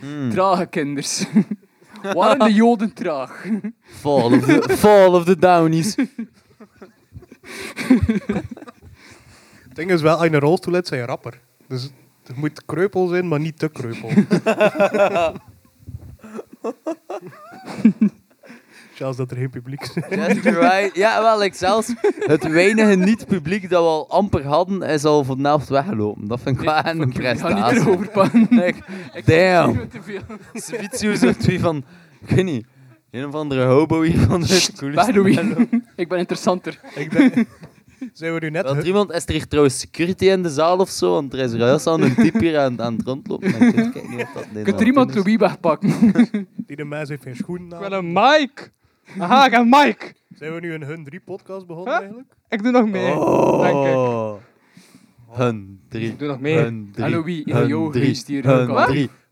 Hmm. 0.00 0.30
Trage 0.30 0.66
kinders. 0.66 1.24
Waren 2.02 2.38
de 2.38 2.52
joden 2.54 2.92
traag? 2.92 3.44
Fall 3.82 4.34
of 4.34 4.44
the, 4.44 4.76
fall 4.76 5.14
of 5.14 5.24
the 5.24 5.38
Downies. 5.38 5.94
Het 9.76 9.84
ding 9.86 9.96
is 9.96 10.04
wel, 10.04 10.16
als 10.16 10.26
je 10.26 10.32
een 10.32 10.40
rolstoel 10.40 10.74
hebt, 10.74 10.86
zijn 10.86 11.00
je 11.00 11.06
rapper. 11.06 11.40
Dus 11.68 11.90
het 12.26 12.36
moet 12.36 12.64
kreupel 12.64 13.06
zijn, 13.06 13.28
maar 13.28 13.40
niet 13.40 13.58
te 13.58 13.68
kreupel. 13.68 14.10
Zelfs 18.94 19.16
dat 19.16 19.30
er 19.30 19.36
geen 19.36 19.50
publiek 19.50 19.82
is. 19.82 19.94
Just 19.94 20.44
right. 20.44 20.94
Ja, 20.94 21.22
wel, 21.22 21.44
ik 21.44 21.54
zelfs 21.54 21.94
het 22.18 22.48
weinige 22.48 22.94
niet-publiek 22.94 23.70
dat 23.70 23.82
we 23.82 23.88
al 23.88 24.10
amper 24.10 24.46
hadden, 24.46 24.82
is 24.82 25.04
al 25.04 25.26
de 25.26 25.36
helft 25.42 25.68
weggelopen. 25.68 26.28
Dat 26.28 26.40
vind 26.40 26.58
ik 26.58 26.64
wel 26.64 26.84
een 26.84 26.84
Ik 26.84 26.86
ga 26.86 27.04
niet 27.04 27.14
prestatie. 27.14 27.80
erover 27.80 28.08
pannen. 28.08 28.46
Like, 28.50 28.82
damn. 29.24 29.88
Te 29.88 30.02
veel. 30.02 30.20
Svitsu 30.52 31.16
zegt 31.16 31.40
twee 31.40 31.60
van, 31.60 31.84
ik 32.20 32.30
weet 32.30 32.44
niet, 32.44 32.66
een 33.10 33.26
of 33.26 33.34
andere 33.34 33.64
hobo 33.64 34.02
hier 34.02 34.18
van 34.18 34.40
de 34.40 34.68
coolste 34.76 35.14
mello. 35.22 35.24
Ik 35.96 36.08
ben 36.08 36.18
interessanter. 36.18 36.80
Ik 36.94 37.10
denk... 37.10 37.46
Zijn 38.12 38.34
we 38.34 38.38
nu 38.40 38.50
net... 38.50 38.64
Er 38.70 38.86
iemand, 38.86 39.12
is 39.12 39.26
er 39.26 39.32
hier 39.32 39.46
trouwens 39.48 39.78
security 39.78 40.24
in 40.24 40.42
de 40.42 40.48
zaal 40.50 40.78
of 40.78 40.88
zo? 40.90 41.12
Want 41.12 41.32
er 41.32 41.38
is 41.38 41.52
juist 41.52 41.86
al 41.86 42.00
een 42.00 42.14
type 42.14 42.38
hier 42.38 42.58
aan, 42.58 42.82
aan 42.82 42.92
het 42.96 43.06
rondlopen. 43.06 43.48
Ik 43.48 43.54
weet 43.74 43.92
kijk 43.92 44.08
niet 44.08 44.20
of 44.22 44.32
dat 44.32 44.42
Kunt 44.42 44.52
Nederland 44.54 44.80
er 44.80 44.86
iemand 44.86 45.08
is. 45.10 45.16
Louis 45.16 45.36
wegpakken? 45.36 45.90
Die 46.66 46.76
de 46.76 46.84
mens 46.84 47.08
heeft 47.08 47.22
geen 47.22 47.36
schoenen 47.36 47.66
Ik 47.66 47.74
aan. 47.74 47.80
ben 47.80 47.92
een 47.92 48.12
Mike. 48.12 48.70
Aha, 49.18 49.44
ik 49.44 49.50
ben 49.50 49.68
Mike. 49.68 50.14
Zijn 50.34 50.54
we 50.54 50.60
nu 50.60 50.74
een 50.74 50.82
Hun 50.82 51.04
3 51.04 51.20
podcast 51.20 51.66
begonnen 51.66 51.92
Huh? 51.92 52.00
eigenlijk? 52.02 52.32
Ik 52.48 52.62
doe 52.62 52.72
nog 52.72 52.86
mee. 52.86 53.06
Denk 53.62 53.86
ik. 53.86 53.94
Oh. 53.94 54.34
Hun 55.30 55.80
drie. 55.88 56.08
Ik 56.10 56.18
doe 56.18 56.28
nog 56.28 56.40
mee. 56.40 56.56
Hun 56.58 56.88
drie. 56.92 57.04
Hallo, 57.04 57.22
wie? 57.24 57.44
In 57.44 57.54
Hun 57.56 57.66
jouw 57.68 57.90
drie. 57.90 58.04
huis 58.04 58.24
die 58.24 58.42
er 58.42 58.66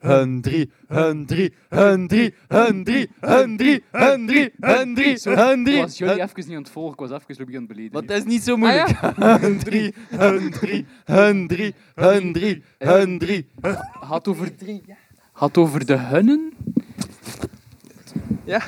hun 0.04 0.40
drie, 0.40 0.70
hun 0.88 1.26
drie, 1.26 1.52
hun 1.68 2.06
drie, 2.06 2.34
hun 2.48 2.84
drie, 2.84 3.08
hun 3.20 3.56
drie, 3.56 3.82
hun 3.90 4.26
drie, 4.26 4.52
hun 4.60 4.94
drie, 4.94 5.18
hun 5.22 5.64
drie. 5.64 5.76
Ik 5.76 5.82
was 5.82 5.98
jullie 5.98 6.22
even 6.22 6.32
niet 6.36 6.48
aan 6.50 6.62
het 6.62 6.70
volgen, 6.70 6.92
ik 6.92 7.08
was 7.08 7.22
even 7.28 7.46
begin 7.46 7.66
beleden. 7.66 7.92
Wat 7.92 8.10
is 8.10 8.24
niet 8.24 8.42
zo 8.42 8.56
moeilijk. 8.56 8.90
Hun 9.16 9.58
drie, 9.58 9.94
hun 10.08 10.50
drie, 10.50 10.86
hun 11.04 11.46
drie, 11.46 11.74
hun 11.94 12.32
drie, 12.32 12.62
hun 12.78 13.18
drie. 13.18 13.46
Had 14.00 14.28
over 14.28 14.56
drie, 14.56 14.82
had 15.32 15.56
over 15.56 15.86
de 15.86 15.98
hunnen. 15.98 16.52
Ja. 18.44 18.60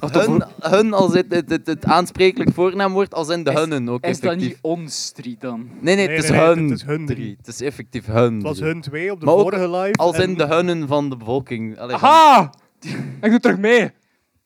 Hun, 0.00 0.42
hun 0.60 0.92
als 0.92 1.14
het, 1.14 1.26
het, 1.34 1.50
het, 1.50 1.66
het 1.66 1.84
aansprekelijk 1.84 2.52
voornaamwoord, 2.54 3.14
als 3.14 3.28
in 3.28 3.44
de 3.44 3.50
Is- 3.50 3.58
hunnen 3.58 3.88
ook 3.88 4.04
is 4.04 4.20
dat 4.20 4.30
effectief. 4.30 4.48
niet 4.48 4.58
ons 4.60 5.10
drie 5.10 5.36
dan? 5.38 5.68
Nee, 5.80 5.94
nee, 5.96 6.06
Nee, 6.06 6.08
het 6.16 6.24
is 6.24 6.30
nee, 6.30 6.38
nee, 6.38 6.48
hun 6.48 6.62
het 6.68 6.78
is 6.78 6.84
hun 6.84 7.06
drie. 7.06 7.16
drie. 7.18 7.34
Het 7.36 7.46
is 7.46 7.60
effectief 7.60 8.06
hun 8.06 8.34
Het 8.34 8.42
was 8.42 8.56
drie. 8.58 8.70
Hun 8.70 8.80
2 8.80 9.12
op 9.12 9.20
de 9.20 9.26
Maar 9.26 9.34
ook 9.34 9.40
vorige 9.40 9.70
live. 9.70 9.92
Als 9.92 10.16
en- 10.16 10.22
in 10.28 10.34
de 10.36 10.46
hunnen 10.46 10.88
van 10.88 11.10
de 11.10 11.16
bevolking. 11.16 11.78
Allee, 11.78 11.96
van- 11.98 12.08
Aha! 12.08 12.52
Ik 13.22 13.30
doe 13.30 13.40
terug 13.40 13.58
mee. 13.58 13.90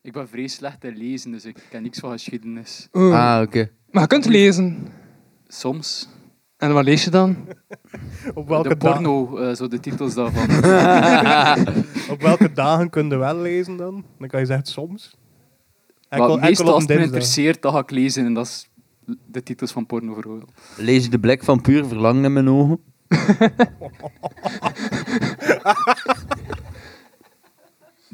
Ik 0.02 0.12
ben 0.12 0.28
vrij 0.28 0.46
slecht 0.46 0.84
in 0.84 0.96
lezen, 0.96 1.30
dus 1.30 1.44
ik 1.44 1.56
ken 1.70 1.82
niks 1.82 1.98
van 1.98 2.10
geschiedenis. 2.10 2.88
Ah, 2.92 3.40
oké. 3.42 3.70
Maar 3.90 4.02
je 4.02 4.08
kunt 4.08 4.24
lezen. 4.26 4.86
Soms. 5.46 6.08
En 6.64 6.72
wat 6.74 6.84
lees 6.84 7.04
je 7.04 7.10
dan? 7.10 7.36
Op 8.34 8.48
welke, 8.48 8.68
de 8.68 8.76
da- 8.76 8.92
porno, 8.92 9.36
eh, 9.36 9.54
zo 9.54 9.68
de 9.68 9.80
titels 9.80 10.14
daarvan. 10.14 10.44
op 12.14 12.20
welke 12.20 12.52
dagen 12.52 12.90
kun 12.90 13.08
je 13.08 13.16
wel 13.16 13.36
lezen 13.36 13.76
dan? 13.76 14.04
Dan 14.18 14.28
kan 14.28 14.40
je 14.40 14.46
zeggen 14.46 14.66
soms. 14.66 15.16
Enkel, 16.08 16.26
maar 16.26 16.36
enkel 16.36 16.48
meestal 16.48 16.66
op 16.66 16.72
als 16.72 16.84
het 16.86 16.96
me 16.96 17.02
interesseert, 17.04 17.62
dan 17.62 17.72
ga 17.72 17.78
ik 17.78 17.90
lezen 17.90 18.24
en 18.26 18.34
dat 18.34 18.46
is 18.46 18.68
de 19.26 19.42
titels 19.42 19.72
van 19.72 19.86
porno 19.86 20.14
vooral. 20.14 20.42
Lees 20.76 21.04
je 21.04 21.10
de 21.10 21.18
blik 21.18 21.44
van 21.44 21.60
puur 21.60 21.86
verlangen 21.86 22.24
in 22.24 22.32
mijn 22.32 22.48
ogen? 22.48 22.78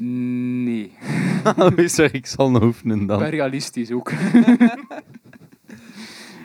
Nee. 0.03 0.91
Sorry, 1.77 2.09
ik 2.11 2.25
zal 2.25 2.51
nog 2.51 2.63
oefenen 2.63 3.01
Ik 3.01 3.07
dan. 3.07 3.19
ben 3.19 3.29
realistisch 3.29 3.91
ook. 3.91 4.11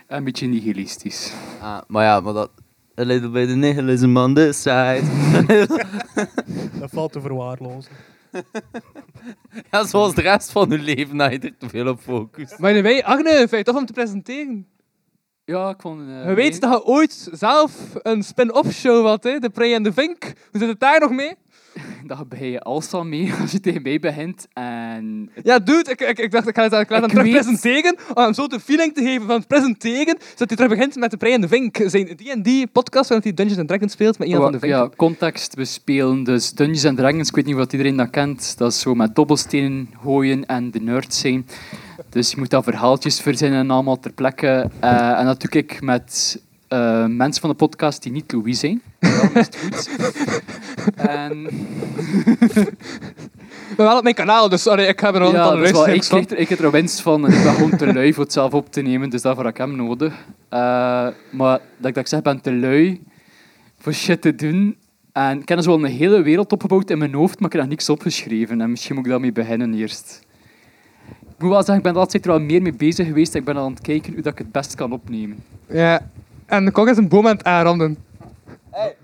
En 0.06 0.16
een 0.16 0.24
beetje 0.24 0.46
nihilistisch. 0.46 1.32
Ah, 1.60 1.78
maar 1.86 2.04
ja, 2.04 2.20
maar 2.20 2.32
dat... 2.32 2.50
A 3.00 3.02
little 3.02 3.28
bit 3.28 3.48
of 3.48 3.54
nihilism 3.54 4.16
on 4.16 4.34
this 4.34 4.62
side. 4.62 5.02
Dat 6.80 6.90
valt 6.90 7.12
te 7.12 7.20
verwaarlozen. 7.20 7.92
ja, 9.70 9.84
zoals 9.84 10.14
de 10.14 10.20
rest 10.22 10.52
van 10.52 10.70
uw 10.72 10.82
leven, 10.82 11.16
dat 11.16 11.32
je 11.32 11.38
er 11.38 11.56
te 11.58 11.68
veel 11.68 11.88
op 11.88 12.00
focust. 12.00 12.58
Maar 12.58 12.82
wij, 12.82 13.04
Agne, 13.04 13.30
vind 13.36 13.50
je 13.50 13.62
toch 13.62 13.76
om 13.76 13.86
te 13.86 13.92
presenteren? 13.92 14.66
Ja, 15.44 15.68
ik 15.68 15.80
vond... 15.80 16.00
eh, 16.08 16.28
Je 16.28 16.34
weet 16.34 16.60
dat 16.60 16.70
je 16.70 16.84
ooit 16.84 17.28
zelf 17.32 17.72
een 18.02 18.22
spin-off 18.22 18.72
show 18.72 19.06
had, 19.06 19.24
hè? 19.24 19.38
De 19.38 19.50
Prey 19.50 19.74
en 19.74 19.82
de 19.82 19.92
Vink. 19.92 20.22
Hoe 20.24 20.60
zit 20.60 20.68
het 20.68 20.80
daar 20.80 21.00
nog 21.00 21.10
mee? 21.10 21.34
Dat 22.06 22.28
begin 22.28 22.50
je 22.50 22.60
alstal 22.60 23.04
mee 23.04 23.32
als 23.40 23.52
je 23.52 23.60
tegen 23.60 23.82
mij 23.82 23.98
begint. 23.98 24.46
En 24.52 25.30
Ja, 25.42 25.58
dude, 25.58 25.90
ik, 25.90 26.00
ik, 26.00 26.18
ik 26.18 26.30
dacht, 26.30 26.48
ik 26.48 26.54
ga 26.56 26.62
het, 26.62 26.72
Ik 26.72 26.86
terug 26.88 27.12
weet- 27.12 27.32
presenteren. 27.32 27.96
Om 28.14 28.22
hem 28.22 28.34
zo 28.34 28.46
de 28.46 28.60
feeling 28.60 28.94
te 28.94 29.02
geven 29.02 29.26
van 29.26 29.36
het 29.36 29.46
presenteren. 29.46 30.16
Zodat 30.34 30.48
hij 30.48 30.56
terug 30.56 30.68
begint 30.68 30.96
met 30.96 31.10
de 31.10 31.30
en 31.30 31.40
de 31.40 31.48
Vink. 31.48 31.76
Zijn 31.86 32.42
die 32.42 32.66
podcast 32.66 33.08
waarin 33.08 33.28
hij 33.28 33.34
Dungeons 33.36 33.58
and 33.58 33.68
Dragons 33.68 33.92
speelt 33.92 34.18
met 34.18 34.28
iemand 34.28 34.44
van 34.44 34.52
de 34.52 34.58
Vink. 34.58 34.72
ja, 34.72 34.88
context. 34.96 35.54
We 35.54 35.64
spelen 35.64 36.24
dus 36.24 36.50
Dungeons 36.50 36.84
and 36.84 36.96
Dragons. 36.96 37.28
Ik 37.28 37.34
weet 37.34 37.46
niet 37.46 37.54
wat 37.54 37.72
iedereen 37.72 37.96
dat 37.96 38.10
kent. 38.10 38.58
Dat 38.58 38.72
is 38.72 38.80
zo 38.80 38.94
met 38.94 39.14
dobbelstenen 39.14 39.90
gooien 40.02 40.46
en 40.46 40.70
de 40.70 40.80
nerds 40.80 41.18
zijn. 41.20 41.46
Dus 42.10 42.30
je 42.30 42.36
moet 42.38 42.50
dan 42.50 42.62
verhaaltjes 42.62 43.20
verzinnen 43.20 43.70
allemaal 43.70 43.98
ter 43.98 44.12
plekke. 44.12 44.70
Eh, 44.80 45.18
en 45.18 45.24
dat 45.26 45.40
doe 45.40 45.50
ik 45.62 45.80
met 45.82 46.40
eh, 46.68 47.06
mensen 47.06 47.40
van 47.40 47.50
de 47.50 47.56
podcast 47.56 48.02
die 48.02 48.12
niet 48.12 48.32
Louis 48.32 48.58
zijn. 48.58 48.82
Dan 48.98 49.30
is 49.34 49.46
het 49.46 49.56
goed. 49.56 49.90
en 50.96 51.42
Maar 53.76 53.86
wel 53.86 53.96
op 53.96 54.02
mijn 54.02 54.14
kanaal, 54.14 54.48
dus 54.48 54.62
sorry, 54.62 54.84
ik 54.84 55.00
heb 55.00 55.14
er 55.14 55.20
ja, 55.20 55.26
een 55.26 55.32
wel, 55.32 55.88
ik, 55.88 56.00
kreeg 56.00 56.30
er, 56.30 56.38
ik 56.38 56.48
heb 56.48 56.58
er 56.58 56.70
winst 56.70 57.00
van 57.00 57.26
en 57.26 57.32
ik 57.32 57.42
ben 57.42 57.54
gewoon 57.54 57.76
te 57.76 57.92
lui 57.94 58.12
voor 58.12 58.24
het 58.24 58.32
zelf 58.32 58.54
op 58.54 58.72
te 58.72 58.80
nemen, 58.80 59.10
dus 59.10 59.22
daarvoor 59.22 59.44
heb 59.44 59.52
ik 59.52 59.58
hem 59.58 59.76
nodig. 59.76 60.12
Eh, 60.48 60.58
maar 61.30 61.60
dat 61.76 61.88
ik, 61.88 61.94
dat 61.94 61.96
ik 61.96 62.06
zeg, 62.06 62.18
ik 62.18 62.24
ben 62.24 62.40
te 62.40 62.52
lui 62.52 63.02
voor 63.78 63.92
shit 63.92 64.20
te 64.22 64.34
doen. 64.34 64.76
En 65.12 65.40
ik 65.40 65.48
heb 65.48 65.56
dus 65.56 65.66
wel 65.66 65.84
een 65.84 65.84
hele 65.84 66.22
wereld 66.22 66.52
opgebouwd 66.52 66.90
in 66.90 66.98
mijn 66.98 67.14
hoofd, 67.14 67.38
maar 67.38 67.46
ik 67.46 67.52
heb 67.52 67.62
nog 67.62 67.70
niks 67.70 67.88
opgeschreven. 67.88 68.60
En 68.60 68.70
misschien 68.70 68.94
moet 68.94 69.04
ik 69.04 69.10
daarmee 69.10 69.32
beginnen 69.32 69.74
eerst. 69.74 70.24
Ik 71.08 71.42
moet 71.42 71.50
wel 71.50 71.58
zeggen, 71.58 71.76
ik 71.76 71.82
ben 71.82 71.92
er 71.92 71.98
altijd 71.98 72.24
er 72.24 72.30
wel 72.30 72.40
meer 72.40 72.62
mee 72.62 72.72
bezig 72.72 73.06
geweest. 73.06 73.34
Ik 73.34 73.44
ben 73.44 73.56
al 73.56 73.64
aan 73.64 73.72
het 73.72 73.80
kijken 73.80 74.12
hoe 74.12 74.22
dat 74.22 74.32
ik 74.32 74.38
het 74.38 74.52
best 74.52 74.74
kan 74.74 74.92
opnemen. 74.92 75.36
Ja. 75.68 76.10
En 76.46 76.64
de 76.64 76.70
kok 76.70 76.88
is 76.88 76.96
een 76.96 77.08
boom 77.08 77.26
aan 77.26 77.36
het 77.36 77.44
aanranden. 77.44 78.04
Het, 78.70 78.96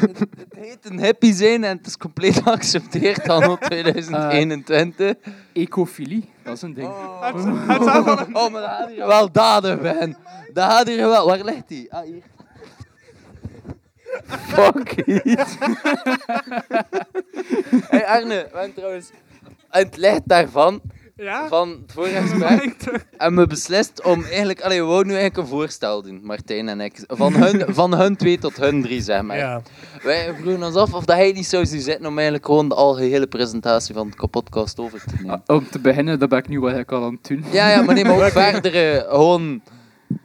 het, 0.00 0.18
het 0.18 0.56
heet 0.56 0.78
een 0.82 1.00
happy 1.00 1.32
zijn 1.32 1.64
en 1.64 1.76
het 1.76 1.86
is 1.86 1.96
compleet 1.96 2.42
geaccepteerd 2.42 3.28
anno 3.28 3.56
2021. 3.68 5.14
Ecofilie, 5.52 6.30
dat 6.42 6.56
is 6.56 6.62
een 6.62 6.74
ding. 6.74 6.88
Oh, 6.88 7.20
maar 8.50 8.60
dat 8.60 8.70
had 8.70 8.88
hier 8.88 9.06
wel 9.06 9.32
daden, 9.32 9.82
Ben. 9.82 10.16
Dat 10.52 10.70
had 10.70 10.86
hier 10.88 11.08
wel... 11.08 11.26
Waar 11.26 11.44
ligt 11.44 11.68
die? 11.68 11.92
Ah, 11.92 12.04
hier. 12.04 12.22
Fuck 14.26 14.92
it. 14.92 15.58
hey 17.88 18.06
Arne, 18.06 18.48
we 18.52 18.58
hebben 18.58 18.74
trouwens... 18.74 19.10
aan 19.68 19.82
Het 19.82 19.96
licht 19.96 20.22
daarvan, 20.24 20.80
Ja? 21.20 21.48
van 21.48 21.68
het 21.68 21.92
vorige 21.92 22.20
gesprek, 22.20 22.74
hebben 23.16 23.40
we 23.40 23.46
beslist 23.46 24.02
om 24.04 24.24
eigenlijk... 24.24 24.60
Allee, 24.60 24.80
we 24.80 24.86
wouden 24.86 25.12
nu 25.12 25.18
eigenlijk 25.18 25.48
een 25.50 25.56
voorstel 25.58 26.02
doen, 26.02 26.20
Martijn 26.22 26.68
en 26.68 26.80
ik. 26.80 27.04
Van 27.06 27.32
hun, 27.34 27.74
van 27.74 27.94
hun 27.94 28.16
twee 28.16 28.38
tot 28.38 28.56
hun 28.56 28.82
drie, 28.82 29.00
zeg 29.02 29.22
maar. 29.22 29.36
Ja. 29.36 29.62
Wij 30.02 30.34
vroegen 30.40 30.62
ons 30.62 30.74
af 30.76 30.94
of 30.94 31.04
dat 31.04 31.16
hij 31.16 31.32
niet 31.32 31.46
zou 31.46 31.66
zitten 31.66 32.06
om 32.06 32.14
eigenlijk 32.14 32.46
gewoon 32.46 32.68
de 32.68 32.74
algehele 32.74 33.26
presentatie 33.26 33.94
van 33.94 34.12
de 34.20 34.28
podcast 34.28 34.78
over 34.78 35.00
te 35.00 35.14
nemen. 35.20 35.42
Om 35.46 35.68
te 35.70 35.78
beginnen, 35.78 36.18
dat 36.18 36.28
ben 36.28 36.38
ik 36.38 36.48
nu 36.48 36.60
wat 36.60 36.76
ik 36.76 36.92
al 36.92 37.04
aan 37.04 37.12
het 37.22 37.28
doen. 37.28 37.44
Ja, 37.52 37.70
ja, 37.70 37.82
maar 37.82 37.94
neem 37.94 38.08
ook 38.10 38.22
verdere, 38.50 39.06
gewoon 39.08 39.60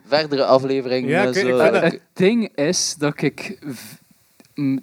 verdere 0.08 0.46
afleveringen. 0.46 1.10
Ja, 1.10 1.24
ik- 1.24 1.34
zo. 1.34 1.40
ik 1.40 1.46
vind 1.62 1.74
dat- 1.74 1.82
Het 1.84 2.00
ding 2.14 2.50
is 2.56 2.96
dat 2.98 3.22
ik... 3.22 3.58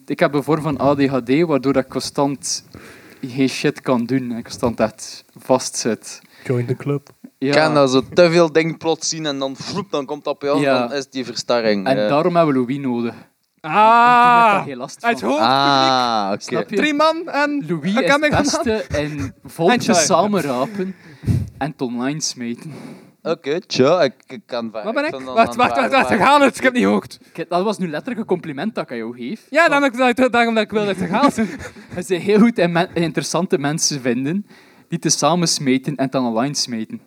Ik 0.06 0.18
heb 0.18 0.34
een 0.34 0.42
vorm 0.42 0.62
van 0.62 0.78
ADHD, 0.78 1.40
waardoor 1.40 1.76
ik 1.76 1.88
constant 1.88 2.64
geen 3.30 3.48
shit 3.48 3.80
kan 3.80 4.04
doen. 4.04 4.32
En 4.32 4.42
constant 4.42 4.80
echt 4.80 5.24
vastzit. 5.38 6.20
Join 6.44 6.66
the 6.66 6.76
club. 6.76 7.08
Ja. 7.38 7.48
Ik 7.48 7.54
kan 7.54 7.74
dat 7.74 7.90
zo 7.90 8.02
te 8.14 8.30
veel 8.30 8.52
dingen 8.52 8.76
plots 8.76 9.08
zien 9.08 9.26
en 9.26 9.38
dan, 9.38 9.56
vloep, 9.56 9.90
dan 9.90 10.04
komt 10.04 10.24
dat 10.24 10.34
op 10.34 10.42
jou 10.42 10.60
Ja. 10.60 10.78
dan 10.78 10.92
is 10.92 11.08
die 11.10 11.24
verstarring. 11.24 11.86
En 11.86 12.02
eh. 12.02 12.08
daarom 12.08 12.36
hebben 12.36 12.54
we 12.54 12.60
Louis 12.60 12.78
nodig. 12.78 13.14
Ah! 13.60 14.66
last 14.66 15.00
van. 15.00 15.10
Het 15.10 15.20
hoofdpubliek. 15.20 15.50
Ah, 15.50 16.68
je? 16.68 16.76
Drie 16.76 16.94
man 16.94 17.28
en 17.28 17.64
Louis 17.68 17.94
een 17.94 18.04
is 18.04 18.12
het 18.12 18.30
beste 18.30 18.84
in 18.98 19.34
samenrapen 19.94 20.94
en 21.58 21.70
het 21.70 21.82
online 21.82 22.20
smeten. 22.20 22.72
Oké, 23.22 23.60
tja, 23.60 24.02
ik, 24.02 24.14
ik 24.26 24.40
kan 24.46 24.70
vaak. 24.72 24.84
Wat 24.84 24.94
ben 24.94 25.04
ik? 25.04 25.10
Wacht, 25.10 25.24
dan 25.24 25.34
wacht, 25.34 25.56
wacht, 25.56 25.90
gaan 26.16 26.42
het. 26.42 26.56
Ik 26.56 26.62
heb 26.62 26.72
niet 26.72 26.82
gehoord. 26.82 27.18
Kijk, 27.32 27.48
Dat 27.48 27.62
was 27.64 27.78
nu 27.78 27.88
letterlijk 27.88 28.20
een 28.20 28.26
compliment 28.26 28.74
dat 28.74 28.84
ik 28.84 28.90
aan 28.90 28.96
jou 28.96 29.16
geef. 29.16 29.46
Ja, 29.50 29.68
ik, 30.08 30.16
dat- 30.16 30.32
daarom 30.32 30.54
dat 30.54 30.64
ik 30.64 30.70
wil 30.70 30.84
dat 30.86 30.96
het. 30.96 31.34
Je 31.36 31.56
bent 31.94 32.08
heel 32.08 32.38
goed 32.38 32.58
men- 32.72 32.88
in 32.94 33.02
interessante 33.02 33.58
mensen 33.58 34.00
vinden 34.00 34.46
die 34.88 34.98
te 34.98 35.08
samen 35.10 35.48
smeten 35.48 35.96
en 35.96 36.10
dan 36.10 36.26
online 36.26 36.54
smeten. 36.54 37.00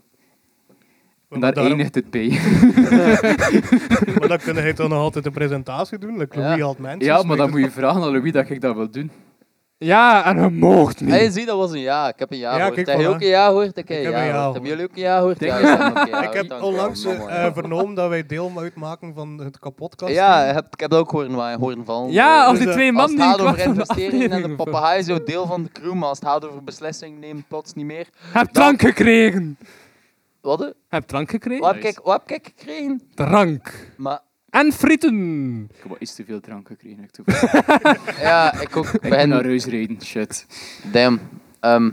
En 1.29 1.39
daar 1.39 1.53
daarom- 1.53 1.73
eindigt 1.73 1.95
het 1.95 2.09
bij. 2.09 2.27
Maar 4.19 4.27
dan 4.27 4.37
kunnen 4.37 4.63
hij 4.63 4.73
toch 4.73 4.89
nog 4.89 4.97
altijd 4.99 5.25
een 5.25 5.31
presentatie 5.31 5.97
doen. 5.97 6.17
Like 6.17 6.39
Louis 6.39 6.57
Ja. 6.57 6.65
had 6.65 6.77
mensen. 6.77 7.05
Ja, 7.05 7.23
maar 7.23 7.37
dan 7.37 7.49
moet 7.49 7.59
je 7.59 7.71
vragen 7.71 8.01
aan 8.01 8.11
Louis 8.11 8.31
dat 8.31 8.49
ik 8.49 8.61
dat 8.61 8.75
wil 8.75 8.89
doen. 8.91 9.11
Ja, 9.77 10.25
en 10.25 10.41
je 10.41 10.49
moogt 10.49 11.01
niet. 11.01 11.09
Hey, 11.09 11.29
zie, 11.29 11.45
dat 11.45 11.57
was 11.57 11.71
een 11.71 11.79
ja. 11.79 12.07
Ik 12.07 12.19
heb 12.19 12.31
een 12.31 12.37
ja, 12.37 12.51
Ja, 12.51 12.57
gehoord. 12.57 12.75
kijk, 12.75 12.87
Heb 12.87 12.97
je 12.99 13.03
voilà. 13.05 13.09
ook 13.09 13.21
een 13.21 13.27
ja 13.27 13.45
gehoord? 13.45 13.77
Ik, 13.77 13.87
heb 13.87 13.97
Ik 13.99 14.05
een 14.05 14.13
heb 14.13 14.13
een 14.13 14.27
ja 14.27 14.31
gehoord. 14.31 14.35
gehoord. 14.35 14.53
Hebben 14.53 14.69
jullie 14.69 14.85
ook 14.85 14.95
een 14.95 15.01
ja 15.01 15.17
gehoord? 15.17 15.39
Ja, 15.39 15.57
ik 15.59 15.63
heb 15.67 15.79
ook 15.79 15.97
een 15.97 16.09
ja 16.11 16.17
Ik 16.23 16.29
gehoord. 16.29 16.33
heb 16.33 16.47
Dank 16.49 16.61
u 16.61 16.63
wel, 16.63 16.71
onlangs 16.73 17.05
eh, 17.05 17.17
ja. 17.27 17.53
vernomen 17.53 17.95
dat 17.95 18.09
wij 18.09 18.25
deel 18.25 18.51
uitmaken 18.57 19.13
van 19.13 19.37
het 19.39 19.59
kapotkast. 19.59 20.13
Ja, 20.13 20.45
ik 20.45 20.55
heb, 20.55 20.65
ik 20.71 20.79
heb 20.79 20.89
dat 20.89 20.99
ook 20.99 21.11
horen, 21.11 21.35
wa- 21.35 21.57
horen 21.57 21.85
vallen. 21.85 22.11
Ja, 22.11 22.41
Eh, 22.41 22.47
als 22.47 22.57
die 22.57 22.65
Dus, 22.65 22.75
twee 22.75 22.87
als 22.87 22.95
man 22.95 23.05
het 23.09 23.15
die 23.17 23.25
gaat 23.25 23.39
over 23.41 23.47
van 23.63 23.73
de 23.73 23.79
investeringen 23.79 24.31
en 24.31 24.41
de 24.41 24.55
papegaai 24.55 24.99
is 24.99 25.09
ook 25.09 25.25
deel 25.25 25.45
van 25.45 25.63
de 25.63 25.69
crew, 25.71 25.93
maar 25.93 26.09
als 26.09 26.19
het 26.19 26.27
gaat 26.27 26.47
over 26.47 26.63
beslissingen 26.63 27.19
neemt 27.19 27.47
plots 27.47 27.73
niet 27.73 27.85
meer. 27.85 28.07
Heb 28.31 28.47
drank 28.51 28.81
gekregen. 28.81 29.57
Wat? 30.41 30.59
hè? 30.59 30.69
Heb 30.89 31.03
drank 31.07 31.29
gekregen? 31.29 31.61
Wat 31.63 31.73
heb 31.75 31.83
ik, 31.83 31.99
wat 32.03 32.21
heb 32.25 32.37
ik 32.39 32.53
gekregen? 32.57 33.01
Drank. 33.13 33.91
Maar 33.97 34.19
En 34.55 34.71
frieten. 34.71 35.67
Ik 35.73 35.75
heb 35.79 35.87
wel 35.87 35.97
iets 35.99 36.15
te 36.15 36.25
veel 36.25 36.39
drank 36.39 36.67
gekregen. 36.67 37.03
Ik, 37.03 38.15
ja, 38.29 38.59
ik 38.61 38.75
ook. 38.77 38.87
ik 38.87 39.09
ben 39.09 39.29
naar 39.29 39.43
huis 39.43 39.65
rijden, 39.65 40.01
shit. 40.01 40.45
damn. 40.91 41.19
Ehm, 41.59 41.89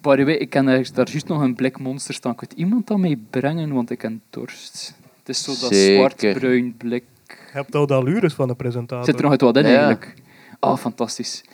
By 0.00 0.16
the 0.16 0.24
way, 0.24 0.34
ik 0.34 0.50
kan 0.50 0.66
er, 0.66 0.88
daar 0.94 1.08
juist 1.10 1.26
nog 1.26 1.40
een 1.40 1.54
blik 1.54 1.78
monster 1.78 2.14
staan. 2.14 2.34
Kan 2.34 2.48
iemand 2.54 2.86
dat 2.86 2.98
mee 2.98 3.26
brengen, 3.30 3.72
want 3.72 3.90
ik 3.90 4.02
heb 4.02 4.12
dorst. 4.30 4.94
Het 5.18 5.28
is 5.28 5.42
zo 5.42 5.50
dat 5.60 5.74
zwart-bruin 5.74 6.76
blik. 6.76 7.04
Je 7.26 7.34
hebt 7.52 7.74
al 7.74 7.86
de 7.86 7.94
allures 7.94 8.34
van 8.34 8.48
de 8.48 8.54
presentator. 8.54 9.04
Zit 9.04 9.14
er 9.14 9.22
nog 9.22 9.30
uit 9.30 9.40
wat 9.40 9.56
in 9.56 9.62
Ja. 9.66 9.68
eigenlijk? 9.68 10.14
Ah, 10.60 10.76
fantastisch. 10.76 11.44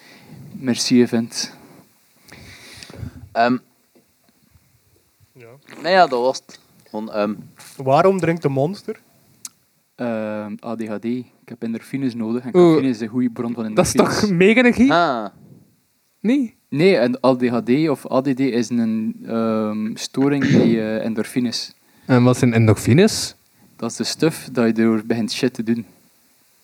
Merci, 0.52 1.02
event. 1.02 1.56
ehm, 3.32 3.56
Ja. 5.32 5.46
nee, 5.82 5.92
ja, 5.92 6.06
dat 6.06 6.20
was 6.20 6.42
het. 6.46 6.60
Ehm, 7.12 7.34
Waarom 7.76 8.18
drinkt 8.20 8.42
de 8.42 8.48
monster? 8.48 9.00
Ehm, 9.94 10.54
ADHD. 10.60 11.04
Ik 11.04 11.26
heb 11.44 11.62
endorfines 11.62 12.14
nodig. 12.14 12.44
En 12.44 12.50
cafeïne 12.52 12.88
is 12.88 13.00
een 13.00 13.08
goede 13.08 13.30
bron 13.30 13.54
van 13.54 13.74
Dat 13.74 13.86
is 13.86 13.92
endorfines. 13.94 14.20
toch 14.28 14.30
mega-energie? 14.38 14.92
ah, 14.92 15.26
Nee. 16.20 16.54
Nee, 16.68 16.96
en 16.96 17.20
ADHD 17.20 17.88
of 17.88 18.06
ADD 18.06 18.40
is 18.40 18.68
een 18.70 19.16
ehm, 19.26 19.94
storing 19.96 20.50
bij 20.50 20.68
eh, 20.70 21.04
endorfines. 21.04 21.72
En 22.06 22.22
wat 22.22 22.36
zijn 22.36 22.52
endorfines? 22.52 23.34
Dat 23.76 23.90
is 23.90 23.96
de 23.96 24.04
stuff 24.04 24.48
dat 24.52 24.66
je 24.66 24.72
door 24.72 25.02
begint 25.06 25.32
shit 25.32 25.54
te 25.54 25.62
doen. 25.62 25.84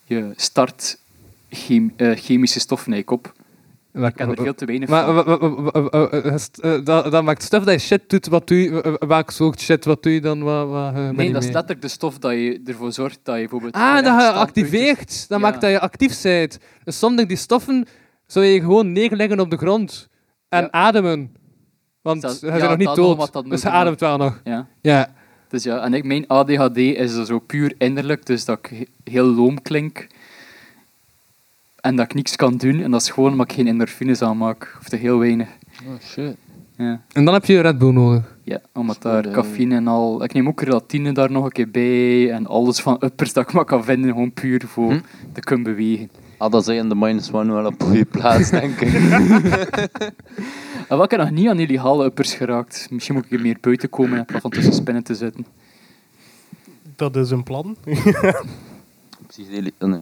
Je 0.05 0.33
start 0.37 0.99
chem- 1.51 1.93
eh, 1.97 2.17
chemische 2.17 2.61
stoffen 2.61 2.93
in 2.93 2.99
je 2.99 3.05
kop. 3.05 3.33
Ik 4.07 4.15
ken 4.15 4.29
er 4.31 4.37
veel 4.43 4.55
te 4.55 4.65
weinig 4.65 4.89
Maar 4.89 5.25
van. 5.25 6.35
is- 6.35 6.51
dat, 6.85 7.23
maakt 7.25 7.43
stuff 7.43 7.65
dat 7.65 7.75
je 7.75 7.87
shit 7.87 8.11
doet. 8.11 8.27
Wat 8.27 8.47
doe 8.49 8.99
welk 9.07 9.31
soort 9.31 9.61
shit 9.61 9.85
wat 9.85 10.03
doe 10.03 10.13
je 10.13 10.21
dan? 10.21 10.43
Wat, 10.43 10.69
wat, 10.69 10.95
eh, 10.95 11.09
Nee, 11.09 11.33
dat 11.33 11.43
is 11.43 11.51
letterlijk 11.51 11.83
de 11.83 11.89
stof 11.89 12.19
dat 12.19 12.33
je 12.33 12.61
ervoor 12.65 12.93
zorgt 12.93 13.19
dat 13.23 13.35
je 13.35 13.41
bijvoorbeeld... 13.41 13.75
Ah, 13.75 13.95
dat 13.95 14.05
je 14.21 14.31
activeert. 14.31 15.29
Dat 15.29 15.41
maakt 15.41 15.61
dat 15.61 15.71
je 15.71 15.81
actief 15.81 16.23
bent. 16.23 16.59
Dus 16.85 16.99
soms 16.99 17.25
die 17.27 17.37
stoffen 17.37 17.87
zou 18.27 18.45
je 18.45 18.61
gewoon 18.61 18.93
neerleggen 18.93 19.41
op 19.41 19.51
de 19.51 19.57
grond 19.57 20.09
en 20.49 20.73
ademen. 20.73 21.33
Want 22.03 22.23
ja, 22.23 22.51
bent 22.51 22.63
nog 22.63 22.77
niet 22.77 22.95
dood. 22.95 23.33
dus 23.51 23.61
doen. 23.63 23.71
ademt 23.71 24.01
wel 24.01 24.17
nog. 24.17 24.41
Ja. 24.45 24.69
Ja. 24.83 25.17
Dus 25.49 25.63
ja, 25.63 25.81
en 25.85 25.95
ik, 25.95 26.05
mijn 26.05 26.27
ADHD 26.27 26.77
is 26.77 27.25
zo 27.25 27.39
puur 27.39 27.75
innerlijk, 27.79 28.27
dus 28.27 28.45
dat 28.45 28.59
ik 28.59 28.67
he- 28.67 29.11
heel 29.13 29.27
loom 29.27 29.63
klink. 29.63 30.07
En 31.89 31.97
dat 31.97 32.05
ik 32.05 32.15
niks 32.15 32.37
kan 32.37 32.57
doen, 32.57 32.81
en 32.81 32.91
dat 32.91 33.01
is 33.03 33.11
gewoon 33.11 33.31
omdat 33.31 33.51
ik 33.51 33.57
geen 33.57 33.67
endorfines 33.67 34.23
aanmaak. 34.23 34.77
Of 34.81 34.89
te 34.89 34.97
heel 34.97 35.19
weinig. 35.19 35.49
oh 35.87 35.93
shit. 36.03 36.37
Ja, 36.77 37.01
En 37.13 37.25
dan 37.25 37.35
heb 37.35 37.45
je 37.45 37.61
Red 37.61 37.79
Bull 37.79 37.93
nodig. 37.93 38.37
ja 38.43 38.61
omdat 38.73 39.03
daar 39.03 39.31
cafeïne 39.31 39.75
en 39.75 39.87
al... 39.87 40.25
Ik 40.25 40.33
neem 40.33 40.49
ook 40.49 40.57
creatine 40.57 41.13
daar 41.13 41.31
nog 41.31 41.45
een 41.45 41.53
keer 41.53 41.71
bij, 41.71 42.31
en 42.33 42.47
alles 42.47 42.81
van 42.81 42.97
uppers 43.01 43.33
dat 43.33 43.45
ik 43.49 43.53
maar 43.53 43.65
kan 43.65 43.85
vinden, 43.85 44.11
gewoon 44.11 44.33
puur 44.33 44.63
voor 44.67 44.93
Hm? 44.93 45.01
te 45.33 45.41
kunnen 45.41 45.65
bewegen. 45.65 46.11
Ah, 46.39 46.51
dat 46.53 46.65
zijn 46.65 46.89
de 46.89 46.95
minus 46.95 47.33
one 47.33 47.53
wel 47.53 47.67
op 47.67 47.83
goede 47.83 48.05
plaats, 48.05 48.51
denk 48.51 48.81
ik. 48.81 48.93
En 50.89 50.97
wat 50.97 51.13
ik 51.13 51.19
nog 51.19 51.31
niet 51.31 51.49
aan 51.49 51.59
illegale 51.59 52.05
uppers 52.05 52.35
geraakt. 52.35 52.87
Misschien 52.91 53.15
moet 53.15 53.25
ik 53.25 53.33
er 53.33 53.41
meer 53.41 53.59
buiten 53.61 53.89
komen 53.91 54.19
in 54.19 54.25
plaats 54.25 54.43
van 54.43 54.51
tussen 54.51 54.73
spinnen 54.75 55.03
te 55.05 55.15
zitten. 55.15 55.47
Dat 56.97 57.17
is 57.17 57.31
een 57.31 57.43
plan. 57.43 57.77
Psychedelic- 59.27 59.75
oh, 59.79 59.89
nee. 59.89 60.01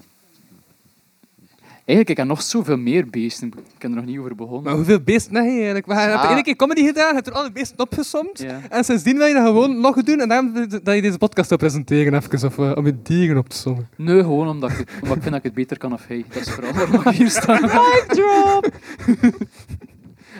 Eigenlijk, 1.86 2.08
ik 2.10 2.16
heb 2.16 2.26
nog 2.26 2.42
zoveel 2.42 2.76
meer 2.76 3.06
beesten. 3.10 3.46
Ik 3.48 3.54
heb 3.82 3.90
er 3.90 3.96
nog 3.96 4.04
niet 4.04 4.18
over 4.18 4.34
begonnen. 4.34 4.62
Maar 4.62 4.74
hoeveel 4.74 5.00
beesten 5.00 5.34
heb 5.34 5.44
je 5.44 5.50
eigenlijk? 5.50 5.86
We 5.86 5.94
hebben 5.94 6.16
Ah. 6.18 6.22
de 6.26 6.32
ene 6.32 6.42
keer 6.42 6.56
comedy 6.56 6.84
gedaan, 6.84 7.14
heb 7.14 7.26
er 7.26 7.32
alle 7.32 7.52
beesten 7.52 7.78
opgesomd. 7.78 8.38
Ja. 8.38 8.60
En 8.70 8.84
sindsdien 8.84 9.16
wil 9.16 9.26
je 9.26 9.34
dat 9.34 9.46
gewoon 9.46 9.80
nog 9.80 10.02
doen 10.02 10.20
en 10.20 10.28
daarom 10.28 10.52
dat 10.82 10.94
je 10.94 11.02
deze 11.02 11.18
podcast 11.18 11.48
wil 11.48 11.58
presenteren 11.58 12.14
even, 12.14 12.46
of 12.48 12.58
eh, 12.58 12.72
om 12.76 12.86
je 12.86 13.02
dieren 13.02 13.36
op 13.38 13.48
te 13.48 13.56
sommen. 13.56 13.88
Nee, 13.96 14.20
gewoon 14.20 14.48
omdat 14.48 14.70
ik, 14.70 14.76
het, 14.78 14.88
omdat 15.02 15.16
ik 15.16 15.22
vind 15.22 15.34
dat 15.34 15.34
ik 15.34 15.42
het 15.42 15.54
beter 15.54 15.78
kan 15.78 15.92
of 15.92 16.06
hij. 16.06 16.24
Dat 16.28 16.46
is 16.46 16.50
vooral 16.52 16.72
waarom 16.72 16.94
ik 17.00 17.08
hier 17.08 17.30
sta. 17.30 17.60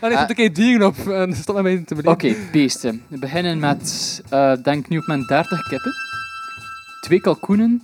En 0.00 0.10
ik 0.12 0.18
zet 0.18 0.28
een 0.28 0.34
keer 0.34 0.52
dieren 0.54 0.86
op 0.86 1.08
en 1.08 1.34
stop 1.36 1.54
met 1.54 1.64
mij 1.64 1.76
te 1.86 1.94
beleven. 1.94 2.12
Oké, 2.12 2.34
beesten. 2.52 3.02
We 3.08 3.18
beginnen 3.18 3.58
met, 3.58 4.22
eh, 4.30 4.52
denk 4.62 4.88
nu 4.88 4.98
op 4.98 5.06
mijn 5.06 5.22
30 5.26 5.62
kippen. 5.68 5.92
Twee 7.00 7.20
kalkoenen. 7.20 7.82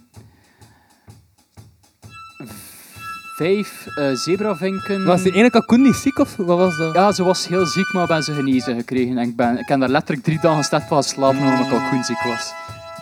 Vijf 3.43 3.86
eh, 3.86 4.10
zebravinken. 4.12 5.05
Was 5.05 5.23
die 5.23 5.32
ene 5.32 5.51
kalkoen 5.51 5.82
niet 5.82 5.94
ziek 5.94 6.19
of 6.19 6.36
wat 6.36 6.59
was 6.59 6.77
dat? 6.77 6.94
Ja, 6.94 7.12
ze 7.12 7.24
was 7.24 7.48
heel 7.48 7.66
ziek, 7.66 7.93
maar 7.93 8.06
ben 8.06 8.23
ze 8.23 8.32
genezen 8.32 8.77
gekregen. 8.77 9.19
En 9.19 9.28
ik, 9.28 9.36
ben, 9.36 9.59
ik 9.59 9.69
heb 9.69 9.81
daar 9.81 9.89
letterlijk 9.89 10.23
drie 10.27 10.39
dagen 10.40 10.64
slecht 10.64 10.89
van 10.89 11.02
geslapen 11.02 11.39
omdat 11.39 11.55
mijn 11.59 11.69
kalkoen 11.69 12.05
ziek 12.05 12.23
was. 12.23 12.52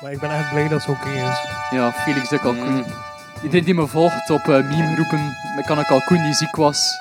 Maar 0.03 0.13
ik 0.13 0.21
ben 0.21 0.31
echt 0.31 0.51
blij 0.51 0.69
dat 0.69 0.81
het 0.85 0.97
oké 0.97 1.09
is. 1.09 1.39
Ja, 1.71 1.93
Felix 1.93 2.29
de 2.29 2.39
kalkoen. 2.39 2.75
Mm. 2.75 2.85
Iedereen 3.43 3.65
die 3.65 3.75
me 3.75 3.87
volgt 3.87 4.31
op 4.31 4.41
eh, 4.49 4.69
meme 4.69 4.97
roepen, 4.97 5.37
ik 5.59 5.65
kan 5.67 5.79
een 5.79 5.85
kalkoen 5.87 6.23
die 6.23 6.35
ziek 6.35 6.57
was. 6.57 6.99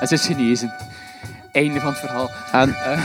En 0.00 0.06
ze 0.06 0.14
is 0.14 0.26
genezen. 0.26 0.72
Einde 1.52 1.80
van 1.80 1.90
het 1.90 1.98
verhaal. 1.98 2.30
En 2.52 2.74
Eh. 2.74 3.00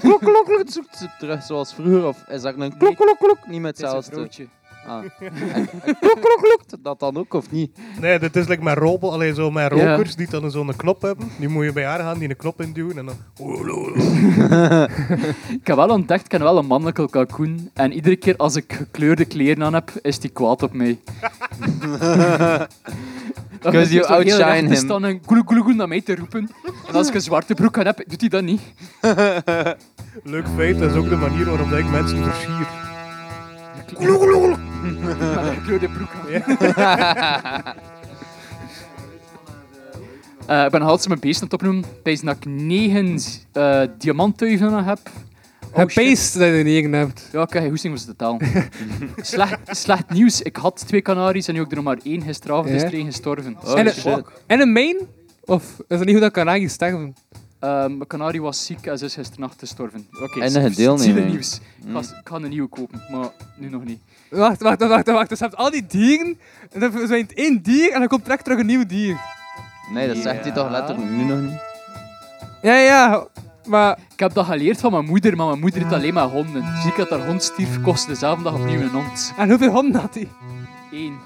klok, 0.00 0.20
klok, 0.20 0.44
klok, 0.44 0.58
het 0.58 0.72
zoekt 0.72 0.96
ze 0.96 1.06
terug 1.18 1.42
zoals 1.42 1.74
vroeger. 1.74 2.06
Of 2.06 2.16
is 2.28 2.42
dat 2.42 2.54
een 2.58 2.76
klok, 2.76 2.96
klok, 2.96 3.18
klok? 3.18 3.38
Niet 3.46 3.60
met 3.60 3.76
Het 3.76 3.86
is 3.86 3.92
een 3.92 3.96
hetzelfde. 3.96 4.48
Ah. 4.86 5.02
En- 5.20 5.32
en 5.54 5.68
klok, 6.00 6.20
klok, 6.20 6.38
klok. 6.42 6.82
Dat 6.82 7.00
dan 7.00 7.16
ook, 7.16 7.34
of 7.34 7.50
niet? 7.50 7.78
Nee, 8.00 8.18
dit 8.18 8.36
is 8.36 8.48
like 8.48 8.62
met 8.62 8.78
robot, 8.78 9.12
alleen 9.12 9.34
zo 9.34 9.50
met 9.50 9.72
Ja. 9.74 9.90
rokers 9.94 10.14
die 10.16 10.28
dan 10.30 10.50
zo'n 10.50 10.76
knop 10.76 11.02
hebben. 11.02 11.30
Die 11.38 11.48
moet 11.48 11.64
je 11.64 11.72
bij 11.72 11.84
haar 11.84 11.98
gaan, 11.98 12.18
die 12.18 12.28
een 12.28 12.36
knop 12.36 12.60
induwen 12.60 12.98
en 12.98 13.06
dan... 13.06 13.14
Ik 15.60 15.66
heb 15.66 15.76
wel 15.76 15.88
ontdekt, 15.88 16.24
ik 16.24 16.32
heb 16.32 16.40
wel 16.40 16.58
een 16.58 16.66
mannelijke 16.66 17.10
kalkoen. 17.10 17.70
En 17.74 17.92
iedere 17.92 18.16
keer 18.16 18.36
als 18.36 18.56
ik 18.56 18.72
gekleurde 18.72 19.24
kleren 19.24 19.62
aan 19.64 19.74
heb, 19.74 19.90
is 20.02 20.18
die 20.18 20.30
kwaad 20.30 20.62
op 20.62 20.72
mij. 20.72 20.98
Dan 23.60 23.72
Because 23.72 23.92
you 23.94 24.06
outshine 24.06 24.66
him. 24.68 24.74
staan 24.74 25.04
en 25.04 25.20
goeloe 25.26 25.44
goeloe 25.46 25.62
goeloe 25.62 25.78
naar 25.78 25.88
mij 25.88 26.00
te 26.00 26.14
roepen. 26.16 26.50
En 26.88 26.94
als 26.94 27.08
ik 27.08 27.14
een 27.14 27.20
zwarte 27.20 27.54
broek 27.54 27.78
aan 27.78 27.86
heb, 27.86 28.02
doet 28.06 28.20
hij 28.20 28.28
dat 28.28 28.42
niet. 28.42 28.60
Leuk 30.22 30.46
feit, 30.56 30.78
dat 30.78 30.90
is 30.90 30.96
ook 30.96 31.08
de 31.08 31.16
manier 31.16 31.44
waarop 31.44 31.70
dat 31.70 31.78
ik 31.78 31.90
mensen 31.90 32.24
versier. 32.24 32.66
Een 33.98 35.54
gekleurde 35.54 35.88
broek. 35.88 36.10
Eh, 40.46 40.64
ik 40.64 40.70
ben 40.70 40.82
altijd 40.82 41.08
mijn 41.08 41.20
beesten 41.20 41.42
aan 41.42 41.48
het 41.50 41.60
opnoemen. 41.60 41.84
Bij 42.02 42.18
dat 42.22 42.36
ik 42.36 42.44
negen 42.44 43.18
eh 43.52 43.82
heb. 44.84 44.98
Oh, 45.72 45.78
shit. 45.78 45.94
beest 45.94 46.32
dat 46.38 46.42
je 46.42 46.52
er 46.52 46.64
niet 46.64 46.94
hebt. 46.94 47.28
Ja, 47.32 47.40
heb 47.40 47.50
geen 47.50 47.68
hoesting 47.68 47.98
ze 47.98 48.06
te 48.06 48.16
tellen. 48.16 48.38
slecht, 49.16 49.58
slecht 49.64 50.10
nieuws. 50.10 50.42
Ik 50.42 50.56
had 50.56 50.86
twee 50.86 51.00
kanaries 51.00 51.46
en 51.46 51.52
nu 51.52 51.58
heb 51.58 51.70
ik 51.70 51.76
er 51.76 51.82
nog 51.84 51.94
maar 51.94 52.04
één 52.04 52.22
gisteravond. 52.22 52.68
Ja? 52.68 52.74
is 52.74 52.82
er 52.82 52.92
één 52.92 53.06
gestorven. 53.06 53.56
Oh, 53.64 53.78
en, 53.78 53.90
shit. 53.90 54.04
een, 54.04 54.24
en 54.46 54.60
een 54.60 54.72
main? 54.72 54.96
Of 55.44 55.62
is 55.62 55.98
het 55.98 56.04
niet 56.04 56.10
hoe 56.10 56.20
dat 56.20 56.32
kanarie 56.32 56.68
sterven? 56.68 57.14
Ehm, 57.62 57.86
mijn 57.96 58.06
kanarie 58.06 58.42
was 58.42 58.66
ziek 58.66 58.86
en 58.86 58.98
ze 58.98 59.04
is 59.04 59.14
gisternacht 59.14 59.58
gestorven. 59.58 60.06
Oké, 60.22 60.40
En 60.40 60.50
s- 60.50 60.54
een 60.54 60.72
deelneming. 60.72 61.00
zielennieuws. 61.00 61.54
Ik, 61.54 61.86
Mm. 61.86 61.94
ga, 61.94 62.00
ik 62.00 62.28
ga 62.28 62.34
een 62.36 62.48
nieuwe 62.48 62.68
kopen, 62.68 63.02
maar 63.10 63.28
nu 63.56 63.68
nog 63.68 63.84
niet. 63.84 64.00
Wacht, 64.30 64.62
wacht, 64.62 64.86
wacht, 64.88 65.06
wacht. 65.06 65.28
Dus 65.28 65.38
je 65.38 65.44
hebt 65.44 65.56
al 65.56 65.70
die 65.70 65.86
dieren, 65.86 66.38
en 66.72 66.80
dan 66.80 66.92
verdwijnt 66.92 67.34
één 67.34 67.62
dier 67.62 67.92
en 67.92 67.98
dan 67.98 68.08
komt 68.08 68.24
direct 68.24 68.44
terug 68.44 68.58
een 68.58 68.66
nieuw 68.66 68.86
dier. 68.86 69.16
Nee, 69.92 70.06
dat 70.08 70.16
zegt 70.16 70.42
hij 70.44 70.52
toch 70.52 70.70
letterlijk 70.70 71.10
nu 71.10 71.22
nog 71.24 71.40
niet? 71.40 71.60
Ja, 72.62 72.74
ja, 72.76 73.26
maar... 73.66 73.98
Ik 74.12 74.20
heb 74.20 74.32
dat 74.34 74.46
geleerd 74.46 74.80
van 74.80 74.90
mijn 74.92 75.04
moeder, 75.04 75.36
maar 75.36 75.46
mijn 75.46 75.60
moeder 75.60 75.80
heeft 75.82 75.92
alleen 75.94 76.14
maar 76.14 76.28
honden. 76.28 76.64
Ziek 76.82 76.96
dat 76.96 77.10
haar 77.10 77.26
hond 77.26 77.42
stierf, 77.42 77.80
kostte 77.82 78.08
dezelfde 78.10 78.42
dag 78.44 78.54
opnieuw 78.54 78.80
een 78.80 78.88
hond. 78.88 79.32
En 79.38 79.48
hoeveel 79.48 79.70
honden 79.72 80.00
had 80.00 80.14
hij? 80.14 80.28
Eén. 80.92 81.18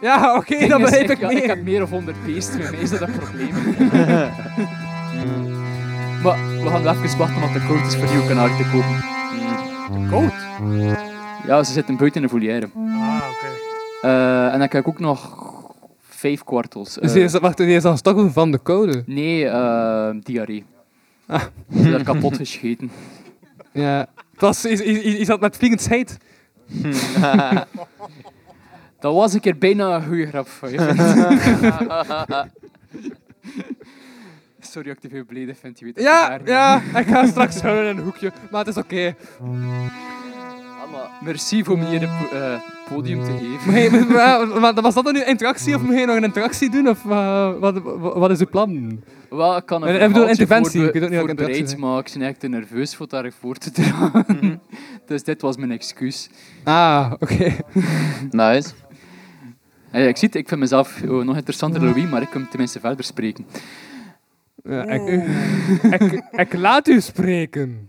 Ja, 0.00 0.36
oké, 0.36 0.58
Ding 0.58 0.72
is, 0.74 0.80
begrijp 0.80 1.10
ik 1.10 1.18
ja, 1.18 1.26
meer. 1.28 1.42
Ik 1.42 1.48
heb 1.48 1.62
meer 1.62 1.82
of 1.82 1.90
honderd 1.90 2.24
beesten, 2.24 2.58
bij 2.58 2.70
mij 2.70 2.80
is 2.80 2.90
dat 2.90 3.00
een 3.00 3.12
probleem. 3.18 3.54
maar 6.24 6.38
we 6.62 6.68
gaan 6.70 6.82
wel 6.82 6.94
even 6.94 7.18
wachten, 7.18 7.40
want 7.40 7.52
de 7.52 7.66
koud 7.66 7.86
is 7.86 7.96
voor 7.96 8.08
nieuwe 8.08 8.26
kanarie 8.26 8.56
te 8.56 8.70
kopen. 8.72 9.04
Koud? 10.10 10.32
Ja, 11.46 11.62
ze 11.62 11.72
zitten 11.72 11.96
buiten 11.96 12.20
in 12.20 12.26
de 12.26 12.32
volière. 12.32 12.68
Ah, 12.76 13.22
oké. 13.30 13.46
Eh, 14.02 14.52
en 14.52 14.58
dan 14.58 14.68
krijg 14.68 14.84
ik 14.84 14.90
ook 14.90 14.98
nog 15.00 15.36
vijf 16.00 16.44
kwartels. 16.44 16.94
Dus 16.94 17.34
Eh, 17.34 17.40
wacht, 17.40 17.56
die 17.56 17.66
is 17.66 17.84
al 17.84 17.96
stokken 17.96 18.32
van 18.32 18.50
de 18.50 18.62
code. 18.62 19.02
Nee, 19.06 19.48
eh 19.48 20.10
diarree. 20.22 20.64
Ah. 21.26 21.42
Ze 21.82 21.90
daar 21.90 22.02
kapot 22.02 22.36
gescheten. 22.36 22.90
Ja. 23.72 23.98
Het 24.32 24.40
was, 24.40 24.64
is, 24.64 24.80
is, 24.80 25.26
dat 25.26 25.40
met 25.40 25.56
vliegend 25.56 25.80
scheid? 25.82 26.18
Dat 29.00 29.14
was 29.14 29.32
een 29.32 29.40
keer 29.40 29.58
bijna 29.58 29.94
een 29.94 30.04
goede 30.04 30.26
grap 30.26 30.48
van 30.48 30.70
je. 30.72 30.76
Sorry 34.74 34.88
dat 34.88 34.96
ik 35.04 35.10
te 35.10 35.16
veel 35.16 35.24
beleden 35.24 35.56
vind, 35.56 35.78
je 35.78 35.84
weet 35.84 35.94
dat 35.94 36.04
Ja, 36.04 36.32
het 36.32 36.48
ja, 36.48 36.82
ik 37.00 37.06
ga 37.06 37.26
straks 37.26 37.60
huilen 37.60 37.90
in 37.90 37.96
een 37.98 38.04
hoekje, 38.04 38.32
maar 38.50 38.64
het 38.64 38.68
is 38.76 38.82
oké. 38.82 39.14
Merci 41.22 41.64
voor 41.64 41.78
me 41.78 41.86
hier 41.86 42.00
het 42.00 42.10
po- 42.30 42.36
eh, 42.36 42.60
podium 42.88 43.24
te 43.24 43.30
geven. 43.30 43.66
Maar, 43.66 43.74
hey, 43.74 43.90
maar, 43.90 44.48
maar, 44.48 44.60
maar 44.60 44.82
was 44.82 44.94
dat 44.94 45.04
dan 45.04 45.12
nu 45.12 45.24
interactie 45.24 45.74
of 45.74 45.82
moet 45.82 45.98
je 45.98 46.06
nog 46.06 46.16
een 46.16 46.24
interactie 46.24 46.70
doen? 46.70 46.88
Of 46.88 47.04
eh, 47.10 47.52
wat, 47.58 47.78
wat, 47.82 48.14
wat 48.16 48.30
is 48.30 48.38
uw 48.40 48.46
plan? 48.46 49.02
Wel, 49.30 49.56
ik 49.56 49.66
kan 49.66 49.82
een 49.82 49.88
Ik 49.88 49.94
bedoel, 49.94 50.08
verhaaltje 50.10 50.30
interventie. 50.30 50.70
voorbe- 50.80 50.86
Ik 50.86 50.92
weet 50.94 51.02
ook 51.02 51.08
niet 51.10 51.18
wat 51.18 51.28
voorbereid, 51.28 51.56
interactie 51.56 51.78
maar 51.86 51.98
ik 52.06 52.12
ben 52.18 52.22
echt 52.28 52.40
te 52.40 52.48
nerveus 52.48 52.96
voor 52.96 53.08
daar 53.08 53.32
voor 53.40 53.56
te 53.56 53.70
dragen. 53.70 54.60
dus 55.06 55.22
dit 55.22 55.42
was 55.42 55.56
mijn 55.56 55.70
excuus. 55.72 56.30
Ah, 56.64 57.12
oké. 57.20 57.56
Nice. 58.30 58.70
Eh, 59.90 60.06
ik 60.08 60.16
zie 60.16 60.28
het, 60.28 60.36
ik 60.36 60.48
vind 60.48 60.60
mezelf 60.60 61.02
oh, 61.08 61.24
nog 61.24 61.36
interessanter 61.36 61.80
dan 61.80 61.88
Louis, 61.88 62.10
maar 62.10 62.22
ik 62.22 62.30
kan 62.30 62.48
tenminste 62.48 62.80
verder 62.80 63.04
spreken. 63.04 63.46
Ja, 64.68 64.84
ik, 64.84 65.02
ik, 66.00 66.22
ik 66.30 66.52
laat 66.54 66.88
u 66.88 67.00
spreken. 67.00 67.88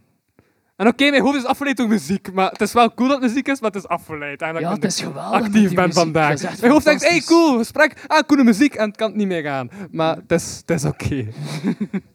En 0.75 0.87
oké, 0.87 1.09
mijn 1.09 1.21
hoofd 1.21 1.37
is 1.37 1.45
afgeleid 1.45 1.77
door 1.77 1.87
muziek, 1.87 2.33
maar 2.33 2.49
het 2.51 2.61
is 2.61 2.73
wel 2.73 2.93
cool 2.93 3.09
dat 3.09 3.21
muziek 3.21 3.47
is, 3.47 3.59
maar 3.61 3.71
het 3.71 3.79
is 3.83 3.87
afgeleid. 3.87 4.41
En 4.41 4.53
dat 4.53 4.61
Ja, 4.61 4.69
ik 4.69 4.75
het 4.75 4.85
is 4.91 5.01
geweldig 5.01 5.41
actief 5.41 5.73
ben 5.73 5.93
vandaag. 5.93 6.59
Mijn 6.59 6.71
hoofd 6.71 6.85
denkt, 6.85 7.07
hey 7.09 7.21
cool, 7.21 7.57
gesprek, 7.57 8.03
ah, 8.07 8.19
coole 8.27 8.43
muziek, 8.43 8.73
en 8.75 8.87
het 8.87 8.97
kan 8.97 9.15
niet 9.15 9.27
meer 9.27 9.41
gaan. 9.43 9.69
Maar 9.91 10.15
het 10.15 10.31
is, 10.31 10.63
het 10.65 10.69
is 10.69 10.85
oké. 10.85 11.25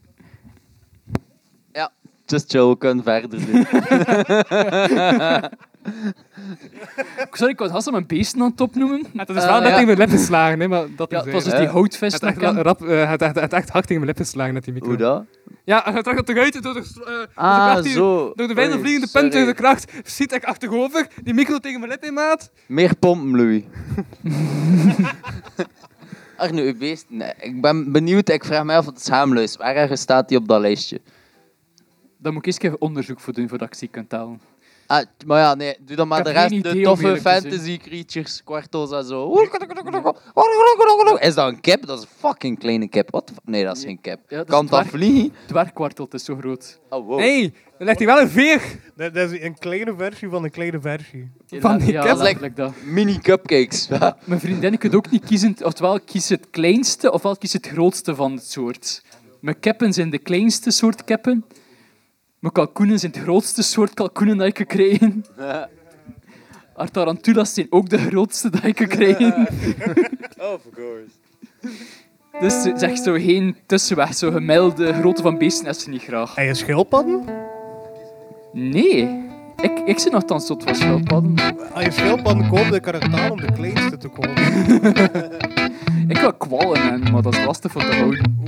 Just 2.31 2.48
kunnen 2.78 3.05
verder 3.05 3.47
doen. 3.47 3.66
Sorry, 7.32 7.52
ik 7.52 7.59
was 7.59 7.70
haast 7.70 7.90
mijn 7.90 8.07
beesten 8.07 8.40
aan 8.43 8.51
het 8.51 8.61
opnoemen. 8.61 9.07
Het 9.16 9.28
is 9.28 9.36
Eh, 9.36 9.44
wel 9.44 9.61
net 9.61 9.69
ja. 9.69 9.70
tegen 9.74 9.86
mijn 9.86 9.98
lip 9.98 10.11
geslagen, 10.11 10.61
hè, 10.61 10.69
maar 10.69 10.85
dat 10.97 11.11
Ja, 11.11 11.19
is 11.19 11.24
het 11.24 11.32
was 11.35 11.44
dus 11.44 11.52
hè? 11.52 11.59
die 11.59 11.69
het 11.69 12.20
dat 12.20 12.31
echt, 12.31 12.57
rap, 12.62 12.82
eh, 12.82 13.11
het, 13.11 13.23
echt, 13.23 13.35
het 13.40 13.52
echt 13.52 13.69
hard 13.69 13.86
tegen 13.86 14.02
mijn 14.02 14.16
lip 14.16 14.27
geslagen 14.27 14.55
met 14.55 14.65
die 14.65 14.73
micro. 14.73 14.89
Hoe 14.89 14.97
dat? 14.97 15.24
Ja, 15.65 15.82
het 15.93 16.05
trekt 16.05 16.20
op 16.20 16.27
de 16.27 16.32
ruiten 16.32 16.62
door 16.62 16.74
de, 16.74 16.81
eh, 16.81 16.86
door 17.07 17.27
de 17.27 17.28
Ah, 17.35 17.82
zo. 17.85 18.32
Door 18.35 18.48
de 18.48 18.55
bijna 18.55 18.78
vliegende 18.78 19.09
punt 19.12 19.32
door 19.32 19.44
de 19.47 19.55
kracht 19.55 19.93
schiet 20.05 20.32
ik 20.32 20.44
achterover, 20.44 21.07
die 21.23 21.35
micro 21.35 21.59
tegen 21.59 21.81
mijn 21.81 21.93
lip 21.93 22.05
in 22.05 22.15
maat. 22.15 22.51
Meer 22.66 22.97
pompen, 22.97 23.36
Louis. 23.36 23.62
Arno, 26.36 26.62
uw 26.62 26.77
beest. 26.78 27.05
Nee, 27.09 27.32
ik 27.40 27.61
ben 27.61 27.93
benieuwd. 27.93 28.28
Ik 28.28 28.44
vraag 28.44 28.65
mij 28.65 28.77
af 28.77 28.86
of 28.86 28.93
het 28.94 29.05
schaamluis. 29.05 29.57
Waar 29.57 29.97
staat 29.97 30.28
die 30.28 30.39
op 30.39 30.48
dat 30.48 30.61
lijstje? 30.61 31.01
Daar 32.22 32.32
moet 32.32 32.47
ik 32.47 32.52
eens 32.52 32.59
even 32.60 32.80
onderzoek 32.80 33.20
voor 33.20 33.32
doen 33.32 33.48
voordat 33.48 33.68
ik 33.68 33.74
ze 33.74 33.86
kan 33.86 34.06
tellen. 34.06 34.40
Ah, 34.86 35.05
maar 35.26 35.40
ja, 35.40 35.55
nee, 35.55 35.76
doe 35.80 35.97
dan 35.97 36.09
maar 36.09 36.18
Ik 36.18 36.24
de 36.24 36.30
heb 36.30 36.38
rest. 36.51 36.62
De 36.62 36.68
idee 36.68 36.78
om 36.78 36.82
toffe 36.82 37.05
eerlijk 37.05 37.22
te 37.22 37.28
zijn. 37.30 37.42
fantasy 37.42 37.76
creatures, 37.78 38.42
kwartels 38.44 38.90
en 38.92 39.05
zo. 39.05 39.32
Is 41.20 41.34
dat 41.34 41.48
een 41.52 41.60
cap? 41.60 41.86
Dat 41.86 41.98
is 41.98 42.05
een 42.05 42.10
fucking 42.18 42.59
kleine 42.59 42.88
cap. 42.88 43.10
Wat? 43.10 43.32
Nee, 43.44 43.64
dat 43.64 43.76
is 43.76 43.82
geen 43.84 44.01
cap. 44.01 44.18
Ja, 44.28 44.36
dat 44.36 44.47
is 44.48 44.52
kan 44.55 44.66
dat 44.66 44.78
dwerg- 44.78 44.90
vliegen? 44.90 45.32
Dwergkwartel, 45.47 46.05
het 46.05 46.14
is 46.14 46.24
zo 46.24 46.36
groot. 46.36 46.80
Oh, 46.88 47.06
wow. 47.06 47.18
Hé, 47.18 47.40
hey, 47.40 47.52
dan 47.78 47.86
legt 47.86 47.98
hij 47.98 48.06
wel 48.06 48.20
een 48.20 48.28
veer. 48.28 48.62
Dat, 48.97 49.14
dat 49.14 49.30
is 49.30 49.40
een 49.40 49.59
kleine 49.59 49.94
versie 49.97 50.28
van 50.28 50.44
een 50.44 50.51
kleine 50.51 50.80
versie. 50.80 51.30
Van 51.47 51.78
die 51.78 51.92
ja, 51.92 52.14
letterlijk 52.14 52.56
dat. 52.56 52.72
Mini 52.84 53.18
cupcakes. 53.18 53.88
Mijn 54.24 54.40
vriendin 54.40 54.78
kan 54.78 54.94
ook 54.94 55.10
niet 55.10 55.24
kiezen, 55.24 55.56
oftewel 55.62 56.01
kies 56.01 56.28
het 56.28 56.47
kleinste, 56.51 57.12
ofwel 57.12 57.36
kies 57.36 57.52
het 57.52 57.66
grootste 57.66 58.14
van 58.14 58.32
het 58.32 58.51
soort. 58.51 59.02
Mijn 59.40 59.60
keppen 59.60 59.92
zijn 59.92 60.10
de 60.10 60.18
kleinste 60.18 60.70
soort 60.70 61.05
keppen. 61.05 61.44
Mijn 62.40 62.52
kalkoenen 62.52 62.98
zijn 62.98 63.12
het 63.12 63.22
grootste 63.22 63.62
soort 63.62 63.94
kalkoenen 63.94 64.36
dat 64.36 64.46
ik 64.46 64.54
kan 64.54 64.66
krijgen. 64.66 65.24
Haar 66.74 66.90
tarantulas 66.90 67.54
zijn 67.54 67.66
ook 67.70 67.88
de 67.88 67.98
grootste 67.98 68.50
dat 68.50 68.64
ik 68.64 68.74
kan 68.74 68.86
krijgen. 68.86 69.48
of 70.54 70.62
course. 70.74 71.10
Dus 72.40 72.62
ze 72.62 72.72
zegt 72.76 73.02
zo 73.02 73.12
geen 73.12 73.56
tussenweg, 73.66 74.14
zo 74.14 74.30
gemiddelde 74.30 74.92
grootte 74.92 75.22
van 75.22 75.38
beesten 75.38 75.66
is 75.66 75.82
ze 75.82 75.90
niet 75.90 76.02
graag. 76.02 76.34
En 76.34 76.44
je 76.44 76.54
schildpadden? 76.54 77.24
Nee, 78.52 79.28
ik, 79.56 79.78
ik 79.84 79.98
zit 79.98 80.12
nogthans 80.12 80.46
tot 80.46 80.62
van 80.62 80.74
schildpadden. 80.74 81.34
Als 81.72 81.84
je 81.84 81.90
schildpadden 81.90 82.48
koopt, 82.48 82.70
dan 82.70 82.80
kan 82.80 82.94
het 82.94 83.30
om 83.30 83.40
de 83.40 83.52
kleinste 83.52 83.96
te 83.96 84.08
kopen. 84.08 84.34
Ik 86.08 86.18
wil 86.18 86.34
kwallen, 86.34 87.00
man, 87.00 87.12
maar 87.12 87.22
dat 87.22 87.34
is 87.34 87.44
lastig 87.44 87.72
voor 87.72 87.82
te 87.82 87.94
houden. 87.94 88.38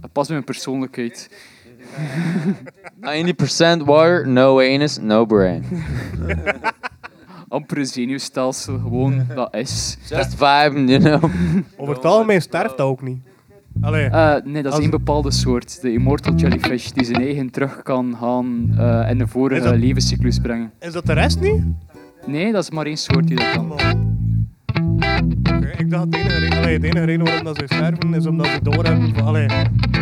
Dat 0.00 0.12
past 0.12 0.26
bij 0.26 0.36
mijn 0.36 0.44
persoonlijkheid. 0.44 1.28
90% 3.00 3.84
water, 3.84 4.28
no 4.28 4.58
anus, 4.60 4.98
no 4.98 5.24
brain. 5.26 5.64
Amper 7.48 7.78
een 7.78 7.86
zenuwstelsel, 7.86 8.78
gewoon, 8.78 9.26
dat 9.34 9.54
is. 9.54 9.98
Just 10.08 10.30
vibe, 10.34 10.84
you 10.84 10.98
know. 10.98 11.24
Over 11.76 11.94
het 11.94 12.04
algemeen 12.04 12.42
sterft 12.42 12.76
dat 12.76 12.86
ook 12.86 13.02
niet. 13.02 13.18
Allee, 13.80 14.04
Eh, 14.04 14.34
nee, 14.44 14.62
dat 14.62 14.64
is 14.64 14.70
Als- 14.72 14.80
één 14.80 14.90
bepaalde 14.90 15.30
soort. 15.30 15.80
De 15.82 15.92
immortal 15.92 16.34
jellyfish, 16.34 16.90
die 16.90 17.04
zijn 17.04 17.20
eigen 17.22 17.50
terug 17.50 17.82
kan 17.82 18.16
gaan 18.20 18.74
eh 18.78 19.10
in 19.10 19.18
de 19.18 19.26
vorige 19.26 19.62
dat- 19.62 19.76
levenscyclus 19.76 20.38
brengen. 20.38 20.72
is 20.80 20.92
dat 20.92 21.06
de 21.06 21.12
rest 21.12 21.40
niet? 21.40 21.62
Nee, 22.26 22.52
dat 22.52 22.62
is 22.62 22.70
maar 22.70 22.86
één 22.86 22.96
soort 22.96 23.26
die 23.26 23.36
dat 23.36 23.50
kan. 23.50 23.72
Ik 25.76 25.90
dacht 25.90 26.10
de 26.12 26.18
enige, 26.18 26.38
reden, 26.38 26.58
allee, 26.58 26.78
de 26.78 26.86
enige 26.86 27.04
reden 27.04 27.24
waarom 27.24 27.44
dat 27.44 27.56
ze 27.56 27.62
sterven 27.66 28.14
is 28.14 28.26
omdat 28.26 28.46
ze 28.46 28.58
doorhebben 28.62 29.14
van, 29.14 29.24
allee, 29.26 29.46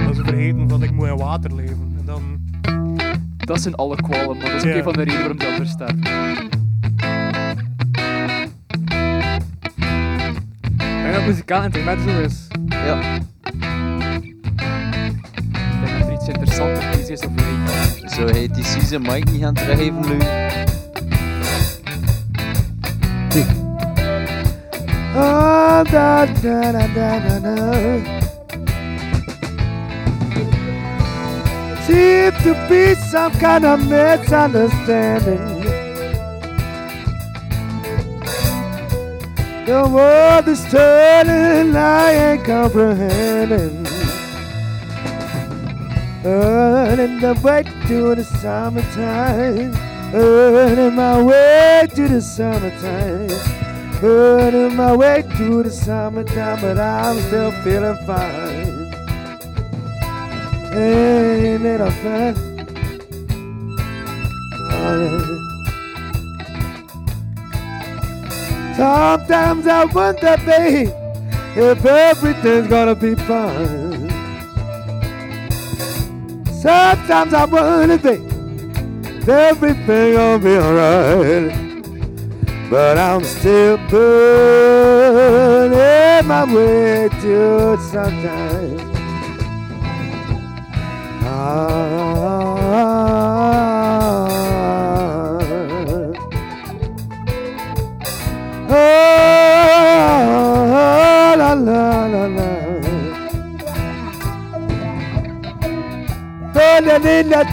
dat 0.06 0.16
ze 0.16 0.22
vergeten 0.24 0.68
van 0.68 0.82
ik 0.82 0.90
moet 0.90 1.06
in 1.08 1.16
water 1.16 1.54
leven. 1.54 1.94
En 1.98 2.04
dan, 2.04 2.22
Dat 3.36 3.60
zijn 3.62 3.74
alle 3.74 3.96
kwallen, 3.96 4.36
maar 4.36 4.46
dat 4.50 4.54
is 4.54 4.62
ook 4.62 4.68
Ja. 4.68 4.76
een 4.76 4.82
van 4.82 4.92
de 4.92 4.98
redenen 4.98 5.18
waarom 5.20 5.40
ze 5.40 5.46
anders 5.46 5.70
sterven. 5.70 5.98
Ik 10.78 11.02
denk 11.02 11.14
dat 11.14 11.26
muzikaal 11.26 11.64
intermezzo 11.64 12.20
is. 12.20 12.46
Ja. 12.70 13.00
Ik 13.00 13.60
denk 15.84 15.98
dat 15.98 16.06
er 16.08 16.12
iets 16.12 16.28
interessants 16.28 17.08
is 17.08 17.20
of 17.20 17.30
niet. 17.30 18.10
Zo 18.12 18.26
heet 18.26 18.54
die 18.54 18.64
season 18.64 19.02
Mike 19.02 19.30
niet 19.30 19.40
gaan 19.42 19.54
teruggeven, 19.54 20.00
Lou. 20.00 20.18
Oh, 25.18 25.82
da, 25.84 26.26
da, 26.26 26.72
da, 26.72 26.86
da, 26.88 27.18
da, 27.20 27.38
da. 27.38 28.26
Seem 31.86 32.32
to 32.42 32.66
be 32.68 32.94
some 32.96 33.32
kind 33.32 33.64
of 33.64 33.80
misunderstanding. 33.88 35.64
The 39.64 39.88
world 39.88 40.48
is 40.48 40.62
turning, 40.70 41.74
I 41.74 42.10
ain't 42.12 42.44
comprehending. 42.44 43.86
Earning 46.26 47.20
the 47.20 47.40
way 47.42 47.62
to 47.88 48.14
the 48.14 48.22
summertime. 48.22 49.74
Earning 50.12 50.94
my 50.94 51.22
way 51.22 51.88
to 51.94 52.06
the 52.06 52.20
summertime. 52.20 53.55
Earning 54.02 54.76
my 54.76 54.94
way 54.94 55.22
through 55.22 55.62
the 55.62 55.70
summertime, 55.70 56.60
but 56.60 56.78
I'm 56.78 57.18
still 57.18 57.50
feeling 57.62 57.96
fine. 58.06 58.92
Ain't 60.74 61.64
it 61.64 61.80
a 61.80 61.90
fact? 61.90 62.38
Sometimes 68.76 69.66
I 69.66 69.84
wonder, 69.86 70.36
babe, 70.44 70.90
if 71.56 71.84
everything's 71.86 72.68
gonna 72.68 72.94
be 72.94 73.14
fine. 73.14 74.10
Sometimes 76.52 77.32
I 77.32 77.46
wonder, 77.46 77.96
babe, 77.96 78.30
if 79.06 79.28
everything 79.28 80.12
gonna 80.12 80.38
be 80.38 80.56
alright. 80.58 81.65
But 82.68 82.98
I'm 82.98 83.22
still 83.24 83.78
burning 83.88 84.26
my 86.26 86.44
way 86.52 87.08
to 87.22 87.78
sunshine. 87.78 88.80
Ah, 91.28 91.68
oh, 91.68 92.26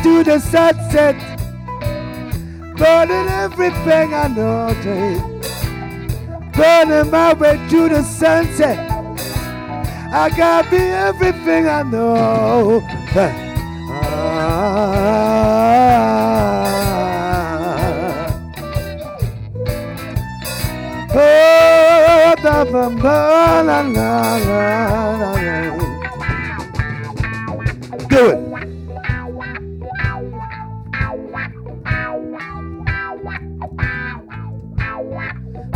to 0.04 0.24
the 0.24 0.40
sunset, 0.40 1.33
burning 2.78 3.28
everything 3.30 4.14
I 4.14 4.28
know, 4.28 4.76
babe. 4.84 5.22
Burning 6.54 7.12
my 7.12 7.34
way 7.34 7.58
to 7.70 7.90
the 7.90 8.04
sunset. 8.04 8.78
I 10.16 10.30
gotta 10.36 10.70
be 10.70 10.78
everything 10.78 11.68
I 11.68 11.84
know. 11.84 12.82
Ah. 13.16 13.44
Oh, 21.16 22.36
da 22.44 22.66
ba 22.66 22.90
ba 22.90 23.64
la 23.64 23.82
la 23.82 24.38
la 24.38 24.64
la. 25.08 25.32
Do 28.10 28.30
it. 28.30 28.43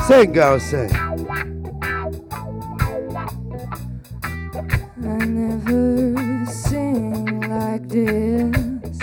Sing, 0.08 0.32
girl, 0.32 0.58
sing. 0.58 0.90
I 5.04 5.18
never 5.26 6.46
sing 6.46 7.42
like 7.42 7.90
this. 7.90 9.00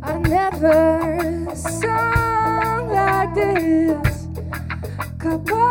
I 0.00 0.18
never 0.20 1.56
sung 1.56 2.88
like 2.92 3.34
this. 3.34 4.28
Podcast. 5.18 5.67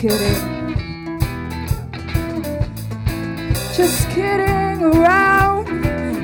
Kidding. 0.00 0.70
Just 3.74 4.08
kidding 4.08 4.82
around. 4.82 5.66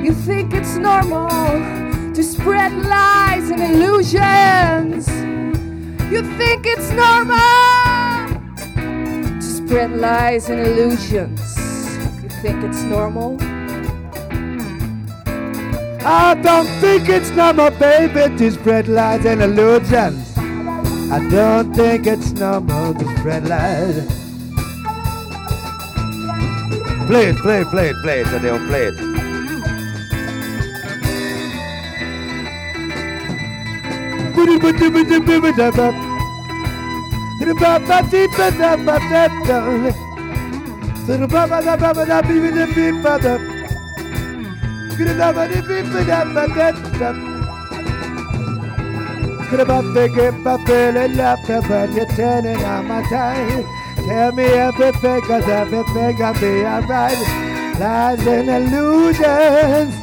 You 0.03 0.13
think 0.13 0.51
it's 0.51 0.77
normal 0.77 1.29
to 2.15 2.23
spread 2.23 2.73
lies 2.73 3.51
and 3.51 3.61
illusions. 3.61 5.07
You 6.11 6.23
think 6.39 6.65
it's 6.65 6.89
normal 6.89 7.37
to 9.39 9.41
spread 9.41 9.91
lies 9.91 10.49
and 10.49 10.59
illusions. 10.59 11.39
You 12.23 12.29
think 12.41 12.63
it's 12.63 12.81
normal? 12.81 13.37
I 16.03 16.33
don't 16.41 16.69
think 16.81 17.09
it's 17.09 17.29
normal, 17.29 17.69
baby, 17.71 18.35
to 18.37 18.51
spread 18.51 18.87
lies 18.87 19.23
and 19.25 19.43
illusions. 19.43 20.26
I 21.09 21.25
don't 21.29 21.73
think 21.73 22.05
it's 22.05 22.31
normal 22.33 22.93
to 22.93 23.17
spread 23.17 23.47
lies. 23.47 24.05
Play 27.07 27.27
it, 27.27 27.37
play 27.37 27.61
it, 27.61 27.67
play 27.69 27.89
it, 27.89 27.95
play 28.01 28.21
it, 28.21 28.27
Adele, 28.27 28.59
play 28.67 28.87
it. 28.87 29.17
You're 51.95 52.05
turning 52.15 52.63
on 52.63 52.87
my 52.87 53.01
time. 53.09 53.63
Tell 54.05 54.31
me 54.33 54.43
everything, 54.43 55.21
cause 55.21 55.47
everything 55.47 56.17
gonna 56.17 56.39
be 56.39 56.65
alright. 56.65 57.17
Lies 57.79 58.27
and 58.27 58.49
illusions, 58.49 59.93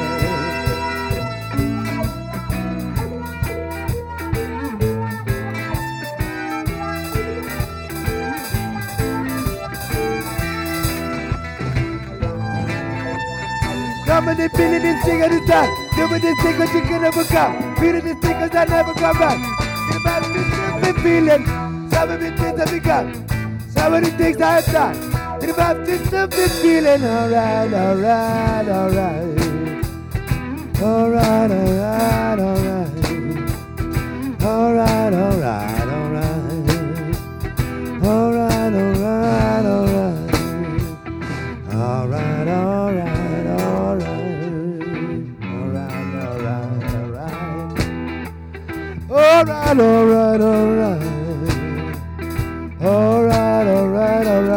I'm 14.07 14.28
in 14.28 14.36
the 14.36 14.48
building 14.55 14.85
and 14.85 15.02
sing 15.02 15.23
at 15.23 15.31
the 15.32 15.40
time. 15.48 15.74
Doing 15.97 16.20
the 16.20 16.36
thing 16.40 16.59
that 16.61 16.73
you. 17.27 17.74
Feeling 17.81 18.05
the 18.05 18.15
I 18.55 18.65
never 18.65 18.94
come 18.94 19.19
back. 19.19 19.39
In 19.93 20.02
my 20.05 20.20
feeling, 21.02 21.44
some 21.90 22.11
of 22.11 22.20
the 22.20 22.31
things 22.36 22.59
that 22.59 22.70
we 22.70 22.78
got. 22.78 23.12
Some 23.70 23.94
of 23.94 24.05
the 24.05 24.11
things 24.12 24.40
I 24.40 24.61
have 24.61 24.66
done 24.73 25.10
if 25.51 25.59
I've 25.59 25.85
been, 25.85 26.14
I've 26.14 26.31
feeling 26.62 27.05
alright, 27.05 27.72
alright, 27.72 28.68
alright. 28.68 29.40
Alright, 30.81 31.51
alright, 31.51 32.39
alright. 32.39 32.90
Alright, 34.43 35.12
alright, 35.12 35.89
alright. 35.89 36.70
Alright, 38.05 38.74
alright, 38.74 39.66
alright. 39.66 40.31
Alright, 41.74 42.48
alright, 42.48 43.47
alright. 43.47 44.14
Alright, 45.51 46.09
alright, 46.20 46.66
alright. 46.94 47.35
Alright, 49.10 49.81
alright, 49.81 50.40
alright. 50.40 51.10
Alright, 52.82 53.66
alright, 53.66 54.27
alright. 54.27 54.49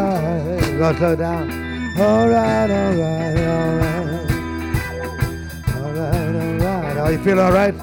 Go 0.84 0.92
slow 0.96 1.16
down. 1.16 1.50
Alright, 1.98 2.70
alright, 2.70 3.38
alright. 3.38 4.30
Alright, 5.78 6.34
alright. 6.60 6.96
Oh, 6.98 7.08
you 7.08 7.18
feel 7.24 7.40
alright? 7.40 7.74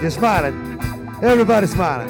You're 0.00 0.10
smiling. 0.10 0.56
Everybody's 1.22 1.72
smiling. 1.72 2.08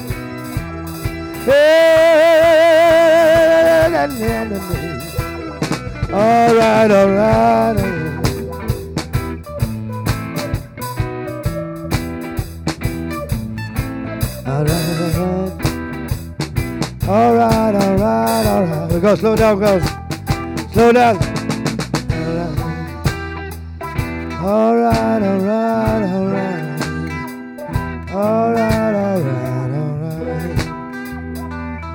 Alright, 6.13 6.91
alright. 6.93 7.79
Alright, 14.47 14.71
alright. 14.71 15.53
Alright, 17.09 17.75
alright, 17.75 18.47
alright. 18.47 18.93
We 18.93 19.01
go, 19.01 19.17
slow 19.17 19.35
down, 19.35 19.59
girls. 19.59 19.92
Slow 20.73 20.93
down. 20.93 21.19
Alright, 24.43 25.23
alright, 25.23 26.03
alright. 26.03 26.83
Alright, 28.11 28.95
alright, 28.95 29.73
alright. 29.77 30.57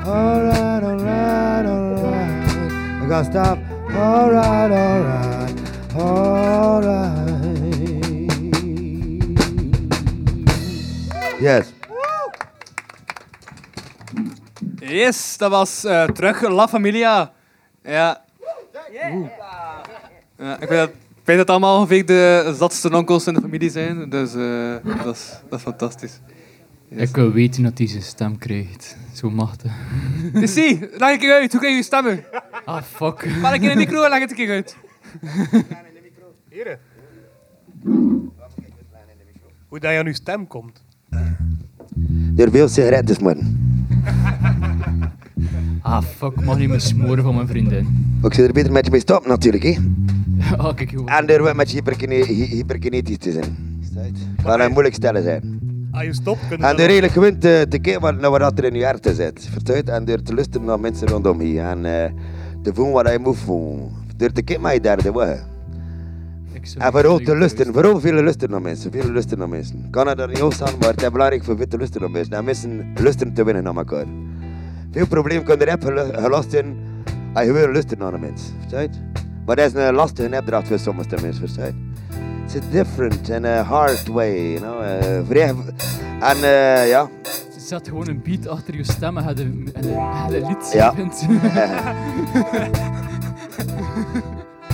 Alright, 0.05 0.83
alright, 0.83 1.65
alright. 1.65 3.01
We 3.01 3.07
gotta 3.07 3.25
stop. 3.25 3.57
Alright, 3.89 4.71
alright, 4.71 5.55
alright. 5.95 7.17
Yes. 11.41 11.73
Yes, 14.79 15.37
dat 15.37 15.49
was 15.49 15.83
eh, 15.83 16.05
terug 16.05 16.41
La 16.41 16.67
Familia. 16.67 17.31
Ja. 17.83 18.26
Oeh. 19.13 19.29
ja 20.37 20.59
ik, 20.59 20.69
weet 20.69 20.79
dat, 20.79 20.89
ik 20.89 21.23
weet 21.23 21.37
dat 21.37 21.49
allemaal 21.49 21.77
ongeveer 21.77 22.05
de 22.05 22.53
zatste 22.57 22.89
onkels 22.89 23.27
in 23.27 23.33
de 23.33 23.41
familie 23.41 23.69
zijn. 23.69 24.09
Dus 24.09 24.33
eh, 24.35 25.03
dat, 25.03 25.15
is, 25.15 25.39
dat 25.49 25.59
is 25.59 25.65
fantastisch. 25.65 26.19
Ik 26.89 27.15
wil 27.15 27.31
weten 27.31 27.63
dat 27.63 27.77
hij 27.77 27.87
zijn 27.87 28.01
stem 28.01 28.37
krijgt. 28.37 28.97
Zo 29.13 29.29
machtig. 29.29 29.71
Dus 30.33 30.53
zie, 30.53 30.79
leg 30.79 31.11
een 31.11 31.19
keer 31.19 31.33
uit. 31.33 31.51
Hoe 31.51 31.59
krijg 31.59 31.73
je 31.73 31.79
je 31.79 31.83
stemmen? 31.83 32.23
Ah, 32.65 32.83
fuck. 32.83 33.27
Pak 33.41 33.53
ik 33.53 33.61
in 33.61 33.69
de 33.69 33.75
micro 33.75 34.03
en 34.03 34.09
leg 34.09 34.19
het 34.19 34.29
een 34.29 34.35
keer 34.35 34.49
uit. 34.49 34.77
Hier. 36.49 36.79
Hoe 39.67 39.79
dat 39.79 39.91
je 39.91 39.97
aan 39.97 40.05
uw 40.05 40.13
stem 40.13 40.47
komt. 40.47 40.83
Door 42.35 42.51
veel 42.51 42.67
sigaretten 42.67 43.23
man. 43.23 43.37
Ah, 45.81 46.01
fuck. 46.03 46.43
Mag 46.45 46.57
niet 46.57 46.69
meer 46.69 46.81
smoren 46.81 47.23
van 47.23 47.35
mijn 47.35 47.47
vriendin. 47.47 48.05
Ik 48.23 48.33
zou 48.33 48.47
er 48.47 48.53
beter 48.53 48.71
met 48.71 48.85
je 48.85 48.91
mee 48.91 48.99
stoppen 48.99 49.29
natuurlijk, 49.29 49.63
hè. 49.63 49.75
Ah, 50.57 50.75
kijk 50.75 50.91
hoe. 50.93 51.09
En 51.09 51.25
door 51.25 51.41
wat 51.41 51.55
met 51.55 51.69
je 51.69 51.75
hyperkine- 51.75 52.25
hy- 52.25 52.45
hyperkinetisch 52.55 53.17
te 53.17 53.31
zijn. 53.31 53.55
Kan 54.43 54.59
een 54.61 54.71
moeilijk 54.71 54.95
stellen 54.95 55.23
zijn. 55.23 55.59
Als 55.91 56.03
je 56.03 56.13
stopt, 56.13 56.39
En 56.41 56.49
dan- 56.49 56.59
door 56.59 56.79
eigenlijk 56.79 57.11
gewoon 57.13 57.37
te, 57.37 57.65
te 57.69 57.79
kijken 57.79 58.01
wat, 58.01 58.19
naar 58.19 58.29
wat 58.29 58.57
er 58.57 58.63
in 58.63 58.73
je 58.73 58.85
hart 58.85 59.09
zit. 59.15 59.47
Vertuid 59.51 59.89
en 59.89 60.05
door 60.05 60.21
te 60.21 60.33
luisteren 60.33 60.65
naar 60.67 60.79
mensen 60.79 61.07
rondom 61.07 61.41
je. 61.41 61.59
En 61.61 61.85
eh, 61.85 62.11
te 62.63 62.73
voelen 62.73 62.93
wat 62.93 63.11
je 63.11 63.19
moet 63.19 63.37
voelen. 63.37 63.89
Door 64.17 64.31
te 64.31 64.41
kijken 64.41 64.63
naar 64.63 64.73
je 64.73 64.79
derde 64.81 65.11
weg. 65.11 65.45
Ik 66.53 66.73
En 66.77 66.91
vooral 66.91 67.17
te 67.17 67.37
luisteren. 67.37 67.73
Vooral 67.73 67.99
veel 67.99 68.13
luisteren 68.23 68.49
naar 68.51 68.61
mensen. 68.61 68.91
Veel 68.91 69.11
luisteren 69.11 69.39
naar 69.39 69.49
mensen. 69.49 69.87
Kan 69.89 70.07
het 70.07 70.19
er 70.19 70.27
niet 70.27 70.41
op 70.41 70.53
staan, 70.53 70.73
maar 70.79 70.89
het 70.89 71.01
is 71.01 71.11
belangrijk 71.11 71.43
voor 71.43 71.57
veel 71.57 71.67
te 71.67 71.77
luisteren 71.77 72.01
naar 72.11 72.17
mensen. 72.17 72.33
En 72.37 72.45
mensen 72.45 72.85
luisteren 73.03 73.33
te 73.33 73.43
winnen 73.43 73.63
naar 73.63 73.75
elkaar. 73.75 74.05
Veel 74.97 75.07
problemen 75.07 75.43
kunnen 75.43 75.67
er 75.67 75.71
hebben 75.79 76.15
gelast 76.23 76.53
in 76.53 76.77
als 77.33 77.45
je 77.45 77.51
wil 77.51 77.71
luisteren 77.71 77.97
naar 78.03 78.13
een 78.13 78.19
mens. 78.19 78.41
Verstaat? 78.59 78.89
Maar 79.45 79.55
dat 79.55 79.65
is 79.65 79.73
een 79.73 79.93
lastige 79.93 80.37
opdracht 80.37 80.67
voor 80.67 80.79
sommige 80.79 81.09
mensen. 81.21 81.33
Verstaat? 81.33 81.71
It's 82.45 82.55
a 82.55 82.59
different 82.71 83.29
and 83.31 83.45
a 83.45 83.61
hard 83.63 84.07
way, 84.07 84.51
you 84.51 84.59
know. 84.59 84.81
eh, 84.81 85.21
vrij- 85.27 85.55
en 86.19 86.35
eh, 86.43 86.89
ja, 86.89 87.09
Zet 87.57 87.87
gewoon 87.87 88.07
een 88.07 88.21
beat 88.23 88.47
achter 88.47 88.75
je 88.75 88.83
stem 88.83 89.17
en 89.17 89.23
ga 89.23 89.33
de, 89.33 89.43
en 89.73 89.81
de, 89.81 89.93
en 90.23 90.27
de 90.29 90.45
lied 90.47 90.71
Ja. 90.73 90.93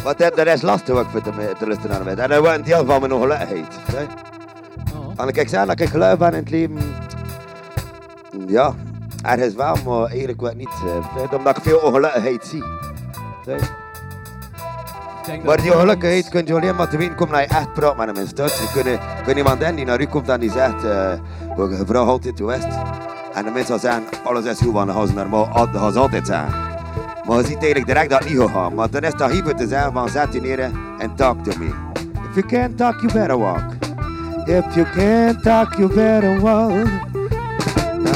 wat 0.04 0.18
dat, 0.18 0.36
dat 0.36 0.48
is 0.48 0.62
lastig 0.62 0.96
ook 0.96 1.10
voor 1.10 1.22
te, 1.22 1.30
te 1.60 1.68
luisteren 1.68 1.96
naar 1.96 2.04
mensen. 2.04 2.24
En 2.24 2.30
dat 2.30 2.40
wordt 2.40 2.58
een 2.58 2.64
deel 2.64 2.86
van 2.86 3.00
mijn 3.00 3.14
ongelukkigheid. 3.14 3.68
Oh. 4.96 5.14
En 5.24 5.28
ik 5.28 5.50
zeg 5.50 5.66
dat 5.66 5.80
ik 5.80 5.90
geluid 5.90 6.18
ben 6.18 6.32
in 6.32 6.40
het 6.40 6.50
leven. 6.50 6.78
Ja, 8.48 8.76
ergens 9.24 9.54
wel, 9.56 9.76
maar 9.86 10.06
eigenlijk 10.10 10.42
wel 10.42 10.54
niet. 10.56 10.68
eh? 10.68 11.38
Omdat 11.38 11.58
ik 11.58 11.64
veel 11.64 11.78
ongelukkigheid 11.78 12.46
zie. 12.46 12.64
Maar 15.46 15.62
die 15.62 15.74
ongelukkigheid 15.74 16.30
kun 16.30 16.46
je 16.46 16.54
alleen 16.54 16.76
maar 16.76 16.90
te 16.90 16.98
weten 16.98 17.16
komen 17.16 17.36
als 17.36 17.44
je 17.44 17.50
echt 17.56 17.74
praat 17.74 17.98
met 17.98 18.08
een 18.08 18.14
mens. 18.14 18.34
Dus 18.34 18.60
je 18.60 18.82
kunt, 18.84 19.00
kunt 19.26 19.38
iemand 19.38 19.62
in 19.62 19.76
die 19.76 19.86
naar 19.86 20.02
u 20.02 20.06
komt 20.06 20.30
en 20.30 20.40
die 20.40 20.52
zegt, 20.52 20.84
eh 20.84 21.12
je 21.58 21.84
vraagt 21.86 22.08
altijd 22.08 22.40
hoe 22.40 22.54
is? 22.56 22.64
En 23.34 23.46
de 23.46 23.52
mensen 23.52 23.80
zeggen, 23.80 24.04
alles 24.24 24.46
is 24.46 24.58
goed, 24.60 24.72
want 24.74 24.88
dan 24.88 24.96
gaan 24.96 25.08
ze 25.08 25.14
normaal, 25.14 25.48
al- 25.48 25.72
dan 25.72 25.82
gaan 25.82 25.92
ze 25.92 26.00
altijd 26.00 26.26
zeggen. 26.28 26.54
Maar 27.28 27.38
je 27.38 27.44
ziet 27.46 27.56
eigenlijk 27.58 27.86
direct 27.86 28.10
dat 28.10 28.20
het 28.24 28.30
niet 28.34 28.50
gaat. 28.50 28.74
Maar 28.74 28.90
dan 28.90 29.02
is 29.02 29.14
dat 29.14 29.32
hier 29.32 29.44
te 29.56 29.68
zeggen 29.68 29.94
van 29.94 30.10
zet 30.10 30.34
je 30.34 30.42
neer 30.42 30.60
en 30.98 31.16
talk 31.16 31.44
to 31.44 31.52
me. 31.60 31.66
If 32.30 32.36
you 32.36 32.46
can't 32.48 32.78
talk, 32.78 33.00
you 33.02 33.14
better 33.14 33.38
walk. 33.38 33.64
If 34.46 34.76
you 34.76 34.86
can't 34.96 35.44
talk, 35.44 35.74
you 35.74 35.94
better 35.94 36.40
walk. 36.42 36.88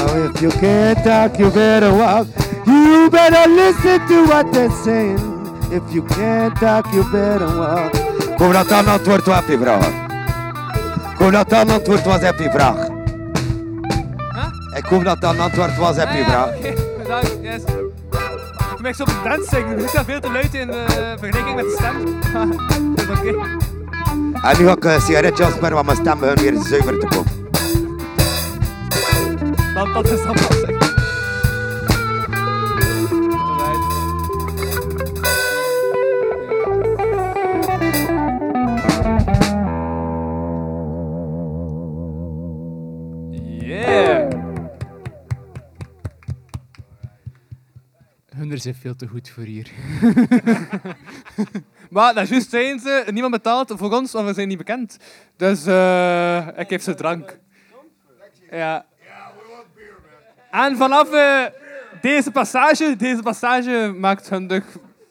Now 0.08 0.24
if 0.24 0.40
you 0.40 0.50
can't 0.50 1.04
talk, 1.04 1.38
you 1.38 1.50
better 1.50 1.92
walk. 1.92 2.26
You 2.66 3.10
better 3.10 3.46
listen 3.50 4.06
to 4.08 4.26
what 4.26 4.50
they're 4.52 4.70
saying. 4.70 5.20
If 5.70 5.82
you 5.92 6.02
can't 6.02 6.56
talk, 6.56 6.86
you 6.94 7.04
better 7.12 7.46
walk. 7.46 7.94
Hoop 8.38 8.52
dat 8.52 8.68
dat 8.68 8.80
een 8.80 8.88
antwoord 8.88 9.26
was 9.26 9.38
op 9.38 9.48
je 9.48 9.58
vraag. 9.58 9.90
Hoop 11.18 11.32
dat 11.32 11.48
dat 11.48 11.60
een 11.60 11.70
antwoord 11.70 12.04
was 12.04 12.28
op 12.28 12.38
je 12.38 12.50
vraag. 12.50 12.88
Ik 14.76 14.84
hoop 14.84 15.04
dat 15.04 15.20
dat 15.20 15.34
een 15.34 15.40
antwoord 15.40 15.76
was 15.76 15.98
op 15.98 16.08
je 16.08 16.24
vraag. 16.24 16.50
bedankt. 16.98 17.38
Yes. 17.42 17.62
Ik 18.76 18.82
ben 18.82 18.94
zo 18.94 19.02
op 19.02 19.08
de 19.08 19.28
dans 19.28 19.48
zingen. 19.48 19.78
Er 19.78 19.84
is 19.84 19.94
veel 20.06 20.20
te 20.20 20.30
luid 20.30 20.54
in 20.54 20.66
de 20.66 21.16
vergelijking 21.18 21.56
met 21.56 21.64
de 21.64 21.76
stem. 21.78 22.20
Dat 22.94 23.04
is 23.04 23.18
oké. 23.18 23.28
En 24.42 24.58
nu 24.58 24.66
ga 24.66 24.72
ik 24.72 24.84
een 24.84 25.00
sigaretje 25.00 25.44
afsperen, 25.44 25.74
want 25.74 25.86
mijn 25.86 25.98
stem 25.98 26.18
weer 26.20 26.62
zuiver 26.62 26.98
te 26.98 27.06
komen. 27.06 27.37
Yeah! 29.78 29.84
Hun 48.36 48.60
zijn 48.60 48.74
veel 48.74 48.96
te 48.96 49.06
goed 49.06 49.30
voor 49.30 49.44
hier. 49.44 49.70
Maar 51.90 52.14
dat 52.14 52.22
is 52.22 52.28
juist 52.28 52.50
zijn 52.50 52.78
ze, 52.78 53.04
niemand 53.10 53.32
betaalt 53.32 53.72
voor 53.76 53.92
ons, 53.92 54.12
want 54.12 54.26
we 54.26 54.34
zijn 54.34 54.48
niet 54.48 54.58
bekend. 54.58 54.98
Dus 55.36 55.66
eh 55.66 56.48
ik 56.56 56.68
geef 56.68 56.82
ze 56.82 56.94
drank. 56.94 57.38
Ja. 58.50 58.87
En 60.66 60.76
vanaf 60.76 61.12
eh, 61.12 61.44
deze 62.00 62.30
passage, 62.30 62.94
deze 62.98 63.22
passage 63.22 63.94
maakt 63.98 64.28
hun 64.28 64.46
dus 64.46 64.62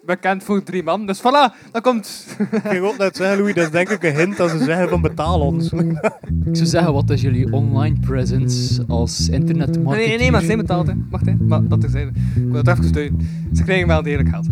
bekend 0.06 0.44
voor 0.44 0.64
drie 0.64 0.84
man. 0.84 1.06
Dus 1.06 1.19
voilà, 1.19 1.72
dat 1.72 1.82
komt... 1.82 2.28
Ik 2.52 2.61
ging 2.64 2.86
ook 2.86 2.98
net 2.98 3.15
zeggen, 3.15 3.38
Louis, 3.38 3.53
dat 3.53 3.64
is 3.64 3.72
denk 3.72 3.90
ik 3.90 4.03
een 4.03 4.15
hint 4.15 4.38
dat 4.38 4.49
ze 4.49 4.57
zeggen 4.64 4.90
van 4.90 5.02
betaal 5.02 5.41
ons. 5.41 5.72
Ik 6.45 6.56
zou 6.56 6.65
zeggen, 6.65 6.94
wat 6.94 7.10
is 7.10 7.22
jullie 7.22 7.53
online 7.53 7.99
presence 7.99 8.84
als 8.88 9.30
internetmarketeer? 9.30 9.98
Nee, 9.98 10.07
nee, 10.07 10.18
nee, 10.18 10.32
maar 10.32 10.41
zij 10.41 10.57
betaalt, 10.57 10.88
hè. 10.88 10.94
Wacht, 11.10 11.26
hè. 11.26 11.36
Maar 11.36 11.68
dat 11.68 11.82
terzijde. 11.82 12.11
Ik 12.36 12.44
wil 12.48 12.56
het 12.56 12.68
even 12.68 12.84
steunen. 12.84 13.30
Ze 13.53 13.64
krijgen 13.64 13.88
wel 13.88 14.02
degelijk 14.03 14.30
geld. 14.30 14.48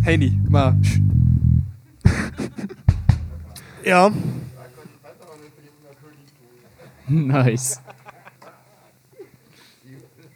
Hij 0.00 0.16
niet, 0.16 0.48
maar... 0.50 0.74
Ja. 3.82 4.10
Nice. 7.06 7.76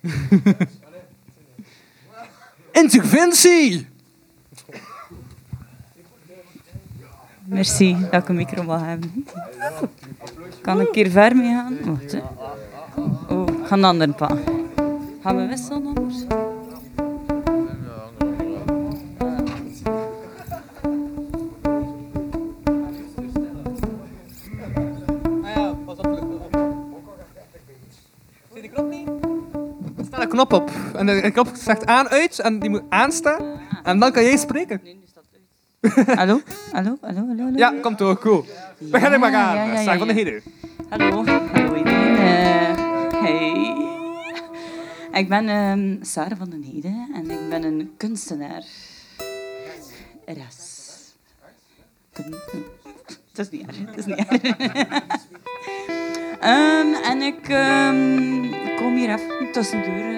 Interventie! 2.83 3.87
Merci 7.45 7.97
dat 8.11 8.23
ik 8.23 8.29
een 8.29 8.35
micro 8.35 8.63
mag 8.63 8.85
hebben. 8.85 9.25
Kan 10.61 10.81
ik 10.81 10.95
hier 10.95 11.11
ver 11.11 11.37
mee 11.37 11.55
gaan? 11.55 11.77
Wacht, 11.85 12.13
hè. 12.13 12.21
Oh, 13.29 13.49
ik 13.49 13.67
ga 13.67 13.77
een 13.77 13.85
andere 13.85 14.13
pa. 14.13 14.37
Gaan 15.23 15.37
we 15.37 15.47
wisselen 15.47 15.87
anders? 15.87 16.25
Knop 30.35 30.53
op. 30.53 30.71
En 30.95 31.07
de 31.07 31.31
knop 31.31 31.49
zegt 31.55 31.87
aan, 31.87 32.09
uit, 32.09 32.39
en 32.39 32.59
die 32.59 32.71
moet 32.71 32.83
aanstaan. 32.89 33.61
En 33.83 33.99
dan 33.99 34.13
kan 34.13 34.23
jij 34.23 34.37
spreken. 34.37 34.81
Hallo? 36.21 36.41
Hallo? 36.73 36.97
Hallo? 37.01 37.27
Hallo? 37.27 37.45
hallo? 37.45 37.57
Ja, 37.57 37.75
komt 37.83 37.99
door, 37.99 38.19
cool. 38.19 38.45
Begin 38.79 39.13
er 39.13 39.19
maar 39.19 39.35
aan. 39.35 39.57
ja, 39.57 39.65
ja, 39.65 39.73
ja, 39.73 39.83
Sak 39.83 39.99
van 39.99 40.09
de. 40.09 40.15
Heden. 40.15 40.43
Hallo, 40.89 41.25
hallo 41.25 41.75
iedereen. 41.77 42.17
Eh, 42.17 43.23
hey. 43.23 43.77
Ik 45.21 45.29
ben 45.29 45.49
ehm, 45.49 46.05
Sarah 46.05 46.39
van 46.39 46.51
den 46.51 46.63
Heden 46.63 47.09
en 47.15 47.31
ik 47.31 47.49
ben 47.49 47.63
een 47.63 47.95
kunstenaar. 47.97 48.63
Ras. 50.27 50.83
Het 52.13 53.39
is 53.39 53.51
niet 53.51 53.67
erg, 53.67 53.77
het 53.87 53.99
is 53.99 54.05
niet 54.05 54.17
erg. 54.17 55.03
Ehm, 56.41 56.95
en 56.95 57.23
ik 57.23 57.49
ehm, 57.49 58.77
kom 58.77 58.97
hier 58.97 59.11
even 59.11 59.53
tussendoor 59.53 60.14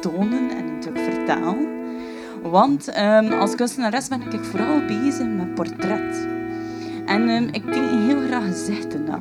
tonen 0.00 0.50
en 0.50 0.70
stuk 0.80 0.98
vertalen. 0.98 1.68
Want 2.42 2.88
ehm, 2.88 3.32
als 3.32 3.54
kunstenares 3.54 4.08
ben 4.08 4.22
ik 4.32 4.44
vooral 4.44 4.84
bezig 4.86 5.26
met 5.26 5.54
portret. 5.54 6.28
En 7.06 7.28
ehm, 7.28 7.44
ik 7.44 7.64
teken 7.64 8.06
heel 8.06 8.20
graag 8.26 8.44
gezichten 8.44 9.04
na. 9.04 9.18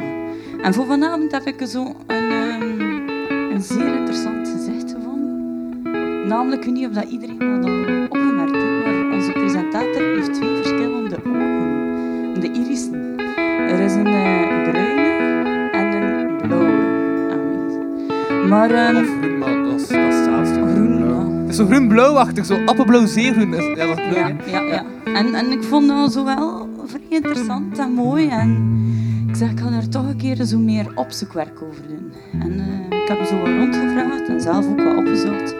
En 0.61 0.73
voor 0.73 0.85
vanavond 0.85 1.31
heb 1.31 1.47
ik 1.47 1.68
zo 1.68 1.95
een, 2.07 2.31
ehm, 2.31 2.80
een 3.51 3.61
zeer 3.61 3.95
interessant 3.95 4.47
gezicht 4.47 4.91
gevonden. 4.91 6.27
Namelijk, 6.27 6.61
ik 6.61 6.65
weet 6.65 6.73
niet 6.73 6.88
of 6.88 6.93
dat 6.93 7.10
iedereen 7.10 7.38
dat 7.38 7.69
al 7.69 8.03
opgemerkt 8.03 8.56
heeft, 8.56 8.85
maar 8.85 9.18
onze 9.18 9.31
presentator 9.31 10.01
heeft 10.01 10.34
twee 10.34 10.56
verschillende 10.56 11.18
ogen. 11.18 12.39
De 12.41 12.51
irissen. 12.51 13.18
Er 13.69 13.80
is 13.80 13.93
een 13.93 14.07
eh, 14.07 14.72
bruine 14.72 15.69
en 15.72 16.01
een 16.01 16.38
blauwe 16.38 17.27
aanwezig. 17.31 18.49
Maar 18.49 18.72
ehm, 18.72 18.97
Of 19.73 19.88
dat 19.88 20.26
dat 20.26 20.69
is 21.49 21.55
zo 21.55 21.65
groen-blauwachtig, 21.65 22.45
zo 22.45 22.57
appelblauw 22.65 23.05
zeegroen. 23.05 23.53
is- 23.53 23.77
Ja, 23.77 23.85
dat 23.88 23.97
is 23.97 24.13
leuk? 24.15 24.35
Ja, 24.51 24.61
ja. 24.61 24.84
En, 25.13 25.34
en 25.34 25.51
ik 25.51 25.63
vond 25.63 25.88
dat 25.88 26.11
zo 26.13 26.23
wel 26.26 26.69
vrij 26.85 27.01
interessant 27.09 27.77
en 27.80 27.91
mooi. 27.91 28.27
En 28.27 28.77
ik 29.27 29.35
zeg, 29.35 29.51
ik 29.51 29.59
ga 29.59 29.71
er 29.71 29.89
toch 29.89 30.07
een 30.07 30.17
keer 30.17 30.43
zo 30.45 30.57
meer 30.59 30.85
opzoekwerk 30.95 31.61
over 31.61 31.81
doen. 31.88 32.11
En 32.41 32.59
eh, 32.59 32.97
ik 33.01 33.07
heb 33.07 33.26
zo 33.26 33.38
wat 33.38 33.47
rondgevraagd 33.47 34.27
en 34.27 34.41
zelf 34.41 34.65
ook 34.69 34.84
wat 34.84 34.97
opgezocht. 34.97 35.55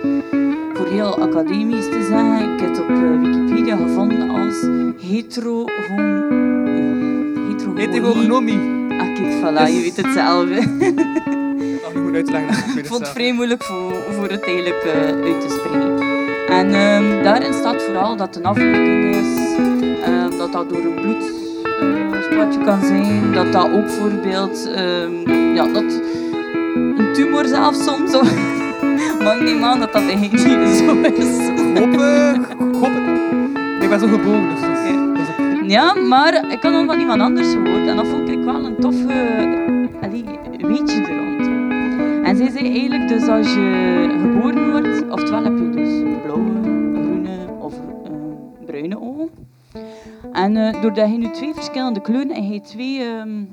Voor 0.73 0.87
heel 0.87 1.21
academisch 1.21 1.85
te 1.89 2.05
zeggen, 2.09 2.53
ik 2.53 2.59
heb 2.59 2.69
het 2.69 2.79
op 2.81 2.89
eh, 2.89 3.19
Wikipedia 3.21 3.75
gevonden 3.75 4.29
als 4.29 4.61
hetero... 5.01 5.65
Hetero 7.49 7.75
Heterogonomie. 7.75 8.59
Ah, 8.99 9.13
kijk, 9.15 9.33
voilà, 9.41 9.73
je 9.73 9.81
weet 9.81 9.97
het 9.97 10.13
zelf. 10.13 10.47
niet 11.93 12.03
goed 12.03 12.15
uitleggen. 12.15 12.77
Ik 12.77 12.85
vond 12.85 12.99
het 12.99 13.09
vrij 13.09 13.33
moeilijk 13.33 13.63
voor, 13.63 13.93
voor 14.11 14.29
het 14.29 14.43
eigenlijk 14.43 14.83
eh, 14.83 14.91
uit 15.01 15.41
te 15.41 15.49
spreken. 15.49 15.99
En 16.47 16.73
ehm, 16.73 17.23
daarin 17.23 17.53
staat 17.53 17.83
vooral 17.83 18.15
dat 18.15 18.35
een 18.35 18.45
afwijking 18.45 19.15
is, 19.15 19.55
ehm, 20.03 20.37
dat 20.37 20.51
dat 20.51 20.69
door 20.69 20.77
een 20.79 20.93
bloedspatje 20.93 22.59
kan 22.65 22.81
zijn, 22.81 23.33
dat 23.33 23.51
dat 23.51 23.63
ook 23.63 23.85
bijvoorbeeld, 23.85 24.69
ehm, 24.73 25.29
ja, 25.55 25.67
dat 25.67 26.01
een 26.73 27.09
tumor 27.13 27.45
zelf 27.45 27.75
soms, 27.75 28.11
maar 29.23 29.35
ik 29.35 29.41
neem 29.41 29.63
aan 29.63 29.79
dat 29.79 29.93
dat 29.93 30.01
geen 30.01 30.29
dieren 30.29 30.75
zo 30.77 31.01
is. 31.01 31.47
Hoppen, 31.79 32.45
hoppen. 32.71 33.17
Ik 33.81 33.89
ben 33.89 33.99
zo 33.99 34.07
gebogen, 34.07 34.49
dus. 34.49 34.67
Ja, 35.69 35.93
maar 35.93 36.33
ik 36.33 36.61
had 36.61 36.71
dan 36.71 36.85
van 36.85 36.99
iemand 36.99 37.21
anders 37.21 37.51
gehoord 37.51 37.87
en 37.87 37.95
dat 37.95 38.07
vond 38.07 38.29
ik 38.29 38.43
wel 38.43 38.65
een 38.65 38.75
toffe 38.79 39.47
allee, 40.01 40.25
weetje 40.57 41.01
er 41.01 41.17
rond. 41.17 41.28
En 42.30 42.35
zij 42.35 42.49
zei 42.49 42.69
eigenlijk 42.72 43.07
dus 43.07 43.27
als 43.27 43.53
je 43.53 44.18
geboren 44.22 44.72
wordt, 44.72 45.11
oftewel 45.11 45.43
heb 45.43 45.57
je 45.57 45.69
dus 45.69 46.22
blauwe, 46.23 46.51
groene 46.93 47.47
of 47.60 47.73
eh, 48.03 48.11
bruine 48.65 49.01
ogen. 49.01 49.30
En 50.31 50.56
eh, 50.57 50.81
doordat 50.81 51.11
je 51.11 51.18
nu 51.18 51.30
twee 51.31 51.53
verschillende 51.53 52.01
kleuren 52.01 52.35
en 52.35 52.51
je 52.51 52.61
twee 52.61 53.01
ehm, 53.01 53.43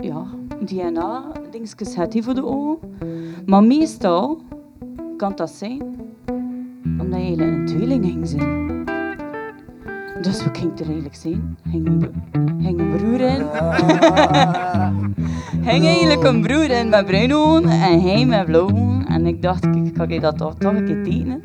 ja, 0.00 0.26
DNA-dingetjes 0.64 1.96
hebt 1.96 2.24
voor 2.24 2.34
de 2.34 2.44
ogen. 2.44 2.78
Maar 3.46 3.62
meestal 3.62 4.40
kan 5.16 5.32
dat 5.36 5.50
zijn 5.50 5.82
omdat 7.00 7.18
je 7.20 7.26
eigenlijk 7.26 7.50
een 7.50 7.66
tweeling 7.66 8.04
ging 8.04 8.28
zijn. 8.28 8.84
Dus 10.22 10.44
wat 10.44 10.58
ging 10.58 10.78
er 10.78 10.84
eigenlijk 10.84 11.14
zijn? 11.14 11.58
Ging 12.60 12.80
een 12.80 12.90
broer 12.96 13.20
in. 13.20 13.46
ging 15.62 15.84
eigenlijk 15.84 16.22
een 16.22 16.40
broer 16.40 16.70
in 16.70 16.90
bruine 16.90 17.36
ogen 17.36 17.70
en 17.70 18.00
hij 18.00 18.26
met 18.26 18.44
blauwe 18.44 18.72
ogen. 18.72 19.06
En 19.08 19.26
ik 19.26 19.42
dacht, 19.42 19.70
kijk, 19.70 19.90
ga 19.94 20.06
ik 20.08 20.20
dat 20.20 20.38
toch, 20.38 20.54
toch 20.54 20.74
een 20.74 20.84
keer 20.84 21.04
tekenen? 21.04 21.40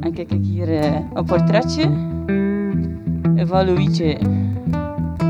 En 0.00 0.12
kijk 0.12 0.32
ik 0.32 0.44
hier 0.44 0.78
eh, 0.78 1.00
een 1.14 1.24
portretje. 1.24 1.82
Een 3.36 3.46
Valouietje 3.46 4.18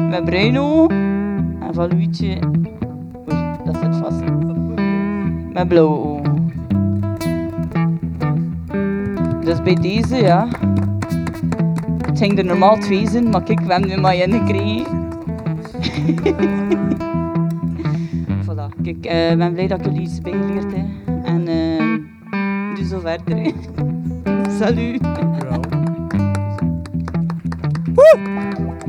met 0.09 0.24
bruine 0.24 0.60
ogen. 0.60 0.97
En 1.60 1.74
Valouietje... 1.74 2.39
Oei, 3.31 3.43
dat 3.64 3.76
zit 3.76 3.97
vast. 3.97 4.22
Met 5.52 5.68
blauwe 5.68 5.97
ogen. 5.97 6.52
Dus 9.44 9.62
bij 9.62 9.74
deze, 9.74 10.16
ja... 10.16 10.48
Het 12.06 12.18
ging 12.18 12.39
er 12.39 12.44
normaal 12.44 12.78
twee 12.78 13.09
zijn, 13.09 13.28
maar 13.28 13.43
kijk, 13.43 13.60
we 13.60 13.78
nu 13.78 13.97
maar 13.97 14.14
één 14.14 14.32
gekregen. 14.32 15.02
kijk, 19.00 19.14
eh, 19.14 19.30
ik 19.30 19.38
ben 19.38 19.52
blij 19.52 19.66
dat 19.66 19.78
ik 19.78 19.84
jullie 19.84 20.00
iets 20.00 20.20
bijgeleerd 20.20 20.74
heb. 20.74 20.86
En 21.24 21.48
eh 21.48 21.84
doe 22.74 22.86
zo 22.86 22.98
verder. 22.98 23.36
hè. 23.36 23.50
Salut. 24.58 25.00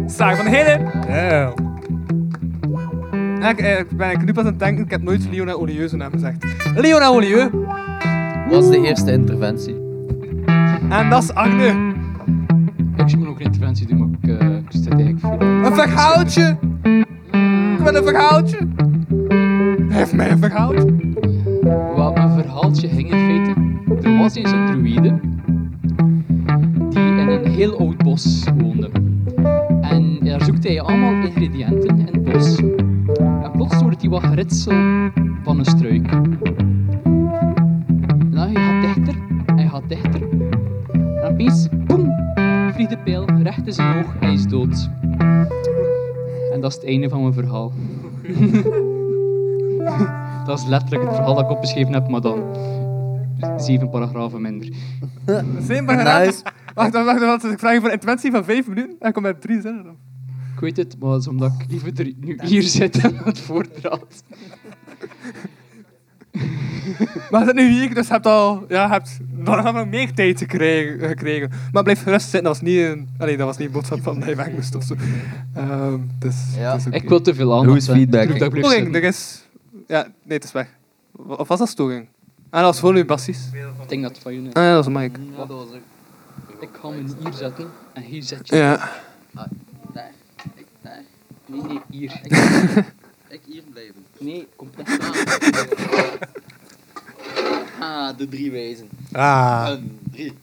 Saak 0.06 0.36
van 0.36 0.46
de 0.46 0.52
Heden. 0.52 0.92
Ja. 1.08 1.54
Ja, 3.40 3.50
ik, 3.50 3.60
ik 3.60 3.98
ben 3.98 4.12
ik 4.12 4.26
nu 4.26 4.34
pas 4.34 4.44
aan 4.44 4.50
het 4.50 4.60
denken, 4.60 4.84
ik 4.84 4.92
heb 4.92 5.02
nooit 5.02 5.28
Leona 5.32 5.52
Olieu 5.52 5.88
zijn 5.88 6.02
naam 6.02 6.12
gezegd. 6.12 6.46
Leona 6.76 7.08
Olieu. 7.08 7.50
was 8.50 8.70
de 8.70 8.82
eerste 8.82 9.12
interventie. 9.12 9.76
En 10.90 11.10
dat 11.10 11.24
is 11.24 11.34
Agne. 11.34 11.94
Ik 12.96 13.18
moet 13.18 13.28
ook 13.28 13.40
een 13.40 13.46
interventie 13.46 13.88
doen, 13.88 13.98
maar 13.98 14.08
ik, 14.22 14.42
uh, 14.42 14.56
ik 14.56 14.64
zit 14.70 14.88
eigenlijk 14.88 15.20
voor. 15.20 15.42
Een 15.42 15.76
verhaaltje. 15.76 16.58
Ik 17.78 17.80
wil 17.84 17.96
een 17.96 18.04
verhaaltje. 18.04 18.58
Geef 19.96 20.14
mij 20.14 20.32
een 20.32 20.38
verhaaltje. 20.38 20.96
Wel, 21.96 22.18
een 22.18 22.32
verhaaltje 22.32 22.88
ging 22.88 23.12
in 23.12 23.18
feite. 23.18 24.08
Er 24.08 24.18
was 24.18 24.36
eens 24.36 24.52
een 24.52 24.66
druïde 24.66 25.20
die 26.90 27.00
in 27.00 27.28
een 27.28 27.48
heel 27.48 27.80
oud 27.80 27.98
bos 27.98 28.44
woonde. 28.58 28.90
En 29.82 30.20
daar 30.24 30.44
zoekte 30.44 30.68
hij 30.68 30.82
allemaal 30.82 31.14
ingrediënten 31.14 32.00
in 32.00 32.06
het 32.06 32.24
bos. 32.24 32.58
En 33.18 33.52
plots 33.52 33.76
hoorde 33.76 33.96
hij 34.00 34.10
wat 34.10 34.24
geritsel 34.24 34.74
van 35.44 35.60
een 35.60 35.66
struik. 35.66 36.12
Nou, 38.30 38.52
hij 38.52 38.64
gaat 38.64 38.82
dichter, 38.82 39.16
hij 39.56 39.68
gaat 39.68 39.90
dichter. 39.90 40.22
En 40.92 41.32
opeens, 41.32 41.68
boem, 41.86 42.12
vliegt 42.74 42.90
de 42.90 42.98
pijl 43.04 43.26
recht 43.26 43.68
in 43.68 43.74
zijn 43.74 43.98
oog, 43.98 44.16
hij 44.20 44.34
is 44.34 44.48
dood. 44.48 44.90
En 46.54 46.62
dat 46.62 46.72
is 46.72 46.76
het 46.76 46.86
einde 46.86 47.10
van 47.10 47.22
mijn 47.22 47.34
verhaal. 47.34 47.72
dat 50.46 50.60
is 50.60 50.66
letterlijk 50.66 51.04
het 51.04 51.16
verhaal 51.16 51.36
dat 51.36 51.44
ik 51.44 51.50
opgeschreven 51.50 51.94
heb, 51.94 52.10
maar 52.10 52.22
dan 52.22 52.44
zeven 53.58 53.90
paragrafen 53.90 54.42
minder. 54.42 54.70
Zijn 55.60 55.86
paragraaf. 55.86 56.26
Nice. 56.26 56.44
Wacht, 56.74 56.94
wacht, 56.94 57.06
wacht, 57.06 57.20
wacht. 57.20 57.44
Ik 57.44 57.60
vraag 57.60 57.74
je 57.74 57.80
voor 57.80 57.88
een 57.88 57.94
interventie 57.94 58.32
van 58.32 58.44
vijf 58.44 58.68
minuten 58.68 58.96
en 59.00 59.08
ik 59.08 59.14
kom 59.14 59.24
met 59.24 59.42
drie 59.42 59.62
zinnen. 59.62 59.90
op. 59.90 59.96
Ik 60.54 60.60
weet 60.62 60.78
het, 60.78 60.96
maar 61.00 61.10
dat 61.10 61.22
is 61.22 61.28
omdat 61.28 61.52
ik 61.60 61.66
liever 61.70 61.92
er 62.00 62.14
nu 62.20 62.40
hier 62.44 62.64
zit 62.64 62.98
en 62.98 63.16
het 63.24 63.40
voordraad. 63.40 64.24
Maar 67.32 67.46
zitten 67.46 67.66
nu 67.66 67.72
hier, 67.72 67.94
dus 67.94 68.08
je 68.08 68.14
hebt 68.14 68.26
al... 68.26 68.66
Ja, 68.68 68.90
hebt 68.90 69.20
nog 69.44 69.88
meer 69.88 70.14
tijd 70.14 70.40
gekregen. 70.40 71.08
gekregen. 71.08 71.52
Maar 71.72 71.84
blijf 71.84 72.04
gerust 72.04 72.30
zitten, 72.30 72.44
dat 72.44 72.52
was 72.52 72.62
niet 72.62 72.80
een... 72.80 73.10
Allee, 73.18 73.38
dat 73.38 73.46
was 73.46 73.58
niet 73.58 73.68
een 73.68 73.74
boodschap 73.74 74.04
van 74.04 74.20
dat 74.20 74.30
je 74.30 74.36
weg 74.36 74.52
moest 74.52 74.76
of 74.76 74.84
zo. 74.84 74.96
Ehm, 75.54 76.00
dus, 76.20 76.36
Ja. 76.58 76.78
oké. 76.88 76.96
Ik 76.96 77.10
wil 77.10 77.22
te 77.22 77.36
veel 77.36 77.52
aandacht. 77.52 77.68
Hoe 77.68 77.78
is 77.78 77.90
feedback? 77.90 78.30
ik 78.30 78.40
dat 78.40 78.54
ik 78.54 79.04
is... 79.88 79.96
Ja, 79.96 80.02
nee, 80.24 80.38
het 80.38 80.44
is 80.44 80.52
weg. 80.52 80.68
Of 81.28 81.48
was 81.48 81.60
dat 81.60 81.70
storing? 81.70 82.08
Ah, 82.50 82.62
dat 82.62 82.70
was 82.72 82.80
gewoon 82.80 82.96
uw 82.96 83.06
bassies. 83.06 83.40
Ik 83.82 83.90
denk 83.90 84.02
dat 84.02 84.12
het 84.12 84.22
van 84.22 84.34
jullie 84.34 84.54
Ah, 84.56 84.64
ja, 84.64 84.68
dat 84.76 84.86
was 84.86 84.86
een 84.86 85.02
mic. 85.02 85.18
Ja, 85.32 85.38
dat 85.38 85.48
was 85.48 85.68
ook. 85.68 86.62
Ik 86.62 86.70
ga 86.82 86.88
me 86.90 87.04
hier 87.24 87.34
zetten 87.34 87.70
en 87.94 88.02
hier 88.02 88.24
zet 88.24 88.48
je. 88.50 88.56
Ja. 88.56 88.90
Daar. 89.94 90.12
Ik 90.56 90.66
daar. 90.82 91.02
Nee, 91.46 91.62
nee, 91.62 91.80
hier. 91.90 92.20
Ik 93.30 93.42
hier 93.52 93.64
blijven. 93.74 94.06
Nee, 94.18 94.48
compleet. 94.56 94.98
Ah, 97.80 98.18
de 98.18 98.28
drie 98.28 98.52
wezen. 98.52 98.90
Ah, 99.12 99.66
Een, 99.70 100.00
drie. 100.12 100.34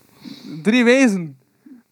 Drie 0.62 0.84
wezen. 0.84 1.36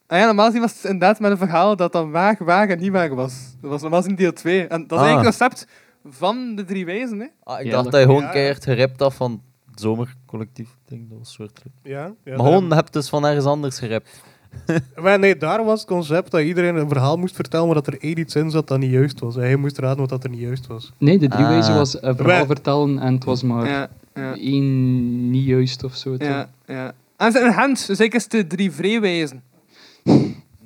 Ah 0.07 0.19
ja, 0.19 0.25
normaal 0.27 0.47
gezien 0.47 0.61
was 0.61 0.73
het 0.75 0.85
inderdaad 0.85 1.21
met 1.21 1.31
een 1.31 1.37
verhaal 1.37 1.77
dat 1.77 1.93
dan 1.93 2.11
waag, 2.11 2.39
waag 2.39 2.69
en 2.69 2.79
niet 2.79 2.93
waag 2.93 3.09
was. 3.11 3.33
Dat 3.61 3.71
was 3.71 3.81
normaal 3.81 4.01
gezien 4.03 4.17
deel 4.17 4.33
2. 4.33 4.67
En 4.67 4.87
dat 4.87 4.91
is 4.91 4.97
Ah. 4.99 5.05
eigenlijk 5.05 5.27
het 5.29 5.39
concept 5.39 5.67
van 6.09 6.55
de 6.57 6.65
drie 6.65 6.85
wezen, 6.85 7.21
hè. 7.21 7.27
Ah, 7.45 7.61
ik 7.61 7.67
Ja, 7.67 7.71
dacht 7.73 7.85
dat- 7.91 8.01
je 8.01 8.07
gewoon 8.07 8.23
ja. 8.23 8.31
keihard 8.31 8.65
gerapt 8.65 9.01
had 9.01 9.15
van 9.15 9.43
het 9.71 9.81
zomercollectief. 9.81 10.69
Ik 10.69 10.89
denk 10.89 11.09
dat 11.11 11.19
was 11.19 11.33
soort. 11.33 11.63
ja. 11.83 11.91
ja 11.93 12.13
maar 12.25 12.37
daar- 12.37 12.47
gewoon, 12.47 12.73
hebt 12.73 12.93
dus 12.93 13.09
van 13.09 13.27
ergens 13.27 13.45
anders 13.45 13.79
gerapt. 13.79 14.21
Maar 15.03 15.19
nee, 15.19 15.37
daar 15.37 15.65
was 15.65 15.81
het 15.81 15.89
concept 15.89 16.31
dat 16.31 16.41
iedereen 16.41 16.77
een 16.77 16.89
verhaal 16.89 17.17
moest 17.17 17.35
vertellen, 17.35 17.67
maar 17.67 17.75
dat 17.75 17.87
er 17.87 18.01
één 18.01 18.19
iets 18.19 18.35
in 18.35 18.51
zat 18.51 18.69
dat 18.69 18.79
niet 18.79 18.91
juist 18.91 19.21
was. 19.21 19.37
En 19.37 19.43
hij 19.43 19.57
moest 19.57 19.79
raden 19.79 19.99
wat 19.99 20.09
dat 20.09 20.25
er 20.25 20.31
niet 20.31 20.41
juist 20.41 20.67
was. 20.67 20.93
Nee, 20.99 21.19
de 21.19 21.29
drie 21.29 21.45
Ah. 21.45 21.49
wijzen 21.51 21.75
was 21.75 21.95
een 22.03 22.17
verhaal 22.17 22.37
Wij- 22.37 22.47
vertellen 22.47 22.99
en 22.99 23.15
het 23.15 23.25
was 23.25 23.43
maar 23.43 23.67
Ja, 23.69 23.91
ja, 24.15 24.35
één 24.37 25.31
niet 25.31 25.45
juist 25.47 25.85
of 25.85 25.97
zo. 25.97 26.17
toch? 26.17 26.29
ja. 26.29 26.51
ja. 26.67 26.93
En 27.17 27.33
ze 27.33 27.53
zijn 27.55 27.75
dus 27.87 28.01
ik 28.01 28.15
is 28.15 28.29
de 28.29 28.47
drie 28.47 28.71
vreewezen. 28.73 29.43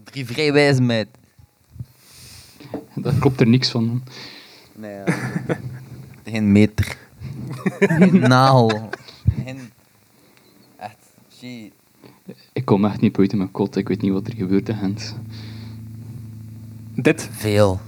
Drie 0.05 0.27
vrijwijzen, 0.27 0.87
meid. 0.87 1.09
Daar 2.95 3.15
klopt 3.21 3.41
er 3.41 3.47
niks 3.49 3.71
van. 3.71 4.03
Nee, 4.85 4.95
ja. 4.95 5.05
Geen 6.25 6.53
meter. 6.53 6.97
Geen 7.79 8.19
nagel. 8.19 8.89
Geen... 9.45 9.59
Echt, 10.77 10.97
shit. 11.39 11.73
Ik 12.53 12.65
kom 12.65 12.85
echt 12.85 13.01
niet 13.01 13.13
buiten 13.13 13.39
mijn 13.39 13.51
kot, 13.51 13.77
ik 13.77 13.89
weet 13.89 14.01
niet 14.01 14.13
wat 14.13 14.27
er 14.27 14.35
gebeurt 14.35 14.69
in 14.69 14.77
Gent. 14.77 15.17
Dit, 16.95 17.29
Veel. 17.33 17.81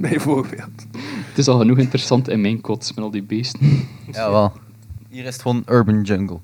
bijvoorbeeld. 0.00 0.86
Het 1.28 1.38
is 1.38 1.48
al 1.48 1.58
genoeg 1.58 1.78
interessant 1.78 2.28
in 2.28 2.40
mijn 2.40 2.60
kot 2.60 2.92
met 2.94 3.04
al 3.04 3.10
die 3.10 3.22
beesten. 3.22 3.88
Jawel. 4.10 4.52
Hier 5.08 5.24
is 5.24 5.32
het 5.32 5.42
gewoon 5.42 5.62
urban 5.66 6.02
jungle. 6.02 6.38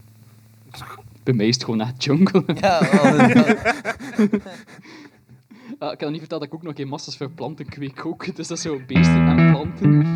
Bij 1.22 1.34
mij 1.34 1.48
is 1.48 1.54
het 1.54 1.64
gewoon 1.64 1.80
echt 1.80 2.04
jungle. 2.04 2.44
Ja, 2.60 2.80
wel. 2.92 3.56
Ah, 5.80 5.92
ik 5.92 6.00
had 6.00 6.10
niet 6.10 6.18
verteld 6.18 6.40
dat 6.40 6.50
ik 6.50 6.54
ook 6.54 6.62
nog 6.62 6.76
geen 6.76 6.88
massas 6.88 7.16
voor 7.16 7.30
planten 7.30 7.66
kweek 7.66 8.06
ook. 8.06 8.36
Dus 8.36 8.48
dat 8.48 8.56
is 8.56 8.62
zo 8.62 8.80
beesten 8.86 9.26
en 9.26 9.52
planten. 9.52 10.06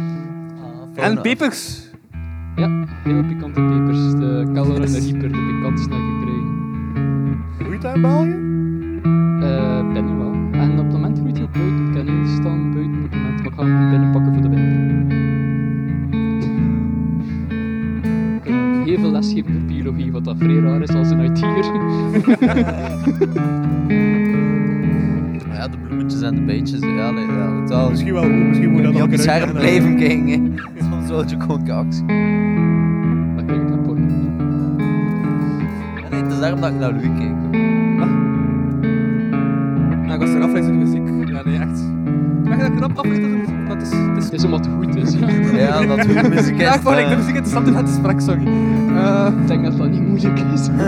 En 0.94 1.20
pepers. 1.20 1.90
Ja, 2.56 2.84
heel 3.04 3.24
pikante 3.24 3.60
pepers. 3.60 4.10
De 4.10 4.50
Keller 4.52 4.82
en 4.82 4.92
de 4.92 4.98
Reaper, 4.98 5.32
de 5.32 5.52
pikantste 5.52 5.88
die 5.88 5.98
ik 5.98 6.04
gekregen. 6.04 7.44
Groeit 7.58 7.82
dat 7.82 7.94
in 7.94 8.00
België? 8.00 8.30
Eh, 9.46 9.92
binnen 9.92 10.18
wel. 10.18 10.32
En 10.60 10.70
op 10.70 10.76
het 10.76 10.92
moment 10.92 11.18
groeit 11.18 11.36
hij 11.36 11.46
ook 11.46 11.52
buiten. 11.52 11.86
Ik 11.86 11.92
kan 11.94 12.20
niet 12.20 12.28
staan 12.28 12.72
buiten 12.72 13.04
op 13.04 13.10
het 13.10 13.20
moment, 13.20 13.42
maar 13.42 13.46
ik 13.46 13.54
ga 13.54 13.64
hem 13.64 13.90
binnen 13.90 14.10
pakken 14.10 14.32
voor 14.32 14.42
de 14.42 14.48
winter. 14.48 15.22
Heel 18.84 18.98
veel 18.98 19.10
les 19.10 19.32
geven 19.32 19.52
voor 19.52 19.62
biologie, 19.62 20.12
wat 20.12 20.24
dat 20.24 20.36
vrij 20.38 20.58
raar 20.58 20.82
is 20.82 20.94
als 20.94 21.10
een 21.10 21.20
uit 21.20 21.40
hier. 21.40 21.64
Ja, 25.54 25.68
de 25.68 25.76
bloemetjes 25.78 26.22
en 26.22 26.34
de 26.34 26.40
beetjes. 26.40 26.80
Ja, 26.80 27.10
nee, 27.10 27.26
ja, 27.26 27.60
het 27.60 27.68
zal. 27.70 27.90
Misschien 27.90 28.12
wel 28.12 28.22
goed, 28.22 28.32
misschien 28.32 28.70
moet 28.70 28.82
dat 28.82 29.00
ook 29.00 29.52
blijven 29.52 29.96
kijken. 29.96 30.28
hè. 30.28 30.38
Soms 30.90 31.08
wil 31.08 31.24
je 31.28 31.36
gewoon 31.40 31.70
actie. 31.70 32.06
Dan 33.36 33.42
kijk 33.46 33.60
ik 33.60 33.68
naar 33.68 33.78
porno. 33.78 34.14
Ja, 36.02 36.08
nee, 36.10 36.22
het 36.22 36.32
is 36.32 36.38
daarom 36.40 36.60
dat 36.60 36.70
ik 36.70 36.78
naar 36.78 36.90
Louis 36.90 37.08
kijk. 37.18 37.32
Nou, 40.06 40.12
ik 40.12 40.18
was 40.20 40.28
er 40.30 40.42
afgeleid 40.42 40.64
door 40.64 40.72
de 40.72 40.78
muziek. 40.78 41.28
Ja, 41.28 41.42
nee, 41.44 41.58
echt. 41.58 41.82
Mag 42.44 42.56
je 42.56 42.62
dat 42.62 42.74
knap 42.74 42.96
afgeleid 42.98 43.20
door 43.22 43.30
de 43.30 43.36
muziek? 43.36 43.68
Dat 43.68 43.82
is... 43.82 43.90
Het 43.90 44.16
is 44.16 44.24
Het 44.24 44.32
is 44.32 44.44
omdat 44.44 44.66
het 44.66 44.74
goed 44.74 44.96
is. 44.96 45.14
Ja, 45.60 45.86
dat 45.86 46.00
goede 46.06 46.28
muziek 46.28 46.54
is. 46.54 46.60
Ja, 46.62 46.74
ik 46.74 46.80
vond 46.80 46.96
ik 46.98 47.04
de 47.06 47.10
eh, 47.10 47.16
muziek 47.16 47.34
interessant 47.34 47.66
in 47.66 47.74
het 47.74 47.88
gesprek, 47.88 48.20
sorry. 48.20 48.46
Eh, 48.96 49.26
Ik 49.40 49.46
denk 49.46 49.64
dat 49.64 49.76
dat 49.78 49.90
niet 49.90 50.06
moeilijk 50.08 50.40
is. 50.54 50.68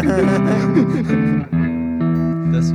Dat 2.50 2.62
is 2.64 2.70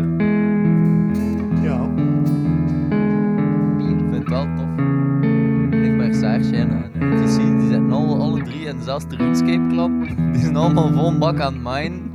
zelfs 9.02 9.06
de 9.08 9.16
RuneScape 9.16 9.68
Club. 9.68 9.92
Die 10.34 10.42
zijn 10.42 10.56
allemaal 10.56 10.92
vol 10.94 11.18
bak 11.18 11.40
aan 11.40 11.62
minen. 11.62 12.12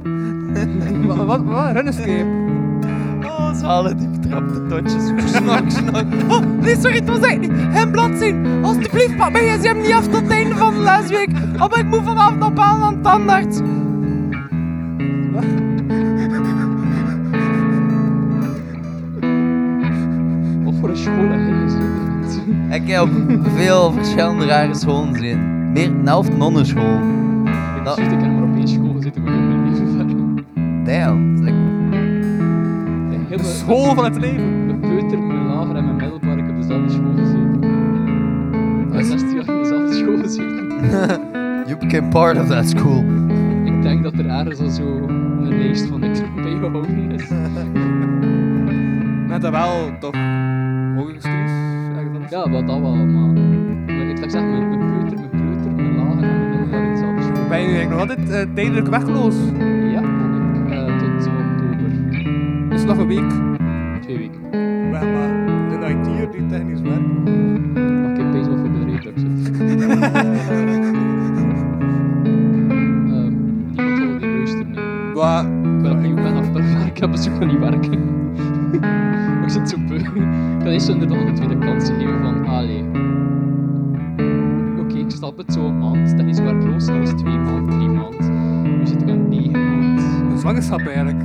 wat, 1.07 1.17
wat, 1.17 1.45
wat? 1.45 1.73
Runescape? 1.73 2.27
Oh, 3.25 3.55
ze 3.55 3.65
halen 3.67 3.97
die 3.97 4.09
betrapte 4.09 4.67
totjes. 4.67 5.33
Snak, 5.35 5.71
snak. 5.79 6.05
Oh, 6.29 6.41
nee, 6.61 6.77
sorry, 6.77 6.97
het 6.97 7.09
was 7.09 7.21
echt 7.21 7.39
niet. 7.39 7.53
Geen 7.73 7.91
bladzijde. 7.91 8.61
Alsjeblieft, 8.63 9.17
pak 9.17 9.33
mijn 9.33 9.45
gsm 9.45 9.77
niet 9.77 9.93
af 9.93 10.09
tot 10.09 10.21
het 10.21 10.31
einde 10.31 10.55
van 10.55 10.75
de 10.75 10.81
lesweek. 10.81 11.29
Oh, 11.53 11.69
maar 11.69 11.79
ik 11.79 11.87
moet 11.87 12.03
vanavond 12.05 12.45
op 12.45 12.59
aan 12.59 12.83
aan 12.83 13.03
tandarts. 13.03 13.59
Wat 20.65 20.75
voor 20.81 20.89
een 20.89 20.97
school 20.97 21.29
heb 21.29 21.41
je? 21.41 21.55
Ik 22.71 22.89
heb 22.89 23.03
op 23.03 23.11
veel 23.57 23.93
verschillende 23.93 24.47
rare 24.47 24.75
scholen 24.75 25.15
gezien. 25.15 25.56
Meer 25.77 25.91
een 25.91 26.07
helft 26.07 26.37
nonnenschool. 26.37 26.97
Ik 27.79 27.85
Dat- 27.85 27.99
ik 27.99 28.11
heb 28.11 28.21
maar 28.33 28.43
op 28.43 28.57
één 28.57 28.69
school 28.69 28.93
gezeten 28.95 29.23
voor 29.23 29.31
heel 29.31 29.41
mijn 29.41 29.71
leven 29.71 29.89
verder. 29.97 30.17
Damn. 30.85 31.35
dat 31.37 31.45
is 31.45 31.49
echt- 31.49 31.57
Ik 33.23 33.29
heb 33.29 33.39
De 33.39 33.45
school 33.45 33.95
van 33.95 34.05
het 34.05 34.17
leven. 34.19 34.67
Mijn 34.67 34.81
peuter, 34.81 35.19
mijn 35.19 35.47
lager 35.47 35.77
en 35.77 35.85
mijn 35.85 35.97
middelbaar, 35.97 36.39
ik 36.39 36.47
heb 36.47 36.57
dezelfde 36.57 36.91
school 36.93 37.13
gezeten. 37.17 37.63
Ik 38.87 38.93
heb 38.93 39.03
16 39.05 39.35
jaar 39.37 39.49
in 39.49 39.59
dezelfde 39.63 39.93
school 39.95 40.19
gezeten. 40.19 40.67
You 41.69 41.79
became 41.79 42.09
part 42.09 42.39
of 42.39 42.47
that 42.47 42.69
school. 42.69 43.05
Ik 43.65 43.83
denk 43.83 44.03
dat 44.03 44.13
er 44.13 44.27
ergens 44.29 44.61
al 44.61 44.69
zo 44.69 44.83
een 44.83 45.49
lijst 45.49 45.87
van 45.87 46.03
ik 46.05 46.23
bijgehouden 46.35 47.11
is. 47.11 47.29
Met 49.29 49.43
dat 49.43 49.51
wel 49.51 49.91
toch 50.01 50.15
hogere 50.97 51.19
studies? 51.19 51.51
Ja, 52.31 52.51
wat 52.51 52.67
dat 52.67 52.79
wel, 52.81 52.95
maar... 52.95 53.33
maar 53.87 54.07
ik 54.09 54.17
zeg 54.19 54.31
zeggen, 54.31 54.79
nu 57.67 57.77
eigenlijk 57.77 58.09
nog 58.09 58.19
altijd 58.19 58.31
eh, 58.31 58.55
tijdelijk 58.55 58.89
wegloos? 58.89 59.35
Ja, 59.93 60.03
uh, 60.03 60.99
tot 60.99 61.27
oktober. 61.27 61.91
Dus 62.69 62.85
nog 62.85 62.99
een 62.99 63.07
week. 63.07 63.31
Twee 64.03 64.19
weken. 64.19 64.41
Maar, 64.91 65.07
maar 65.07 65.29
een 65.29 66.01
IT'er 66.01 66.31
die 66.31 66.47
technisch 66.47 66.81
werkt. 66.81 67.25
Maar 67.75 68.19
ik 68.19 68.47
wel 68.47 68.59
voor 68.59 68.71
bedrijf 68.71 69.03
dat 69.03 69.13
ik 69.13 69.19
zit. 69.19 69.51
Ehm, 69.61 69.73
niemand 73.75 73.99
wil 73.99 74.19
die 74.19 74.29
luisteren. 74.29 75.13
Wat? 75.15 75.45
Ik 76.03 76.15
ben 76.15 76.37
af 76.37 76.53
werk, 76.53 76.87
ik 76.95 76.99
heb 76.99 77.15
zoek 77.15 77.35
van 77.37 77.47
niet 77.47 77.59
werken. 77.59 78.05
Maar 78.81 79.43
ik 79.47 79.51
zit 79.51 79.69
zo 79.69 79.77
beu. 79.89 79.97
Ik 79.97 80.05
kan 80.59 80.67
eerst 80.67 80.89
inderdaad 80.89 81.19
een 81.19 81.35
tweede 81.35 81.59
kans 81.59 81.91
geven 81.91 82.21
van, 82.21 82.47
allee. 82.47 82.85
Ik 85.07 85.13
snap 85.13 85.37
het, 85.37 85.53
zo 85.53 85.67
een 85.67 85.79
maand. 85.79 86.17
Technisch 86.17 86.39
werkloos, 86.39 86.87
dat 86.87 86.97
is 86.97 87.11
twee 87.11 87.39
maanden, 87.39 87.79
drie 87.79 87.89
maanden. 87.89 88.79
Nu 88.79 88.87
zit 88.87 89.03
ik 89.03 89.09
aan 89.09 89.29
negen 89.29 89.51
maanden. 89.53 90.05
Een 90.31 90.39
zwangerschap 90.39 90.81
eigenlijk. 90.81 91.21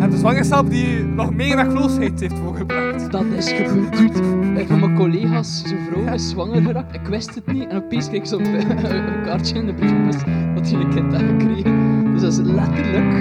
En 0.00 0.10
de 0.10 0.16
zwangerschap 0.16 0.70
die 0.70 1.04
nog 1.04 1.34
meer 1.34 1.56
wegloosheid 1.56 2.20
heeft 2.20 2.38
voorgebracht. 2.38 3.10
Dat 3.10 3.24
is 3.24 3.52
gebeurd. 3.52 4.18
Een 4.58 4.66
van 4.66 4.80
mijn 4.80 4.94
collega's, 4.94 5.62
zijn 5.66 5.80
vrouw 5.90 6.14
is 6.14 6.28
zwanger 6.28 6.62
geraakt. 6.62 6.94
Ik 6.94 7.06
wist 7.06 7.34
het 7.34 7.46
niet. 7.52 7.68
En 7.68 7.82
opeens 7.82 8.08
kreeg 8.08 8.20
ik 8.20 8.26
zo'n 8.26 8.44
een 8.44 9.22
kaartje 9.22 9.54
in 9.54 9.66
de 9.66 9.74
brievenbus 9.74 10.18
dat 10.54 10.70
hij 10.70 10.80
een 10.80 10.90
kind 10.90 11.12
had 11.12 11.22
gekregen. 11.22 12.04
Dus 12.12 12.20
dat 12.20 12.32
is 12.32 12.38
letterlijk 12.38 13.14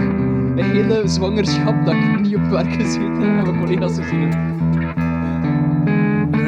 een 0.56 0.64
hele 0.64 1.02
zwangerschap 1.06 1.86
dat 1.86 1.94
ik 1.94 2.20
niet 2.22 2.36
op 2.36 2.50
werk 2.50 2.74
gezeten 2.74 3.22
heb 3.22 3.38
en 3.38 3.44
mijn 3.44 3.60
collega's 3.60 3.98
gezien 3.98 4.20
heb. 4.20 4.58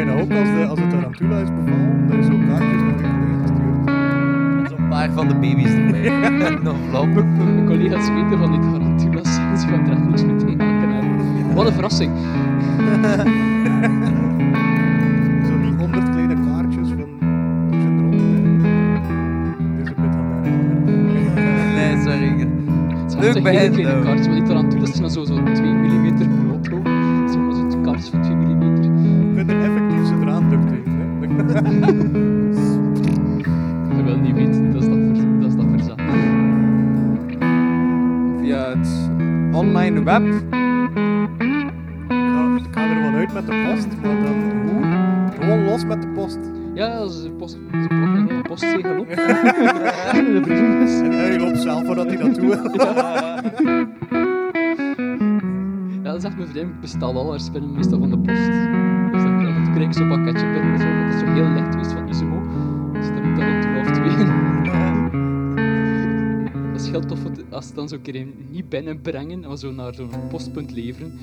Dat 0.06 0.22
ook 0.22 0.32
als, 0.32 0.50
de, 0.50 0.66
als 0.70 0.80
het 0.80 0.90
Tarantula 0.90 1.40
is 1.40 1.50
bevallen? 1.50 2.08
Dat 2.08 2.18
je 2.18 2.24
zo 2.24 2.38
kaartjes 2.48 3.11
van 5.10 5.28
de 5.28 5.36
baby's 5.36 5.72
erbij. 5.74 6.10
Nog. 6.64 6.76
Mijn 7.38 7.66
collega's 7.66 8.10
weten 8.10 8.38
van 8.38 8.52
die 8.52 8.60
tarantulas. 8.60 9.34
Ze 9.34 9.68
gaan 9.68 9.86
er 9.86 9.92
echt 9.92 10.06
niks 10.06 10.24
mee 10.24 10.36
te 10.36 10.46
maken 10.46 10.90
hebben. 10.94 11.54
Wat 11.54 11.68
een 11.68 11.74
verrassing. 11.74 12.12
Zo 15.48 15.62
die 15.62 15.74
honderd 15.78 16.10
kleine 16.10 16.34
kaartjes 16.34 16.90
van 16.90 17.20
tussen 17.72 18.00
eronder. 18.00 18.30
Dit 19.78 19.86
is 19.86 19.90
een 19.90 20.02
bit 20.02 20.16
aan 20.16 20.44
Nee, 21.74 22.02
sorry. 22.02 22.48
Het 23.04 23.16
Leuk 23.20 23.32
zijn 23.32 23.44
bij 23.44 23.56
hen, 23.56 23.72
kleine 23.72 24.04
kaartjes, 24.04 24.28
maar 24.28 24.36
die 24.36 24.46
tarantulas 24.46 24.92
zijn 24.92 25.10
zo, 25.10 25.24
zo 25.26 25.44
2 25.54 25.71
web. 40.04 40.22
Ik 40.26 40.42
ga, 42.10 42.56
ik 42.58 42.68
ga 42.72 42.90
er 42.90 43.02
wel 43.02 43.14
uit 43.20 43.34
met 43.34 43.46
de 43.46 43.68
post, 43.70 43.88
maar 44.02 44.22
dan 44.22 44.36
hoe? 44.68 44.84
Gewoon 45.40 45.64
los 45.64 45.86
met 45.86 46.02
de 46.02 46.08
post. 46.08 46.40
Ja, 46.74 46.88
als 46.98 47.22
de 47.24 47.32
post, 47.32 47.58
ze 47.72 47.88
er 48.30 48.42
postzegel 48.42 49.00
op. 49.00 49.08
En 49.08 50.34
de 50.34 50.40
brievenbus. 50.42 51.00
En 51.00 51.12
hij 51.12 51.40
loopt 51.40 51.62
zelf 51.62 51.86
voordat 51.86 52.06
hij 52.06 52.18
dat 52.18 52.36
doet. 52.36 52.60
Ja, 56.04 56.12
dat 56.12 56.22
zegt 56.22 56.36
mijn 56.38 56.48
vriendin, 56.50 56.74
ik 56.74 56.82
bestel 56.82 57.16
al 57.16 57.30
haar 57.30 57.40
spinnen 57.40 57.72
meestal 57.74 58.00
van 58.00 58.10
de 58.10 58.18
post. 58.18 58.41
Dan 67.82 67.90
zo'n 67.90 68.02
keer 68.02 68.26
niet 68.50 68.70
binnenbrengen, 68.70 69.40
maar 69.40 69.58
zo 69.58 69.72
naar 69.72 69.94
zo'n 69.94 70.10
postpunt 70.30 70.72
leveren. 70.72 71.20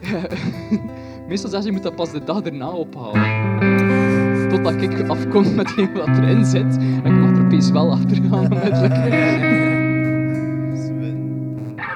Ja, 0.00 0.20
Meestal 1.28 1.50
zeggen 1.50 1.62
ze, 1.62 1.66
je 1.66 1.72
moet 1.72 1.82
dat 1.82 1.94
pas 1.94 2.10
de 2.10 2.24
dag 2.24 2.42
erna 2.42 2.68
ophalen. 2.68 4.48
Totdat 4.48 4.82
ik 4.82 5.08
afkom 5.08 5.54
met 5.54 5.74
wat 5.92 6.08
erin 6.08 6.44
zit. 6.44 6.76
En 6.76 7.04
ik 7.04 7.20
mag 7.20 7.30
er 7.30 7.44
opeens 7.44 7.70
wel 7.70 7.92
achter 7.92 8.16
gaan 8.16 8.32
onmiddellijk. 8.32 8.94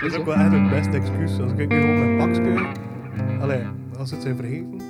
Dat 0.01 0.11
is 0.11 0.16
ook 0.16 0.24
wel 0.24 0.35
echt 0.35 0.53
het 0.53 0.70
beste 0.70 0.97
excuus. 0.97 1.40
Als 1.40 1.53
ik 1.57 1.69
nu 1.69 1.81
gewoon 1.81 2.16
mijn 2.16 2.32
pakje... 2.32 2.66
Allee, 3.40 3.61
als 3.99 4.09
ze 4.09 4.15
het 4.15 4.24
zijn 4.24 4.36
vergeten... 4.36 4.81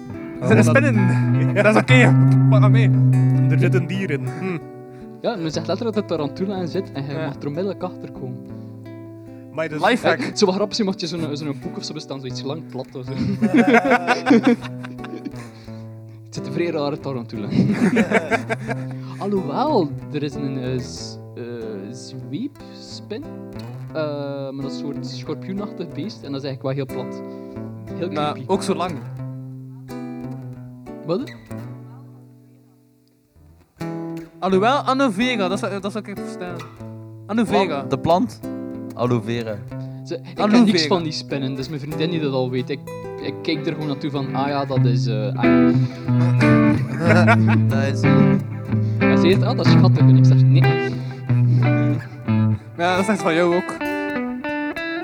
Er 0.40 0.46
zijn 0.48 0.64
spinnen. 0.64 1.54
Dat 1.54 1.74
is 1.74 1.80
oké. 1.80 2.14
Pak 2.50 2.60
maar 2.60 2.70
mee. 2.70 2.90
Er 3.50 3.58
zit 3.58 3.74
een 3.74 3.86
dier 3.86 4.10
in. 4.10 4.28
Hm. 4.40 4.58
Ja, 5.22 5.36
men 5.36 5.50
zegt 5.52 5.66
letterlijk 5.66 5.96
dat 5.96 6.10
er 6.10 6.16
tarantula 6.16 6.56
in 6.56 6.68
zit 6.68 6.92
en 6.92 7.04
je 7.04 7.12
Ja. 7.12 7.24
mag 7.26 7.34
er 7.40 7.46
onmiddellijk 7.46 7.82
achter 7.82 8.12
komen. 8.12 8.36
Maar 9.52 9.68
dus, 9.68 9.84
Lifehack. 9.84 10.18
Ja, 10.18 10.24
het 10.24 10.38
zou 10.38 10.44
wel 10.50 10.54
grappig 10.54 10.76
zijn 10.76 10.88
mocht 10.88 11.00
je 11.00 11.06
zo'n 11.06 11.36
zo'n 11.36 11.58
boek 11.62 11.76
of 11.76 11.84
zo 11.84 11.92
bestaan, 11.92 12.20
zoiets 12.20 12.42
lang 12.42 12.66
plat 12.66 12.94
of 12.94 13.04
zo. 13.04 13.12
het 16.24 16.34
zit 16.34 16.46
een 16.46 16.52
vrij 16.52 16.70
rare 16.70 16.98
tarantula. 16.98 17.48
Alhoewel, 19.18 19.90
er 20.12 20.22
is 20.22 20.34
een 20.34 20.58
eh, 20.58 20.74
eh, 20.74 20.82
zweepspin. 21.90 23.22
Eh, 23.92 24.50
maar 24.50 24.62
dat 24.62 24.70
is 24.72 24.80
een 24.80 24.84
soort 24.84 25.06
schorpioenachtig 25.06 25.88
beest 25.88 26.22
en 26.22 26.32
dat 26.32 26.42
is 26.42 26.48
eigenlijk 26.48 26.62
wel 26.62 26.72
heel 26.72 26.86
plat. 27.04 27.22
Heel 27.98 28.10
Maar 28.10 28.32
creepy. 28.32 28.52
ook 28.52 28.62
zo 28.62 28.74
lang. 28.74 28.92
Wat? 31.06 31.32
Alhoewel, 34.42 34.76
aloe 34.82 35.10
vera, 35.12 35.48
dat 35.48 35.58
zou, 35.58 35.80
dat 35.80 35.92
zou 35.92 36.04
ik 36.08 36.16
verstaan. 36.18 36.56
Aloe 37.26 37.46
vera. 37.46 37.82
De 37.88 37.98
plant? 37.98 38.40
Aloe 38.94 39.22
vera. 39.22 39.54
Ze, 40.04 40.14
ik 40.30 40.38
Aloe 40.38 40.50
ken 40.50 40.64
niks 40.64 40.82
vera. 40.82 40.94
van 40.94 41.02
die 41.02 41.12
spinnen, 41.12 41.54
dus 41.54 41.68
mijn 41.68 41.80
vriendin 41.80 42.10
die 42.10 42.20
dat 42.20 42.32
al 42.32 42.50
weet. 42.50 42.70
Ik, 42.70 42.78
ik 43.22 43.34
kijk 43.42 43.66
er 43.66 43.72
gewoon 43.72 43.86
naartoe 43.86 44.10
van, 44.10 44.34
ah 44.34 44.48
ja, 44.48 44.64
dat 44.64 44.84
is... 44.84 45.06
eh 45.06 45.34
ah 45.34 45.44
ja. 45.44 47.34
dat 47.68 47.82
is... 47.92 48.00
eh, 48.00 48.12
Hij 48.98 49.16
zegt, 49.16 49.42
ah, 49.42 49.56
dat 49.56 49.66
is 49.66 49.72
schattig. 49.72 49.98
En 50.02 50.16
ik 50.16 50.24
zeg, 50.24 50.42
nee, 50.42 50.62
Ja, 52.76 52.90
dat 52.96 52.98
is 53.04 53.08
echt 53.08 53.22
van 53.22 53.34
jou 53.34 53.54
ook. 53.56 53.76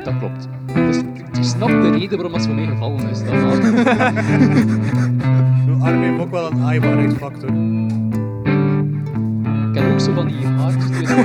dat 0.05 0.15
klopt. 0.19 0.49
Dus 0.75 0.97
ik 1.39 1.45
snap 1.45 1.69
de 1.69 1.91
reden 1.91 2.11
waarom 2.19 2.33
dat 2.33 2.47
voor 2.47 2.55
mij 2.55 2.67
gevallen 2.67 3.09
is. 3.11 3.19
Dat 3.25 3.29
wel. 3.35 3.53
Zo, 5.67 5.85
Armin 5.85 6.03
heeft 6.11 6.21
ook 6.21 6.31
wel 6.31 6.51
een 6.51 6.63
aaibaarheidsfactor. 6.63 7.51
Ook 9.99 10.05
zo 10.05 10.13
van 10.13 10.27
die 10.27 10.47
haartjes 10.47 10.87
die 10.87 11.07
zo 11.07 11.17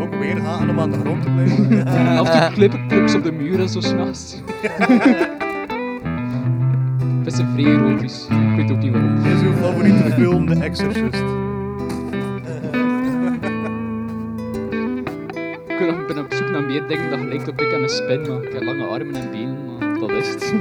Ook 0.00 0.14
weer 0.14 0.40
haken 0.40 0.68
om 0.68 0.80
aan 0.80 0.90
de 0.90 0.98
grond 0.98 1.22
te 1.22 1.30
blijven. 1.30 1.86
Af 2.18 2.28
en 2.28 2.70
toe 2.70 2.86
clips 2.88 3.14
op 3.14 3.22
de 3.22 3.32
muur 3.32 3.60
en 3.60 3.68
zo 3.68 3.80
s'nachts. 3.80 4.36
Het 7.18 7.32
is 7.32 7.38
een 7.38 7.48
vrij 7.52 7.64
erotisch. 7.64 8.26
Ik 8.30 8.56
weet 8.56 8.70
ook 8.70 8.78
niet 8.78 8.92
waarom. 8.92 9.22
Dit 9.22 9.32
is 9.32 9.40
uw 9.40 9.52
favoriete 9.52 10.10
film, 10.12 10.46
The 10.46 10.54
Exorcist. 10.54 11.22
Ik 15.68 16.06
ben 16.06 16.18
op 16.18 16.32
zoek 16.32 16.50
naar 16.50 16.62
meer 16.62 16.86
dingen 16.86 17.10
dat 17.10 17.18
gelijkt 17.18 17.48
op 17.48 17.60
ik 17.60 17.72
en 17.72 17.82
een 17.82 17.88
spin, 17.88 18.20
maar 18.20 18.42
ik 18.42 18.52
heb 18.52 18.62
lange 18.62 18.84
armen 18.84 19.14
en 19.14 19.30
benen, 19.30 19.64
maar 19.78 19.98
dat 19.98 20.10
is 20.10 20.28
het. 20.28 20.54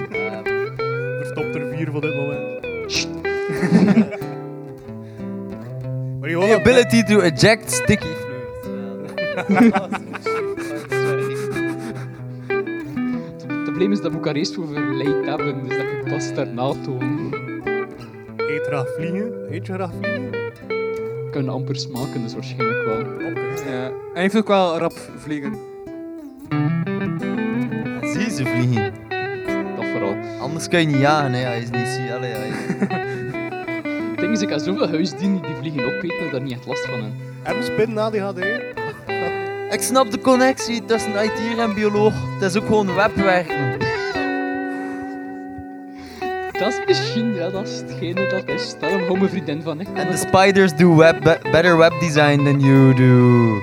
Verstopt 1.18 1.56
er 1.56 1.76
vier 1.76 1.92
van 1.92 2.02
dit 2.02 2.16
moment. 2.16 2.48
The 6.30 6.56
ability 6.56 7.04
to 7.04 7.22
eject 7.22 7.72
sticky. 7.72 8.14
Het 13.48 13.64
probleem 13.64 13.92
is 13.92 14.02
dat 14.02 14.12
moet 14.12 14.20
ik 14.20 14.28
er 14.28 14.36
eerst 14.36 14.56
voor 14.56 14.68
verleid 14.68 15.26
hebben, 15.26 15.68
dus 15.68 15.78
dat 15.78 15.86
ik 15.86 16.04
pas 16.10 16.34
daarna 16.34 16.72
toon. 16.84 17.34
Eet 18.38 18.66
graag 18.66 18.88
vliegen. 18.98 19.34
Eet 19.52 19.66
je 19.66 19.74
graag 19.74 19.92
vliegen? 20.02 20.34
Ik 21.26 21.32
kan 21.32 21.50
amper 21.50 21.76
smaken, 21.76 22.22
dus 22.24 22.34
waarschijnlijk 22.34 22.86
wel. 22.86 22.98
Ja. 22.98 23.86
En 23.86 23.94
hij 24.14 24.22
heeft 24.22 24.38
ook 24.38 24.48
wel 24.48 24.78
rap 24.78 24.98
vliegen. 25.18 25.54
Zie 28.02 28.30
ze 28.30 28.46
vliegen. 28.46 28.94
Dat 29.76 29.86
vooral. 29.92 30.16
Anders 30.42 30.68
kan 30.68 30.80
je 30.80 30.88
niet 30.88 31.00
jagen, 31.00 31.34
hè. 31.34 31.40
Hij 31.40 31.60
is 31.60 31.70
niet 31.70 31.88
zie. 31.88 32.14
Allee, 32.14 32.32
hij... 32.32 32.99
Ding 34.30 34.42
is, 34.42 34.48
ik 34.48 34.50
heb 34.50 34.60
zoveel 34.60 34.90
huisdieren 34.90 35.42
die 35.42 35.56
vliegen 35.60 35.86
opeten 35.86 36.18
dat 36.18 36.26
ik 36.26 36.32
daar 36.32 36.42
niet 36.42 36.52
echt 36.54 36.66
last 36.66 36.86
van 36.86 37.00
heb. 37.02 37.12
En 37.44 37.64
spin 37.64 37.94
na 37.94 38.10
die 38.10 38.24
AD. 38.24 38.38
Ik 39.72 39.82
snap 39.82 40.12
de 40.12 40.20
connectie 40.20 40.86
tussen 40.86 41.12
IT'er 41.12 41.60
en 41.60 41.74
bioloog. 41.74 42.14
Het 42.40 42.50
is 42.56 42.62
ook 42.62 42.66
gewoon 42.66 42.96
webwerken. 42.96 43.78
Dat 46.52 46.68
is 46.68 46.80
misschien, 46.88 47.36
ja, 47.36 47.50
dat 47.50 47.68
is 47.68 47.78
hetgene 47.88 48.28
dat 48.30 48.56
is. 48.56 48.76
Daarom 48.80 49.00
hou 49.02 49.18
mijn 49.18 49.30
vriendin 49.30 49.62
van. 49.62 49.80
Het 49.80 49.88
op- 50.10 50.28
spiders 50.34 50.76
do 50.76 50.96
web 50.96 51.24
be- 51.24 51.40
better 51.52 51.78
web 51.78 51.94
design 52.00 52.44
than 52.44 52.60
you 52.60 52.94
do. 52.94 53.58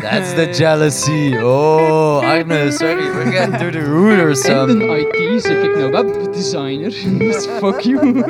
That's 0.00 0.34
the 0.34 0.50
jealousy. 0.52 1.36
Oh, 1.42 2.18
Arne, 2.28 2.70
sorry, 2.72 3.10
we're 3.12 3.30
getting 3.30 3.56
to 3.58 3.70
the 3.70 3.84
root 3.84 4.18
or 4.20 4.28
In 4.36 4.36
something. 4.36 4.78
de 4.78 5.08
IT 5.32 5.42
zeg 5.42 5.62
ik 5.62 5.76
nou 5.76 5.90
webdesigner, 5.90 6.94
dus 7.18 7.46
fuck 7.60 7.80
you. 7.80 8.24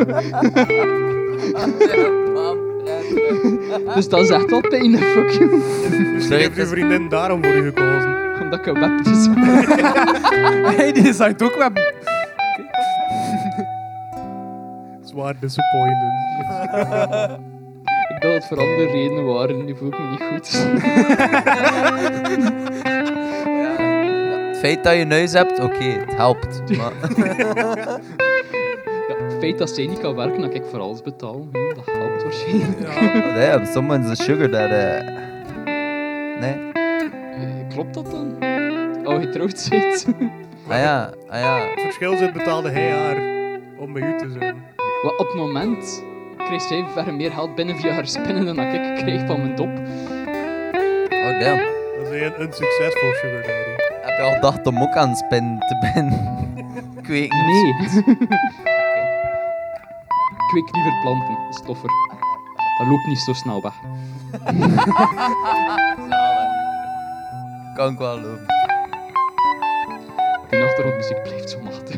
dus 3.95 4.09
dat 4.09 4.21
is 4.21 4.31
echt 4.31 4.51
wel 4.51 4.61
pijn, 4.61 4.99
fuck 4.99 5.31
you. 5.31 5.51
Dus 6.15 6.29
heeft 6.29 6.57
uw 6.57 6.63
is- 6.63 6.69
vriendin 6.69 7.09
daarom 7.09 7.45
voor 7.45 7.55
u 7.55 7.63
gekozen. 7.65 8.15
Omdat 8.43 8.59
ik 8.59 8.67
een 8.67 8.81
webdesigner 8.81 9.65
Hey, 10.77 10.93
die 10.93 11.09
is 11.09 11.21
uit 11.21 11.43
ook 11.43 11.55
web. 11.57 11.95
Zwaar 15.05 15.35
disappointed. 15.41 16.13
Ik 18.09 18.23
dacht 18.23 18.23
dat 18.23 18.33
het 18.35 18.47
voor 18.47 18.59
andere 18.59 18.91
redenen 18.91 19.25
waren, 19.25 19.65
nu 19.65 19.77
voel 19.77 19.89
ik 19.89 19.99
me 19.99 20.07
niet 20.11 20.23
goed. 20.33 20.65
Het 24.49 24.59
feit 24.59 24.85
dat 24.85 24.97
je 24.97 25.05
neus 25.05 25.33
hebt, 25.33 25.61
oké, 25.61 25.85
het 25.85 26.17
helpt. 26.17 26.77
Maar 26.77 26.93
het 29.37 29.45
feit 29.45 29.59
dat 29.59 29.71
zij 29.71 29.87
niet 29.87 29.99
kan 30.01 30.15
werken, 30.15 30.41
dat 30.41 30.55
ik 30.55 30.65
voor 30.71 30.81
alles 30.81 31.03
betaal, 31.03 31.49
ja, 31.53 31.75
dat 31.75 31.85
helpt 31.87 32.23
waarschijnlijk. 32.23 32.81
damn, 33.37 33.67
someone's 33.67 34.11
a 34.11 34.15
sugar 34.25 34.51
daddy. 34.51 35.11
Nee? 36.41 36.57
Eh, 36.73 37.69
Klopt 37.75 37.95
dat 37.95 38.11
dan? 38.11 38.37
Oh, 39.05 39.21
je 39.23 39.29
trouwt 39.33 39.59
zit. 39.59 40.07
Ah 40.69 40.79
ja, 40.79 41.11
ah 41.29 41.41
ja. 41.41 41.59
Het 41.59 41.81
verschil 41.81 42.17
zit 42.17 42.33
betaalde 42.33 42.71
hij 42.71 42.91
haar 42.91 43.17
om 43.79 43.93
bij 43.93 44.03
u 44.03 44.19
te 44.19 44.31
zijn. 44.39 44.55
Wel, 45.03 45.11
op 45.17 45.27
het 45.27 45.35
moment 45.37 46.03
kreeg 46.39 46.63
zij 46.63 46.85
ver 46.95 47.15
meer 47.15 47.31
geld 47.31 47.55
binnen 47.55 47.77
via 47.77 47.93
haar 47.93 48.07
spinnen 48.07 48.45
dan 48.45 48.57
dat 48.57 48.73
ik 48.73 48.95
kreeg 48.97 49.27
van 49.27 49.41
mijn 49.41 49.55
dop. 49.57 49.69
Oh 51.11 51.41
damn. 51.41 51.61
Ben 52.11 52.19
je 52.19 52.25
een 52.37 52.43
unsuccessful 52.43 53.13
sugar 53.13 53.43
daddy. 53.43 53.83
Heb 54.03 54.17
je 54.17 54.23
al 54.23 54.33
gedacht 54.35 54.67
om 54.67 54.83
ook 54.83 54.95
aan 54.95 55.17
spin 55.17 55.59
te 55.59 55.79
ben? 55.95 56.13
Kweken? 57.03 57.39
Nee. 57.47 57.75
Kwik 60.47 60.75
liever 60.75 61.01
planten, 61.03 61.29
dat 61.29 61.55
is 61.55 61.61
toffer. 61.67 61.91
Dat 62.79 62.87
loopt 62.87 63.07
niet 63.07 63.19
zo 63.19 63.33
snel 63.33 63.63
weg. 63.63 63.75
Kan 67.75 67.93
ik 67.93 67.99
wel 67.99 68.21
lopen. 68.21 68.47
Die 70.51 70.65
achtergrondmuziek 70.65 71.23
blijft 71.23 71.51
zo 71.51 71.59
machtig. 71.63 71.97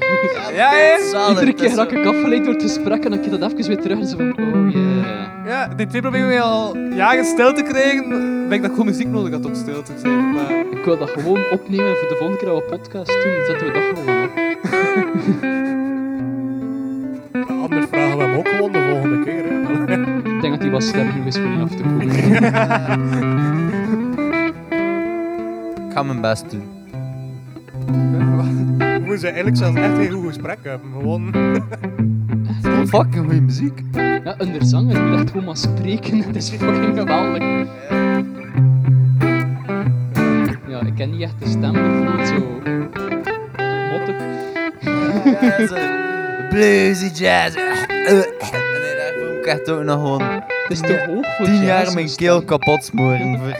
Ja, 0.55 0.71
hè? 0.71 1.29
Iedere 1.29 1.53
keer 1.55 1.75
dat 1.75 1.93
ik 1.93 2.07
afgeleid 2.07 2.45
door 2.45 2.53
het 2.53 2.63
gesprek 2.63 3.05
en 3.05 3.11
dan 3.11 3.21
keer 3.21 3.39
dat 3.39 3.53
even 3.53 3.67
weer 3.67 3.81
terug 3.81 3.99
en 3.99 4.07
zo 4.07 4.17
van, 4.17 4.39
oh 4.39 4.73
yeah. 4.73 5.47
Ja, 5.47 5.69
die 5.69 5.87
twee 5.87 6.01
proberen 6.01 6.27
mij 6.27 6.41
al 6.41 6.77
jaren 6.77 7.25
stil 7.25 7.53
te 7.55 7.63
krijgen. 7.63 8.09
Ben 8.49 8.53
ik 8.53 8.63
dat 8.63 8.71
gewoon 8.71 8.87
muziek 8.87 9.09
nodig 9.09 9.33
had 9.33 9.45
om 9.47 9.55
stil 9.55 9.83
te 9.83 9.93
zijn. 9.99 10.33
Maar 10.33 10.51
Ik 10.51 10.85
wil 10.85 10.99
dat 10.99 11.11
gewoon 11.11 11.51
opnemen 11.51 11.97
voor 11.97 12.09
de 12.09 12.17
volgende 12.19 12.37
keer 12.37 12.49
dat 12.49 12.63
we 12.63 12.77
podcast 12.77 13.23
doen, 13.23 13.45
zetten 13.47 13.67
we 13.67 13.73
dat 13.73 13.99
gewoon 13.99 14.25
op. 14.25 15.67
Ik 20.69 20.75
dat 20.75 20.93
hij 20.93 21.23
was 21.25 21.39
voor 21.39 21.49
niet 21.49 21.63
af 21.63 21.71
te 21.71 21.83
komen. 21.83 22.11
Ik 25.87 25.93
ga 25.93 26.03
mijn 26.03 26.21
best 26.21 26.51
doen. 26.51 26.63
We 28.79 29.03
moeten 29.05 29.27
eigenlijk 29.27 29.57
zelfs 29.57 29.77
echt 29.77 29.99
een 29.99 30.11
goed 30.11 30.27
gesprek 30.27 30.59
hebben. 30.63 30.91
Gewoon... 30.93 31.35
Fucking 32.87 33.25
goede 33.25 33.41
muziek. 33.41 33.83
Ja, 33.93 34.35
een 34.39 34.67
zanger 34.67 34.95
die 34.95 35.19
echt 35.19 35.31
gewoon 35.31 35.45
maar 35.45 35.57
spreken, 35.57 36.23
dat 36.27 36.37
is 36.37 36.51
fucking 36.51 36.99
geweldig. 36.99 37.43
Ja, 40.69 40.81
ik 40.81 40.95
ken 40.95 41.11
niet 41.11 41.21
echt 41.21 41.35
de 41.39 41.49
stem 41.49 41.73
bijvoorbeeld, 41.73 42.29
zo... 42.29 42.61
Mottig. 43.91 44.17
Ja, 45.41 45.67
zo 45.67 45.77
Bluesy 46.49 47.11
jazz. 47.15 47.57
En 47.57 48.15
nee, 48.15 48.97
daarvoor 48.97 49.29
moet 49.29 49.39
ik 49.39 49.47
echt 49.47 49.71
ook 49.71 49.83
nog 49.83 50.01
gewoon 50.01 50.57
Het 50.69 50.81
is 50.83 50.87
te 50.87 51.05
hoog 51.07 51.37
voor 51.37 51.47
tien 51.47 51.65
jaar 51.65 51.95
mijn 51.95 52.15
keel 52.17 52.45
kapot 52.45 52.85
smoren. 52.85 53.39
Voor... 53.39 53.59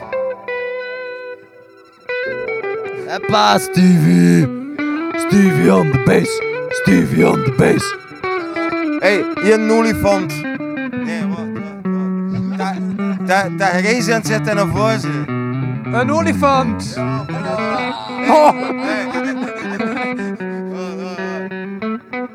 Hoppa, 3.07 3.59
Stevie. 3.59 4.49
Stevie 5.27 5.75
on 5.75 5.91
the 5.91 6.03
bass. 6.05 6.41
Stevie 6.69 7.29
on 7.29 7.45
the 7.45 7.53
bass. 7.57 7.97
Hé, 8.99 9.23
hey, 9.23 9.43
hier 9.43 9.55
een 9.55 9.71
olifant. 9.71 10.43
Nee, 10.43 11.27
wacht, 11.27 11.41
wacht, 11.53 12.59
wacht. 12.59 12.59
Daar, 12.59 12.77
daar, 13.27 13.57
daar 13.57 13.85
is 13.85 14.09
aan 14.09 14.15
het 14.15 14.27
zitten 14.27 14.57
naar 14.57 14.67
voren. 14.67 15.01
ze. 15.01 15.23
een 15.93 16.13
olifant! 16.13 16.93
Ja. 16.95 17.25
Oh. 18.29 18.53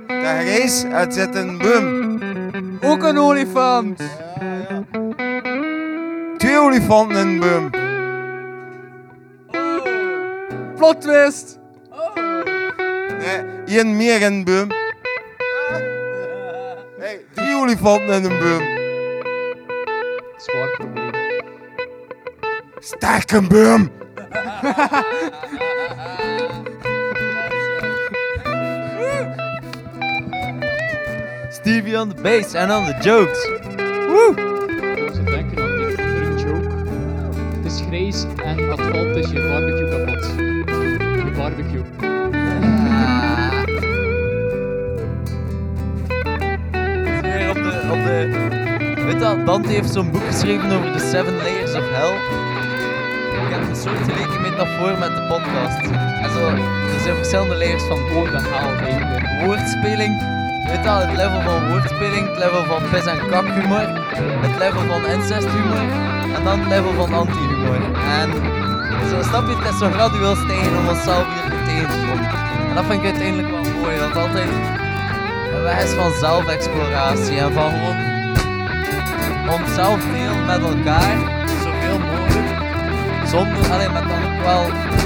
Daar 0.07 0.45
is 0.45 0.83
aan 0.85 0.91
het 0.91 1.13
zitten, 1.13 1.57
boom. 1.57 2.19
Ook 2.81 3.03
een 3.03 3.17
olifant! 3.17 4.01
Olifanten 6.59 7.17
in 7.17 7.27
een 7.27 7.39
boom. 7.39 7.69
Plot 10.75 11.01
twist! 11.01 11.59
Nee, 13.19 13.77
één 13.77 13.95
meer 13.95 14.21
in 14.21 14.33
een 14.33 14.43
boom. 14.43 14.71
Hey, 16.99 17.25
drie 17.33 17.55
olifanten 17.55 18.23
in 18.23 18.31
een 18.31 18.39
boom. 18.39 18.61
Zwaar 20.37 20.69
probleem. 20.77 21.11
Sterk 22.79 23.31
een 23.31 23.47
boom. 23.47 23.91
Stevie 31.49 31.99
on 31.99 32.09
the 32.09 32.21
bass 32.21 32.53
en 32.53 32.71
on 32.71 32.85
the 32.85 32.95
jokes. 33.01 33.45
Ik 33.45 34.52
is 37.81 38.25
en 38.43 38.57
valt 38.77 39.15
is 39.15 39.29
je 39.31 39.41
barbecue 39.49 39.89
kapot. 39.89 40.33
Je 41.25 41.31
barbecue. 41.37 41.83
Weer 47.21 47.49
op 47.49 47.55
de, 47.55 47.89
op 47.91 48.03
de... 48.03 49.03
Weet 49.05 49.19
wel, 49.19 49.45
Dante 49.45 49.69
heeft 49.69 49.93
zo'n 49.93 50.11
boek 50.11 50.25
geschreven 50.25 50.71
over 50.71 50.93
de 50.93 50.99
Seven 50.99 51.35
Layers 51.35 51.73
of 51.73 51.83
Hell. 51.91 52.15
Ik 53.45 53.53
heb 53.53 53.69
een 53.69 53.75
soort 53.75 54.41
metafoor 54.41 54.97
met 54.97 55.09
de 55.09 55.25
podcast. 55.27 55.89
En 56.23 56.31
zo, 56.31 56.47
er 56.95 56.99
zijn 57.03 57.15
verschillende 57.15 57.55
layers 57.55 57.83
van 57.83 57.97
de 57.97 58.49
haal 58.51 58.69
eigenlijk. 58.69 59.45
woordspeling. 59.45 60.31
Weet 60.67 60.83
wel, 60.83 60.99
het 60.99 61.15
level 61.15 61.41
van 61.41 61.69
woordspeling, 61.69 62.27
het 62.27 62.37
level 62.37 62.63
van 62.63 62.81
pis 62.91 63.05
en 63.05 63.27
kak 63.29 63.45
humor, 63.45 63.87
het 64.41 64.57
level 64.57 64.81
van 64.81 65.05
incest 65.05 65.47
humor 65.47 66.12
en 66.35 66.43
dan 66.43 66.59
het 66.59 66.67
level 66.67 66.93
van 66.93 67.13
anti-humor. 67.13 67.81
En 68.19 68.29
zo 69.09 69.21
snap 69.29 69.47
je, 69.47 69.55
het 69.55 69.75
zo 69.75 69.89
gradueel 69.89 70.35
stijgen 70.35 70.77
om 70.77 70.87
onszelf 70.87 71.25
hier 71.33 71.63
tegen 71.65 71.89
te 71.89 71.97
komen. 72.07 72.29
En 72.69 72.75
dat 72.75 72.85
vind 72.85 72.99
ik 72.99 73.05
uiteindelijk 73.05 73.49
wel 73.49 73.65
mooi, 73.81 73.97
dat 73.99 74.15
altijd 74.15 74.49
een 75.53 75.63
weg 75.63 75.89
van 75.89 76.11
zelfexploratie 76.19 77.37
en 77.37 77.53
van 77.53 77.71
gewoon 77.71 78.13
onszelf 79.59 79.99
delen 80.11 80.45
met 80.45 80.61
elkaar, 80.61 81.17
zoveel 81.63 81.99
mogelijk. 81.99 82.49
Zonder, 83.27 83.71
alleen 83.71 83.93
met 83.93 84.03
dan 84.09 84.23
ook 84.27 84.41
wel 84.43 84.63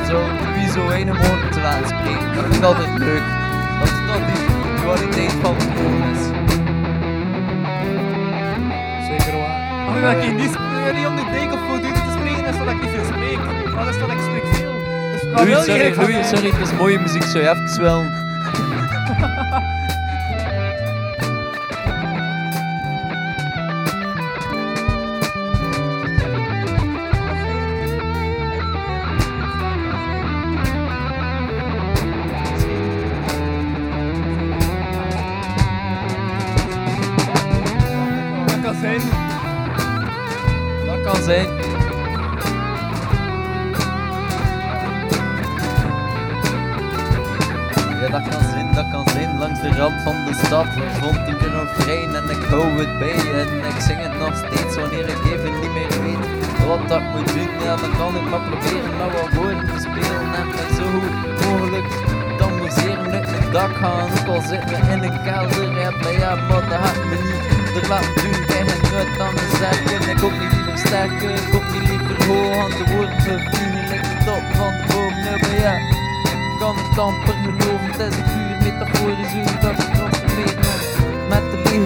zo 0.10 0.20
wie 0.56 0.70
zo 0.72 0.88
weinig 0.88 1.18
mogelijk 1.18 1.52
te 1.52 1.62
laten 1.62 1.88
spreken. 1.88 2.36
Dat 2.36 2.44
vind 2.44 2.56
ik 2.56 2.64
altijd 2.64 2.98
leuk. 2.98 3.24
Dat 3.80 3.88
is 3.88 4.00
toch 4.08 4.24
die 4.26 4.82
kwaliteit 4.84 5.32
van 5.42 5.56
het 5.56 5.64
is. 6.12 6.26
Zeker 9.08 9.38
waar. 9.40 10.24
Ik 10.24 10.38
niet, 10.38 10.67
niet 10.94 11.06
om 11.06 11.16
de 11.16 11.26
of 11.52 11.60
voldoende 11.68 12.02
te 12.02 12.12
spreken, 12.18 12.46
is 12.46 12.58
dat 12.58 12.68
ik 12.68 12.82
niet 12.82 12.90
veel 12.90 13.06
spreek. 13.06 13.40
Dat 13.76 13.88
ik 14.12 14.20
spreek 14.22 14.56
veel. 14.56 14.74
Dus 15.12 15.24
Louis, 15.24 15.66
sorry, 15.66 15.96
Louis, 15.96 16.30
sorry, 16.30 16.50
het 16.50 16.68
is 16.68 16.74
mooie 16.74 17.00
muziek, 17.00 17.24
je 17.42 17.50
even 17.50 17.82
wel... 17.82 18.04
vond 50.66 51.28
ik 51.28 51.42
een 51.42 51.60
refrein 51.60 52.16
en 52.16 52.30
ik 52.30 52.44
hou 52.50 52.80
het 52.80 53.00
bij. 53.00 53.40
En 53.42 53.58
ik 53.72 53.80
zing 53.80 54.00
het 54.02 54.18
nog 54.20 54.36
steeds 54.36 54.76
wanneer 54.76 55.08
ik 55.08 55.26
even 55.26 55.60
niet 55.60 55.74
meer 55.74 56.02
weet 56.02 56.48
wat 56.68 56.92
ik 56.98 57.04
moet 57.14 57.28
doen. 57.34 57.50
Ja, 57.64 57.76
dan 57.76 57.98
kan 57.98 58.16
ik 58.16 58.30
maar 58.30 58.40
proberen 58.50 58.98
met 58.98 59.12
wat 59.14 59.34
woorden 59.34 59.66
te 59.74 59.80
spelen 59.80 60.34
en 60.40 60.48
me 60.48 60.64
zo 60.78 60.86
goed 61.00 61.46
mogelijk 61.46 61.88
te 62.38 62.44
amuseren 62.44 63.12
uit 63.12 63.30
mijn 63.32 63.52
dak 63.52 63.76
gaan. 63.76 64.10
Ook 64.20 64.28
al 64.28 64.42
zitten 64.42 64.70
we 64.70 64.92
in 64.94 65.04
een 65.04 65.24
kelder, 65.24 65.80
ja, 65.80 65.92
maar 66.02 66.12
ja, 66.12 66.36
maar 66.36 66.70
dat 66.70 66.80
had 66.86 67.06
me 67.10 67.18
niet 67.28 67.84
er 67.84 67.90
laten 67.90 68.16
doen. 68.16 68.46
Bij 68.48 68.62
een 68.62 68.82
nut 68.92 69.20
aan 69.20 69.38
sterken. 69.56 70.10
Ik 70.10 70.24
ook 70.24 70.38
niet 70.42 70.54
liever 70.54 70.78
sterker, 70.78 71.30
ik 71.30 71.56
ook 71.56 71.72
niet 71.74 71.88
liever 71.90 72.26
hoog 72.28 72.58
aan 72.64 72.70
de 72.70 72.86
woorden. 72.92 73.16
Lijkt 73.90 74.10
de 74.10 74.18
top 74.26 74.46
van 74.58 74.72
de 74.78 74.84
boom, 74.94 75.14
nee, 75.24 75.38
maar 75.42 75.60
ja. 75.66 75.76
Ik 76.52 76.64
kan 76.64 76.76
het 76.78 77.00
amper 77.00 77.34
geloven, 77.44 77.92
het 77.92 78.00
is 78.00 78.18
een 78.18 78.24
puur 78.24 78.72
metaforisch 78.72 79.32
hoe 79.32 79.60
dat 79.62 79.97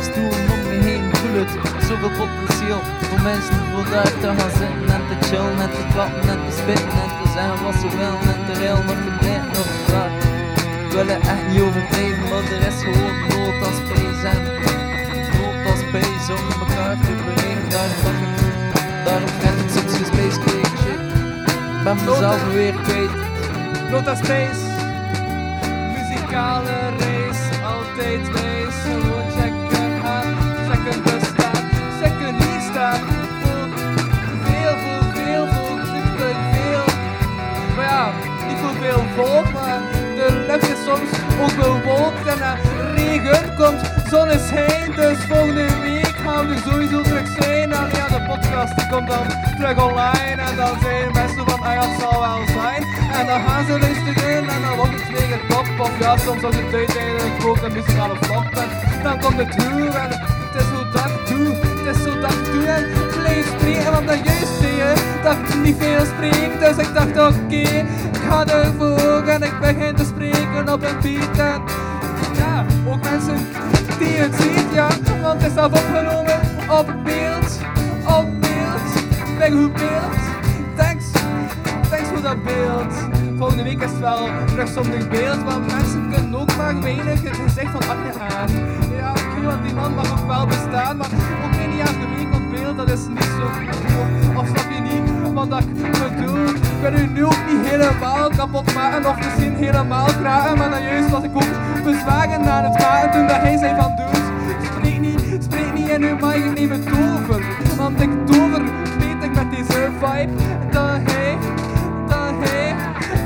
Lege 0.01 0.13
stoelen 0.13 0.51
om 0.51 0.61
me 0.67 0.77
heen 0.87 1.15
voel 1.15 1.33
het 1.39 1.51
zoveel 1.87 2.11
potentieel 2.19 2.81
voor 3.07 3.21
mensen 3.21 3.59
voor 3.71 3.85
daar 3.91 4.13
te 4.21 4.27
gaan 4.37 4.53
zitten 4.61 4.89
en 4.95 5.03
te 5.09 5.27
chillen 5.27 5.59
en 5.65 5.69
te 5.69 5.83
klappen 5.93 6.29
en 6.33 6.39
te 6.45 6.53
spitten 6.61 6.97
en 7.03 7.11
te 7.19 7.27
zeggen 7.35 7.63
wat 7.65 7.75
ze 7.81 7.87
willen 7.97 8.23
en 8.33 8.39
te 8.47 8.53
rillen 8.59 8.87
of 8.93 8.99
te 9.05 9.11
blijven 9.19 9.51
of 9.63 9.69
te. 9.85 10.01
Ik 10.85 10.91
wil 10.95 11.07
het 11.13 11.23
echt 11.33 11.45
niet 11.49 11.61
overdrijven, 11.61 12.23
maar 12.29 12.45
er 12.55 12.63
is 12.69 12.79
gewoon 12.85 13.15
nood 13.29 13.57
als 13.67 13.77
space 13.83 14.23
en 14.33 14.41
nood 15.35 15.61
als 15.71 15.81
space 15.87 16.27
om 16.37 16.45
elkaar 16.63 16.95
te 17.05 17.11
bereiken. 17.25 17.69
Daarom, 17.73 18.23
daarom 19.05 19.31
ken 19.41 19.55
ik 19.63 19.69
soms 19.75 19.93
geen 19.97 20.05
space 20.11 20.39
shit. 20.81 21.01
Ik 21.75 21.83
ben 21.83 21.95
mezelf 21.95 22.43
weer 22.53 22.75
kwijt. 22.85 23.15
Nota 23.91 24.15
Space. 24.15 24.63
Muzikale 25.93 26.77
race, 26.99 27.45
altijd 27.63 28.31
wijs. 28.31 29.10
Checken 30.83 31.03
bestaan, 31.03 31.69
checken 32.01 32.35
hier 32.35 32.61
staan. 32.71 32.99
Voor 33.41 33.69
veel, 34.43 34.75
voor 34.77 35.13
veel, 35.13 35.47
voor 35.47 35.79
super 35.79 36.35
veel. 36.51 36.85
Maar 37.75 37.85
ja, 37.85 38.11
niet 38.47 38.57
veel 38.79 39.03
volk, 39.15 39.53
maar 39.53 39.81
de 40.15 40.45
lucht 40.47 40.69
is 40.69 40.83
soms 40.85 41.09
ook 41.41 41.55
bewolkt 41.55 42.27
en 42.27 42.41
er 42.41 42.59
regen 42.95 43.55
komt 43.55 43.91
zon 44.09 44.29
is 44.29 44.49
heen, 44.49 44.91
dus 44.95 45.17
volgende 45.29 45.79
week 45.79 46.15
gaan 46.25 46.47
we 46.47 46.55
sowieso 46.65 47.01
terug 47.01 47.27
zijn. 47.39 47.71
En 47.71 47.89
ja, 47.93 48.07
de 48.07 48.21
podcast 48.27 48.75
die 48.75 48.87
komt 48.87 49.07
dan 49.07 49.25
terug 49.57 49.83
online. 49.87 50.41
En 50.49 50.55
dan 50.55 50.79
zijn 50.81 51.11
mensen 51.13 51.45
van, 51.49 51.61
ah 51.61 51.73
ja, 51.73 51.99
zal 51.99 52.19
wel 52.19 52.45
zijn. 52.47 52.83
En 53.19 53.25
dan 53.25 53.41
gaan 53.45 53.65
ze 53.65 53.79
luisteren 53.79 54.49
en 54.49 54.61
dan 54.61 54.75
wordt 54.75 54.93
het 54.93 55.09
weer 55.09 55.39
top. 55.49 55.65
Of 55.79 55.99
ja, 55.99 56.17
soms 56.17 56.43
als 56.43 56.55
het 56.55 56.73
uiteindelijk 56.73 57.45
ook 57.45 57.61
een 57.61 57.73
muzikale 57.73 58.15
flop. 58.21 58.45
En 58.45 58.69
dan 59.03 59.19
komt 59.19 59.37
het 59.37 59.51
toe 59.57 59.89
en 59.89 60.30
Dat 62.65 63.19
blijf 63.21 63.45
spreken, 63.45 63.91
want 63.91 64.07
dat 64.07 64.19
juist 64.23 64.53
zie 64.59 64.75
je 64.75 64.93
dat 65.23 65.33
ik 65.33 65.63
niet 65.63 65.75
veel 65.79 66.05
spreek. 66.05 66.59
Dus 66.59 66.87
ik 66.87 66.93
dacht, 66.93 67.35
oké, 67.35 67.55
ik 67.55 68.21
ga 68.29 68.45
ervoor 68.45 69.27
en 69.27 69.43
ik 69.43 69.59
begin 69.59 69.95
te 69.95 70.05
spreken 70.05 70.73
op 70.73 70.83
een 70.83 70.99
beat. 71.01 71.37
En 71.37 71.61
ja, 72.37 72.65
ook 72.87 73.03
mensen 73.03 73.37
die 73.99 74.17
het 74.17 74.35
zien, 74.41 74.73
ja, 74.73 74.87
want 75.21 75.41
het 75.41 75.51
is 75.51 75.53
zelf 75.53 75.71
opgenomen 75.71 76.39
op 76.69 76.87
beeld, 77.03 77.59
op 78.05 78.27
beeld, 78.39 78.89
bij 79.37 79.51
goed 79.51 79.73
beeld. 79.73 80.15
Thanks, 80.75 81.05
thanks 81.89 82.07
voor 82.09 82.21
dat 82.21 82.43
beeld. 82.43 82.93
Volgende 83.37 83.63
week 83.63 83.81
is 83.81 83.89
het 83.91 83.99
wel 83.99 84.29
terug 84.45 84.67
zonder 84.67 85.07
beeld, 85.07 85.43
want 85.43 85.67
mensen 85.67 86.09
kunnen 86.13 86.39
ook 86.39 86.55
maar 86.57 86.81
weinig 86.81 87.23
het 87.23 87.37
gezicht 87.45 87.71
van 87.71 87.81
achtergaan. 87.89 88.49
Ja, 88.97 89.11
oké, 89.11 89.45
want 89.45 89.63
die 89.63 89.73
man 89.73 89.93
mag 89.93 90.11
ook 90.11 90.27
wel 90.27 90.45
bestaan, 90.45 90.97
maar 90.97 91.09
ook 91.45 91.59
één 91.59 91.75
jaar 91.75 91.87
de 91.87 92.20
dat 92.85 92.97
is 92.97 93.07
niet 93.07 93.23
zo 93.23 93.47
goed. 93.57 94.37
Of 94.37 94.47
snap 94.47 94.71
je 94.71 94.81
niet 94.81 95.33
wat 95.33 95.59
ik 95.59 95.73
bedoel? 95.73 96.47
Ik 96.47 96.81
wil 96.81 96.93
u 96.93 97.07
nu 97.07 97.25
ook 97.25 97.43
niet 97.47 97.67
helemaal 97.67 98.29
kapot 98.29 98.73
maken, 98.73 99.05
of 99.05 99.15
misschien 99.15 99.55
helemaal 99.55 100.05
kraken, 100.05 100.57
maar 100.57 100.69
dan 100.69 100.83
juist 100.83 101.09
was 101.09 101.23
ik 101.23 101.35
ook 101.35 101.83
bezwagen 101.83 102.51
aan 102.51 102.63
het 102.63 102.79
maken 102.79 103.11
toen 103.11 103.27
dat 103.27 103.37
hij 103.37 103.57
zei 103.57 103.75
van 103.81 103.95
doet. 103.95 104.21
Spreek 104.75 104.99
niet, 104.99 105.43
spreek 105.43 105.73
niet 105.73 105.89
in 105.89 106.03
uw 106.03 106.17
mag 106.17 106.53
niet 106.55 106.69
met 106.69 106.83
tover, 106.87 107.43
want 107.77 108.01
ik 108.01 108.09
tover, 108.25 108.61
weet 108.99 109.23
ik 109.23 109.33
met 109.33 109.51
deze 109.51 109.89
vibe, 109.99 110.31
dat 110.71 110.99
hij, 111.03 111.37
dat 112.07 112.49
hij, 112.49 112.75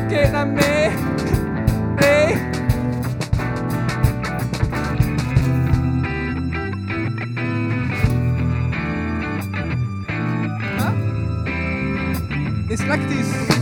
kijk 0.07 0.31
naar 0.31 0.47
mij, 0.47 0.91
Dyslectisch. 12.95 13.53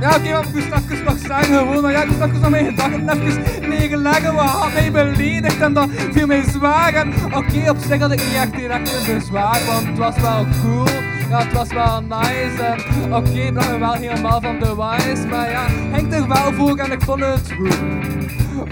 Ja, 0.00 0.16
oké, 0.16 0.30
maar 0.30 0.42
ik 0.42 0.52
moest 0.52 0.72
even 0.72 1.04
nog 1.04 1.18
zeggen 1.18 1.54
gewoon, 1.58 1.82
maar 1.82 1.92
ja, 1.92 2.02
ik 2.02 2.08
moest 2.08 2.20
even 2.20 2.44
aan 2.44 2.50
mijn 2.50 2.66
gedachten 2.66 3.08
even 3.08 3.68
neerleggen 3.68 4.34
wat 4.34 4.44
had 4.44 4.72
mij 4.72 4.90
beledigd 4.90 5.60
en 5.60 5.72
dat 5.72 5.88
viel 6.12 6.26
mij 6.26 6.42
zwaar. 6.42 6.94
En 6.94 7.12
oké, 7.24 7.70
op 7.70 7.76
zich 7.88 8.00
had 8.00 8.12
ik 8.12 8.18
niet 8.18 8.34
echt 8.34 8.56
direct 8.56 8.92
een 8.92 9.14
bezwaar, 9.14 9.60
want 9.66 9.86
het 9.86 9.98
was 9.98 10.20
wel 10.20 10.46
cool. 10.62 10.86
Ja, 11.30 11.38
het 11.38 11.52
was 11.52 11.68
wel 11.68 12.00
nice 12.00 12.76
oké, 13.10 13.40
het 13.40 13.52
bracht 13.52 13.70
me 13.70 13.78
wel 13.78 13.92
helemaal 13.92 14.40
van 14.40 14.58
de 14.58 14.76
wijs, 14.76 15.26
maar 15.26 15.50
ja, 15.50 15.66
hangt 15.90 16.14
er 16.14 16.28
wel 16.28 16.52
voor 16.52 16.76
en 16.76 16.92
ik 16.92 17.02
vond 17.02 17.20
het 17.20 17.52
goed. 17.56 17.78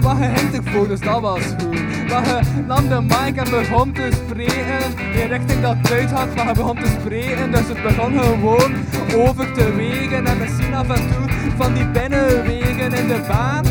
Maar 0.03 0.17
hij 0.17 0.27
hangt 0.27 0.57
ervoor, 0.57 0.87
dus 0.87 0.99
dat 0.99 1.21
was 1.21 1.41
goed. 1.41 2.09
Maar 2.09 2.25
hij 2.25 2.41
nam 2.67 2.87
de 2.87 3.01
mic 3.01 3.35
en 3.35 3.49
begon 3.49 3.91
te 3.91 4.09
spreken 4.11 4.79
in 5.21 5.27
richting 5.27 5.61
dat 5.61 5.75
het 5.81 6.11
had, 6.11 6.35
maar 6.35 6.45
hij 6.45 6.53
begon 6.53 6.75
te 6.75 6.95
spreken. 6.99 7.51
Dus 7.51 7.67
het 7.67 7.83
begon 7.83 8.19
gewoon 8.19 8.73
over 9.15 9.51
te 9.51 9.75
wegen 9.75 10.25
en 10.25 10.37
misschien 10.37 10.73
af 10.73 10.89
en 10.89 11.07
toe 11.07 11.29
van 11.57 11.73
die 11.73 11.87
binnenwegen 11.87 12.93
in 12.93 13.07
de 13.07 13.21
baan. 13.27 13.65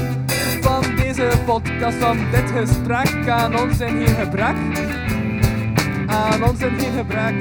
Van 0.61 0.83
deze 0.97 1.31
podcast, 1.47 1.97
van 1.97 2.19
dit 2.31 2.51
gesprek 2.51 3.29
aan 3.29 3.59
ons 3.59 3.81
in 3.81 3.89
geen 3.89 4.17
gebrek. 4.17 4.57
Aan 6.07 6.45
ons 6.49 6.61
in 6.61 6.79
geen 6.79 6.93
gebrek. 6.97 7.35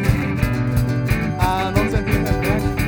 Aan 1.38 1.78
ons 1.80 1.94
in 1.94 2.08
geen 2.08 2.26
gebrek. 2.26 2.87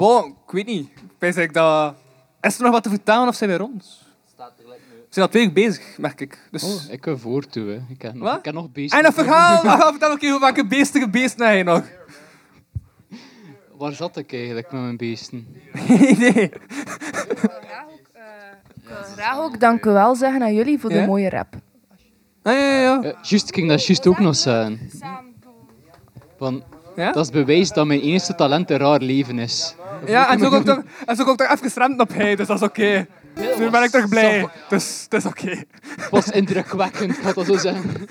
Bon, 0.00 0.26
ik 0.46 0.50
weet 0.50 0.66
niet. 0.66 0.88
Dat... 1.52 1.94
Is 2.40 2.56
er 2.56 2.62
nog 2.62 2.72
wat 2.72 2.82
te 2.82 2.88
vertellen 2.88 3.28
of 3.28 3.34
zijn 3.34 3.50
we 3.50 3.56
rond? 3.56 3.98
We 4.36 5.16
zijn 5.16 5.24
al 5.26 5.30
twee 5.30 5.44
uur 5.46 5.52
bezig, 5.52 5.98
merk 5.98 6.20
ik. 6.20 6.38
Dus... 6.50 6.62
Oh, 6.62 6.92
ik 6.92 7.00
kan 7.00 7.18
voortoe, 7.18 7.68
hè. 7.68 7.80
Ik 7.88 7.98
ken 7.98 8.18
nog, 8.18 8.28
Wat? 8.28 8.36
ik 8.36 8.42
ken 8.42 8.54
nog 8.54 8.72
beesten. 8.72 8.98
En 8.98 9.06
een 9.06 9.12
verhaal! 9.12 9.64
Ah, 9.66 9.88
vertel 9.88 10.10
ook 10.10 10.22
even 10.22 10.40
welke 10.40 10.66
beestige 10.66 11.08
beesten 11.08 11.46
heb 11.46 11.56
je 11.56 11.62
nog? 11.64 11.82
Waar 13.76 13.92
zat 13.92 14.16
ik 14.16 14.32
eigenlijk 14.32 14.72
met 14.72 14.80
mijn 14.80 14.96
beesten? 14.96 15.46
Geen 15.72 16.10
idee. 16.10 16.50
Graag 19.16 19.38
ook 19.38 19.60
dank 19.60 19.84
u 19.84 19.90
wel 19.90 20.14
zeggen 20.14 20.42
aan 20.42 20.54
jullie 20.54 20.78
voor 20.78 20.92
Ja? 20.92 21.00
de 21.00 21.06
mooie 21.06 21.30
rap. 21.30 21.54
Ah, 22.42 22.52
ja, 22.52 22.58
ja, 22.58 22.80
ja. 22.80 23.02
Eh, 23.02 23.22
juist, 23.22 23.48
ik 23.48 23.54
ging 23.54 23.68
dat 23.68 23.86
juist 23.86 24.06
ook 24.06 24.18
nog 24.18 24.36
zeggen. 24.36 24.90
Van, 26.38 26.62
Ja? 27.00 27.12
Dat 27.12 27.24
is 27.24 27.30
bewijs 27.30 27.70
dat 27.70 27.86
mijn 27.86 28.00
enige 28.00 28.34
talent 28.34 28.70
een 28.70 28.78
raar 28.78 29.00
leven 29.00 29.38
is. 29.38 29.74
Ja, 30.06 30.30
en 30.32 30.38
zo 30.38 30.50
ook 30.50 30.64
toch, 30.64 30.82
en 31.06 31.16
zo 31.16 31.34
toch 31.34 31.50
even 31.50 31.70
strand 31.70 32.00
op 32.00 32.14
hij, 32.14 32.36
dus 32.36 32.46
dat 32.46 32.56
is 32.56 32.62
oké. 32.62 33.06
Nu 33.58 33.70
ben 33.70 33.82
ik 33.82 33.90
toch 33.90 34.08
blij. 34.08 34.48
Dus 34.68 35.06
het 35.08 35.14
is 35.14 35.24
oké. 35.24 35.64
Het 35.96 36.10
was 36.10 36.28
indrukwekkend, 36.28 37.18
ik 37.18 37.34
dat 37.34 37.46
zo 37.46 37.56
zeggen. 37.56 38.06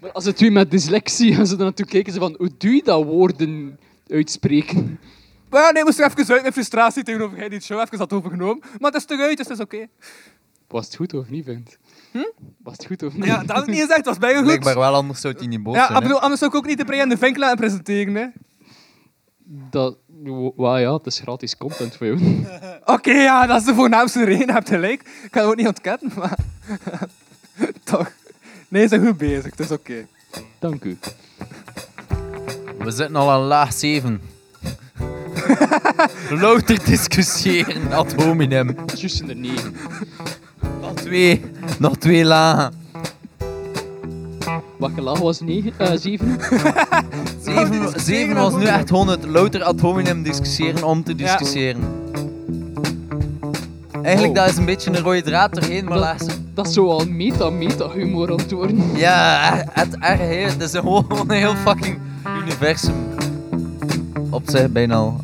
Maar 0.00 0.12
als 0.12 0.24
het 0.24 0.36
twee 0.36 0.50
met 0.50 0.70
dyslexie 0.70 1.34
gaan 1.34 1.46
ze 1.46 1.56
er 1.56 1.62
naartoe 1.62 1.86
kijken, 1.86 2.12
ze 2.12 2.18
van, 2.18 2.34
hoe 2.38 2.50
doe 2.58 2.74
je 2.74 2.82
dat 2.84 3.04
woorden 3.04 3.78
uitspreken? 4.08 5.00
Maar 5.50 5.62
ja, 5.62 5.70
nee, 5.70 5.84
moest 5.84 5.98
er 5.98 6.06
even 6.06 6.32
uit 6.32 6.40
mijn 6.40 6.52
frustratie 6.52 7.02
tegenover 7.02 7.38
hij 7.38 7.48
die 7.48 7.56
het 7.56 7.66
show 7.66 7.80
even 7.80 7.98
had 7.98 8.12
overgenomen. 8.12 8.62
Maar 8.78 8.90
het 8.90 9.00
is 9.00 9.06
toch 9.06 9.20
uit, 9.20 9.36
dus 9.36 9.48
het 9.48 9.58
is 9.58 9.64
oké. 9.64 9.86
Was 10.68 10.86
het 10.86 10.96
goed 10.96 11.14
of 11.14 11.28
niet, 11.28 11.44
vindt? 11.44 11.78
Was 12.62 12.72
het 12.72 12.86
goed 12.86 13.02
of 13.02 13.14
niet? 13.14 13.24
Ja, 13.24 13.38
dat 13.38 13.50
had 13.56 13.62
ik 13.62 13.66
niet 13.68 13.80
gezegd, 13.80 13.96
het 13.96 14.06
was 14.06 14.18
bijna 14.18 14.36
goed. 14.36 14.46
Blijkbaar 14.46 14.74
wel, 14.78 14.94
anders 14.94 15.20
zou 15.20 15.34
het 15.38 15.48
niet 15.48 15.62
boos 15.62 15.74
Ja, 15.74 15.86
zijn. 15.86 15.96
ik 15.96 16.02
bedoel, 16.02 16.20
anders 16.20 16.40
zou 16.40 16.50
ik 16.50 16.56
ook 16.56 16.66
niet 16.66 16.78
de 16.78 16.84
Brian 16.84 17.08
de 17.08 17.16
Vink 17.18 17.36
laten 17.36 17.56
presenteren. 17.56 18.14
Hè. 18.14 18.26
Dat, 19.70 19.96
wa- 20.56 20.76
ja, 20.78 20.92
het 20.94 21.06
is 21.06 21.18
gratis 21.20 21.56
content 21.56 21.96
voor 21.96 22.06
jou. 22.06 22.46
Oké, 22.94 23.10
ja, 23.12 23.46
dat 23.46 23.60
is 23.60 23.66
de 23.66 23.74
voornaamste 23.74 24.24
reden, 24.24 24.46
je 24.46 24.52
hebt 24.52 24.68
gelijk. 24.68 25.00
Ik 25.00 25.28
ga 25.30 25.40
het 25.40 25.48
ook 25.48 25.56
niet 25.56 25.66
ontkennen, 25.66 26.12
maar... 26.16 26.38
Toch. 27.84 28.12
Nee, 28.68 28.82
ze 28.82 28.88
zijn 28.88 29.06
goed 29.06 29.16
bezig, 29.16 29.44
het 29.50 29.60
is 29.60 29.70
oké. 29.70 30.06
Dank 30.58 30.84
u. 30.84 30.98
We 32.78 32.90
zitten 32.90 33.16
al 33.16 33.30
aan 33.30 33.40
laag 33.40 33.72
7. 33.72 34.20
Louter 36.30 36.84
discussiëren 36.84 37.92
ad 37.92 38.12
hominem. 38.22 38.68
In 38.68 39.26
de 39.26 39.34
negen. 39.34 39.74
Nog 40.90 40.98
twee, 41.02 41.40
nog 41.78 41.96
twee 41.96 42.24
lagen. 42.24 42.72
Welke 44.78 45.00
laag 45.00 45.18
was 45.18 45.40
negen? 45.40 45.72
Eh, 45.78 45.90
zeven? 45.96 46.38
Zeven, 47.44 48.00
zeven 48.00 48.34
was 48.34 48.54
nu 48.54 48.64
echt 48.64 48.88
gewoon 48.88 49.08
het 49.08 49.26
louter 49.26 49.62
ad 49.62 49.80
hominem 49.80 50.22
discussiëren 50.22 50.84
om 50.84 51.02
te 51.02 51.14
discussiëren. 51.14 51.80
Eigenlijk 54.02 54.34
dat 54.34 54.48
is 54.48 54.56
een 54.56 54.64
beetje 54.64 54.90
een 54.90 54.98
rode 55.02 55.22
draad 55.22 55.54
doorheen, 55.54 55.84
maar 55.84 55.92
Dat- 55.98 56.02
laat 56.02 56.20
ze- 56.20 56.38
Dat 56.54 56.66
is 56.66 56.72
zo 56.74 56.88
al 56.88 57.04
meta-meta-humor 57.08 58.30
aan 58.30 58.36
het 58.38 58.50
worden. 58.50 58.96
Ja, 58.96 59.64
het 59.72 59.96
erg. 59.98 60.52
Het 60.52 60.62
is 60.62 60.72
een 60.72 60.80
gewoon 60.82 61.06
een 61.30 61.30
heel 61.36 61.54
fucking 61.56 61.98
universum. 62.42 62.94
Op 64.30 64.42
zich 64.46 64.70
bijna 64.70 64.94
al. 64.94 65.20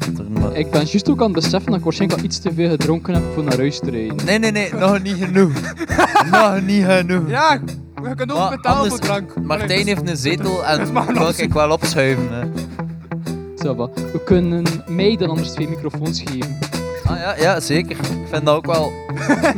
Ik 0.52 0.70
ben 0.70 0.84
juist 0.84 1.10
ook 1.10 1.18
aan 1.18 1.24
het 1.24 1.34
beseffen 1.34 1.66
dat 1.70 1.78
ik 1.78 1.84
waarschijnlijk 1.84 2.20
al 2.20 2.26
iets 2.26 2.38
te 2.38 2.52
veel 2.54 2.68
gedronken 2.70 3.14
heb 3.14 3.22
voor 3.34 3.44
naar 3.44 3.56
huis 3.56 3.78
te 3.78 3.90
rijden. 3.90 4.16
Nee, 4.24 4.38
nee, 4.38 4.50
nee, 4.50 4.74
nog 4.74 5.02
niet 5.02 5.16
genoeg. 5.24 5.52
nog 6.32 6.60
niet 6.62 6.84
genoeg. 6.84 7.28
Ja, 7.30 7.58
we 8.02 8.14
kunnen 8.14 8.36
ook 8.36 8.42
Maar 8.42 8.50
betalen 8.56 8.78
anders- 8.78 8.94
voor 8.94 9.04
drank. 9.04 9.34
Martijn 9.42 9.86
heeft 9.86 10.08
een 10.08 10.16
zetel 10.16 10.64
en 10.66 10.92
wil 11.14 11.32
ik 11.36 11.52
wel 11.52 11.70
opschuiven. 11.70 12.28
Hè. 12.32 12.44
Ça 13.56 13.76
va. 13.76 13.88
We 14.12 14.20
kunnen 14.24 14.64
mij 14.86 15.16
dan 15.16 15.28
anders 15.28 15.50
twee 15.50 15.68
microfoons 15.68 16.22
geven. 16.24 16.58
Ah 17.06 17.16
ja, 17.18 17.36
ja, 17.36 17.60
zeker. 17.60 17.90
Ik 17.90 18.28
vind 18.30 18.44
dat 18.46 18.56
ook 18.56 18.66
wel. 18.66 18.92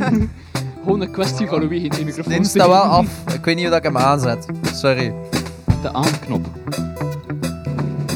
Gewoon 0.83 1.01
een 1.01 1.11
kwestie 1.11 1.47
van 1.47 1.67
wie 1.67 1.79
geen 1.79 1.89
twee 1.89 2.05
Dit 2.05 2.15
microfoons 2.15 2.49
staat 2.49 2.67
wel 2.67 2.81
af. 2.81 3.07
Ik 3.33 3.45
weet 3.45 3.55
niet 3.55 3.63
hoe 3.63 3.73
dat 3.73 3.77
ik 3.77 3.83
hem 3.93 3.97
aanzet. 3.97 4.45
Sorry. 4.73 5.13
De 5.81 5.93
aanknop. 5.93 6.45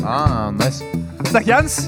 Ah, 0.04 0.48
nice. 0.58 0.84
Zeg 1.32 1.46
Jens, 1.46 1.88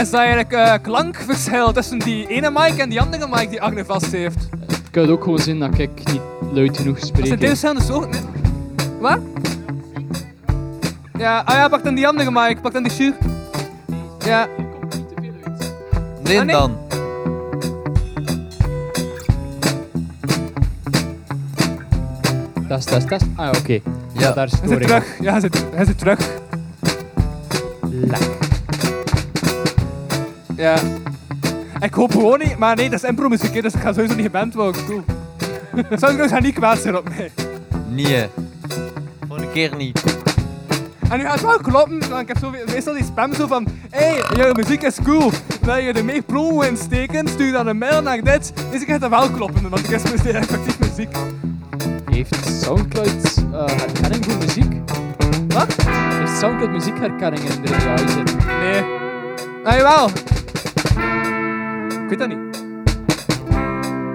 is 0.00 0.10
dat 0.10 0.20
eigenlijk 0.20 0.52
eh, 0.52 0.72
klankverschil 0.82 1.72
tussen 1.72 1.98
die 1.98 2.26
ene 2.26 2.50
mic 2.50 2.76
en 2.78 2.88
die 2.88 3.00
andere 3.00 3.26
mic 3.28 3.50
die 3.50 3.62
Agne 3.62 3.84
vast 3.84 4.12
heeft? 4.12 4.48
Het 4.66 4.90
kan 4.90 5.08
ook 5.10 5.22
gewoon 5.22 5.38
zijn 5.38 5.58
dat 5.58 5.78
ik 5.78 5.90
niet 6.12 6.20
luid 6.52 6.76
genoeg 6.76 6.98
Dat 6.98 7.06
spreek. 7.08 7.26
zijn 7.26 7.38
twee 7.38 7.48
verschillende 7.50 7.82
soorten. 7.82 8.10
nee. 8.10 8.88
Wat? 9.00 9.18
Ja, 11.18 11.42
ah 11.44 11.54
ja, 11.54 11.68
pak 11.68 11.84
dan 11.84 11.94
die 11.94 12.08
andere 12.08 12.30
mic, 12.30 12.60
pak 12.60 12.72
dan 12.72 12.82
die 12.82 12.92
Shure. 12.92 13.14
Ja. 14.24 14.46
Nee, 16.22 16.38
Ah, 16.38 16.44
nee. 16.44 16.56
dan. 16.56 16.76
Test, 22.68 22.88
test, 22.88 23.08
test. 23.08 23.24
Ah 23.36 23.50
oké. 23.58 23.80
Ja. 24.12 24.32
daar 24.32 24.46
is 24.46 24.52
Hij 24.52 24.68
zit 24.68 24.68
storing. 24.68 24.86
terug. 24.88 25.04
Ja, 25.20 25.30
hij 25.30 25.40
zit, 25.40 25.64
hij 25.74 25.84
zit 25.84 25.98
terug. 25.98 26.18
Lek. 27.90 28.45
Ja. 30.56 30.76
Ik 31.80 31.94
hoop 31.94 32.10
gewoon 32.12 32.38
niet, 32.38 32.58
maar 32.58 32.76
nee, 32.76 32.90
dat 32.90 33.02
is 33.02 33.08
impro-muziek, 33.08 33.62
dus 33.62 33.74
ik 33.74 33.80
ga 33.80 33.92
sowieso 33.92 34.14
niet 34.14 34.24
geband 34.24 34.54
worden. 34.54 34.84
Cool. 34.84 35.04
Soundcloud 35.90 36.30
gaat 36.30 36.42
niet 36.42 36.54
kwaad 36.54 36.78
zijn 36.78 36.96
op 36.96 37.08
mij. 37.08 37.30
Nee. 37.88 38.26
een 39.28 39.52
keer 39.52 39.76
niet. 39.76 40.02
En 41.10 41.18
nu 41.18 41.24
gaat 41.24 41.32
het 41.32 41.42
wel 41.42 41.58
kloppen, 41.58 42.08
want 42.08 42.20
ik 42.22 42.28
heb 42.28 42.38
zo, 42.38 42.50
meestal 42.66 42.94
die 42.94 43.04
spam 43.04 43.34
zo 43.34 43.46
van 43.46 43.66
Hé, 43.90 44.06
hey, 44.06 44.36
jouw 44.36 44.52
muziek 44.52 44.82
is 44.82 44.98
cool. 45.04 45.30
Wil 45.60 45.76
je 45.76 45.92
er 45.92 46.04
meer 46.04 46.22
promo 46.22 46.60
in 46.60 46.76
steken? 46.76 47.28
Stuur 47.28 47.52
dan 47.52 47.66
een 47.66 47.78
mail 47.78 48.02
naar 48.02 48.22
dit. 48.22 48.52
Dus 48.70 48.80
ik 48.80 48.88
gaat 48.88 49.00
dat 49.00 49.10
wel 49.10 49.30
kloppen, 49.30 49.70
want 49.70 49.84
ik 49.84 49.90
is 49.90 50.02
muziek- 50.10 50.32
effectief 50.34 50.78
muziek. 50.78 51.16
Heeft 52.10 52.62
Soundcloud 52.62 53.44
eh, 53.52 53.64
herkenning 53.66 54.24
voor 54.24 54.36
muziek? 54.38 54.72
Wat? 55.48 55.76
Heeft 55.88 56.38
Soundcloud 56.38 56.70
muziekherkenning 56.70 57.42
in 57.42 57.62
de 57.62 57.74
AI 57.74 58.08
zitten? 58.08 58.36
Nee. 58.60 58.82
Ah, 59.64 59.76
jawel. 59.76 60.10
Ik 62.06 62.18
weet 62.18 62.28
dat 62.28 62.28
niet. 62.28 62.64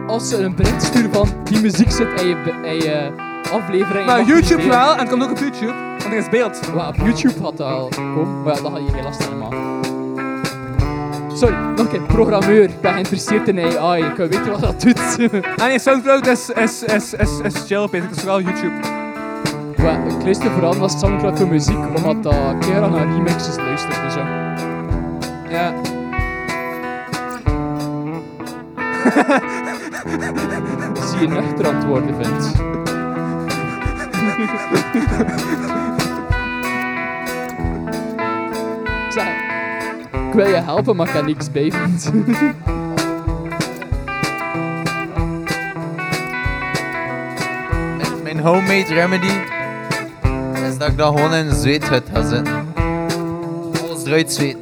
Als 0.07 0.29
ze 0.29 0.37
een 0.37 0.55
bericht 0.55 0.83
sturen 0.83 1.13
van 1.13 1.27
die 1.43 1.61
muziek 1.61 1.91
zit 1.91 2.21
in 2.21 2.27
je, 2.27 2.35
in 2.63 2.75
je 2.75 3.11
aflevering. 3.51 4.05
Maar 4.05 4.23
YouTube 4.23 4.67
wel, 4.67 4.93
en 4.93 4.99
het 4.99 5.09
komt 5.09 5.23
ook 5.23 5.31
op 5.31 5.37
YouTube, 5.37 5.73
want 5.73 6.03
er 6.03 6.13
is 6.13 6.29
beeld. 6.29 6.73
Maar 6.73 6.87
op 6.87 6.95
YouTube 6.95 7.41
had 7.41 7.57
dat 7.57 7.67
al 7.67 7.89
komen, 7.95 8.43
maar 8.43 8.55
ja, 8.55 8.61
dat 8.61 8.71
had 8.71 8.81
je 8.85 8.91
geen 8.91 9.03
last 9.03 9.23
van 9.23 9.37
man. 9.37 9.53
Sorry, 11.33 11.55
nog 11.55 11.79
een 11.79 11.87
keer. 11.87 12.01
Programmeur. 12.01 12.63
Ik 12.63 12.81
ben 12.81 12.91
geïnteresseerd 12.91 13.47
in 13.47 13.59
AI. 13.59 14.03
Ik 14.03 14.15
wil 14.15 14.27
weten 14.27 14.51
wat 14.51 14.61
dat 14.61 14.81
doet. 14.81 14.99
Ah 15.57 15.65
nee, 15.65 15.79
Soundcloud 15.79 16.27
is, 16.27 16.49
is, 16.49 16.83
is, 16.83 17.13
is, 17.13 17.39
is 17.43 17.53
chill, 17.65 17.87
Peter. 17.87 18.07
Het 18.07 18.15
is 18.15 18.21
vooral 18.21 18.41
YouTube. 18.41 18.73
Maar 19.77 20.07
ik 20.07 20.23
luister 20.23 20.51
vooral 20.51 20.73
naar 20.73 20.89
Soundcloud 20.89 21.37
voor 21.39 21.47
muziek, 21.47 21.95
omdat 21.95 22.23
dat 22.23 22.33
ik 22.33 22.59
keer 22.59 22.79
naar 22.79 23.11
remixes 23.11 23.55
luistert. 23.55 24.01
Dus 24.03 24.13
ja. 24.13 24.55
Ja. 25.49 25.99
Zie 31.09 31.19
je 31.19 31.27
nuchter 31.27 31.67
antwoorden 31.67 32.15
vindt. 32.15 32.51
ik 40.31 40.37
wil 40.37 40.47
je 40.47 40.55
helpen, 40.55 40.95
maar 40.95 41.15
ik 41.15 41.25
niks 41.25 41.51
bij 41.51 41.71
vindt. 41.71 42.11
Mijn, 48.23 48.39
homemade 48.39 48.93
remedy 48.93 49.31
is 50.67 50.77
dat 50.77 50.87
ik 50.87 50.97
dan 50.97 51.15
gewoon 51.15 51.33
in 51.33 51.47
een 51.47 51.55
zweethut 51.55 52.03
ga 52.13 52.27
zitten. 52.27 52.73
Alles 53.81 54.05
eruit. 54.05 54.55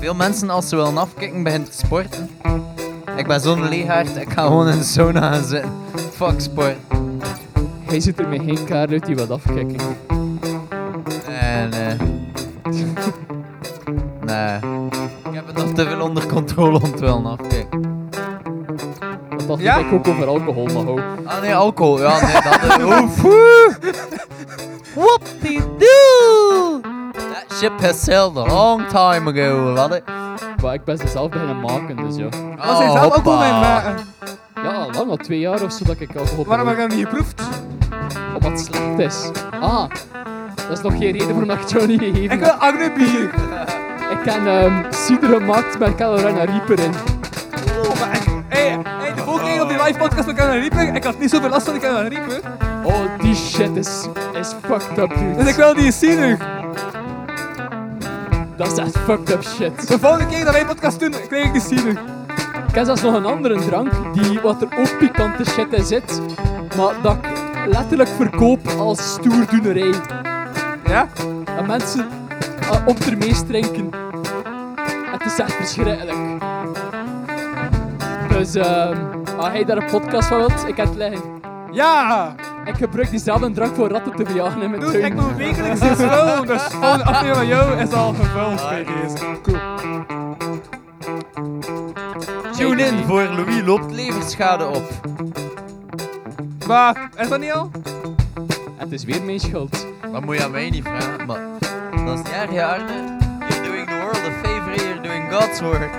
Veel 0.00 0.14
mensen 0.14 0.50
als 0.50 0.68
ze 0.68 0.76
willen 0.76 0.98
afkicken 0.98 1.42
beginnen 1.42 1.70
te 1.70 1.76
sporten. 1.76 2.30
Ik 3.20 3.26
ben 3.26 3.40
zo'n 3.40 3.68
leegaard, 3.68 4.16
ik 4.16 4.32
ga 4.32 4.42
gewoon 4.42 4.68
in 4.68 4.78
de 4.78 4.84
sauna 4.84 5.32
gaan 5.32 5.44
zitten. 5.44 5.72
Fuck 6.12 6.40
sport. 6.40 6.76
Hij 7.84 8.00
ziet 8.00 8.18
er 8.18 8.28
met 8.28 8.40
geen 8.44 8.64
kaart 8.64 8.90
uit 8.90 9.06
die 9.06 9.16
wat 9.16 9.30
afkijken. 9.30 9.76
Nee, 11.28 11.66
nee. 11.68 11.96
Nee. 14.24 14.56
Ik 15.28 15.34
heb 15.34 15.46
het 15.46 15.56
nog 15.56 15.72
te 15.74 15.84
veel 15.88 16.00
onder 16.00 16.26
controle 16.26 16.80
om 16.82 16.94
te 16.94 17.00
willen 17.00 17.26
afkicken. 17.26 17.82
Dat 19.36 19.46
dacht 19.48 19.60
Ja? 19.60 19.76
ik 19.76 19.92
ook 19.92 20.08
over 20.08 20.26
alcohol, 20.26 20.64
maar 20.66 20.84
ho. 20.84 20.98
Ah 21.24 21.40
nee, 21.40 21.54
alcohol. 21.54 22.00
Ja, 22.00 22.20
nee, 22.20 22.32
dat 22.42 22.62
is... 22.62 22.84
Oef. 23.00 23.22
Whoopie-doo! 24.94 26.80
That 27.12 27.44
ship 27.58 27.80
has 27.80 28.02
sailed 28.02 28.36
a 28.36 28.46
long 28.46 28.86
time 28.88 29.30
ago, 29.30 29.72
laddie. 29.72 30.02
Maar 30.62 30.74
ik 30.74 30.84
ben 30.84 30.98
ze 30.98 31.08
zelf 31.08 31.30
beginnen 31.30 31.60
maken, 31.60 31.96
dus 31.96 32.16
ja. 32.16 32.28
Was 32.56 32.78
hij 32.78 32.90
zelf 32.90 33.16
ook 33.16 33.24
al 33.24 33.38
mijn 33.38 33.60
maken? 33.60 33.96
Ja, 34.54 34.86
lang 34.92 35.10
al 35.10 35.16
twee 35.16 35.38
jaar 35.38 35.62
of 35.62 35.72
zo 35.72 35.84
dat 35.84 36.00
ik 36.00 36.16
alcohol 36.16 36.44
Waarom 36.44 36.66
heb 36.66 36.76
je 36.76 36.82
dat 36.82 36.96
niet 36.96 37.06
geproefd? 37.06 37.42
Omdat 38.34 38.50
het 38.50 38.60
slecht 38.60 38.98
is. 38.98 39.30
Ah, 39.60 39.84
dat 40.54 40.78
is 40.78 40.80
nog 40.80 40.92
geen 40.92 41.12
reden 41.12 41.26
waarom 41.26 41.50
ik 41.50 41.86
niet 41.86 41.98
gegeven 41.98 42.30
Ik 42.30 42.38
wil 42.38 42.50
Agne 42.50 42.92
bier. 42.92 43.24
Ik 44.10 44.30
heb 44.30 44.64
um, 44.64 44.84
cider 44.90 45.28
gemaakt 45.28 45.78
met 45.78 45.94
Carolina 45.94 46.44
Reaper 46.44 46.78
in. 46.78 46.92
Oh, 47.84 48.00
maar 48.00 48.16
ik... 48.16 48.22
Hey, 48.48 48.78
hey, 48.84 49.14
de 49.14 49.22
vorige 49.22 49.44
keer 49.44 49.62
op 49.62 49.68
die 49.68 49.82
live 49.82 49.98
podcast 49.98 50.26
met 50.26 50.36
Carolina 50.36 50.68
Reaper, 50.68 50.94
ik 50.94 51.04
had 51.04 51.18
niet 51.18 51.30
zoveel 51.30 51.48
last 51.48 51.64
van 51.64 51.72
die 51.72 51.82
Carolina 51.82 52.08
Reaper. 52.08 52.40
Oh, 52.84 53.22
die 53.22 53.34
shit 53.34 53.76
is, 53.76 54.08
is 54.40 54.54
fucked 54.62 54.98
up, 54.98 55.08
dude. 55.08 55.34
Dus 55.36 55.48
ik 55.48 55.54
wil 55.54 55.74
die 55.74 55.92
cider. 55.92 56.59
Dat 58.60 58.72
is 58.72 58.78
echt 58.78 58.98
fucked 58.98 59.30
up 59.30 59.42
shit. 59.42 59.88
De 59.88 59.98
volgende 59.98 60.26
keer 60.26 60.44
dat 60.44 60.52
wij 60.52 60.60
een 60.60 60.66
podcast 60.66 61.00
doen, 61.00 61.14
krijg 61.28 61.44
ik 61.44 61.52
die 61.52 61.60
cider. 61.60 61.90
Ik 62.68 62.74
heb 62.74 62.84
zelfs 62.84 63.02
nog 63.02 63.14
een 63.14 63.24
andere 63.24 63.60
drank, 63.60 63.92
die 64.12 64.40
wat 64.40 64.62
er 64.62 64.68
ook 64.78 64.98
pikante 64.98 65.44
shit 65.44 65.72
in 65.72 65.84
zit, 65.84 66.20
maar 66.76 66.94
dat 67.02 67.16
ik 67.16 67.66
letterlijk 67.66 68.08
verkoop 68.08 68.68
als 68.78 69.12
stoerdoenerij. 69.12 69.94
Ja? 70.86 71.08
En 71.56 71.66
mensen 71.66 72.08
uh, 72.62 72.86
op 72.86 72.98
ermee 72.98 73.44
drinken. 73.46 73.90
Het 75.12 75.24
is 75.24 75.38
echt 75.38 75.52
verschrikkelijk. 75.52 76.18
Dus 78.28 78.54
ehm 78.54 78.98
als 79.36 79.52
jij 79.52 79.64
daar 79.64 79.76
een 79.76 79.90
podcast 79.90 80.28
van 80.28 80.38
wilt, 80.38 80.68
ik 80.68 80.76
heb 80.76 80.86
het 80.86 80.96
liggen. 80.96 81.39
Ja! 81.72 82.34
Ik 82.64 82.74
gebruik 82.76 83.10
diezelfde 83.10 83.50
drank 83.50 83.74
voor 83.74 83.88
ratten 83.88 84.14
te 84.14 84.24
verjagen 84.24 84.62
in 84.62 84.70
mijn 84.70 84.82
tuin. 84.82 85.04
ik 85.04 85.14
moet 85.14 85.36
wekelijks 85.36 85.80
iets 85.80 86.00
vullen, 86.00 86.46
dus 86.46 86.64
de 86.64 86.70
volgende 86.70 87.04
aflevering 87.04 87.36
van 87.36 87.46
jou 87.46 87.80
is 87.80 87.92
al 87.92 88.14
gevuld 88.14 88.68
bij 88.68 88.84
deze. 88.84 89.40
Cool. 89.42 89.58
Tune 92.56 92.82
in 92.82 93.04
voor 93.04 93.22
Louis 93.22 93.62
loopt 93.62 93.92
leverschade 93.92 94.66
op. 94.66 94.82
Maar, 96.66 97.10
is 97.16 97.28
dat 97.28 97.40
niet 97.40 97.52
al? 97.52 97.70
Het 98.76 98.92
is 98.92 99.04
weer 99.04 99.22
mijn 99.22 99.40
schuld. 99.40 99.86
Dat 100.12 100.24
moet 100.24 100.36
je 100.36 100.44
aan 100.44 100.50
mij 100.50 100.70
niet 100.70 100.84
vragen, 100.84 101.26
maar 101.26 101.40
dat 102.04 102.18
is 102.18 102.22
niet 102.24 102.32
erg, 102.32 102.50
hè, 102.50 102.64
Arne. 102.66 103.18
You're 103.48 103.62
doing 103.66 103.86
the 103.86 103.98
world 104.00 104.16
a 104.16 104.32
favor, 104.42 104.74
you're 104.74 105.00
doing 105.00 105.32
God's 105.32 105.60
work. 105.60 105.90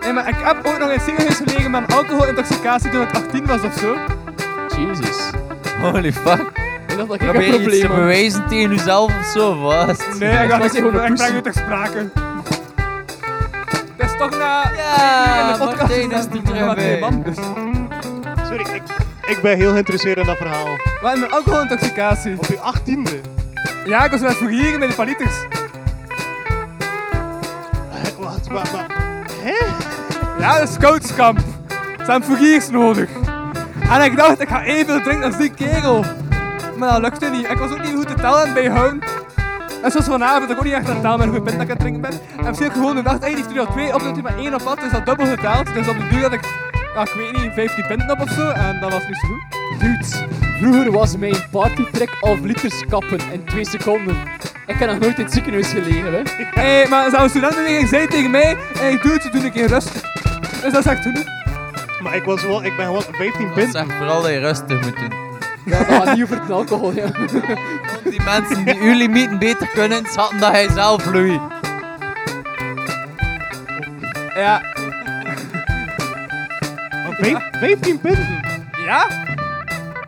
Nee, 0.00 0.12
maar 0.12 0.28
ik 0.28 0.36
heb 0.38 0.66
ook 0.66 0.78
nog 0.78 0.90
in 0.90 1.00
ziekenhuis 1.00 1.36
gelegen 1.36 1.70
met 1.70 1.82
een 1.86 1.96
alcoholintoxicatie 1.96 2.90
toen 2.90 3.02
ik 3.02 3.14
18 3.14 3.46
was 3.46 3.62
of 3.62 3.74
zo. 3.74 3.96
Jesus. 4.76 5.30
Holy 5.80 6.12
fuck. 6.12 6.40
Ik 6.88 6.96
dacht 6.96 7.08
dat 7.08 7.20
ik 7.20 7.28
Probeer 7.30 7.54
een 7.54 7.62
iets 7.68 7.80
te 7.80 7.88
bewijzen 7.88 8.46
tegen 8.48 8.70
jezelf 8.70 9.18
of 9.18 9.26
zo, 9.26 9.70
is 9.70 9.86
het? 9.86 10.18
Nee, 10.18 10.42
ik 10.44 10.50
was 10.50 10.58
dacht, 10.60 10.76
gewoon 10.76 10.94
een 10.94 11.02
ik 11.02 11.08
poes. 11.08 11.20
breng 11.20 11.36
u 11.36 11.40
ter 11.42 11.52
sprake. 11.52 12.10
Het 13.96 14.10
is 14.10 14.16
toch 14.18 14.30
na... 14.30 14.70
Ja, 14.76 15.52
de 15.52 15.58
podcast 15.58 15.78
Martijn 15.80 16.10
is 16.10 16.24
er 16.24 16.42
terug. 16.42 17.36
Sorry, 18.46 18.66
ik, 18.74 18.82
ik 19.26 19.38
ben 19.42 19.56
heel 19.56 19.70
geïnteresseerd 19.72 20.18
in 20.18 20.26
dat 20.26 20.36
verhaal. 20.36 20.66
Wat 21.02 21.16
een 21.16 21.30
alcoholintoxicatie. 21.30 22.36
Op 22.38 22.46
je 22.46 22.58
achttiende. 22.60 23.20
Ja, 23.84 24.04
ik 24.04 24.10
was 24.10 24.20
net 24.20 24.32
voor 24.34 24.48
hier 24.48 24.78
met 24.78 24.88
de 24.88 24.94
paliters. 24.94 25.34
Hè, 27.88 28.10
Wat, 28.18 28.46
wat, 28.50 28.70
wat? 28.70 28.84
Hè? 29.42 29.64
Ja, 30.38 30.60
de 30.60 30.66
scoutskamp. 30.66 31.38
Ze 32.04 32.10
hebben 32.10 32.60
nodig. 32.70 33.08
En 33.90 34.02
ik 34.02 34.16
dacht, 34.16 34.40
ik 34.40 34.48
ga 34.48 34.62
evenveel 34.62 35.00
drinken 35.00 35.24
als 35.24 35.36
die 35.36 35.50
kerel. 35.50 36.04
Maar 36.76 36.90
dat 36.90 37.00
lukte 37.00 37.26
niet. 37.26 37.50
Ik 37.50 37.58
was 37.58 37.70
ook 37.70 37.82
niet 37.82 37.94
goed 37.94 38.08
te 38.08 38.14
tellen 38.14 38.46
en 38.46 38.54
bijhouden. 38.54 39.02
En 39.82 39.90
zoals 39.90 40.06
vanavond, 40.06 40.40
dat 40.40 40.50
ik 40.50 40.56
ook 40.56 40.64
niet 40.64 40.72
echt 40.72 40.88
aan 40.88 40.92
het 40.92 41.02
tellen 41.02 41.18
ben 41.18 41.26
hoeveel 41.26 41.44
pinten 41.44 41.62
ik 41.62 41.70
aan 41.70 41.76
het 41.76 41.80
drinken 41.80 42.00
ben. 42.00 42.20
En 42.38 42.46
misschien 42.46 42.72
gewoon 42.72 42.96
de 42.96 43.02
dag, 43.02 43.18
hey, 43.20 43.34
die 43.48 43.60
al 43.60 43.72
twee 43.72 43.94
op, 43.94 44.02
dat 44.02 44.12
hij 44.12 44.22
maar 44.22 44.38
één 44.38 44.54
op 44.54 44.62
had, 44.62 44.80
dus 44.80 44.90
dat 44.90 45.06
dubbel 45.06 45.26
geteld. 45.26 45.74
Dus 45.74 45.88
op 45.88 45.96
de 45.96 46.08
duur 46.08 46.22
had 46.22 46.32
ik, 46.32 46.44
ik 47.04 47.14
weet 47.14 47.42
niet, 47.42 47.52
15 47.54 47.86
pinten 47.86 48.10
op 48.10 48.20
of 48.20 48.30
zo. 48.30 48.48
En 48.48 48.80
dat 48.80 48.92
was 48.92 49.06
niet 49.06 49.16
zo 49.16 49.26
goed. 49.26 49.80
Dudes, 49.80 50.22
vroeger 50.60 50.92
was 50.92 51.16
mijn 51.16 51.36
partytrick 51.50 52.10
half 52.20 52.40
liters 52.40 52.84
kappen 52.88 53.18
in 53.32 53.44
2 53.44 53.66
seconden. 53.66 54.16
Ik 54.66 54.78
heb 54.78 54.90
nog 54.90 54.98
nooit 54.98 55.18
in 55.18 55.24
het 55.24 55.32
ziekenhuis 55.32 55.68
gelegen, 55.68 56.12
hè. 56.12 56.22
Hé, 56.36 56.62
hey, 56.62 56.86
maar 56.88 57.10
zo'n 57.10 57.28
studenten 57.28 57.88
zei 57.88 58.06
tegen 58.06 58.30
mij, 58.30 58.56
hey, 58.78 58.98
doe 59.02 59.12
het, 59.12 59.28
doe 59.32 59.44
een 59.44 59.52
keer 59.52 59.66
rustig. 59.66 60.02
Dus 60.62 60.72
dat 60.72 60.84
is 60.84 60.90
echt 60.90 61.02
genoeg. 61.02 61.43
Maar 62.04 62.14
ik, 62.16 62.24
was 62.24 62.42
wel, 62.42 62.64
ik 62.64 62.76
ben 62.76 62.84
gewoon 62.86 63.02
15 63.12 63.44
Dat 63.46 63.54
pint. 63.54 63.72
zegt 63.72 63.92
vooral 63.92 64.22
dat 64.22 64.30
je 64.30 64.38
rustig 64.38 64.80
moet 64.80 64.96
doen. 64.96 65.12
Ja, 65.64 65.78
dat 65.78 65.86
gaat 65.86 66.14
niet 66.14 66.22
over 66.24 66.40
het 66.40 66.50
alcohol, 66.50 66.92
ja. 66.92 67.06
Die 68.04 68.22
mensen 68.22 68.64
die 68.64 68.80
uw 68.80 68.94
limieten 68.94 69.38
beter 69.38 69.68
kunnen 69.68 70.06
schatten 70.06 70.38
dan 70.38 70.50
hij 70.50 70.68
zelf 70.70 71.02
vloeit. 71.02 71.40
Ja. 74.34 74.62
Maar 76.90 77.16
vijf- 77.20 77.48
15 77.60 77.98
punten? 78.00 78.40
Ja? 78.84 79.06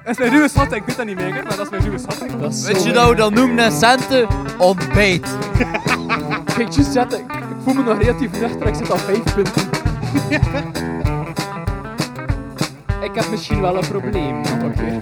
Dat 0.04 0.14
is 0.14 0.18
mijn 0.18 0.30
ruwe 0.30 0.48
schat, 0.48 0.72
ik 0.72 0.82
weet 0.86 0.96
dat 0.96 1.06
niet 1.06 1.16
meer, 1.16 1.32
maar 1.32 1.56
dat 1.56 1.60
is 1.60 1.68
mijn 1.70 1.82
ruwe 1.82 1.98
schat. 1.98 2.40
Dat 2.40 2.52
is 2.52 2.66
Weet 2.66 2.84
je 2.84 2.92
nou 2.92 3.14
dan 3.14 3.34
noemen 3.34 3.64
een 3.64 3.72
centen 3.72 4.26
ontbijt? 4.58 5.26
Kijk, 6.56 6.70
juist 6.72 6.92
zetten. 6.92 7.18
Ik 7.20 7.26
voel 7.64 7.74
me 7.74 7.82
nog 7.82 7.98
relatief 7.98 8.40
nuchter, 8.40 8.66
ik 8.66 8.74
zit 8.74 8.90
al 8.90 8.98
5 8.98 9.18
punten. 9.34 9.68
ik 13.06 13.14
heb 13.14 13.30
misschien 13.30 13.60
wel 13.60 13.76
een 13.76 13.88
probleem. 13.88 14.38
Oké. 14.38 15.00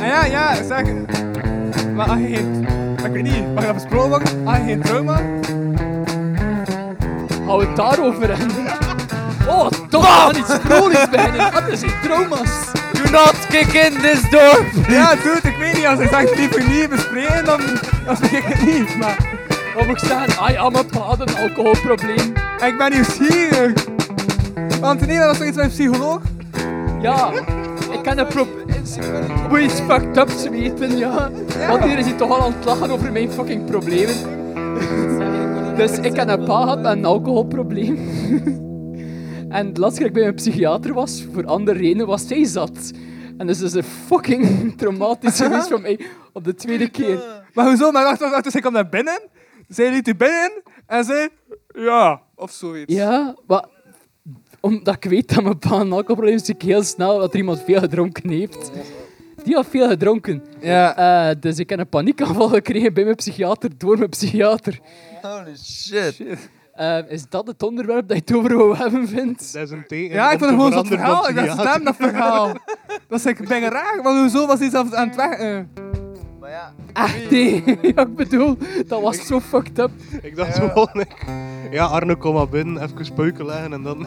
Ah 0.00 0.06
ja, 0.06 0.24
ja, 0.24 0.62
zeg. 0.62 0.84
Maar 1.94 2.08
als 2.08 2.18
je 2.18 2.26
geen... 2.26 2.66
Ik 3.04 3.12
weet 3.12 3.22
niet, 3.22 3.54
mag 3.54 3.64
dat 3.64 3.74
besproken 3.74 4.08
worden? 4.08 4.46
Als 4.46 4.56
je 4.56 4.62
geen 4.64 4.82
trauma... 4.82 5.20
Hou 7.44 7.66
het 7.66 7.76
daarover 7.76 8.28
hebben. 8.38 8.56
Oh, 9.48 9.66
toch 9.88 10.06
gaan 10.06 10.36
iets 10.36 10.54
vrolijks 10.64 11.10
beginnen. 11.10 11.52
Wat 11.52 11.68
is 11.68 11.80
die 11.80 12.00
trauma's? 12.02 12.70
Do 12.92 13.10
not 13.10 13.46
kick 13.48 13.72
in 13.72 14.00
this 14.00 14.30
door! 14.30 14.64
Ja, 14.88 15.14
dude, 15.14 15.48
ik 15.48 15.56
weet 15.58 15.74
niet, 15.74 15.86
als 15.86 15.98
hij 15.98 16.08
zegt 16.08 16.36
liever 16.36 16.68
niet 16.68 16.88
bespreken, 16.88 17.44
dan, 17.44 17.60
dan 18.04 18.16
spreek 18.16 18.32
ik 18.32 18.44
het 18.44 18.66
niet, 18.66 18.96
maar... 18.96 19.16
Wat 19.74 19.86
moet 19.86 20.02
ik 20.02 20.08
zeggen? 20.08 20.38
Ah 20.38 20.72
mijn 20.72 20.86
pa 20.86 20.98
had 20.98 21.20
een 21.20 21.36
alcoholprobleem. 21.36 22.32
Ik 22.66 22.74
ben 22.78 22.90
nieuwsgierig. 22.92 23.72
Want 24.80 25.06
nee, 25.06 25.18
dat 25.18 25.26
was 25.26 25.38
toch 25.38 25.46
iets 25.46 25.56
met 25.56 25.64
een 25.64 25.70
psycholoog? 25.70 26.20
Ja, 27.00 27.32
ik 27.92 28.02
kan 28.02 28.18
een 28.18 28.26
probleem. 28.26 28.66
Je 29.50 29.62
iets 29.62 29.80
fucked 29.80 30.16
ups 30.16 30.48
weten, 30.48 30.96
ja. 30.96 31.30
Want 31.68 31.84
hier 31.84 31.98
is 31.98 32.06
hij 32.06 32.16
toch 32.16 32.30
al 32.30 32.42
aan 32.42 32.52
het 32.52 32.64
lachen 32.64 32.90
over 32.90 33.12
mijn 33.12 33.30
fucking 33.30 33.64
problemen. 33.64 34.14
Dus 35.76 35.98
ik 35.98 36.16
heb 36.16 36.28
een 36.28 36.44
pa 36.44 36.60
gehad 36.62 36.82
met 36.82 36.92
een 36.92 37.04
alcoholprobleem. 37.04 37.98
En 39.48 39.72
de 39.72 39.80
laatste 39.80 40.00
keer 40.00 40.08
dat 40.08 40.08
ik 40.08 40.12
bij 40.12 40.22
mijn 40.22 40.34
psychiater 40.34 40.94
was, 40.94 41.26
voor 41.32 41.46
andere 41.46 41.78
redenen, 41.78 42.06
was 42.06 42.26
zij 42.26 42.44
zat. 42.44 42.90
En 43.38 43.46
dus 43.46 43.60
is 43.60 43.72
een 43.72 43.82
fucking 43.82 44.46
traumatisch 44.78 45.40
geweest 45.40 45.68
voor 45.68 45.80
mij 45.80 46.00
op 46.32 46.44
de 46.44 46.54
tweede 46.54 46.88
keer. 46.88 47.42
Maar 47.54 47.66
hoezo? 47.66 47.90
Maar 47.90 48.04
wacht, 48.04 48.20
wacht, 48.20 48.32
wacht, 48.32 48.44
dus 48.44 48.52
hij 48.52 48.62
kwam 48.62 48.72
naar 48.72 48.88
binnen, 48.88 49.20
zij 49.68 49.90
liet 49.90 50.08
u 50.08 50.14
binnen 50.14 50.62
en 50.86 51.04
zei... 51.04 51.28
Ja, 51.68 52.20
of 52.34 52.50
zoiets. 52.50 52.94
Ja, 52.94 53.34
maar 53.46 53.64
omdat 54.60 54.94
ik 54.94 55.10
weet 55.10 55.34
dat 55.34 55.42
mijn 55.42 55.58
pa 55.58 55.70
een 55.70 55.80
alcoholprobleem 55.80 56.34
is, 56.34 56.44
zie 56.44 56.54
ik 56.54 56.62
heel 56.62 56.82
snel 56.82 57.18
dat 57.18 57.32
er 57.32 57.38
iemand 57.38 57.62
veel 57.62 57.80
gedronken 57.80 58.30
heeft. 58.30 58.70
Die 59.44 59.54
had 59.54 59.66
veel 59.66 59.88
gedronken. 59.88 60.42
Ja. 60.60 60.96
Eh, 61.30 61.36
dus 61.40 61.58
ik 61.58 61.70
heb 61.70 61.78
een 61.78 61.88
paniekaanval 61.88 62.48
gekregen 62.48 62.94
bij 62.94 63.04
mijn 63.04 63.16
psychiater, 63.16 63.70
door 63.76 63.98
mijn 63.98 64.10
psychiater. 64.10 64.78
Holy 65.22 65.56
shit. 65.56 66.22
Eh, 66.72 66.98
is 67.08 67.24
dat 67.28 67.46
het 67.46 67.62
onderwerp 67.62 68.08
dat 68.08 68.16
je 68.16 68.22
het 68.26 68.34
over 68.34 68.56
wou 68.56 68.76
hebben 68.76 69.08
vindt? 69.08 69.52
Dat 69.52 69.62
is 69.62 69.70
een 69.70 69.84
teken. 69.86 70.14
Ja, 70.14 70.30
ik 70.30 70.38
vond 70.38 70.50
gewoon 70.50 70.72
zo'n 70.72 70.86
verhaal. 70.86 71.28
Ik 71.28 71.34
dacht, 71.34 71.84
dat 71.84 71.96
verhaal. 71.96 72.52
Dat 73.08 73.18
is 73.18 73.26
ik 73.26 73.48
ben 73.48 73.60
raar, 73.60 74.00
want 74.02 74.18
hoezo 74.18 74.46
was 74.46 74.58
hij 74.58 74.70
zelfs 74.70 74.92
aan 74.92 75.06
het 75.06 75.16
weg... 75.16 75.38
eh. 75.38 75.87
Maar 76.48 76.56
ja, 76.56 76.72
Echt, 76.92 77.30
nee. 77.30 77.78
ja, 77.82 78.02
ik 78.06 78.14
bedoel, 78.14 78.58
dat 78.86 79.02
was 79.02 79.26
zo 79.26 79.40
fucked 79.40 79.78
up. 79.78 79.90
Ik 80.22 80.36
dacht 80.36 80.58
gewoon, 80.58 80.90
ik, 80.92 81.24
ja, 81.70 81.84
Arno, 81.84 82.14
kom 82.14 82.34
maar 82.34 82.48
binnen, 82.48 82.82
even 82.82 83.04
speuken 83.04 83.46
leggen 83.46 83.72
en 83.72 83.82
dan... 83.82 84.06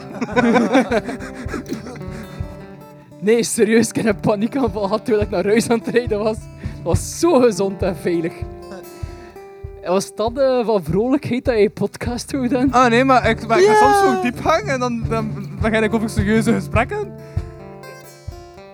Nee, 3.20 3.42
serieus, 3.42 3.88
ik 3.88 3.96
heb 3.96 4.06
een 4.06 4.20
paniekaanval 4.20 4.82
gehad 4.82 5.04
terwijl 5.04 5.24
ik 5.24 5.30
naar 5.30 5.44
huis 5.44 5.70
aan 5.70 5.78
het 5.78 5.88
rijden 5.88 6.18
was. 6.18 6.36
Dat 6.36 6.82
was 6.82 7.18
zo 7.18 7.40
gezond 7.40 7.82
en 7.82 7.96
veilig. 7.96 8.32
En 9.82 9.92
Was 9.92 10.14
dat 10.14 10.38
eh, 10.38 10.66
van 10.66 10.84
vrolijkheid 10.84 11.44
dat 11.44 11.58
je 11.58 11.70
podcast 11.70 12.30
doet 12.30 12.50
dan? 12.50 12.72
Ah 12.72 12.90
nee, 12.90 13.04
maar 13.04 13.28
ik, 13.28 13.46
maar 13.46 13.60
ik 13.60 13.66
ga 13.66 13.74
soms 13.74 13.98
zo 13.98 14.22
diep 14.22 14.40
hangen 14.40 14.68
en 14.68 14.80
dan, 14.80 15.04
dan 15.08 15.48
begin 15.60 15.82
ik 15.82 15.94
over 15.94 16.10
serieuze 16.10 16.52
gesprekken. 16.52 17.12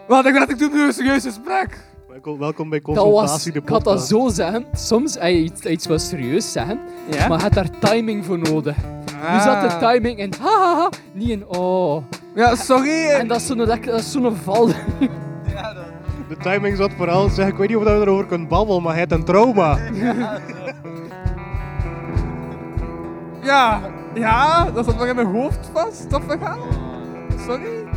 Wat 0.07 0.27
ik 0.27 0.35
dacht, 0.35 0.51
ik 0.51 0.59
doe 0.59 0.71
nu 0.71 0.83
een 0.83 0.93
serieus 0.93 1.25
gesprek. 1.25 1.88
Welkom, 2.23 2.39
welkom 2.39 2.69
bij 2.69 2.81
Dat 2.81 2.95
Consultatie, 2.95 3.31
was, 3.33 3.45
de 3.45 3.53
ik 3.53 3.69
had 3.69 3.85
dat 3.85 4.07
zo 4.07 4.29
zeggen. 4.29 4.67
Soms 4.73 5.15
je 5.15 5.33
iets, 5.39 5.61
iets 5.63 5.87
wat 5.87 6.01
serieus 6.01 6.53
zeggen, 6.53 6.81
Ja? 7.11 7.29
maar 7.29 7.37
je 7.37 7.43
hebt 7.43 7.55
daar 7.55 7.71
timing 7.79 8.25
voor 8.25 8.39
nodig. 8.39 8.77
Nu 9.33 9.41
zat 9.41 9.71
de 9.71 9.77
timing 9.81 10.19
in 10.19 10.33
hahaha, 10.41 10.89
niet 11.13 11.29
in 11.29 11.47
oh. 11.49 12.03
Ja, 12.35 12.55
sorry. 12.55 13.09
En 13.09 13.29
dat 13.29 13.37
is 13.37 13.47
zo'n 13.47 13.65
lekker- 13.65 13.91
dat 13.91 14.01
is 14.01 14.13
zo'n 14.13 14.37
val. 14.37 14.67
De 16.29 16.37
timing 16.43 16.77
zat 16.77 16.91
vooral, 16.97 17.29
zeg, 17.29 17.49
ik 17.49 17.57
weet 17.57 17.69
niet 17.69 17.77
of 17.77 17.85
je 17.85 17.91
erover 17.91 18.27
kunt 18.27 18.49
babbelen, 18.49 18.83
maar 18.83 18.91
hij 18.93 19.01
heeft 19.01 19.13
een 19.13 19.25
trauma. 19.25 19.79
Ja, 23.43 23.81
ja, 24.15 24.71
dat 24.71 24.85
zat 24.85 24.97
nog 24.99 25.07
in 25.07 25.15
mijn 25.15 25.27
hoofd 25.27 25.71
vast, 25.73 26.11
dat 26.11 26.23
verhaal. 26.27 26.59
Sorry. 27.47 27.88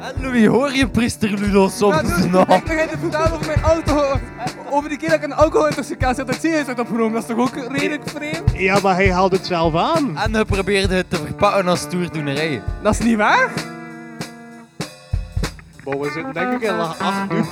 En 0.00 0.22
Louis, 0.22 0.46
hoor 0.46 0.72
je 0.72 0.88
priester 0.88 1.30
Ludo 1.30 1.62
Ja, 1.62 1.68
soms 1.68 2.02
dus, 2.02 2.26
nog? 2.26 2.48
ik 2.48 2.64
begin 2.64 2.88
te 2.88 2.98
vertellen 2.98 3.32
over 3.32 3.46
mijn 3.46 3.62
auto. 3.62 4.18
Over 4.70 4.88
die 4.88 4.98
keer 4.98 5.08
dat 5.08 5.18
ik 5.18 5.24
een 5.24 5.32
alcoholintoxicatie 5.32 6.06
had, 6.06 6.16
dat 6.16 6.26
het 6.26 6.40
ziekenhuis 6.40 6.66
werd 6.66 6.80
opgenomen. 6.80 7.12
Dat 7.12 7.22
is 7.22 7.28
toch 7.28 7.38
ook 7.38 7.76
redelijk 7.76 8.08
vreemd? 8.08 8.50
Ja, 8.52 8.78
maar 8.82 8.94
hij 8.94 9.12
haalt 9.12 9.32
het 9.32 9.46
zelf 9.46 9.74
aan. 9.74 10.18
En 10.18 10.34
hij 10.34 10.44
probeerde 10.44 10.94
het 10.94 11.10
te 11.10 11.16
verpakken 11.16 11.68
als 11.68 11.80
stoerdoenerij. 11.80 12.62
Dat 12.82 12.92
is 12.92 12.98
niet 12.98 13.16
waar? 13.16 13.50
Wow, 15.84 16.02
we 16.02 16.10
zitten 16.10 16.32
denk 16.32 16.52
ik 16.52 16.62
in 16.62 16.76
laag 16.76 16.98
8 16.98 17.30
nu. 17.30 17.44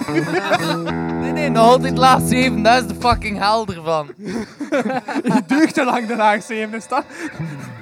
Nee, 1.20 1.32
nee, 1.32 1.50
nog 1.50 1.66
altijd 1.66 1.98
laag 1.98 2.20
7, 2.24 2.62
dat 2.62 2.82
is 2.82 2.88
de 2.88 2.94
fucking 3.00 3.38
hel 3.38 3.66
ervan. 3.66 4.08
Je 5.22 5.42
duurt 5.46 5.74
te 5.74 5.84
lang 5.84 6.06
de 6.06 6.16
laag 6.16 6.42
7, 6.42 6.74
is 6.74 6.88
dat? 6.88 7.04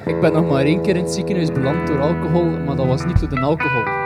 Ik 0.07 0.21
ben 0.21 0.33
nog 0.33 0.51
maar 0.51 0.65
één 0.65 0.83
keer 0.83 0.97
in 0.97 1.05
het 1.05 1.13
ziekenhuis 1.13 1.53
beland 1.53 1.87
door 1.87 2.01
alcohol, 2.01 2.45
maar 2.45 2.77
dat 2.77 2.87
was 2.87 3.05
niet 3.05 3.21
door 3.21 3.29
de 3.29 3.41
alcohol. 3.41 4.06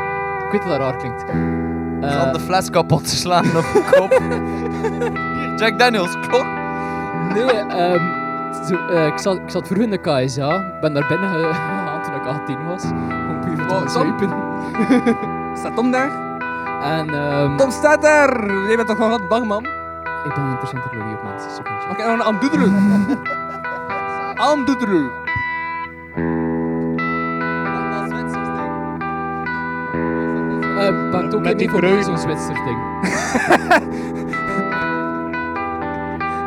Ik 0.51 0.61
weet 0.61 0.63
dat 0.63 0.71
dat 0.71 0.81
raar 0.81 0.97
klinkt. 0.97 1.21
Ze 1.21 2.07
Eh, 2.07 2.15
hadden 2.17 2.33
de 2.33 2.41
fles 2.41 2.71
kapot 2.71 3.01
geslagen 3.01 3.57
op 3.59 3.65
de 3.73 3.83
kop. 3.91 4.21
Jack 5.61 5.79
Daniels, 5.79 6.17
klok. 6.29 6.45
nee, 7.35 7.45
ehm, 7.51 8.01
zo, 8.69 8.77
eh, 8.87 9.07
ik, 9.07 9.19
zat, 9.19 9.37
ik 9.37 9.51
zat 9.51 9.67
vroeger 9.67 9.85
in 9.85 9.91
de 9.91 9.99
KSA. 9.99 10.55
Ik 10.55 10.81
ben 10.81 10.95
daar 10.95 11.07
binnen 11.09 11.29
gegaan 11.35 12.03
toen 12.03 12.15
ik 12.15 12.27
18 12.27 12.67
was. 12.67 12.85
Om 12.85 13.41
puur 13.41 13.57
te 13.57 13.75
Wow, 13.75 13.89
zuipen. 13.89 14.31
Staat 15.59 15.75
Tom 15.77 15.91
daar? 15.91 16.11
En 16.83 17.11
ehm, 17.15 17.57
Tom 17.57 17.71
staat 17.71 18.05
er! 18.05 18.53
Jij 18.67 18.77
bent 18.77 18.89
toch 18.89 18.97
gewoon 18.97 19.11
wat 19.11 19.29
bang, 19.29 19.47
man? 19.47 19.65
ik 20.25 20.35
ben 20.35 20.43
een 20.45 20.51
interessante 20.51 20.97
lobby 20.97 21.13
op 21.13 21.23
mensen. 21.23 21.51
secondje. 21.51 21.89
Oké, 21.91 22.03
dan 22.03 22.23
aan 22.23 22.37
doedelen. 22.41 22.75
Aan 24.35 24.65
doedelen. 24.65 25.11
Eh, 30.81 31.11
pakt 31.11 31.35
ook 31.35 31.41
Met 31.41 31.57
niet 31.57 31.59
die 31.59 31.71
voor 31.71 32.03
zo'n 32.03 32.19
Zwitser 32.19 32.55
ding. 32.55 32.79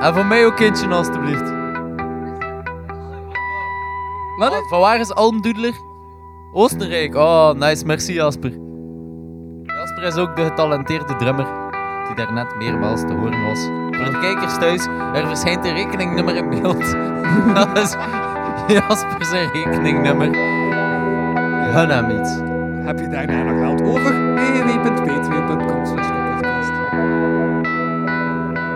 En 0.03 0.13
voor 0.13 0.25
mij 0.25 0.45
ook 0.45 0.55
kindje, 0.55 0.87
alstublieft. 0.87 1.51
Wat? 4.37 4.63
Van 4.67 4.79
waar 4.79 4.99
is 4.99 5.13
Almdoedler? 5.13 5.73
Oostenrijk. 6.53 7.15
Oh, 7.15 7.51
nice. 7.53 7.85
Merci, 7.85 8.13
Jasper. 8.13 8.51
Jasper 9.63 10.03
is 10.03 10.15
ook 10.15 10.35
de 10.35 10.43
getalenteerde 10.43 11.15
drummer. 11.15 11.45
Die 12.07 12.15
daarnet 12.15 12.55
meermaals 12.55 13.01
te 13.01 13.13
horen 13.13 13.45
was. 13.45 13.59
Voor 13.91 14.11
de 14.11 14.19
kijkers 14.19 14.57
thuis, 14.57 14.85
er 15.13 15.27
verschijnt 15.27 15.65
een 15.65 15.73
rekeningnummer 15.73 16.35
in 16.35 16.49
beeld. 16.49 16.95
Dat 17.55 17.77
is 17.77 17.95
Jasper 18.67 19.25
zijn 19.25 19.51
rekeningnummer. 19.51 20.33
Gun 21.73 21.89
hem 21.89 22.19
iets. 22.19 22.52
Heb 22.83 22.99
je 22.99 23.07
daar 23.07 23.25
nou 23.25 23.43
nog 23.43 23.59
geld 23.59 23.81
over? 23.81 24.33
www.patreon.com. 24.33 25.97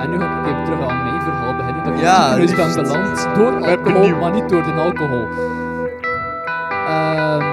En 0.02 0.10
nu 0.10 0.20
ga 0.20 0.40
ik 0.40 0.48
even 0.48 0.64
terug 0.64 0.90
aan 0.90 1.04
mijn 1.04 1.22
verhaal 1.22 1.56
beginnen. 1.56 1.84
Dat 1.84 1.94
ik 1.94 2.00
Ja, 2.00 2.36
in 2.36 2.46
ben 2.46 2.56
beland 2.56 3.36
door 3.36 3.68
alcohol, 3.70 4.20
maar 4.20 4.32
niet 4.32 4.50
door 4.50 4.64
de 4.64 4.72
alcohol. 4.72 5.28
Ehm, 6.88 7.46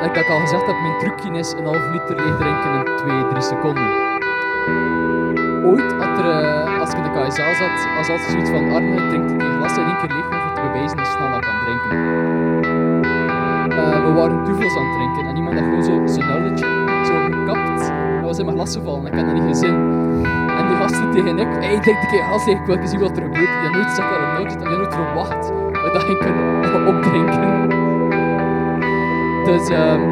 dat 0.00 0.16
ik 0.16 0.28
al 0.30 0.40
gezegd 0.40 0.66
heb, 0.66 0.76
mijn 0.82 0.98
trucje 0.98 1.38
is 1.38 1.52
een 1.52 1.64
half 1.64 1.90
liter 1.92 2.16
leeg 2.16 2.36
drinken 2.36 2.74
in 2.74 2.96
2, 2.96 3.28
3 3.28 3.42
seconden. 3.42 3.88
Ooit, 5.64 5.92
had 5.92 6.18
er, 6.18 6.30
eh, 6.30 6.80
als 6.80 6.90
ik 6.90 6.96
in 6.96 7.02
de 7.02 7.10
KSA 7.10 7.54
zat, 7.54 7.86
was 7.96 8.08
altijd 8.08 8.30
zoiets 8.30 8.50
van 8.50 8.72
Arne 8.74 9.08
drinkt 9.08 9.28
die 9.28 9.48
glas 9.58 9.76
in 9.76 9.84
één 9.84 9.96
keer 9.98 10.16
leeg 10.16 10.24
om 10.24 10.54
te 10.54 10.60
bewijzen 10.60 10.96
dat 10.96 11.06
je 11.06 11.12
snel 11.12 11.30
dat 11.30 11.44
kan 11.44 11.60
drinken. 11.64 12.49
We 14.10 14.16
waren 14.16 14.44
duvels 14.44 14.76
aan 14.76 14.84
het 14.86 14.94
drinken 14.96 15.26
en 15.26 15.36
iemand 15.36 15.54
had 15.54 15.64
gewoon 15.64 15.82
zo 15.82 16.06
zijn 16.06 16.26
nulletje 16.28 16.66
zo 17.04 17.14
gekapt. 17.30 17.80
Dat 18.20 18.24
was 18.24 18.38
in 18.38 18.44
mijn 18.44 18.56
glas 18.56 18.76
gevallen, 18.76 19.06
ik 19.06 19.14
had 19.14 19.24
dat 19.26 19.34
niet 19.34 19.48
gezien. 19.48 19.74
En 20.58 20.66
die 20.68 20.76
gasten 20.76 21.10
tegen 21.10 21.38
ik, 21.38 21.46
hey, 21.60 21.80
drink 21.80 22.02
een 22.02 22.08
keer 22.08 22.22
gas 22.22 22.44
leeg, 22.46 22.58
ik 22.58 22.64
wil 22.66 22.86
zien 22.86 23.00
wat 23.00 23.16
er 23.16 23.22
gebeurt. 23.22 23.46
Die 23.46 23.62
had 23.66 23.72
nooit 23.72 23.86
gezegd 23.86 24.08
dat 24.10 24.18
er 24.18 24.32
nodig 24.36 24.50
zit, 24.52 24.60
die 24.60 24.68
had 24.68 24.76
nooit 24.78 24.94
verwacht 24.94 25.52
dat 25.72 25.86
ik 25.86 25.92
dat 25.92 26.02
ging 26.02 26.18
kunnen 26.18 26.86
opdrinken. 26.86 27.68
Dus 29.44 29.68
ehm, 29.68 30.02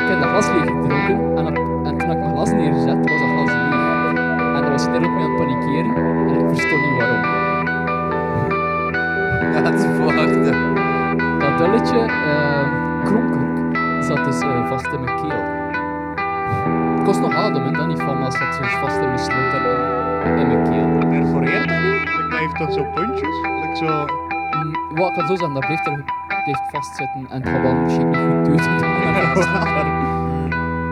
ik 0.00 0.06
heb 0.08 0.20
dat 0.20 0.28
glas 0.28 0.46
leeg 0.52 0.64
gedronken 0.64 1.36
en, 1.36 1.46
op- 1.46 1.86
en 1.86 1.98
toen 1.98 2.10
ik 2.10 2.18
mijn 2.18 2.32
glas 2.34 2.50
neerzet, 2.50 2.98
was 3.10 3.20
dat 3.22 3.30
glas 3.36 3.52
leeg. 3.58 3.74
En 4.56 4.60
dan 4.62 4.70
was 4.70 4.84
ik 4.86 4.92
daarop 4.92 5.10
mee 5.10 5.24
aan 5.24 5.30
het 5.30 5.40
panikeren 5.40 5.94
en 6.28 6.34
ik 6.40 6.48
verstond 6.48 6.82
niet 6.86 6.96
waarom. 6.98 7.22
Het 9.68 9.74
is 9.74 9.84
verwachten. 9.96 10.42
Dat 11.38 11.58
dulletje, 11.58 11.98
ehm 11.98 12.77
kromkurk, 13.08 13.76
zat 14.04 14.24
dus 14.24 14.40
eh, 14.40 14.68
vast 14.68 14.86
in 14.86 15.00
mijn 15.04 15.16
keel. 15.16 15.42
Ik 16.98 17.04
kost 17.04 17.20
nog 17.20 17.34
ademen, 17.34 17.72
dat 17.72 17.86
niet 17.86 18.00
van, 18.00 18.18
maar 18.18 18.24
het 18.24 18.34
zat 18.34 18.58
dus 18.62 18.72
vast 18.72 18.96
in 18.96 19.06
mijn 19.06 19.18
sloot 19.18 19.50
daar 19.52 20.38
in 20.38 20.46
mijn 20.46 20.64
keel. 20.70 21.08
Perforeert 21.08 21.68
dat 21.68 21.78
niet? 21.82 22.30
Dat 22.30 22.38
heeft 22.38 22.56
toch 22.56 22.72
zo 22.72 22.84
puntjes? 22.94 23.36
Like 23.42 23.76
zo... 23.76 24.06
Mm, 24.56 24.96
Wat 24.96 25.08
ik 25.08 25.14
kan 25.14 25.26
zo 25.26 25.36
zeggen, 25.36 25.54
dat 25.54 25.66
blijft 25.66 25.86
er 25.86 26.04
blijft 26.44 26.70
vastzitten 26.70 27.26
en 27.30 27.40
het 27.40 27.48
gaat 27.48 27.62
wel 27.62 27.74
misschien 27.74 28.08
niet 28.08 28.18
goed 28.18 28.44
duurt. 28.44 28.66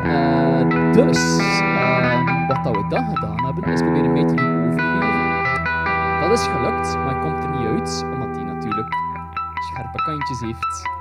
Eh, 0.06 0.93
dus, 0.93 1.38
ehm, 1.60 2.47
wat 2.47 2.64
dat 2.64 2.76
we 2.76 2.86
dan 2.88 3.05
gedaan 3.14 3.44
hebben, 3.44 3.72
is 3.72 3.80
proberen 3.80 4.12
mee 4.12 4.24
te 4.24 4.34
doen 4.34 4.68
overleven. 4.68 6.20
Dat 6.20 6.30
is 6.38 6.47
gelukt, 6.47 6.97
maar 7.05 7.18
komt 7.20 7.44
er 7.44 7.51
niet 7.51 7.66
uit, 7.66 8.05
omdat 8.12 8.36
hij 8.36 8.44
natuurlijk 8.44 8.88
scherpe 9.60 10.02
kantjes 10.02 10.40
heeft. 10.40 10.95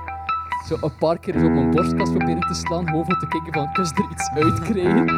Zo 0.66 0.76
een 0.80 0.96
paar 0.98 1.18
keer 1.18 1.38
zo 1.38 1.46
op 1.46 1.52
mijn 1.52 1.70
borstkast 1.70 2.12
proberen 2.12 2.40
te 2.40 2.54
slaan, 2.54 2.86
gewoon 2.86 3.00
om 3.02 3.18
te 3.18 3.26
kijken 3.28 3.52
van, 3.52 3.72
kun 3.72 3.84
je 3.84 3.90
er 3.94 4.10
iets 4.10 4.30
uit 4.34 4.60
krijgen? 4.60 5.08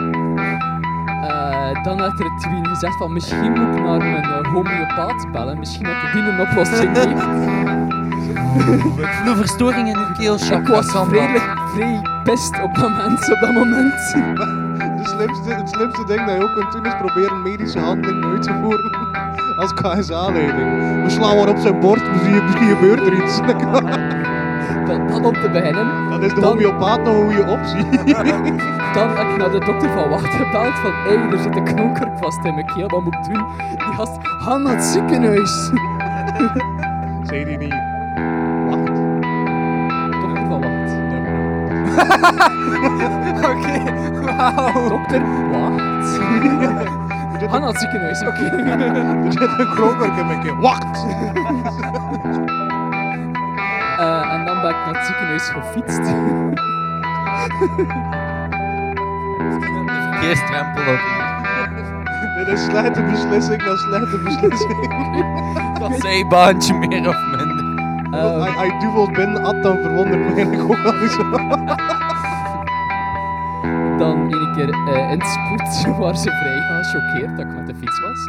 Eh, 1.22 1.84
dan 1.84 2.00
had 2.00 2.20
er 2.20 2.36
Twien 2.38 2.66
gezegd 2.66 2.96
van, 2.96 3.12
misschien 3.12 3.52
moet 3.52 3.76
ik 3.76 3.82
naar 3.82 3.98
mijn 3.98 4.24
eh, 4.24 4.52
homeopaat 4.52 5.32
bellen, 5.32 5.58
misschien 5.58 5.84
dat 5.84 5.94
hij 5.94 6.12
die 6.12 6.22
een 6.22 6.40
oplossing 6.40 6.96
heeft. 6.98 7.22
Voel 9.24 9.34
verstoring 9.34 9.88
in 9.88 9.96
uw 9.96 10.12
keelchakra. 10.18 10.58
Ik 10.58 10.66
was 10.66 11.08
vrij, 11.08 11.40
vrij 11.74 12.02
pist 12.24 12.62
op 12.62 12.74
dat 12.74 12.88
moment. 12.88 13.32
Op 13.32 13.40
dat 13.40 13.52
moment. 13.52 14.12
De 14.96 15.02
slimste, 15.02 15.50
het 15.50 15.68
slimste 15.68 16.04
ding 16.04 16.26
dat 16.26 16.36
je 16.36 16.42
ook 16.42 16.52
kunt 16.52 16.72
doen 16.72 16.86
is 16.86 16.96
proberen 16.96 17.42
medische 17.42 17.78
handelingen 17.78 18.30
uit 18.30 18.42
te 18.42 18.52
voeren 18.62 19.06
als 19.60 19.74
KSA-leiding. 19.74 21.02
We 21.04 21.10
slaan 21.10 21.36
wat 21.36 21.48
op 21.48 21.58
zijn 21.58 21.80
borst, 21.80 22.10
misschien, 22.10 22.44
misschien 22.44 22.68
gebeurt 22.68 23.00
er 23.00 23.22
iets. 23.22 23.40
Dat, 24.98 25.08
dat 25.08 25.24
om 25.24 25.32
te 25.42 25.50
beginnen. 25.52 26.10
Dan 26.10 26.22
is 26.22 26.34
de 26.34 26.40
Dan- 26.40 26.50
homeopaat 26.50 27.02
nog 27.04 27.14
een 27.14 27.34
goede 27.34 27.50
optie. 27.50 27.84
Dan 28.94 29.08
heb 29.08 29.28
ik 29.28 29.36
naar 29.36 29.50
de 29.50 29.58
dokter 29.64 29.90
van 29.90 30.08
Wacht 30.08 30.34
gebeld 30.34 30.74
van 30.74 30.90
hé, 30.92 31.14
er 31.36 31.38
zit 31.42 31.56
een 31.56 31.64
knonkerk 31.64 32.18
vast 32.18 32.44
in 32.44 32.54
mijn 32.54 32.66
keel, 32.66 32.88
wat 32.88 33.04
moet 33.04 33.14
ik 33.14 33.24
doen? 33.24 33.44
Die 33.76 33.94
gast, 33.94 34.18
ga 34.20 34.56
naar 34.56 34.74
het 34.74 34.84
ziekenhuis. 34.84 35.70
Zei 37.28 37.44
die 37.44 37.58
niet. 37.58 37.74
Wacht. 38.68 38.86
Dokter 40.20 40.46
van 40.48 40.60
Wacht. 40.60 40.96
Oké, 43.50 43.82
wauw. 44.22 44.88
Dokter, 44.88 45.22
wacht. 45.50 46.18
Ga 47.50 47.58
naar 47.58 47.68
het 47.68 47.78
ziekenhuis, 47.78 48.20
oké. 48.20 48.44
Er 48.44 49.32
zit 49.32 49.40
een 49.58 49.68
kroonwerk 49.74 50.16
in 50.16 50.26
mijn 50.26 50.40
keel. 50.42 50.56
Wacht! 50.56 51.06
En 54.68 54.74
ben 54.74 54.80
ik 54.80 54.86
naar 54.86 54.94
het 54.94 55.06
ziekenhuis 55.06 55.48
gefietst. 55.48 56.04
Verkeerstrempel 60.10 60.92
op. 60.92 61.00
Dit 62.36 62.48
is 62.48 62.64
slechte 62.64 63.02
beslissing, 63.02 63.62
dat 63.64 63.74
is 63.74 63.80
slechte 63.80 64.18
beslissing. 64.18 64.86
Dat 65.80 66.00
zijbaantje 66.00 66.74
meer 66.74 67.08
of 67.08 67.16
minder. 67.36 67.64
Ehm, 68.10 68.40
Als 68.40 68.66
je 68.66 68.76
duvels 68.78 69.10
binnen 69.10 69.42
had, 69.42 69.62
dan 69.62 69.76
verwondert 69.82 70.18
me 70.20 70.34
eigenlijk 70.34 70.70
ook 70.70 70.82
wel 70.82 71.08
zo. 71.08 71.30
dan 73.98 74.32
een 74.32 74.52
keer 74.54 74.70
eh, 74.70 75.10
in 75.10 75.20
het 75.20 75.26
spoed 75.28 75.96
waar 75.96 76.16
ze 76.16 76.30
vrij 76.30 76.60
gechoqueerd 76.82 77.36
dat 77.36 77.46
ik 77.46 77.54
met 77.54 77.66
de 77.66 77.74
fiets 77.74 78.00
was. 78.00 78.28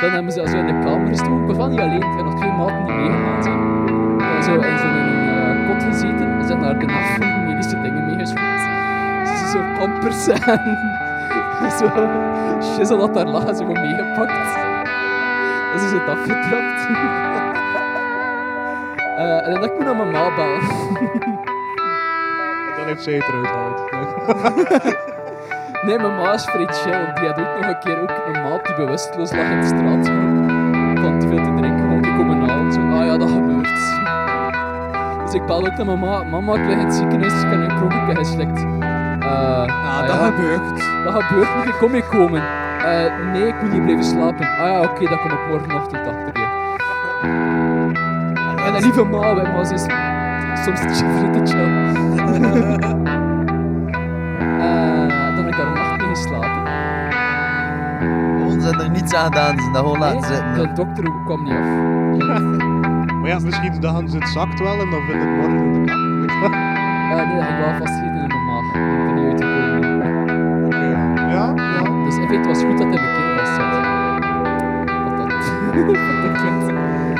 dan 0.00 0.10
hebben 0.10 0.32
ze 0.32 0.48
zo 0.48 0.56
in 0.56 0.66
de 0.66 0.78
kamer 0.84 1.08
gestoken. 1.08 1.48
Ik 1.48 1.56
wel 1.56 1.68
niet 1.68 1.80
alleen, 1.80 1.96
ik 2.02 2.16
heb 2.16 2.24
nog 2.24 2.34
twee 2.34 2.52
maten 2.52 2.84
die 2.84 2.94
meegegaan 2.94 3.42
zijn. 3.42 3.63
En 4.44 4.50
zo 4.50 4.60
in 4.60 4.78
zo'n 4.78 5.28
eh, 5.28 5.68
kot 5.68 5.82
gezeten 5.82 6.38
en 6.38 6.46
zijn 6.46 6.60
daar 6.60 6.78
de 6.78 6.86
nacht 6.86 7.16
van 7.18 7.44
medische 7.44 7.80
dingen 7.80 8.06
meegeschoten. 8.06 8.58
Ze 9.26 9.48
zo 9.52 9.58
pampers 9.78 10.28
en 11.64 11.70
zo 11.70 11.90
shizzle 12.62 12.96
dat 12.96 13.14
daar 13.14 13.26
lag, 13.26 13.56
zo 13.56 13.64
meegepakt. 13.64 14.58
Dus 15.72 15.82
ze 15.82 15.88
zit 15.88 16.08
afgetrapt. 16.08 16.88
Eh, 19.14 19.46
en 19.46 19.54
dan 19.54 19.64
ik 19.64 19.74
moet 19.74 19.84
naar 19.84 19.96
mijn 19.96 20.10
ma 20.10 20.34
bellen. 20.34 20.60
Dan 22.76 22.86
heeft 22.86 23.02
zij 23.02 23.14
het 23.14 23.28
eruit 23.28 23.46
gehaald. 23.46 23.90
Nee, 25.86 25.98
mijn 25.98 26.16
ma 26.16 26.32
is 26.32 26.44
vrij 26.44 26.66
chill. 26.66 27.12
Die 27.14 27.28
had 27.28 27.38
ook 27.38 27.60
nog 27.60 27.66
een 27.66 27.78
keer 27.78 28.00
ook 28.02 28.10
een 28.26 28.42
maat 28.42 28.66
die 28.66 28.74
bewusteloos 28.74 29.32
lag 29.32 29.50
in 29.50 29.60
de 29.60 29.66
straat. 29.66 30.06
Van 31.00 31.18
te 31.20 31.28
veel 31.28 31.42
te 31.42 31.54
drinken, 31.56 31.83
Dus 35.34 35.42
ik 35.42 35.48
bel 35.48 35.66
ook 35.66 35.76
naar 35.76 35.86
mijn 35.86 35.98
ma. 35.98 36.22
Mama, 36.22 36.54
ik 36.54 36.66
lig 36.66 36.78
in 36.78 36.84
het 36.84 36.94
ziekenhuis, 36.94 37.42
ik 37.42 37.50
heb 37.50 37.60
een 37.60 37.76
kroketje 37.76 38.14
geslikt. 38.14 38.64
Eh, 39.20 39.62
ah, 39.62 40.06
dat 40.06 40.16
ja. 40.16 40.26
gebeurt. 40.26 40.78
Dat 41.04 41.22
gebeurt, 41.22 41.56
moet 41.56 41.66
ik 41.66 41.74
kom 41.78 41.90
mee 41.90 42.02
komen? 42.02 42.42
Eh, 42.78 43.32
nee, 43.32 43.46
ik 43.46 43.62
moet 43.62 43.72
niet 43.72 43.82
blijven 43.82 44.04
slapen. 44.04 44.46
Ah 44.46 44.56
ja, 44.56 44.80
oké, 44.82 45.04
dan 45.04 45.18
kom 45.18 45.30
ik 45.30 45.46
morgenochtend 45.48 46.06
achter 46.06 46.40
je. 46.40 46.46
En 48.66 48.74
een 48.74 48.82
lieve 48.82 49.04
ma, 49.04 49.32
maar 49.32 49.66
ze 49.66 49.74
is 49.74 49.86
soms 50.64 50.80
te 50.80 51.40
chill. 51.44 51.62
Eh, 54.64 55.08
dan 55.08 55.44
heb 55.44 55.46
ik 55.46 55.56
daar 55.56 55.66
een 55.66 55.72
nacht 55.72 55.96
mee 55.96 56.08
geslapen. 56.08 56.62
Ons 58.44 58.62
zijn 58.62 58.80
er 58.80 58.90
niets 58.90 59.14
aan 59.14 59.24
gedaan, 59.24 59.56
ze 59.56 59.60
zijn 59.60 59.72
dat 59.72 59.82
gewoon 59.82 59.98
laten 59.98 60.20
Nee, 60.20 60.30
zitten. 60.30 60.54
De 60.54 60.72
dokter 60.72 61.04
kwam 61.24 61.42
niet 61.42 61.52
af. 61.52 62.72
Maar 63.24 63.32
ja, 63.32 63.38
misschien 63.38 63.80
dachten 63.80 64.08
ze 64.08 64.16
het 64.18 64.28
zakt 64.28 64.60
wel 64.60 64.80
en 64.80 64.90
dan 64.90 65.02
vindt 65.02 65.24
het 65.24 65.36
morgen 65.36 65.56
in 65.56 65.72
de 65.72 66.26
kak. 66.40 66.52
Eh, 66.52 67.16
nee, 67.26 67.36
dat 67.36 67.44
ging 67.44 67.58
wel 67.58 67.74
vastgezeten 67.78 68.20
in 68.20 68.26
mijn 68.26 68.44
maag. 68.44 68.64
Ik 68.64 68.72
ben 68.72 69.06
er 69.06 69.14
niet 69.14 69.42
uitgekomen. 69.42 70.64
Oké. 70.64 70.84
Ja, 71.34 71.52
ja. 71.56 72.04
Dus 72.04 72.14
feite 72.14 72.48
was 72.48 72.62
goed 72.62 72.78
dat 72.78 72.86
hij 72.86 73.12
keel 73.16 73.36
vast 73.38 73.54
zat. 73.54 73.72
Wat 75.04 75.16
dat, 75.16 75.32
wat 75.86 76.22
dat 76.22 76.32
klinkt. 76.40 76.72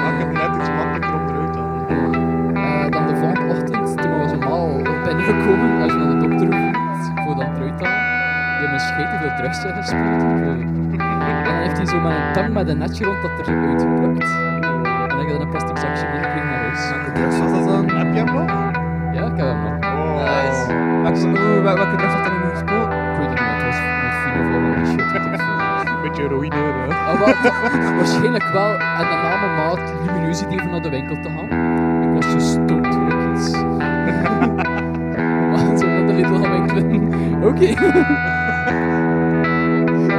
Maak 0.03 0.19
het 0.23 0.33
net 0.33 0.57
iets 0.57 0.71
makkelijker 0.79 1.15
om 1.15 1.29
eruit 1.29 1.53
te 1.53 1.59
halen. 1.59 2.55
Eh, 2.55 2.91
dan 2.91 3.07
de 3.07 3.17
volgende 3.17 3.55
ochtend, 3.55 4.03
toen 4.03 4.19
was 4.19 4.31
we 4.31 4.37
normaal 4.37 4.83
binnengekomen, 5.05 5.83
als 5.83 5.93
je 5.93 5.99
naar 5.99 6.11
de 6.11 6.29
dokter 6.29 6.47
hoeft, 6.47 7.11
voor 7.25 7.35
dat 7.35 7.51
eruit 7.57 7.79
te 7.79 7.85
halen. 7.85 8.59
Die 8.59 8.69
mijn 8.69 8.81
scheet 8.81 9.11
veel 9.21 9.35
drugs. 9.37 9.65
En 9.65 9.75
dan 11.45 11.57
heeft 11.65 11.77
hij 11.77 11.87
zo 11.87 12.01
met 12.01 12.13
een 12.13 12.33
tang 12.33 12.53
met 12.53 12.69
een 12.69 12.79
netje 12.79 13.05
rond 13.05 13.23
dat 13.23 13.39
er 13.39 13.45
zo 13.45 13.53
uitgeplukt. 13.53 14.31
En 14.55 14.61
dan 15.09 15.19
heb 15.19 15.29
ik 15.29 15.39
dan 15.39 15.51
een 15.87 15.93
plastic 15.93 15.93
zakje 15.93 16.09
meegekregen 16.13 16.49
naar 16.49 16.59
huis. 16.59 16.83
drugs 17.15 17.39
was 17.39 17.51
dat 17.53 17.65
dan? 17.69 17.85
Heb 17.99 18.15
je 18.15 18.19
hem 18.25 18.35
nog? 18.35 18.51
Ja, 19.17 19.23
ik 19.33 19.37
heb 19.37 19.47
hem 19.47 19.63
nog. 19.63 19.73
Nice. 20.25 20.63
Welke, 21.03 21.29
wel- 21.63 21.75
welke 21.75 21.97
drugs 21.97 22.15
had 22.15 22.27
in 22.27 22.33
gespoeld? 22.51 22.93
Ik 22.93 22.99
weet 23.19 23.29
het 23.29 23.41
niet, 23.41 23.51
het 23.51 23.63
was 23.67 23.79
of 24.81 24.87
shit, 24.91 25.09
weet 25.13 25.25
ik 25.27 25.33
veel. 25.41 25.59
Beetje 26.03 26.23
heroïne, 26.23 26.57
hè. 26.57 26.63
Ah, 26.95 27.21
waarschijnlijk 27.99 28.49
wel. 28.53 28.71
En 28.73 29.05
dan 29.11 29.19
na 29.23 29.37
mijn 29.41 29.55
maat 29.57 29.81
lumineus 30.07 30.43
idee 30.43 30.61
om 30.61 30.71
naar 30.71 30.83
de 30.83 30.89
winkel 30.89 31.17
te 31.23 31.29
gaan. 31.29 31.49
Ik 32.03 32.13
was 32.15 32.31
zo 32.31 32.39
stoned 32.39 32.93
toen 32.93 33.09
ik 33.09 33.15
iets. 33.35 33.51
maar 35.51 35.77
zo 35.79 35.87
naar 35.87 36.07
de 36.07 36.13
Lidl 36.13 36.35
gaan 36.35 36.51
winkelen. 36.51 37.13
Oké. 37.49 37.67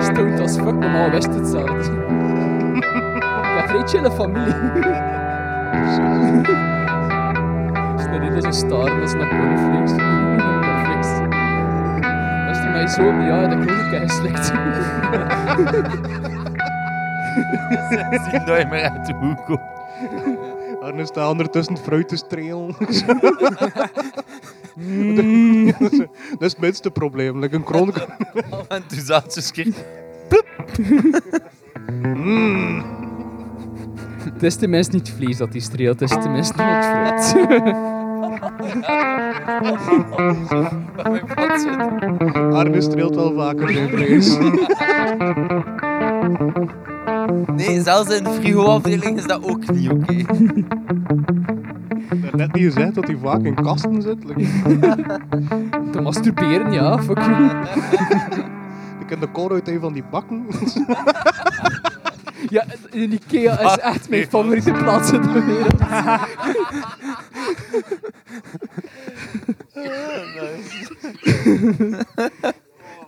stoned 0.04 0.40
as 0.40 0.56
fuck, 0.56 0.74
maar 0.80 0.90
ma 0.90 1.10
wist 1.10 1.34
het 1.34 1.48
zelf. 1.48 1.70
ik 1.70 1.92
heb 3.72 3.88
chille 3.88 4.12
familie. 4.12 4.54
Lidl 8.20 8.42
zo 8.42 8.52
staren 8.52 9.02
als 9.02 9.14
naar 9.14 9.30
cornflakes. 9.30 9.92
Cornflakes. 9.92 11.10
Dat 12.46 12.56
is 12.56 12.64
er 12.64 12.72
mij 12.72 12.88
zo, 12.88 13.04
ja, 13.04 13.48
dat 13.48 13.66
kroeg 13.66 13.92
ik 13.92 14.10
geslikt. 14.10 14.46
Zien 18.30 18.46
dat 18.46 18.58
je 18.58 18.66
maar 18.70 18.90
uit 18.90 19.06
de 19.06 19.14
hoek 19.14 19.46
komt. 19.46 19.60
Arne 20.82 21.06
staat 21.06 21.30
ondertussen 21.30 21.78
fruit 21.78 22.08
te 22.08 22.16
strelen. 22.16 22.76
Mm. 24.76 25.66
dat 26.40 26.42
is 26.42 26.52
het 26.52 26.60
minste 26.60 26.92
probleem. 26.92 27.40
Like 27.40 27.56
een 27.56 27.64
kroon... 27.64 27.94
En 28.68 28.88
toen 28.88 29.00
zat 29.00 29.34
ze 29.34 29.42
schier. 29.42 29.74
Mm. 31.92 32.84
Het 33.00 33.05
is 34.46 34.56
tenminste 34.56 34.96
niet 34.96 35.14
vlees 35.18 35.38
dat 35.38 35.52
hij 35.52 35.60
streelt, 35.60 36.00
het 36.00 36.10
is 36.10 36.18
tenminste 36.18 36.64
niet 36.64 36.86
fruit. 36.86 37.36
Arne 42.54 42.82
streelt 42.82 43.16
wel 43.16 43.34
vaker 43.34 43.74
zijn 43.74 43.90
vlees. 43.90 44.38
Nee, 47.56 47.82
zelfs 47.82 48.18
in 48.18 48.24
de 48.24 48.30
frigo-afdeling 48.30 49.18
is 49.18 49.28
dat 49.28 49.44
ook 49.44 49.72
niet 49.72 49.92
oké. 49.92 50.14
Ik 52.10 52.24
heb 52.24 52.36
net 52.36 52.54
niet 52.54 52.64
gezegd 52.64 52.96
dat 52.96 53.08
hij 53.08 53.18
vaak 53.18 53.44
in 53.44 53.56
kasten 53.56 54.02
zit. 54.02 54.18
Te 55.92 56.02
masturberen, 56.02 56.72
ja, 56.72 57.04
fuck 57.04 57.20
you. 57.20 57.46
ik 59.00 59.08
ken 59.08 59.20
de 59.20 59.28
kool 59.32 59.52
uit 59.52 59.68
een 59.68 59.80
van 59.80 59.94
die 59.94 60.04
bakken. 60.12 60.46
Ja, 62.50 62.66
in 62.92 63.12
Ikea 63.12 63.60
is 63.60 63.66
Ah, 63.66 63.78
echt 63.94 64.10
mijn 64.10 64.22
nee. 64.22 64.30
favoriete 64.30 64.72
plaats 64.72 65.12
in 65.12 65.22
de 65.22 65.44
wereld. 65.46 65.82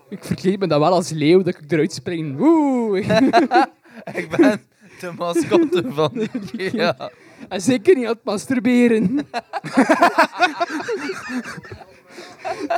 Ik 0.09 0.23
verkleed 0.23 0.59
me 0.59 0.67
dan 0.67 0.79
wel 0.79 0.93
als 0.93 1.09
leeuw 1.09 1.41
dat 1.43 1.57
ik 1.57 1.71
eruit 1.71 1.93
spring. 1.93 2.37
Woe! 2.37 2.99
Ik 4.13 4.29
ben 4.37 4.61
de 4.99 5.11
mascotte 5.17 5.83
van 5.95 6.27
Ikea. 6.33 7.09
En 7.49 7.61
zeker 7.61 7.95
niet 7.95 8.05
aan 8.05 8.11
het 8.13 8.23
masturberen. 8.23 9.27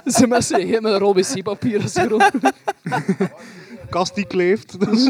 Ze 0.06 0.27
messen 0.27 0.68
heel 0.68 0.81
met 0.81 0.94
een 0.94 0.99
rol 0.99 1.14
wc-papier 1.15 1.81
als 1.81 1.94
grond. 1.98 2.31
Kast 3.89 4.15
die 4.15 4.26
kleeft. 4.28 4.79
Dus. 4.79 5.10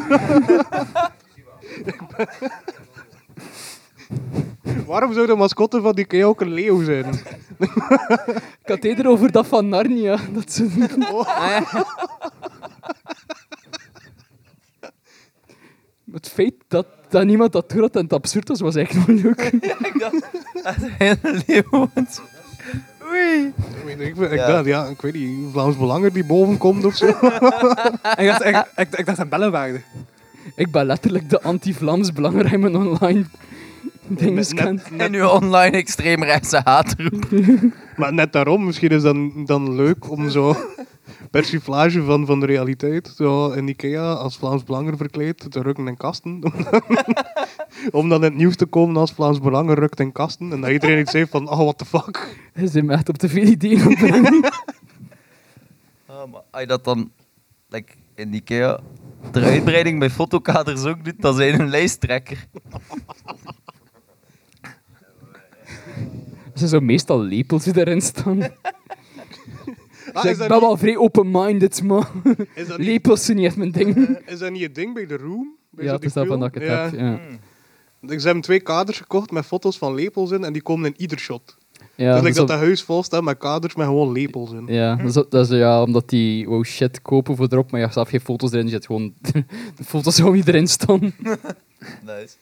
Waarom 4.85 5.13
zou 5.13 5.27
de 5.27 5.35
mascotte 5.35 5.81
van 5.81 5.97
Ikea 5.97 6.25
ook 6.25 6.41
een 6.41 6.53
leeuw 6.53 6.83
zijn? 6.83 7.05
Ik 8.61 8.65
had 8.65 8.75
het 8.75 8.83
eerder 8.85 9.07
over 9.07 9.31
dat 9.31 9.47
van 9.47 9.69
Narnia. 9.69 10.17
Dat 10.33 10.51
ze... 10.51 10.67
Het 16.11 16.29
feit 16.29 16.53
dat, 16.67 16.85
dat 17.09 17.25
niemand 17.25 17.51
dat 17.51 17.69
doet 17.69 17.95
en 17.95 18.03
het 18.03 18.13
absurd 18.13 18.47
was, 18.47 18.59
was 18.59 18.75
echt 18.75 19.05
wel 19.05 19.15
leuk. 19.15 19.41
Ik 19.41 19.95
dacht, 19.99 20.21
dat 20.63 20.75
is 20.99 21.15
een 21.21 21.43
leeuw. 21.47 21.89
Oei. 23.09 23.45
Ik, 23.45 23.53
weet, 23.85 23.99
ik, 23.99 24.15
ik 24.17 24.31
Ja. 24.33 24.47
dacht, 24.47 24.65
ja, 24.65 24.85
ik 24.85 25.01
weet 25.01 25.13
niet, 25.13 25.51
Vlaams 25.51 25.77
Belanger 25.77 26.13
die 26.13 26.25
boven 26.25 26.57
komt 26.57 26.85
of 26.85 26.95
zo. 26.95 27.05
ik, 27.07 27.19
dacht, 28.27 28.43
ik, 28.45 28.65
ik, 28.75 28.95
ik 28.97 29.05
dacht 29.05 29.19
aan 29.19 29.29
bellenwaarde. 29.29 29.81
Ik 30.55 30.71
ben 30.71 30.85
letterlijk 30.85 31.29
de 31.29 31.41
anti-Vlaams 31.41 32.13
belangrijke 32.13 32.77
online 32.77 33.25
dingskant. 34.07 34.81
En 34.97 35.11
nu 35.11 35.21
online 35.21 35.77
extreemrechtse 35.77 36.61
haatroep. 36.63 37.27
Maar 37.95 38.13
net 38.13 38.33
daarom, 38.33 38.65
misschien 38.65 38.89
is 38.89 39.01
dan, 39.01 39.45
dan 39.45 39.75
leuk 39.75 40.09
om 40.09 40.29
zo 40.29 40.55
persiflage 41.31 42.03
van, 42.03 42.25
van 42.25 42.39
de 42.39 42.45
realiteit, 42.45 43.13
zo 43.15 43.51
in 43.51 43.67
Ikea 43.67 44.13
als 44.13 44.37
Vlaams 44.37 44.63
Belanger 44.63 44.97
verkleed, 44.97 45.51
te 45.51 45.61
rukken 45.61 45.87
in 45.87 45.97
kasten. 45.97 46.43
Om 46.43 46.63
dan, 46.71 47.15
om 47.91 48.09
dan 48.09 48.23
in 48.23 48.29
het 48.29 48.35
nieuws 48.35 48.55
te 48.55 48.65
komen 48.65 48.97
als 48.97 49.11
Vlaams 49.11 49.39
Belanger 49.39 49.79
rukt 49.79 49.99
in 49.99 50.11
kasten. 50.11 50.51
En 50.51 50.61
dat 50.61 50.69
iedereen 50.69 50.99
iets 50.99 51.13
heeft 51.13 51.31
van, 51.31 51.49
oh, 51.49 51.57
what 51.57 51.77
the 51.77 51.85
fuck. 51.85 52.37
Me 52.53 52.93
echt 52.93 53.09
op 53.09 53.15
veel 53.19 53.45
ideeën 53.45 53.79
het 53.79 53.97
brengen. 53.97 54.43
Ah, 56.05 56.31
maar 56.31 56.41
als 56.51 56.61
je 56.61 56.67
dat 56.67 56.83
dan 56.83 57.11
like, 57.67 57.93
in 58.15 58.33
Ikea 58.33 58.79
de 59.31 59.39
uitbreiding 59.41 59.99
bij 59.99 60.09
fotokaders 60.09 60.83
ook 60.83 61.05
doet, 61.05 61.21
dan 61.21 61.35
zijn 61.35 61.59
een 61.59 61.69
lijsttrekker. 61.69 62.47
Er 66.53 66.65
zijn 66.65 66.69
zo 66.69 66.79
meestal 66.79 67.19
lepels 67.19 67.63
die 67.63 67.77
erin 67.77 68.01
staan. 68.01 68.41
Ah, 70.13 70.25
is 70.25 70.31
ik 70.31 70.37
dat 70.37 70.47
ben 70.47 70.57
niet- 70.57 70.59
wel 70.67 70.77
vrij 70.77 70.97
open-minded, 70.97 71.81
Is 72.55 72.67
dat 72.67 72.77
niet- 72.77 72.87
lepels 72.87 73.25
zijn 73.25 73.37
niet 73.37 73.45
echt 73.45 73.55
mijn 73.55 73.71
ding. 73.71 74.19
Is 74.25 74.39
dat 74.39 74.51
niet 74.51 74.61
het 74.61 74.75
ding 74.75 74.93
bij 74.93 75.05
The 75.05 75.17
Room? 75.17 75.55
Bij 75.69 75.85
Ja, 75.85 75.91
het 75.91 76.01
die 76.01 76.09
is 76.09 76.15
film? 76.27 76.39
dat 76.39 76.55
ik 76.55 76.61
het 76.61 76.91
heb, 76.91 76.99
ja. 76.99 77.19
Ik 78.01 78.21
hebben 78.21 78.43
twee 78.43 78.59
kaders 78.59 78.97
gekocht 78.97 79.31
met 79.31 79.45
foto's 79.45 79.77
van 79.77 79.93
lepels 79.93 80.31
in 80.31 80.43
en 80.43 80.53
die 80.53 80.61
komen 80.61 80.85
in 80.93 81.01
ieder 81.01 81.19
shot. 81.19 81.57
Ja, 82.05 82.13
dus 82.13 82.23
dat 82.23 82.33
dat 82.33 82.41
op- 82.41 82.47
dat 82.47 82.57
huis 82.59 82.81
vol 82.83 83.03
staat 83.03 83.23
met 83.23 83.37
kaders 83.37 83.75
met 83.75 83.85
gewoon 83.85 84.11
lepels 84.11 84.51
in. 84.51 84.63
Ja, 84.67 84.95
dat 84.95 85.05
is, 85.07 85.13
dat 85.29 85.49
is 85.51 85.57
ja, 85.57 85.83
omdat 85.83 86.09
die 86.09 86.47
wou 86.49 86.63
shit 86.65 87.01
kopen 87.01 87.35
voor 87.35 87.47
erop, 87.49 87.65
maar 87.65 87.79
je 87.79 87.85
hebt 87.85 87.93
zelf 87.97 88.09
geen 88.09 88.19
foto's 88.21 88.51
erin, 88.51 88.65
je 88.65 88.71
zet 88.71 88.85
gewoon 88.85 89.13
de 89.77 89.83
foto's 89.83 90.15
gewoon 90.15 90.33
die 90.33 90.43
erin 90.47 90.67
staan. 90.67 90.99
Nice. 92.05 92.35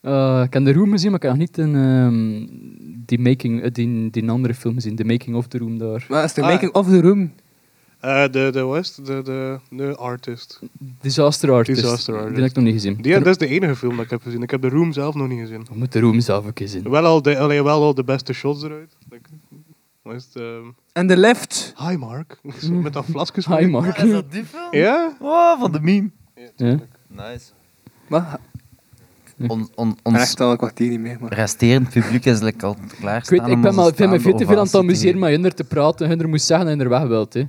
Eh, 0.00 0.42
ik 0.46 0.52
heb 0.52 0.64
de 0.64 0.72
Room 0.72 0.90
gezien, 0.90 1.10
maar 1.10 1.22
ik 1.22 1.28
heb 1.28 1.30
nog 1.36 1.40
niet 1.40 1.58
een, 1.58 1.74
ehm, 1.74 2.46
die, 3.06 3.18
making, 3.18 3.62
eh, 3.62 3.70
die, 3.72 4.10
die 4.10 4.30
andere 4.30 4.54
film 4.54 4.74
gezien, 4.74 4.96
The 4.96 5.04
Making 5.04 5.36
of 5.36 5.46
the 5.46 5.58
Room 5.58 5.78
daar. 5.78 6.04
Wat 6.08 6.24
is 6.24 6.32
de 6.34 6.42
Ah. 6.42 6.48
making 6.48 6.72
of 6.74 6.86
the 6.88 7.00
room? 7.00 7.32
Eh, 8.04 8.22
de, 8.30 8.50
de, 8.52 8.76
is 8.80 8.96
het? 8.96 9.06
de, 9.06 9.22
de, 9.22 9.58
de 9.70 9.96
artist. 9.96 10.60
Disaster 11.00 11.52
Artist. 11.52 11.80
Disaster 11.80 12.14
Artist. 12.14 12.34
Die 12.34 12.42
heb 12.42 12.50
ik 12.50 12.56
nog 12.56 12.64
niet 12.64 12.74
gezien. 12.74 12.96
Die, 13.00 13.12
dat 13.12 13.26
is 13.26 13.36
de 13.36 13.46
enige 13.46 13.76
film 13.76 13.96
dat 13.96 14.04
ik 14.04 14.10
heb 14.10 14.22
gezien. 14.22 14.42
Ik 14.42 14.50
heb 14.50 14.62
de 14.62 14.68
Room 14.68 14.92
zelf 14.92 15.14
nog 15.14 15.28
niet 15.28 15.38
gezien. 15.38 15.66
We 15.68 15.78
moeten 15.78 16.00
de 16.00 16.06
Room 16.06 16.20
zelf 16.20 16.46
ook 16.46 16.58
eens 16.58 16.70
zien. 16.70 16.90
Wel 16.90 17.04
al 17.04 17.22
de, 17.22 17.38
allee, 17.38 17.62
wel 17.62 17.82
al 17.82 17.94
de 17.94 18.04
beste 18.04 18.32
shots 18.32 18.62
eruit. 18.62 18.96
Wat 20.02 20.14
is 20.14 20.28
ehm, 20.34 20.64
En 20.92 21.06
de 21.06 21.16
left. 21.16 21.74
Hi 21.88 21.96
Mark. 21.96 22.38
Met 22.82 22.92
dat 22.92 23.04
vlasjes. 23.04 23.46
Hi 23.46 23.66
Mark. 23.66 23.96
Is 23.96 24.10
dat 24.10 24.32
die 24.32 24.44
film? 24.44 24.68
Ja? 24.70 25.16
Oh, 25.20 25.60
van 25.60 25.72
de 25.72 25.80
meme. 25.80 26.10
Ja. 26.56 26.78
Nice. 27.06 27.50
Wat? 28.06 28.24
On, 29.48 29.68
on, 29.74 29.96
ons 30.02 30.16
echt 30.16 30.40
al 30.40 30.50
een 30.50 30.56
kwartier 30.56 30.90
niet 30.90 31.00
meer. 31.00 31.16
Maar. 31.20 31.32
resterend 31.32 31.88
publiek 31.88 32.24
is 32.24 32.40
lekker 32.40 32.66
al 32.66 32.76
klaar 33.00 33.22
Ik 33.22 33.28
weet, 33.28 33.46
ik 33.46 33.60
ben 33.60 33.74
maar, 33.74 33.94
vind 33.94 34.10
me 34.10 34.20
veel 34.20 34.36
te 34.36 34.46
veel 34.46 34.58
aan 34.58 34.64
het 34.64 34.74
amuseren 34.74 35.18
met 35.18 35.30
hun 35.30 35.54
te 35.54 35.64
praten. 35.64 36.08
Hun 36.08 36.20
er 36.20 36.28
moest 36.28 36.46
zeggen 36.46 36.68
en 36.68 36.80
er 36.80 36.88
weg 36.88 37.02
wilt. 37.02 37.34
Hè. 37.34 37.44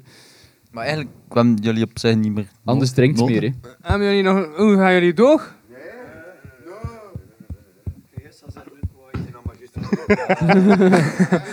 Maar 0.75 0.85
eigenlijk 0.85 1.15
kwamen 1.27 1.55
jullie 1.55 1.83
op 1.83 1.91
zich 1.93 2.15
niet 2.15 2.33
meer. 2.33 2.47
Anders 2.63 2.91
drinkt 2.91 3.19
het 3.19 3.29
meer. 3.29 3.41
Hè. 3.41 3.49
Hebben 3.81 4.07
jullie 4.07 4.23
nog... 4.23 4.55
Hoe 4.55 4.75
gaan 4.75 4.93
jullie 4.93 5.13
door? 5.13 5.53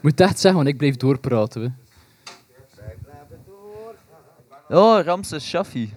Moet 0.00 0.20
echt 0.20 0.38
zeggen, 0.38 0.54
want 0.54 0.68
ik 0.68 0.76
blijf 0.76 0.96
doorpraten. 0.96 1.62
Hè. 1.62 1.68
Oh, 4.76 5.04
Ramses 5.04 5.48
Shaffi. 5.48 5.92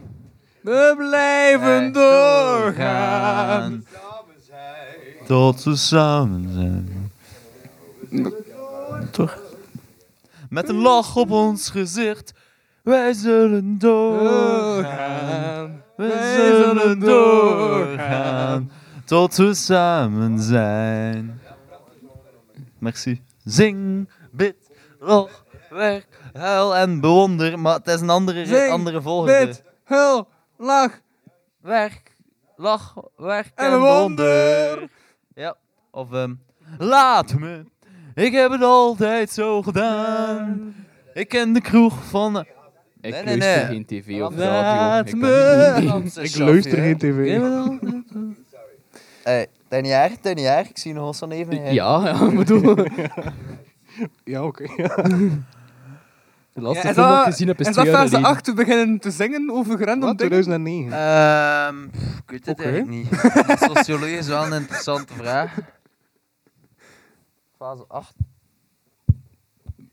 We 0.62 0.94
blijven 0.98 1.94
doorgaan. 1.94 3.86
Tot 5.26 5.64
we 5.64 5.76
samen 5.76 6.54
zijn. 6.54 7.12
Toch? 9.12 9.45
Met 10.50 10.70
een 10.70 10.82
lach 10.82 11.16
op 11.16 11.32
ons 11.32 11.70
gezicht. 11.70 12.34
Wij 12.84 13.14
zullen 13.14 13.80
doorgaan. 13.80 15.84
Wij 15.96 16.36
zullen 16.36 17.00
doorgaan. 17.00 18.72
Tot 19.06 19.36
we 19.36 19.54
samen 19.54 20.40
zijn. 20.40 21.42
Merci. 22.80 23.22
Zing, 23.44 24.10
bid, 24.32 24.56
lach, 25.00 25.44
werk, 25.70 26.08
huil 26.34 26.76
en 26.76 27.00
bewonder. 27.00 27.60
Maar 27.60 27.76
het 27.76 27.88
is 27.88 28.02
een 28.02 28.10
andere, 28.10 28.46
Zing, 28.46 28.72
andere 28.72 29.02
volgorde. 29.02 29.46
Bid, 29.46 29.64
hul, 29.84 30.28
lach. 30.58 31.00
Werk, 31.62 32.16
lach, 32.56 32.94
werk 33.18 33.52
en, 33.56 33.66
En 33.66 33.72
bewonder. 33.72 34.90
Ja, 35.36 35.56
of 35.92 36.14
ehm 36.14 36.34
laat 36.78 37.34
me. 37.34 37.66
Ik 38.16 38.32
heb 38.34 38.52
het 38.52 38.62
altijd 38.62 39.30
zo 39.30 39.62
gedaan. 39.62 40.74
Ik 41.14 41.28
ken 41.28 41.54
de 41.54 41.62
kroeg 41.62 42.06
van... 42.06 42.38
Ik 43.02 43.12
Nee, 43.12 43.12
nee, 43.24 43.38
luister 43.38 43.56
nee. 43.58 43.66
geen 43.66 43.86
tv 43.86 44.22
of 44.22 44.36
Laat 44.36 45.10
radio. 45.10 45.12
Ik 45.14 45.22
me. 45.22 46.02
Ik 46.24 46.36
luister 46.38 46.78
geen 46.78 46.98
tv. 46.98 47.40
Hey, 49.24 49.48
Teniaar, 49.68 50.10
Teniaar, 50.22 50.66
ik 50.70 50.78
zie 50.78 50.94
nog 50.94 51.08
eens 51.08 51.18
zo 51.18 51.28
even. 51.28 51.62
hè. 51.64 51.70
Ja, 51.70 52.02
ja, 52.04 52.28
ik 52.28 52.36
bedoel... 52.38 52.76
Ja, 54.24 54.44
oké. 54.44 54.64
De 56.54 56.62
laatste 56.62 56.88
Ja, 56.88 56.94
film 56.94 57.08
dat 57.08 57.20
ik 57.20 57.24
gezien 57.26 57.48
heb 57.48 57.60
is 57.60 57.68
is 57.68 57.74
twee 57.74 57.86
dat 57.86 57.94
jaar 57.94 58.04
fase 58.04 58.16
geleden. 58.16 58.36
8 58.36 58.44
te 58.44 58.54
beginnen 58.54 59.00
te 59.00 59.12
zingen 59.12 59.52
over 59.52 59.78
random 59.86 60.00
Wat? 60.10 60.18
dingen? 60.18 60.42
2009. 60.42 60.92
Ehm, 60.92 61.76
pff, 61.90 62.18
ik 62.18 62.30
weet 62.32 62.46
het 62.46 62.60
eigenlijk 62.62 62.90
niet. 62.90 63.08
Sociologie 63.76 64.18
is 64.18 64.28
wel 64.28 64.46
een 64.46 64.54
interessante 64.54 65.14
vraag. 65.14 65.56
Fase 67.66 67.86
8. 67.88 68.14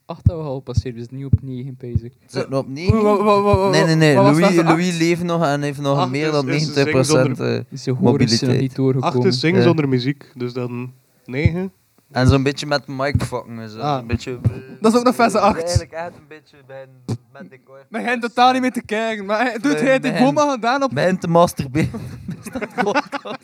8 0.06 0.26
dat 0.26 0.36
we 0.36 0.42
al 0.42 0.60
passeerd, 0.60 0.94
dus 0.94 1.08
niet 1.08 1.24
op 1.24 1.32
9 1.42 1.74
bezig. 1.78 2.12
Zit 2.26 2.48
nog 2.48 2.60
op 2.60 2.68
9? 2.68 3.02
Wa- 3.02 3.16
wa- 3.22 3.40
wa- 3.42 3.56
wa- 3.56 3.68
Nee, 3.70 3.84
nee, 3.84 3.94
nee. 3.94 4.14
wat 4.14 4.24
was 4.24 4.32
Louis, 4.38 4.46
fase 4.54 4.64
Louis 4.64 4.88
acht? 4.90 4.98
leeft 4.98 5.22
nog 5.22 5.44
en 5.44 5.62
heeft 5.62 5.80
nog 5.80 5.98
Acht 5.98 6.10
meer 6.10 6.26
is- 6.26 6.32
dan 6.32 6.48
is 6.48 6.66
90% 6.66 7.06
zingen 7.06 7.30
eh, 7.30 7.36
Ze 7.36 7.46
horen 7.46 7.66
ze 7.78 7.90
nog 7.90 8.00
mobiliteit. 8.00 8.60
niet 8.60 8.74
doorgekomen. 8.76 9.16
8 9.18 9.24
is 9.24 9.40
zingen 9.40 9.58
Ja. 9.60 9.66
zonder 9.66 9.88
muziek, 9.88 10.30
dus 10.34 10.52
dan 10.52 10.92
9. 11.24 11.72
En 12.10 12.26
zo'n 12.28 12.42
beetje 12.42 12.66
met 12.66 12.86
mic 12.86 13.22
fucken. 13.22 13.56
Dus 13.56 13.76
Ah. 13.76 13.98
een 14.00 14.06
beetje, 14.06 14.38
Dat 14.80 14.92
is 14.92 14.98
ook 14.98 15.04
nog 15.04 15.14
fase 15.14 15.38
8. 15.40 15.56
Eigenlijk 15.60 15.92
echt 15.92 16.16
een 16.16 16.26
beetje 16.28 16.56
bij 16.66 16.82
een, 16.82 17.16
met 17.32 17.50
decor. 17.50 17.86
Maar 17.88 18.02
hij 18.02 18.18
totaal 18.20 18.52
niet 18.52 18.60
meer 18.60 18.72
te 18.72 18.82
kijken. 18.84 19.24
Maar 19.26 19.40
hij 19.40 19.52
doet 19.58 19.72
Nee, 19.72 19.82
hij 19.82 20.00
de 20.00 20.08
nee. 20.08 20.22
boom 20.22 20.38
al 20.38 20.50
gedaan 20.50 20.82
op... 20.82 20.90
Bij 20.90 21.16
te 21.16 21.28
masturberen. 21.28 22.00
Is 22.44 22.50
dat? 22.52 23.38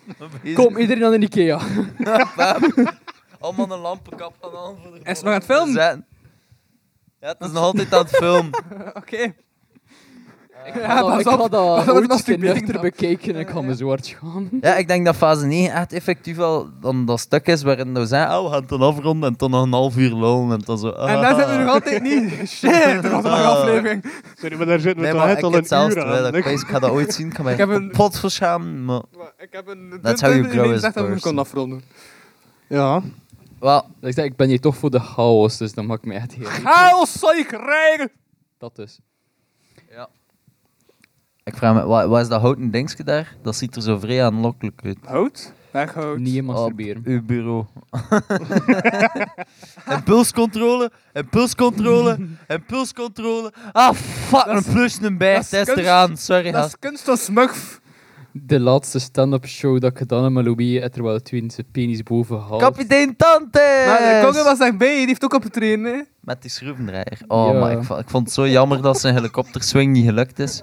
Kom, 0.55 0.77
iedereen 0.77 1.05
aan 1.05 1.11
de 1.11 1.19
Ikea. 1.19 1.61
Bam. 2.37 2.61
Allemaal 3.41 3.71
een 3.73 3.79
lampenkap 3.81 4.35
gaan 4.41 4.51
aan 4.67 4.77
voor 4.83 4.93
de 4.93 5.01
Hij 5.03 5.13
is 5.13 5.19
nog 5.23 5.33
aan 5.33 5.39
het 5.39 5.45
filmen? 5.45 5.75
zetten. 5.75 6.07
Ja, 7.21 7.29
het 7.29 7.37
is 7.41 7.51
nog 7.53 7.63
altijd 7.63 7.95
aan 7.95 8.01
het 8.01 8.11
filmen. 8.17 8.51
Oké. 8.95 9.33
Ik 10.65 10.75
Ja, 10.75 10.87
ga 10.87 11.01
dat, 11.01 11.09
pas 11.11 11.21
ik 11.21 11.27
op. 11.27 11.33
ga 11.33 11.49
dat 11.49 11.51
Pas 11.51 11.85
met 11.85 11.95
ooit 11.95 12.03
een 12.03 12.09
masturbering 12.09 12.55
nuchter 12.57 12.73
dan. 12.73 12.83
bekijken 12.83 13.35
en 13.35 13.41
ik 13.41 13.49
ga 13.49 13.61
me 13.61 13.75
zwart 13.75 14.07
schamen. 14.07 14.49
Ja, 14.61 14.75
ik 14.77 14.89
denk 14.89 15.05
dat 15.05 15.17
fase 15.17 15.47
9 15.47 15.75
echt 15.75 15.93
effectief 15.93 16.37
wel 16.37 16.69
dan 16.81 17.05
dat 17.05 17.21
stuk 17.21 17.47
is 17.47 17.63
waarin 17.63 17.95
we 17.95 18.07
zeggen, 18.07 18.39
oh, 18.39 18.45
we 18.45 18.51
gaan 18.51 18.61
het 18.61 18.69
dan 18.69 18.83
afronden 18.83 19.29
en 19.29 19.35
dan 19.37 19.51
nog 19.51 19.63
een 19.65 19.73
half 19.73 19.97
uur 19.97 20.15
lullen 20.15 20.51
en 20.53 20.61
dan 20.65 20.79
zo. 20.79 20.91
En 20.91 21.21
daar 21.21 21.35
zitten 21.37 21.57
we 21.59 21.63
nog 21.65 21.73
altijd 21.73 22.03
niet. 22.03 22.49
Shit, 22.49 23.03
dat 23.03 23.13
was 23.13 23.25
een 23.25 23.31
lange 23.31 23.43
Ah. 23.45 23.57
aflevering. 23.59 24.05
Sorry, 24.35 24.57
maar 24.57 24.67
daar 24.67 24.79
zitten 24.81 24.97
we 24.97 25.03
Nee, 25.03 25.11
toch 25.11 25.21
maar 25.21 25.29
echt 25.29 25.39
ik 25.39 25.45
al 25.45 25.53
heb 25.53 25.61
een 25.61 25.67
zelfs 25.69 25.95
uur 25.95 26.01
terwijl 26.03 26.35
ik 26.35 26.45
weet, 26.45 26.61
ik 26.61 26.67
ga 26.67 26.79
dat 26.79 26.91
ooit 26.91 27.15
zien, 27.15 27.27
ik 27.27 27.35
ga 27.35 27.43
mij 27.43 27.53
Ik 27.53 27.59
heb 27.59 27.69
een- 27.69 27.91
kapot 27.91 28.19
verschamen, 28.19 28.85
maar... 28.85 29.03
Ik 29.39 29.49
heb 29.51 29.67
een... 29.69 29.99
That's 30.03 30.21
how 30.21 30.33
you 30.33 30.49
grow 30.49 30.73
as 30.75 30.85
a 30.85 30.91
dat 30.91 30.95
we 30.95 31.01
person. 31.11 31.21
kon 31.33 31.39
afronden. 31.39 31.83
Ja. 32.69 33.03
Wel, 33.61 33.87
Ik 34.01 34.13
zeg, 34.15 34.25
ik 34.25 34.37
ben 34.37 34.49
hier 34.49 34.61
toch 34.61 34.77
voor 34.77 34.91
de 34.91 35.01
chaos, 35.01 35.57
dus 35.57 35.73
dat 35.73 35.85
maakt 35.85 36.05
me 36.05 36.15
echt 36.15 36.35
heel... 36.35 36.47
Chaos 36.47 37.13
zal 37.13 37.33
je 37.33 37.45
krijgen! 37.45 38.11
Dat 38.59 38.77
dus. 38.77 38.99
ik 41.45 41.57
vraag 41.57 41.75
me, 41.75 41.85
wat, 41.85 42.09
wat 42.09 42.21
is 42.21 42.29
dat 42.29 42.41
houten 42.41 42.71
dingetje 42.71 43.05
daar? 43.05 43.37
Dat 43.43 43.57
ziet 43.57 43.77
er 43.77 43.83
zo 43.83 43.99
vrij 43.99 44.25
aanlokkelijk 44.25 44.81
uit. 44.85 44.99
Hout? 45.05 45.53
Weghout. 45.71 46.19
Niet 46.19 46.35
in 46.35 46.49
Op 46.49 46.55
masturberen. 46.55 47.03
uw 47.05 47.23
bureau. 47.23 47.65
impulscontrole, 49.97 50.91
impulscontrole, 51.13 52.19
impulscontrole. 52.49 53.53
Ah, 53.73 53.93
fuck, 53.95 54.47
een 54.47 54.65
plus 54.73 54.99
een 55.01 55.19
bij, 55.19 55.43
test 55.45 55.69
eraan, 55.69 56.17
sorry. 56.17 56.51
Dat 56.51 56.67
is 56.67 56.79
kunst 56.79 57.09
als 57.09 57.25
smurf. 57.25 57.81
De 58.43 58.61
laatste 58.61 58.99
stand-up 58.99 59.47
show 59.47 59.81
dat 59.81 59.91
ik 59.91 59.99
gedaan 59.99 60.23
heb 60.23 60.33
met 60.33 60.45
Louis, 60.45 60.81
en 60.81 60.91
terwijl 60.93 61.21
Twin 61.23 61.51
zijn 61.51 61.67
penis 61.73 62.03
boven 62.03 62.39
haalt. 62.41 62.61
Kapitein 62.63 63.17
Tante! 63.17 63.83
Maar 63.87 63.99
de 63.99 64.21
Kongen 64.25 64.45
was 64.45 64.59
daarbij, 64.59 64.97
die 64.97 65.07
heeft 65.07 65.25
ook 65.25 65.35
op 65.35 65.43
het 65.43 65.53
trainen. 65.53 65.95
hè. 65.95 66.01
Met 66.21 66.43
die 66.43 66.51
schroevendraaier. 66.51 67.19
Oh, 67.29 67.53
Ja. 67.53 67.59
maar 67.61 67.73
ik, 67.73 67.83
vo- 67.83 67.97
ik 67.99 68.09
vond 68.11 68.25
het 68.25 68.35
zo 68.35 68.49
jammer 68.49 68.83
dat 68.83 69.01
zijn 69.01 69.15
helikopterswing 69.15 69.93
niet 69.93 70.05
gelukt 70.05 70.39
is. 70.39 70.63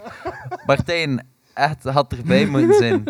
Martijn, 0.65 1.27
echt 1.53 1.83
had 1.83 2.11
erbij 2.13 2.45
moeten 2.45 2.73
zijn. 2.73 3.03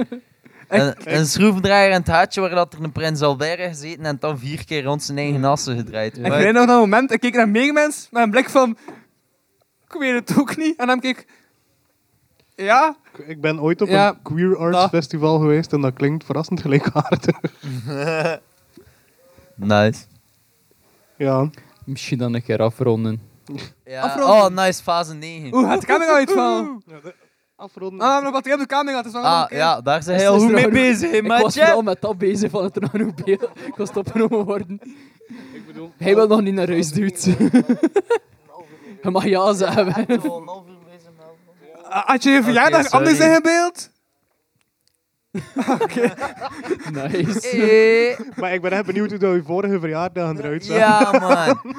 Een, 0.67 0.93
een 1.03 1.25
schroevendraaier 1.25 1.91
en 1.91 1.99
het 1.99 2.07
haatje 2.07 2.41
waar 2.41 2.49
dat 2.49 2.73
er 2.73 2.83
een 2.83 2.91
Prins 2.91 3.21
Albert 3.21 3.59
gezeten 3.59 4.05
en 4.05 4.17
dan 4.19 4.39
vier 4.39 4.65
keer 4.65 4.83
rond 4.83 5.03
zijn 5.03 5.17
eigen 5.17 5.43
assen 5.43 5.77
gedraaid. 5.77 6.17
Ik 6.17 6.23
herinner 6.25 6.53
nog 6.53 6.65
dat 6.65 6.79
moment, 6.79 7.11
ik 7.11 7.19
keek 7.19 7.35
naar 7.35 7.49
Megamens 7.49 8.07
met 8.11 8.23
een 8.23 8.31
blik 8.31 8.49
van... 8.49 8.77
Ik 9.87 9.95
weet 10.01 10.13
het 10.29 10.37
ook 10.39 10.57
niet. 10.57 10.75
En 10.79 10.87
dan 10.87 10.99
keek 10.99 11.17
ik... 11.19 11.27
Ja? 12.55 12.95
Ik 13.17 13.41
ben 13.41 13.61
ooit 13.61 13.81
op 13.81 13.87
Ja, 13.87 14.09
een 14.09 14.21
queer 14.21 14.57
arts 14.57 14.77
dat. 14.77 14.89
festival 14.89 15.39
geweest 15.39 15.73
en 15.73 15.81
dat 15.81 15.93
klinkt 15.93 16.25
verrassend 16.25 16.61
gelijkaardig. 16.61 17.39
nice. 19.55 20.03
ja. 21.17 21.49
Misschien 21.85 22.17
dan 22.17 22.33
een 22.33 22.43
keer 22.43 22.61
afronden. 22.61 23.21
Ja. 23.85 24.01
Afronden. 24.01 24.35
Oh, 24.35 24.47
nice, 24.65 24.83
fase 24.83 25.13
9. 25.13 25.53
Oeh, 25.53 25.69
gaat 25.69 25.81
de 25.81 25.87
camera 25.87 26.13
uitvallen? 26.15 26.83
Afronden. 27.55 27.99
Ah, 28.07 28.23
maar 28.23 28.31
wat 28.31 28.45
ik 28.45 28.51
heb 28.51 28.59
de 28.59 28.65
camera, 28.65 28.97
het 28.97 29.05
is 29.05 29.11
wel 29.11 29.23
Ah, 29.23 29.49
ja, 29.51 29.81
daar 29.81 30.03
zijn 30.03 30.19
heel 30.19 30.33
het 30.33 30.41
goed 30.41 30.51
mee 30.51 30.69
bezig, 30.69 31.11
hè, 31.11 31.17
Ik 31.17 31.27
was 31.27 31.41
maatje. 31.41 31.59
vooral 31.61 31.81
met 31.81 32.01
dat 32.01 32.17
bezig 32.17 32.51
van 32.51 32.63
het 32.63 32.75
er 32.75 32.81
nog 32.81 32.93
een 32.93 33.13
beeld. 33.25 33.49
Ik 33.65 33.75
was 33.75 33.89
opgenomen 33.93 34.45
worden. 34.45 34.81
Hij 35.97 36.15
wil 36.15 36.27
nog 36.27 36.41
niet 36.41 36.53
naar 36.53 36.67
huis, 36.67 36.91
dude. 36.91 37.19
Je 39.01 39.09
mag 39.11 39.25
ja 39.25 39.53
zeggen. 39.53 40.05
Ah, 41.95 42.05
Had 42.07 42.23
je 42.23 42.29
je 42.29 42.43
verjaardag 42.43 42.85
sorry. 42.85 43.05
anders 43.07 43.25
ingebeeld? 43.27 43.89
Nice. 46.91 47.49
Eh, 47.49 48.19
Maar 48.37 48.53
ik 48.53 48.61
ben 48.61 48.71
echt 48.71 48.85
benieuwd 48.85 49.09
hoe 49.09 49.19
dat 49.19 49.33
je 49.33 49.43
vorige 49.45 49.79
verjaardag 49.79 50.37
eruit 50.37 50.65
zag. 50.65 50.77
Ja, 50.77 51.11
man. 51.11 51.75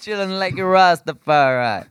Chilling 0.00 0.32
like 0.38 0.62
a 0.62 0.64
Rastafari. 0.70 1.82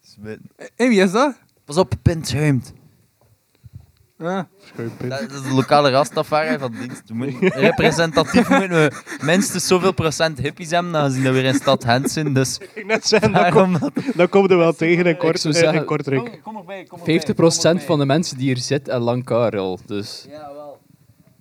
Smit. 0.00 0.38
Hé, 0.76 0.88
wie 0.88 1.02
is 1.02 1.10
dat? 1.12 1.38
Pas 1.64 1.76
op, 1.76 1.92
pint 2.02 2.28
schuimt. 2.28 2.72
Ah. 4.20 4.40
Schuimpin. 4.72 5.08
Dat 5.08 5.20
is 5.20 5.42
de 5.42 5.52
lokale 5.54 5.90
Rastafari 5.90 6.58
van 6.58 6.72
dienst. 6.80 7.02
We 7.06 7.14
moeten- 7.14 7.48
representatief 7.48 8.48
moeten 8.58 8.68
we 8.70 8.92
minstens 9.20 9.66
zoveel 9.66 9.92
procent 9.92 10.38
hippies 10.38 10.70
hebben, 10.70 10.96
aangezien 10.96 11.22
dat 11.22 11.32
we 11.34 11.40
weer 11.40 11.48
in 11.48 11.54
stad 11.54 11.84
Gent 11.84 12.10
zijn. 12.10 12.32
Dus 12.32 12.58
Ik 12.74 12.86
net 12.86 13.06
zeggen, 13.06 13.32
dat 13.32 13.48
komt 13.50 13.80
dat... 13.80 13.92
dat 14.14 14.28
komt 14.30 14.50
er 14.50 14.56
wel 14.56 14.72
tegen 14.72 15.06
in, 15.06 15.16
kort, 15.16 15.40
zou 15.40 15.54
zeggen- 15.54 15.78
in 15.78 15.84
Kortrijk. 15.84 16.40
Kom 16.42 16.56
erbij, 16.56 16.84
kom 16.84 16.98
50% 17.80 17.84
van 17.84 17.98
de 17.98 18.06
mensen 18.06 18.36
die 18.36 18.46
hier 18.46 18.56
zitten 18.58 18.92
en 18.92 19.00
lang 19.00 19.24
Karel. 19.24 19.78
Dus 19.86 20.26
Ja, 20.30 20.52
wel. 20.54 20.78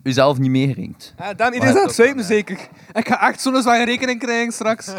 U 0.03 0.11
zelf 0.11 0.37
niet 0.37 0.51
meegerekend. 0.51 1.13
Ja, 1.17 1.33
dan, 1.33 1.53
iedereen 1.53 1.75
is 1.75 1.99
aan 2.01 2.17
het 2.17 2.25
zeker. 2.25 2.57
Ik 2.93 3.07
ga 3.07 3.27
echt 3.27 3.41
zo'n 3.41 3.61
zware 3.61 3.85
rekening 3.85 4.19
krijgen 4.19 4.53
straks. 4.53 4.87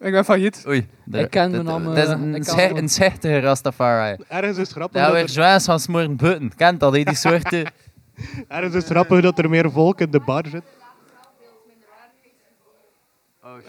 ik 0.00 0.12
ben 0.12 0.24
failliet. 0.24 0.64
Oei. 0.68 0.88
daar- 1.04 1.22
Ik 1.22 1.30
ken 1.30 1.50
dit- 1.50 1.60
de 1.60 1.66
naam, 1.66 1.94
dit 1.94 2.04
is 2.04 2.10
een, 2.10 2.34
ik 2.34 2.44
ze- 2.44 2.54
ken- 2.54 2.76
een 2.76 2.88
zechtige 2.88 3.40
Rastafari. 3.40 4.16
Ergens 4.28 4.58
is 4.58 4.62
het 4.68 4.76
grappig, 4.76 4.96
Ja, 5.00 5.04
dat 5.06 5.14
weer 5.14 5.22
er, 5.22 5.28
zwaar 5.28 5.60
van 5.60 5.80
smoren 5.80 6.16
butten. 6.16 6.52
Kent 6.56 6.80
dat, 6.80 6.92
hè, 6.96 7.02
die 7.02 7.14
soorten... 7.26 7.64
ergens 8.48 8.74
is 8.74 8.82
het 8.82 8.90
grappig 8.92 9.20
dat 9.20 9.38
er 9.38 9.50
meer 9.50 9.70
volk 9.70 10.00
in 10.00 10.10
de 10.10 10.20
bar 10.20 10.44
zit. 10.50 10.62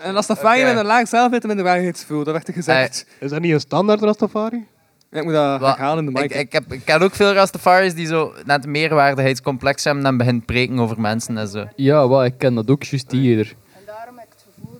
En 0.04 0.16
als 0.16 0.28
dat 0.28 0.40
fijn 0.40 0.60
Oké. 0.62 0.68
met 0.70 0.78
een 0.80 0.86
laag 0.86 1.08
zelfbeeld 1.08 1.42
en 1.42 1.48
minder 1.48 1.66
waarheidsgevoel, 1.66 2.24
dat 2.24 2.34
werd 2.34 2.48
er 2.48 2.54
gezegd. 2.54 3.06
Is 3.20 3.30
dat 3.30 3.42
niet 3.42 3.54
een 3.54 3.60
standaard 3.60 4.02
Rastafari? 4.02 4.66
Ja, 5.12 5.18
ik 5.20 5.24
moet 5.24 5.34
dat 5.34 5.62
herhalen 5.62 6.06
in 6.08 6.14
de 6.14 6.20
mic. 6.22 6.32
Ik, 6.32 6.40
ik, 6.40 6.52
heb, 6.52 6.74
ik 6.74 6.82
ken 6.86 7.02
ook 7.02 7.16
veel 7.16 7.34
Rastafaris 7.34 7.94
die 7.94 8.06
zo 8.08 8.34
net 8.46 8.66
meerwaardigheidscomplex 8.66 9.84
hebben 9.84 10.06
en 10.06 10.18
beginnen 10.18 10.46
preken 10.46 10.80
over 10.80 11.02
mensen 11.02 11.38
en 11.38 11.48
zo. 11.48 11.66
ja, 11.76 12.08
wel, 12.10 12.26
ik 12.26 12.38
ken 12.38 12.56
dat 12.56 12.70
ook 12.70 12.84
juist 12.84 13.12
hier. 13.12 13.54
En 13.76 13.82
daarom 13.86 14.18
heb 14.18 14.28
ik 14.28 14.34
het 14.34 14.46
gevoel 14.56 14.80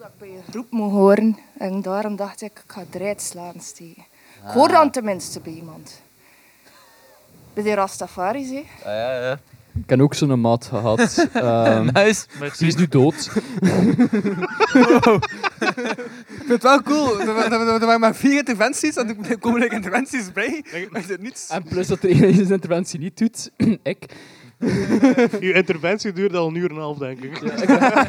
groep 0.52 0.72
moet 0.72 0.92
horen. 0.92 1.38
En 1.58 1.82
daarom 1.82 2.16
dacht 2.16 2.42
ik, 2.42 2.52
ik 2.66 2.72
ga 2.72 2.84
eruit 2.92 3.22
slaan 3.22 3.60
steken. 3.60 4.04
Ik 4.48 4.52
hoor 4.54 4.68
dan 4.68 4.92
tenminste 4.92 5.40
bij 5.40 5.54
iemand. 5.54 6.02
Bij 7.54 7.64
de 7.64 7.74
Rastafaris, 7.74 8.50
hè. 8.50 8.64
Ah, 8.80 8.86
ja, 8.86 9.22
ja. 9.22 9.40
Ik 9.84 9.90
heb 9.90 10.00
ook 10.02 10.14
zo'n 10.14 10.42
maat 10.42 10.66
gehad. 10.66 11.00
Ehm, 11.34 11.90
nice. 11.94 12.26
die 12.58 12.68
is 12.68 12.76
nu 12.76 12.88
dood. 12.88 13.30
Ik 15.60 16.38
vind 16.38 16.48
het 16.50 16.64
wel 16.64 16.82
cool. 16.82 17.20
Er, 17.22 17.28
er, 17.38 17.52
er- 17.52 17.68
er 17.74 17.80
waren 17.86 18.00
maar 18.00 18.16
vier 18.16 18.38
interventies 18.38 18.96
en 18.96 19.26
er 19.30 19.38
komen 19.40 19.62
er 19.62 19.72
interventies 19.74 20.32
bij. 20.32 20.64
Is 20.94 21.06
het 21.08 21.22
niets? 21.22 21.48
En 21.50 21.64
plus 21.64 21.88
dat 21.88 22.04
er 22.04 22.16
zijn 22.16 22.52
interventie 22.52 23.00
niet 23.00 23.18
doet. 23.18 23.52
ik. 23.84 24.06
Uw 25.46 25.54
interventie 25.54 26.14
duurde 26.14 26.38
al 26.38 26.48
een 26.48 26.56
uur 26.56 26.70
en 26.70 26.76
een 26.76 26.82
half, 26.82 26.98
denk 26.98 27.20
ik. 27.20 27.40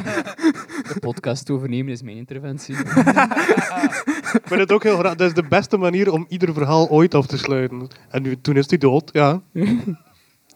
De 0.93 0.99
podcast 0.99 1.49
overnemen 1.49 1.91
is 1.91 2.01
mijn 2.01 2.17
interventie. 2.17 2.75
Ik 2.75 4.41
vind 4.43 4.59
het 4.59 4.71
ook 4.71 4.83
heel 4.83 4.97
graag. 4.97 5.15
Dat 5.15 5.27
is 5.27 5.33
de 5.33 5.47
beste 5.47 5.77
manier 5.77 6.11
om 6.11 6.25
ieder 6.29 6.53
verhaal 6.53 6.89
ooit 6.89 7.15
af 7.15 7.25
te 7.25 7.37
sluiten. 7.37 7.87
En 8.09 8.21
nu, 8.21 8.41
toen 8.41 8.55
is 8.55 8.69
hij 8.69 8.77
dood, 8.77 9.09
ja. 9.13 9.41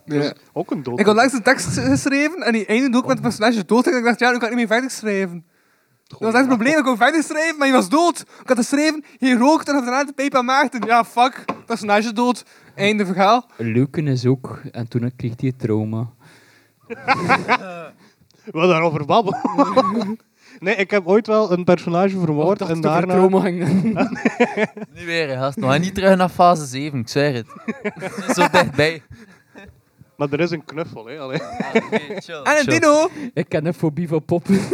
Ja. 0.06 0.34
Ook 0.54 0.72
een 0.72 0.84
dood. 0.84 1.00
Ik 1.00 1.06
had 1.06 1.16
langs 1.16 1.34
een 1.34 1.44
tekst 1.44 1.78
geschreven 1.78 2.42
en 2.42 2.54
die 2.54 2.66
ene 2.66 2.98
ook 2.98 3.08
met 3.08 3.18
het 3.18 3.22
personage 3.22 3.66
dood. 3.66 3.88
En 3.88 3.98
ik 3.98 4.04
dacht, 4.04 4.20
ja, 4.20 4.32
nu 4.32 4.38
kan 4.38 4.50
ik 4.50 4.56
niet 4.56 4.68
meer 4.70 4.80
verder 4.80 4.92
schrijven. 4.92 5.46
Dat 6.08 6.20
was 6.20 6.34
echt 6.34 6.38
het 6.38 6.48
probleem. 6.48 6.78
Ik 6.78 6.84
kon 6.84 6.98
verder 6.98 7.24
schrijven, 7.24 7.58
maar 7.58 7.68
hij 7.68 7.76
was 7.76 7.90
dood. 7.90 8.20
Ik 8.20 8.48
had 8.48 8.58
geschreven, 8.58 9.04
hij 9.18 9.34
rookt 9.34 9.68
en 9.68 9.74
had 9.74 9.84
daarna 9.84 10.04
de 10.04 10.14
pijp 10.14 10.36
aan 10.36 10.46
Maarten. 10.46 10.86
Ja, 10.86 11.04
fuck. 11.06 11.46
Personage 11.66 12.14
dood. 12.14 12.46
Einde 12.76 13.06
verhaal. 13.06 13.46
Leuken 13.58 14.08
is 14.08 14.26
ook. 14.26 14.62
En 14.72 14.88
toen 14.88 15.12
kreeg 15.16 15.34
hij 15.38 15.50
het 15.50 15.60
trauma. 15.60 16.10
We 18.52 18.68
daarover 18.68 19.06
babbelen. 19.06 19.40
nee, 20.60 20.76
ik 20.76 20.92
heb 20.92 21.08
ooit 21.08 21.28
wel 21.28 21.52
een 21.52 21.64
personage 21.64 22.20
vermoord 22.20 22.62
en 22.62 22.82
daarna... 22.82 23.14
trauma 23.14 23.40
ging. 23.40 23.84
Nu 24.94 25.06
weer, 25.12 25.28
hè, 25.28 25.38
gast. 25.38 25.58
Nog 25.58 25.80
niet 25.80 25.96
terug 25.96 26.18
naar 26.18 26.30
fase 26.30 26.66
7, 26.66 27.00
ik 27.00 27.10
zeg 27.10 27.34
het. 27.34 27.48
Zo 28.36 28.48
dichtbij. 28.52 29.04
Maar 30.18 30.32
er 30.32 30.40
is 30.40 30.52
een 30.52 30.66
knuffel, 30.66 31.06
hè. 31.06 31.20
Allee. 31.20 31.40
chill, 32.26 32.42
En 32.44 32.58
een 32.58 32.64
chill. 32.64 32.80
dino. 32.80 33.10
Ik 33.34 33.50
ken 33.50 33.66
een 33.66 33.74
fobie 33.74 34.08
van 34.08 34.26
poppen. 34.26 34.60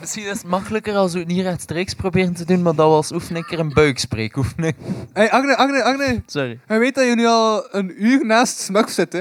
Misschien 0.00 0.24
is 0.24 0.30
het 0.30 0.46
makkelijker 0.46 0.94
als 0.94 1.12
we 1.12 1.18
het 1.18 1.28
niet 1.28 1.40
rechtstreeks 1.42 1.94
proberen 1.94 2.34
te 2.34 2.44
doen, 2.44 2.62
maar 2.62 2.74
dat 2.74 2.88
was 2.88 3.12
oefening 3.12 3.46
keer 3.46 3.58
een 3.58 3.72
buikspreekoefening. 3.72 4.74
Hey, 5.12 5.30
Agne, 5.30 5.56
Agne, 5.56 5.82
Agne. 5.82 6.22
Sorry. 6.26 6.58
Hij 6.66 6.78
weet 6.78 6.94
dat 6.94 7.06
je 7.06 7.14
nu 7.14 7.26
al 7.26 7.66
een 7.74 8.04
uur 8.04 8.26
naast 8.26 8.58
Smurf 8.58 8.90
zit, 8.90 9.12
hè? 9.12 9.20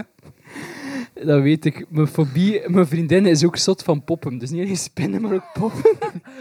dat 1.13 1.41
weet 1.41 1.65
ik. 1.65 1.85
Mijn 1.89 2.07
fobie, 2.07 2.69
mijn 2.69 2.87
vriendin 2.87 3.25
is 3.25 3.45
ook 3.45 3.57
zot 3.57 3.83
van 3.83 4.03
poppen. 4.03 4.37
Dus 4.37 4.49
niet 4.49 4.63
alleen 4.63 4.77
spinnen, 4.77 5.21
maar 5.21 5.33
ook 5.33 5.49
poppen. 5.53 5.91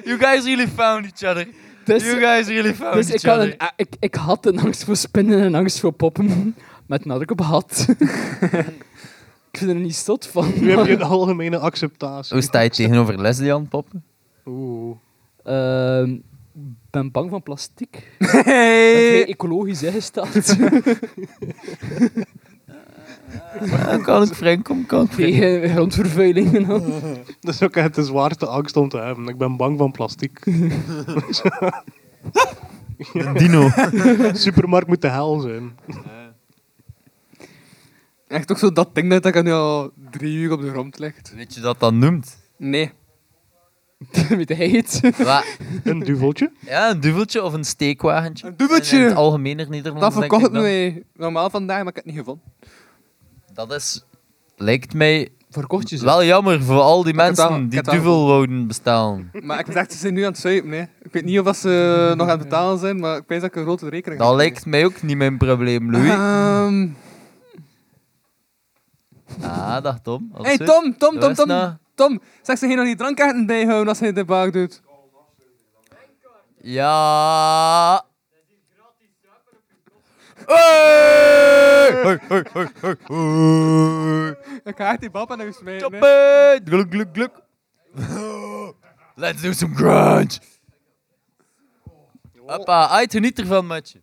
You 0.04 0.18
guys 0.18 0.44
really 0.44 0.68
found 0.68 1.04
each 1.04 1.30
other. 1.30 1.46
Dus, 1.84 2.02
You 2.02 2.20
guys 2.20 2.46
really 2.46 2.74
found 2.74 2.94
dus 2.94 3.06
ik, 3.10 3.12
each 3.12 3.22
had 3.22 3.36
other. 3.36 3.52
een, 3.52 3.58
ah, 3.58 3.70
ik, 3.76 3.96
ik 3.98 4.14
had 4.14 4.46
een 4.46 4.58
angst 4.60 4.84
voor 4.84 4.96
spinnen 4.96 5.38
en 5.38 5.44
een 5.44 5.54
angst 5.54 5.80
voor 5.80 5.92
poppen. 5.92 6.54
Met 6.86 7.04
nadruk 7.04 7.30
op 7.30 7.40
had. 7.40 7.86
ik 9.50 9.58
vind 9.58 9.70
er 9.70 9.76
niet 9.76 9.96
zot 9.96 10.26
van. 10.26 10.52
Nu 10.60 10.70
heb 10.70 10.86
je 10.86 10.92
een 11.00 11.02
algemene 11.02 11.58
acceptatie. 11.58 12.34
Hoe 12.34 12.42
sta 12.42 12.60
je 12.60 12.70
tegenover 12.70 13.20
lesbian 13.20 13.68
poppen? 13.68 14.04
Oeh. 14.46 14.96
Ehm, 15.44 16.16
ben 16.90 17.10
bang 17.10 17.30
van 17.30 17.42
plastic. 17.42 18.10
Dat 18.18 18.28
is 18.28 18.40
vrij 18.40 19.26
ecologisch 19.26 19.82
ingesteld. 19.82 20.56
Kan 24.02 24.22
ik 24.22 24.32
Frank 24.34 24.64
kom, 24.64 24.86
kan 24.86 25.04
ik 25.04 25.10
Frank. 25.12 25.30
Tegen 25.30 25.68
grondvervuiling 25.70 26.54
en 26.54 26.64
al. 26.70 26.80
Dat 27.40 27.54
is 27.54 27.62
ook 27.62 27.76
echt 27.76 27.94
de 27.94 28.02
zwaarste 28.04 28.46
angst 28.46 28.76
om 28.76 28.88
te 28.88 28.98
hebben. 28.98 29.28
Ik 29.28 29.38
ben 29.38 29.56
bang 29.56 29.78
van 29.78 29.90
plastic. 29.90 30.40
Dino. 33.34 33.68
Supermarkt 34.32 34.88
moet 34.88 35.00
de 35.02 35.08
hel 35.08 35.40
zijn. 35.40 35.76
Echt 38.28 38.50
ook 38.50 38.58
zo 38.58 38.72
dat 38.72 38.94
ding 38.94 39.10
dat 39.10 39.22
dat 39.32 39.44
nu 39.44 39.52
al 39.52 39.90
drie 40.10 40.36
uur 40.36 40.52
op 40.52 40.60
de 40.60 40.70
grond 40.70 40.98
ligt. 40.98 41.32
Weet 41.36 41.54
je 41.54 41.60
dat 41.60 41.80
dat 41.80 41.92
noemt? 41.92 42.38
Nee. 42.56 42.90
Weet 44.28 44.48
hij 44.48 44.68
het? 44.70 45.00
Wa- 45.18 45.42
Een 45.84 45.98
duveltje? 45.98 46.52
ja, 46.60 46.90
een 46.90 47.00
duveltje 47.00 47.42
of 47.42 47.52
een 47.52 47.64
steekwagentje. 47.64 48.46
Een 48.46 48.56
duveltje! 48.56 48.96
In 48.98 49.02
het 49.04 49.14
algemener 49.14 49.68
Nederlands. 49.68 50.04
Dat 50.04 50.12
verkocht 50.12 50.40
ik 50.40 50.46
het 50.46 50.54
dan. 50.54 50.62
me 50.62 51.04
normaal 51.16 51.50
vandaag, 51.50 51.78
maar 51.78 51.88
ik 51.88 51.94
heb 51.94 52.04
het 52.04 52.14
niet 52.14 52.22
gevonden. 52.24 52.44
Dat 53.54 53.72
is, 53.72 54.04
lijkt 54.56 54.94
mij 54.94 55.28
Verkocht 55.50 55.88
je 55.90 55.96
ze? 55.96 56.04
wel 56.04 56.24
jammer 56.24 56.62
voor 56.62 56.80
al 56.80 57.02
die 57.02 57.18
al- 57.18 57.24
mensen 57.24 57.50
ik 57.62 57.70
die 57.70 57.76
heb 57.76 57.84
het 57.86 57.94
al 57.94 58.00
duvel 58.00 58.26
wouden 58.26 58.66
bestaan. 58.66 59.30
Maar 59.40 59.58
ik 59.58 59.66
zeg, 59.72 59.92
ze 59.92 59.98
zijn 59.98 60.14
nu 60.14 60.22
aan 60.22 60.30
het 60.30 60.40
zuipen. 60.40 60.70
Hè. 60.70 60.80
Ik 61.02 61.12
weet 61.12 61.24
niet 61.24 61.38
of 61.38 61.44
dat 61.44 61.56
ze 61.56 62.12
nog 62.16 62.28
aan 62.28 62.38
het 62.38 62.48
betalen 62.48 62.78
zijn, 62.78 62.98
maar 63.00 63.16
ik 63.16 63.24
weet 63.26 63.40
dat 63.40 63.50
ik 63.50 63.56
een 63.56 63.62
grote 63.62 63.88
rekening 63.88 64.20
Dat 64.20 64.34
lijkt 64.34 64.66
mij 64.66 64.84
ook 64.84 65.02
niet 65.02 65.16
mijn 65.16 65.38
probleem, 65.38 65.90
Louis. 65.90 66.08
Ehm, 66.10 66.88
Ah, 69.42 69.82
dag 69.82 70.00
Tom. 70.00 70.30
Alles 70.34 70.46
hey 70.46 70.56
goed? 70.56 70.66
Tom, 70.66 70.96
Tom, 70.98 71.18
Tom, 71.20 71.34
Tom. 71.34 71.48
nou? 71.48 71.72
Tom, 71.94 72.20
zeg 72.42 72.58
ze 72.58 72.66
geen 72.66 72.76
nog 72.76 72.86
die 72.86 72.96
drankaarten 72.96 73.46
bijhouden 73.46 73.88
als 73.88 74.00
hij 74.00 74.12
de 74.12 74.24
baak 74.24 74.52
doet. 74.52 74.82
Ja. 76.60 78.04
Ik 84.64 84.76
ga 84.76 84.90
echt 84.90 85.00
die 85.00 85.10
bab 85.10 85.32
aan 85.32 85.38
hem 85.38 85.52
smijten. 85.52 85.86
Stop 85.86 86.00
hè. 86.00 86.54
it! 86.54 86.62
Gluk, 86.68 86.90
gluk, 86.90 87.08
gluk. 87.12 87.42
Let's 89.14 89.42
do 89.42 89.52
some 89.52 89.74
grunge. 89.74 90.38
Hoppa, 92.46 92.88
uit 92.88 93.12
geniet 93.12 93.38
ervan, 93.38 93.66
matje. 93.66 94.00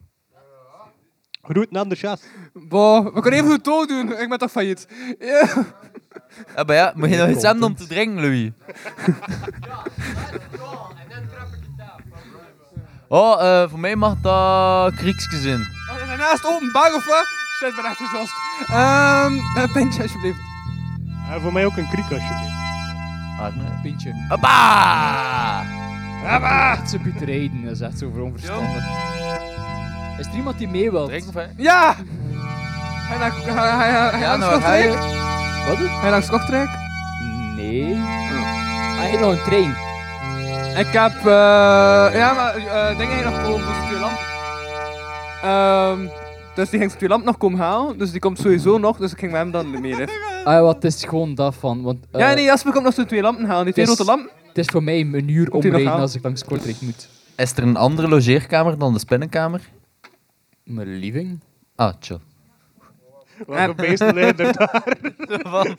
Groet 1.41 1.71
naar 1.71 1.87
de 1.87 1.95
chat. 1.95 2.23
Boah, 2.53 3.13
we 3.13 3.21
kunnen 3.21 3.39
even 3.39 3.51
goed 3.51 3.63
dood 3.63 3.87
doen. 3.87 4.17
Ik 4.17 4.29
ben 4.29 4.37
toch 4.37 4.51
failliet. 4.51 4.87
Ja. 5.19 5.47
Ja, 6.55 6.63
maar 6.63 6.75
ja, 6.75 6.93
moet 6.95 7.09
je 7.09 7.17
nog 7.17 7.29
iets 7.29 7.43
hebben 7.43 7.63
om 7.63 7.75
te 7.75 7.87
drinken, 7.87 8.21
Louis? 8.21 8.51
Oh, 13.11 13.41
eh, 13.41 13.69
voor 13.69 13.79
mij 13.79 13.95
mag 13.95 14.15
dat 14.21 14.93
kriekjes 14.93 15.43
in. 15.43 15.78
Oh, 16.09 16.15
je 16.15 16.21
bent 16.21 16.29
naast 16.29 16.45
openbaar 16.45 16.93
of 16.93 17.05
wat? 17.05 17.25
Shit, 17.57 17.69
ik 17.69 17.75
ben 17.75 17.85
echt 17.85 17.97
gezost. 17.97 18.33
Ehm, 18.67 19.33
een 19.55 19.71
pintje 19.73 20.01
alsjeblieft. 20.01 20.39
En 21.31 21.41
voor 21.41 21.53
mij 21.53 21.65
ook 21.65 21.77
een 21.77 21.89
kriek 21.89 22.11
alsjeblieft. 22.11 22.57
Ah, 23.39 23.55
nee. 23.55 23.81
Pintje. 23.81 24.25
Hoppa! 24.29 25.63
Hoppa! 26.23 26.85
Ze 26.87 26.99
biedt 26.99 27.21
rijden, 27.21 27.63
dat 27.63 27.71
is 27.71 27.81
echt 27.81 27.97
zo 27.99 28.11
onverstandig. 28.19 28.83
Is 30.19 30.25
er 30.25 30.33
iemand 30.33 30.57
die 30.57 30.67
mee 30.67 30.91
wil? 30.91 31.11
Ja! 31.57 31.95
Hij 33.07 33.17
naar 33.17 33.31
hij, 33.35 33.89
hij, 33.89 34.09
hij, 34.09 34.19
Ja, 34.19 34.27
langs 34.27 34.45
nou. 34.45 34.51
Kortrijk? 34.51 34.93
Wat? 35.67 36.01
Hij 36.01 36.09
langs 36.09 36.29
Kortrijk? 36.29 36.69
Nee. 37.55 37.95
Hij 38.97 39.07
heeft 39.09 39.19
nog 39.19 39.31
een 39.31 39.43
trein. 39.43 39.75
Ik 40.77 40.93
heb, 40.93 41.15
eh 41.15 42.15
ja, 42.19 42.33
maar 42.33 42.55
eh 42.55 42.97
dingen 42.97 43.23
nog 43.23 43.41
komen 43.43 43.65
voor 43.65 43.73
de 43.73 43.87
twee 43.87 43.99
Ehm, 45.43 45.99
dus 46.55 46.69
die 46.69 46.79
ging 46.79 46.89
zijn 46.91 46.97
twee 46.97 47.09
lampen 47.09 47.27
nog 47.27 47.37
komen 47.37 47.59
halen, 47.59 47.97
dus 47.97 48.11
die 48.11 48.19
komt 48.19 48.39
sowieso 48.39 48.77
nog, 48.77 48.97
dus 48.97 49.11
ik 49.11 49.19
ging 49.19 49.31
met 49.31 49.41
hem 49.41 49.51
dan 49.51 49.81
mee. 49.81 49.95
Hè. 49.95 50.05
Ah, 50.43 50.61
wat 50.61 50.83
is 50.83 51.03
gewoon 51.03 51.35
dat 51.35 51.55
van. 51.55 51.81
Want, 51.81 52.05
eh, 52.11 52.19
ja, 52.19 52.33
nee, 52.33 52.43
Jasper 52.43 52.71
komt 52.71 52.83
nog 52.83 52.93
zo'n 52.93 53.05
twee 53.05 53.21
lampen 53.21 53.45
halen, 53.45 53.63
die 53.65 53.73
twee 53.73 53.85
rode 53.85 54.03
lampen. 54.03 54.29
Het 54.47 54.57
is 54.57 54.65
voor 54.65 54.83
mij 54.83 54.99
een 54.99 55.29
uur 55.29 55.51
omrijden 55.51 55.91
als 55.91 56.15
ik 56.15 56.23
langs 56.23 56.43
Kortrijk 56.43 56.81
moet. 56.81 57.09
Is 57.35 57.51
er 57.51 57.63
een 57.63 57.77
andere 57.77 58.07
logeerkamer 58.07 58.77
dan 58.77 58.93
de 58.93 58.99
spinnenkamer? 58.99 59.61
Mijn 60.63 60.87
living? 60.99 61.39
Ah, 61.75 61.93
chill. 61.99 62.19
Welke 63.47 63.75
beesten 63.75 64.13
liggen 64.19 64.37
er 64.37 64.53
daar? 64.57 64.83
Van, 65.51 65.77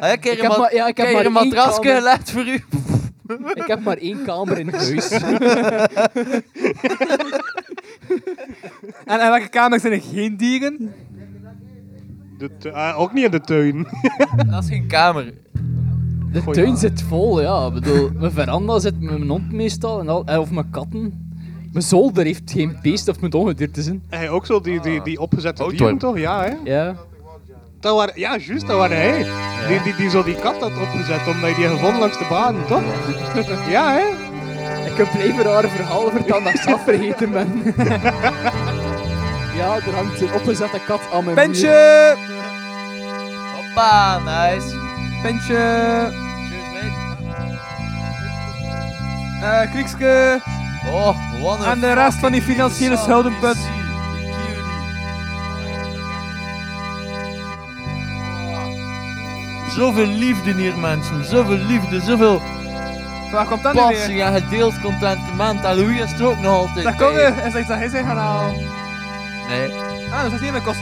ah, 0.00 0.12
ik 0.12 0.24
heb 0.24 0.34
Ik 0.34 0.40
heb 0.42 0.56
maar- 0.56 0.74
ja, 0.74 0.86
ik 0.86 0.96
heb 0.96 1.06
een 1.24 1.32
maar 1.32 1.44
matrasje 1.44 1.82
gelegd 1.82 2.30
voor 2.30 2.46
u. 2.46 2.64
Ik 3.54 3.66
heb 3.66 3.80
maar 3.84 3.96
één 3.96 4.24
kamer 4.24 4.58
in 4.58 4.68
huis. 4.72 5.08
En 9.04 9.20
in 9.20 9.30
welke 9.30 9.48
kamer 9.48 9.80
zijn 9.80 9.92
er 9.92 10.00
geen 10.00 10.36
dieren? 10.36 10.94
De 12.38 12.50
tu- 12.58 12.70
ah, 12.70 13.00
ook 13.00 13.12
niet 13.12 13.24
in 13.24 13.30
de 13.30 13.40
tuin. 13.40 13.86
Dat 14.50 14.62
is 14.62 14.68
geen 14.68 14.86
kamer. 14.86 15.34
De 16.32 16.40
Goeie 16.40 16.62
tuin 16.62 16.76
zit 16.76 17.02
vol, 17.02 17.40
ja. 17.40 17.66
Ik 17.66 17.72
bedoel, 17.72 18.10
mijn 18.14 18.32
veranda 18.32 18.78
zit 18.78 19.00
met 19.00 19.18
mijn 19.18 19.30
hond 19.30 19.52
meestal, 19.52 20.00
en 20.00 20.08
al, 20.08 20.24
eh, 20.26 20.38
of 20.38 20.50
mijn 20.50 20.70
katten. 20.70 21.26
Mijn 21.72 21.84
zolder 21.84 22.24
heeft 22.24 22.50
geen 22.50 22.76
beest 22.82 23.08
of 23.08 23.20
moet 23.20 23.34
ongedierte 23.34 23.72
te 23.74 23.82
zijn. 23.82 24.02
Hij 24.08 24.30
ook 24.30 24.46
zo 24.46 24.60
die, 24.60 24.80
die, 24.80 25.02
die 25.02 25.20
opgezette 25.20 25.62
Houtworm. 25.62 25.98
dieren 25.98 26.14
toch? 26.14 26.18
Ja, 26.22 26.42
hè? 26.44 26.54
Ja. 26.64 26.96
Dat 27.80 27.96
waren, 27.96 28.12
ja, 28.20 28.36
juist, 28.36 28.66
dat 28.66 28.76
waren 28.76 28.96
hij. 28.96 29.26
Die, 29.68 29.82
die, 29.82 29.94
die 29.96 30.10
zo 30.10 30.24
die 30.24 30.34
kat 30.34 30.60
had 30.60 30.70
opgezet, 30.80 31.18
omdat 31.26 31.40
hij 31.40 31.54
die 31.54 31.68
gevonden 31.68 31.98
langs 32.00 32.18
de 32.18 32.26
baan, 32.30 32.54
toch? 32.66 32.82
ja, 33.76 33.92
hè? 33.92 34.04
Ik 34.98 35.04
heb 35.04 35.12
blijven 35.12 35.44
rare 35.44 35.68
verhalen 35.68 36.12
vertellen 36.12 36.44
dat 36.44 36.54
ik 36.54 36.60
zelf 36.60 36.84
vergeten 36.84 37.30
ben. 37.30 37.62
ja, 39.58 39.74
er 39.74 39.94
hangt 39.94 40.20
een 40.20 40.32
opgezette 40.32 40.80
kat 40.86 41.00
aan 41.12 41.24
mijn 41.24 41.36
muur. 41.36 41.44
Pentje! 41.44 42.16
Hoppa, 43.54 44.18
nice. 44.18 44.76
Pentje! 45.22 45.54
Cheers, 46.48 46.68
mate. 46.72 47.26
eh 49.42 49.70
Kriekske! 49.70 50.40
Oh, 50.92 51.16
wat 51.42 51.58
een 51.58 51.64
En 51.64 51.80
de 51.80 51.92
rest 51.92 52.18
van 52.18 52.32
die 52.32 52.42
financiële 52.42 52.96
schuldenput. 52.96 53.56
Zoveel 59.76 60.06
liefde 60.06 60.54
hier, 60.54 60.78
mensen. 60.78 61.24
Zoveel 61.24 61.58
liefde, 61.58 62.00
zoveel 62.00 62.42
Waar 63.32 63.46
komt 63.46 63.62
dat 63.62 63.72
nu 63.74 63.80
weer? 63.80 63.88
passie 63.90 64.22
en 64.22 64.32
gedeeld 64.42 64.80
contentement. 64.80 65.64
En 65.64 65.76
Louis 65.76 66.00
is 66.12 66.12
er 66.20 66.26
ook 66.26 66.38
nog 66.38 66.52
altijd 66.52 66.84
Daar 66.84 66.96
kom 66.96 67.12
bij. 67.14 67.22
je! 67.26 67.32
Hij 67.32 67.50
zegt 67.50 67.68
dat 67.68 67.76
hij 67.78 67.88
zich 67.88 68.00
gaan 68.06 68.16
halen. 68.16 68.54
Nee. 69.48 69.72
Ah, 70.12 70.22
dat 70.22 70.32
is 70.32 70.40
niet 70.40 70.52
meer 70.52 70.62
kost. 70.62 70.80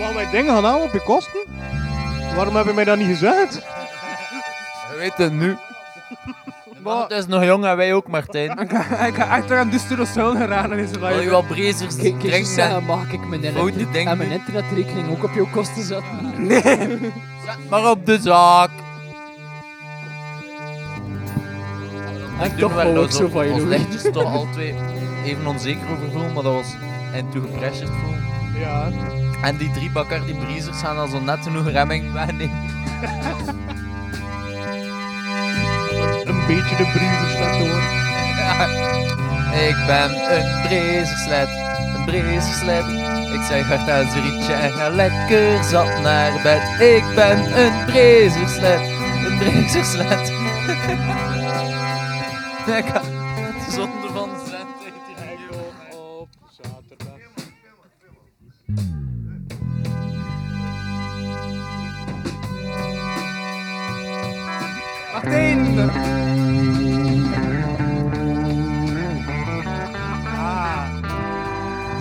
Mag 0.00 0.14
mijn 0.14 0.30
dingen 0.30 0.54
gaan 0.54 0.64
halen 0.64 0.82
op 0.82 0.92
je 0.92 1.00
kosten? 1.02 1.40
Waarom 2.34 2.56
heb 2.56 2.66
je 2.66 2.72
mij 2.72 2.84
dat 2.84 2.96
niet 2.98 3.06
gezegd? 3.06 3.54
Je 4.90 4.96
weet 4.98 5.16
het 5.16 5.32
nu. 5.32 5.56
Maar 6.86 7.02
het 7.02 7.10
is 7.10 7.26
nog 7.26 7.44
jong 7.44 7.64
en 7.64 7.76
wij 7.76 7.94
ook, 7.94 8.08
Martijn. 8.08 8.58
Ik 8.58 8.70
ga, 8.70 9.06
ik 9.06 9.14
ga 9.14 9.36
echt 9.36 9.50
aan 9.52 9.72
schulden 10.06 10.40
geraken 10.40 10.70
in 10.78 10.86
deze 10.86 10.98
Wil 10.98 11.20
je 11.20 11.30
wel 11.30 11.42
brezers 11.42 11.96
drinken? 11.96 12.84
mag 12.86 13.12
ik 13.12 13.26
mijn, 13.28 13.42
internet, 13.44 14.06
en 14.06 14.18
mijn 14.18 14.30
internetrekening 14.30 15.10
ook 15.10 15.24
op 15.24 15.32
jouw 15.34 15.48
kosten 15.52 15.82
zetten? 15.82 16.52
Zet 17.44 17.68
maar 17.70 17.90
op 17.90 18.06
de 18.06 18.18
zaak. 18.20 18.70
En 22.40 22.48
Toen 22.50 22.58
toch 22.58 22.74
werden 22.74 22.94
wou 22.94 23.04
ik 23.06 23.10
we 23.12 23.16
zo 23.16 23.28
van 23.28 23.46
je 23.46 23.52
ons 23.52 23.60
doen. 23.60 23.68
lichtjes 23.68 24.02
toch 24.12 24.24
al 24.34 24.46
twee 24.52 24.74
even 25.24 25.46
onzeker 25.46 25.90
over 25.90 26.10
voelen, 26.10 26.32
maar 26.32 26.42
dat 26.42 26.52
was 26.52 26.74
en 27.12 27.30
toen 27.30 27.42
gepressured 27.42 27.90
voelen. 28.02 28.24
Ja. 28.60 28.88
En 29.42 29.56
die 29.56 29.70
drie 29.70 29.90
Bacardi 29.90 30.34
Breezers 30.34 30.80
gaan 30.80 30.98
al 30.98 31.06
zo 31.08 31.20
net 31.20 31.38
genoeg 31.42 31.70
remming 31.70 32.12
wegnemen. 32.12 32.70
Beetje 36.46 36.76
de 36.76 36.90
brievensled 36.92 37.56
hoor. 37.58 37.82
Ik 39.68 39.76
ben 39.86 40.10
een 40.36 40.62
brezerslet, 40.62 41.48
een 41.96 42.04
brezerslet. 42.04 42.84
Ik 43.32 43.42
zeg 43.48 43.66
hard 43.66 43.90
als 43.90 44.14
een 44.14 44.22
rietje 44.22 44.52
en 44.52 44.72
ga 44.72 44.88
lekker 44.88 45.64
zat 45.64 46.00
naar 46.02 46.32
bed. 46.42 46.80
Ik 46.80 47.04
ben 47.14 47.58
een 47.58 47.84
brezerslet, 47.84 48.80
een 49.26 49.38
brezerslet. 49.38 50.32
Ga 52.66 53.02
zonder 53.74 54.05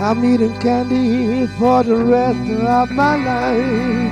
I'm 0.08 0.24
eating 0.24 0.54
candy 0.60 1.48
for 1.58 1.82
the 1.84 1.96
rest 1.96 2.38
of 2.38 2.92
my 2.92 3.16
life. 3.16 4.12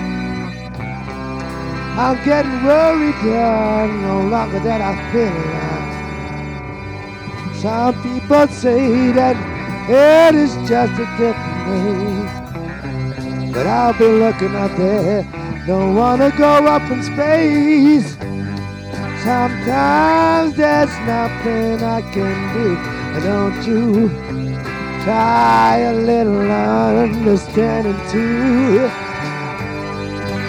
I'm 1.99 2.17
getting 2.25 2.63
worried 2.65 3.13
that 3.25 3.89
no 4.01 4.27
longer 4.27 4.59
that 4.61 4.81
I 4.81 4.95
feel 5.11 5.35
alive. 5.43 5.93
Some 7.61 7.93
people 8.01 8.47
say 8.47 9.11
that 9.11 9.37
it 9.87 10.33
is 10.33 10.55
just 10.67 10.93
a 10.93 11.05
different 11.21 11.67
name. 11.69 13.51
But 13.53 13.67
I'll 13.67 13.93
be 13.93 14.07
looking 14.07 14.55
up 14.55 14.75
there, 14.75 15.23
don't 15.67 15.93
wanna 15.93 16.31
go 16.35 16.65
up 16.75 16.89
in 16.89 17.03
space. 17.03 18.17
Sometimes 19.23 20.55
there's 20.55 20.95
nothing 21.05 21.83
I 21.83 22.01
can 22.11 22.35
do, 22.55 22.77
don't 23.21 23.61
you? 23.67 24.32
Try 25.03 25.79
a 25.79 25.93
little 25.93 26.49
understanding 26.49 27.99
too. 28.09 28.87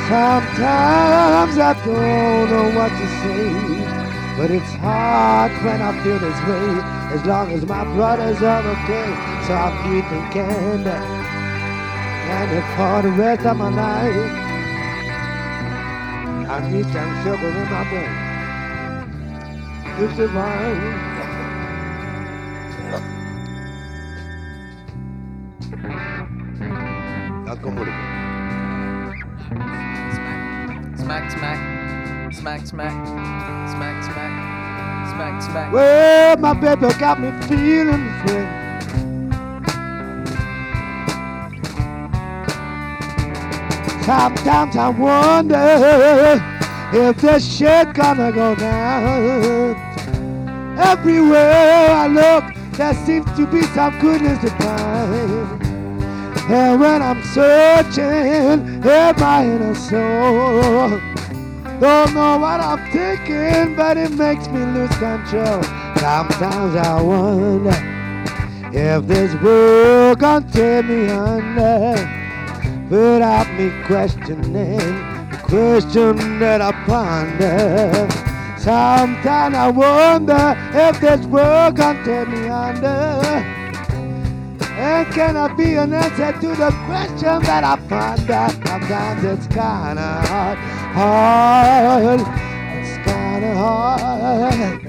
Sometimes 0.08 1.58
I 1.58 1.72
don't 1.84 2.50
know 2.50 2.70
what 2.78 2.90
to 2.90 3.06
say, 3.20 3.50
but 4.36 4.50
it's 4.52 4.74
hard 4.74 5.50
when 5.64 5.82
I 5.82 5.90
feel 6.04 6.18
this 6.20 6.40
way. 6.46 6.68
As 7.14 7.24
long 7.26 7.50
as 7.50 7.66
my 7.66 7.84
brothers 7.94 8.42
are 8.42 8.64
okay, 8.74 9.08
so 9.46 9.54
I'm 9.54 9.74
eating 9.96 10.26
candy, 10.30 10.98
candy 12.26 12.60
for 12.76 13.02
the 13.02 13.12
rest 13.16 13.46
of 13.46 13.56
my 13.56 13.70
life. 13.70 14.44
I 16.46 16.70
need 16.70 16.86
some 16.92 17.12
sugar 17.24 17.48
in 17.48 17.70
my 17.70 17.82
brain 17.90 18.34
to 19.98 20.16
survive. 20.16 21.13
Dat 21.13 21.13
moeilijk. 27.62 27.96
Smack, 30.96 31.30
smack. 31.30 31.58
Smack, 32.30 32.66
smack. 32.66 33.06
Smack, 33.68 34.02
smack. 34.02 34.32
Smack, 35.10 35.42
smack. 35.42 35.72
Well, 35.72 36.36
my 36.36 36.54
baby 36.54 36.92
got 36.98 37.20
me 37.20 37.30
feeling 37.48 38.08
free. 38.26 38.64
Sometimes 44.04 44.76
I 44.76 44.88
wonder 44.88 46.42
if 46.92 47.16
this 47.20 47.56
shit 47.56 47.94
gonna 47.94 48.32
go 48.32 48.54
down. 48.54 49.76
Everywhere 50.78 51.90
I 51.90 52.06
look, 52.08 52.44
there 52.72 52.94
seems 53.06 53.30
to 53.36 53.46
be 53.46 53.62
some 53.62 53.98
goodness 54.00 54.38
to 54.40 54.50
find. 54.50 55.63
And 56.46 56.78
when 56.78 57.00
I'm 57.00 57.22
searching 57.22 58.82
in 58.82 59.16
my 59.16 59.44
inner 59.44 59.74
soul, 59.74 61.00
don't 61.80 62.12
know 62.12 62.36
what 62.38 62.60
I'm 62.60 62.78
thinking, 62.92 63.74
but 63.74 63.96
it 63.96 64.10
makes 64.10 64.46
me 64.48 64.62
lose 64.66 64.94
control. 64.98 65.62
Sometimes 65.96 66.76
I 66.76 67.00
wonder 67.00 67.70
if 68.76 69.06
this 69.06 69.34
world 69.42 70.18
gonna 70.18 70.46
take 70.52 70.84
me 70.84 71.08
under 71.08 71.94
without 72.90 73.50
me 73.54 73.72
questioning 73.86 74.76
the 75.30 75.40
question 75.48 76.38
that 76.40 76.60
I 76.60 76.72
ponder. 76.84 78.06
Sometimes 78.58 79.54
I 79.56 79.70
wonder 79.70 80.54
if 80.74 81.00
this 81.00 81.24
world 81.26 81.76
gonna 81.76 82.04
take 82.04 82.28
me 82.28 82.48
under. 82.48 83.63
And 84.76 85.06
can 85.12 85.36
I 85.36 85.54
be 85.54 85.74
an 85.74 85.92
answer 85.92 86.32
to 86.32 86.48
the 86.48 86.70
question 86.86 87.42
that 87.44 87.62
I 87.62 87.76
find 87.88 88.18
that 88.26 88.64
Sometimes 88.66 89.22
it's 89.22 89.46
kinda 89.46 90.20
hard, 90.26 90.58
hard. 90.98 92.20
It's 92.76 92.96
kinda 93.06 93.54
hard. 93.54 94.80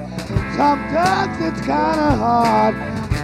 Sometimes 0.58 1.40
it's 1.40 1.62
kinda 1.62 2.10
hard 2.18 2.76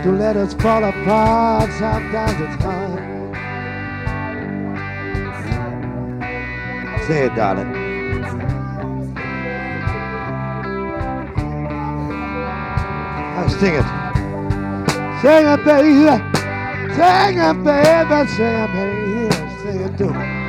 to 0.04 0.12
let 0.12 0.38
us 0.38 0.54
fall 0.54 0.84
apart. 0.84 1.72
Sometimes 1.74 2.40
it's 2.40 2.64
hard. 2.64 3.02
Say 7.08 7.26
it, 7.26 7.36
darling. 7.36 7.74
I 13.36 13.48
sing 13.60 13.76
it. 13.76 13.86
Sing 15.22 15.48
it, 15.48 15.66
baby. 15.66 16.31
Sing 16.95 17.40
it, 17.40 17.64
baby. 17.64 18.28
Sing 18.30 18.45
it, 18.45 18.72
baby. 18.74 19.32
Sing 19.61 19.82
it 19.82 19.98
to 19.98 20.14
me. 20.14 20.41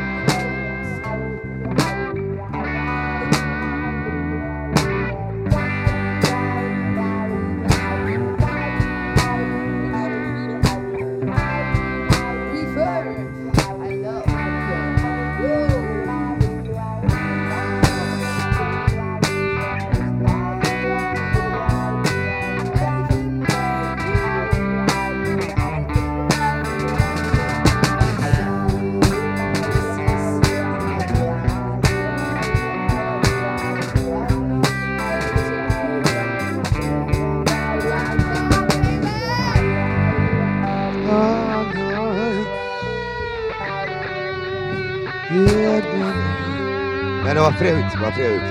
Ja, 47.43 47.49
det 47.51 47.65
var 47.65 47.73
fränt. 47.73 47.93
Det 47.93 47.99
var 48.01 48.11
fränt. 48.11 48.43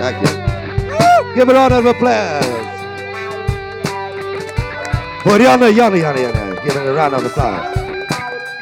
Tack. 0.00 0.14
Give 1.36 1.52
a 1.52 1.68
round 1.68 1.72
of 1.86 1.96
applause. 1.96 2.48
For 5.22 5.40
Janne, 5.40 5.68
Janne, 5.70 5.98
Janne, 5.98 6.20
Janne. 6.20 6.56
Give 6.64 6.82
it 6.82 6.88
a 6.88 6.92
round 6.92 7.14
of 7.14 7.26
applause. 7.26 7.78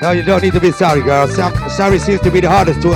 No, 0.02 0.12
you 0.12 0.22
don't 0.22 0.42
need 0.42 0.54
to 0.54 0.60
be 0.60 0.72
sorry, 0.72 1.00
girl. 1.00 1.26
Some- 1.28 1.70
Sorry 1.70 1.98
seems 1.98 2.20
to 2.20 2.30
be 2.30 2.40
the 2.40 2.48
hardest 2.48 2.82
to 2.82 2.92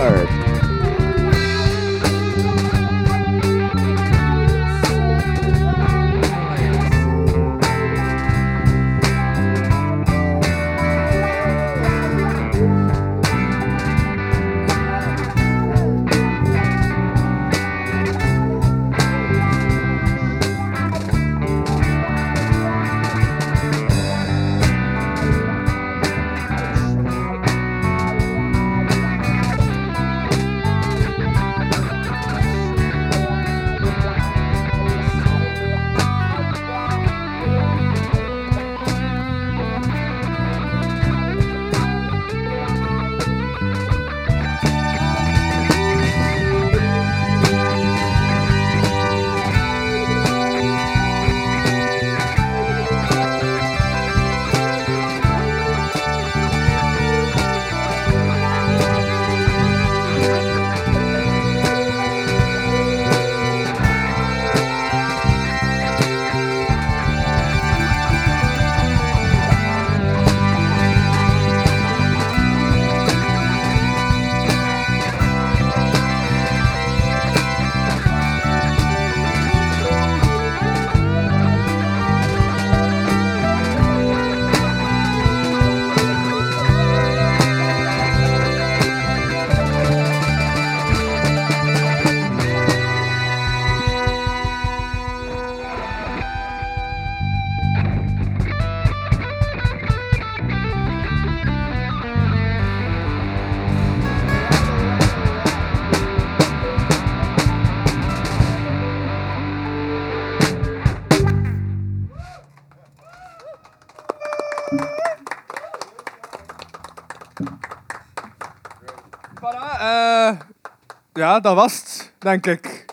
ja, 121.31 121.41
dat 121.41 121.55
was 121.55 121.77
het, 121.77 122.13
denk 122.19 122.47
ik. 122.47 122.85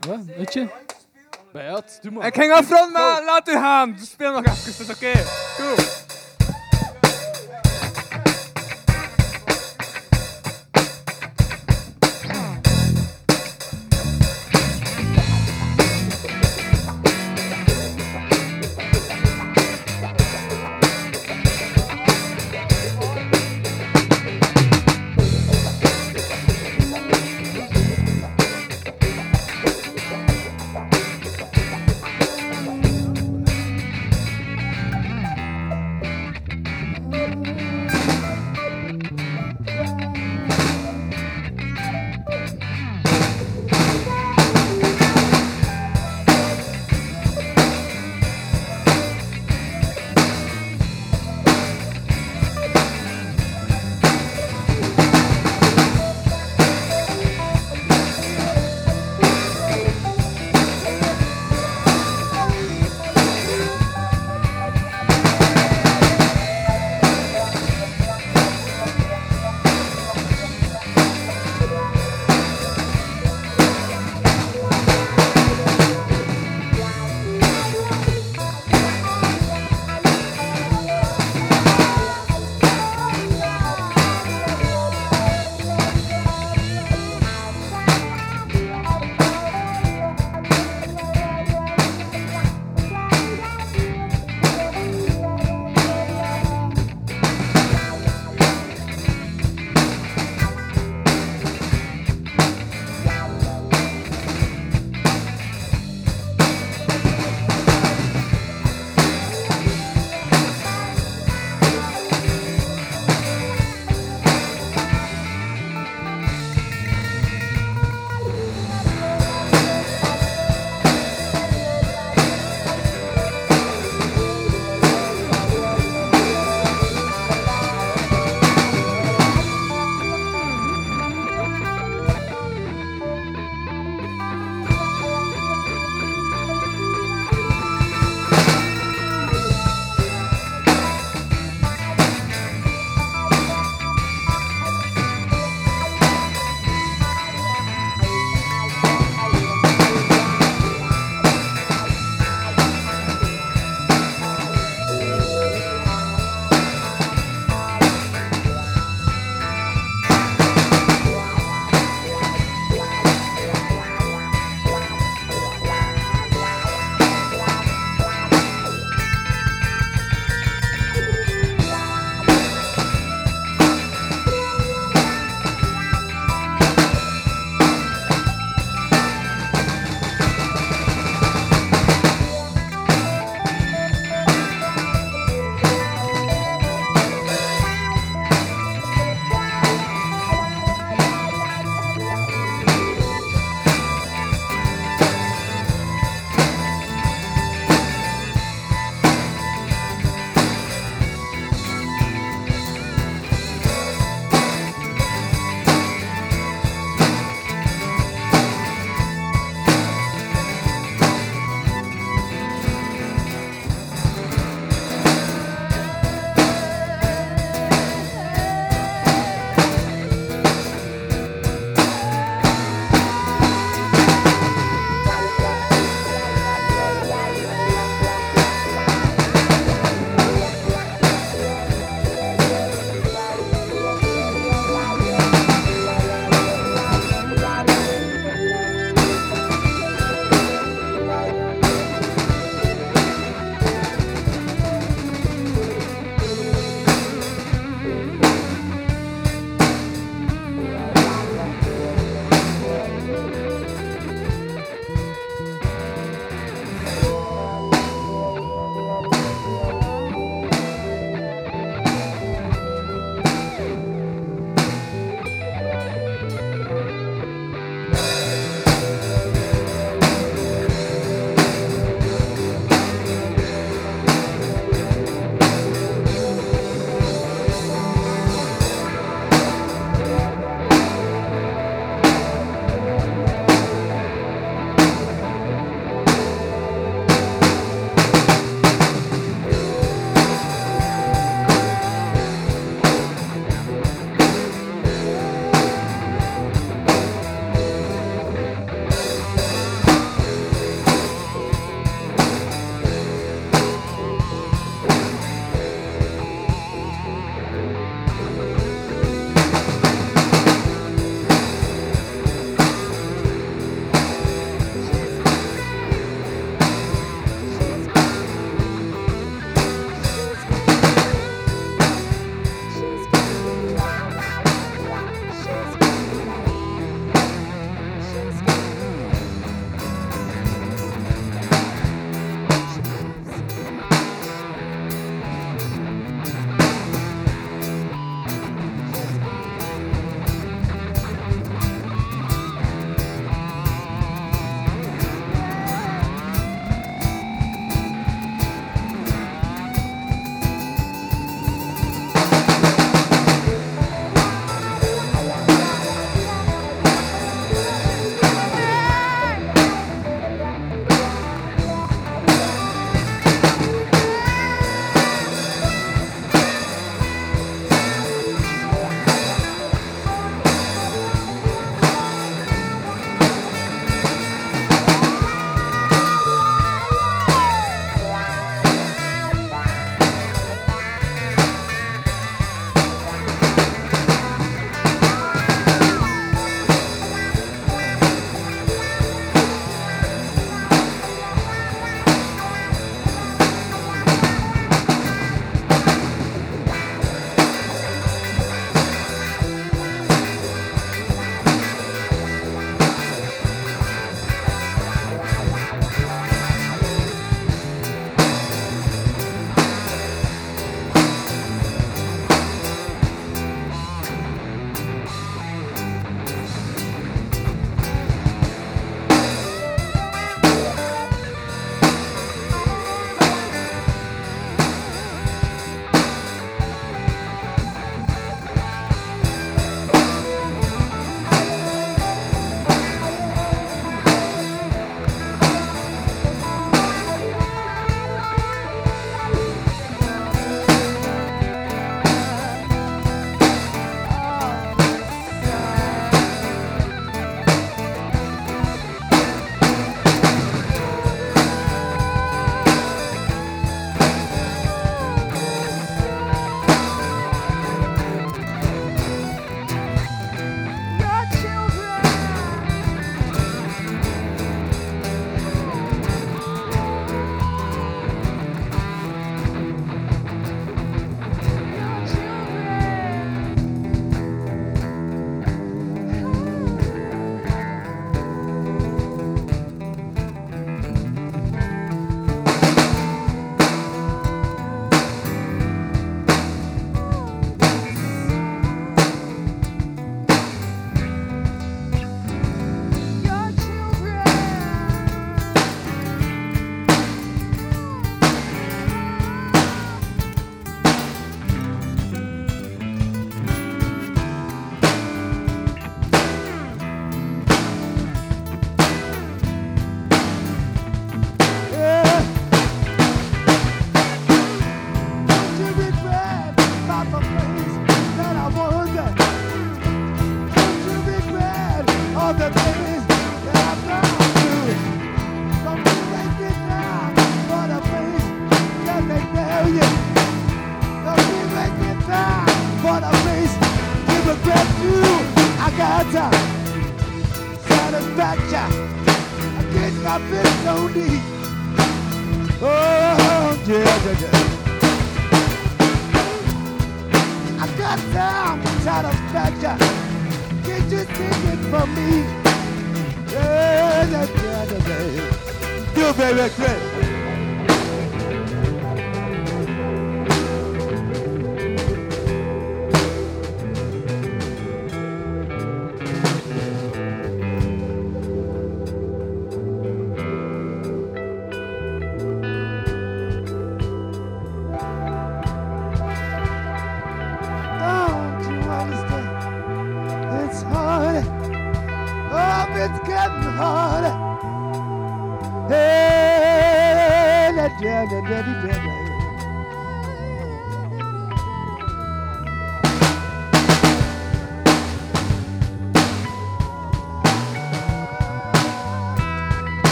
Wat? 0.00 0.18
Weet 0.36 0.52
je? 0.52 0.68
Bij 1.52 1.64
het, 1.64 1.98
doe 2.02 2.12
maar. 2.12 2.26
Ik 2.26 2.34
ging 2.34 2.52
afronden, 2.52 2.92
maar 2.92 3.24
laat 3.24 3.48
u 3.48 3.52
gaan. 3.52 3.98
Speel 4.00 4.32
nog 4.32 4.44
even, 4.44 4.72
het 4.72 4.78
is 4.80 4.90
oké. 4.90 5.13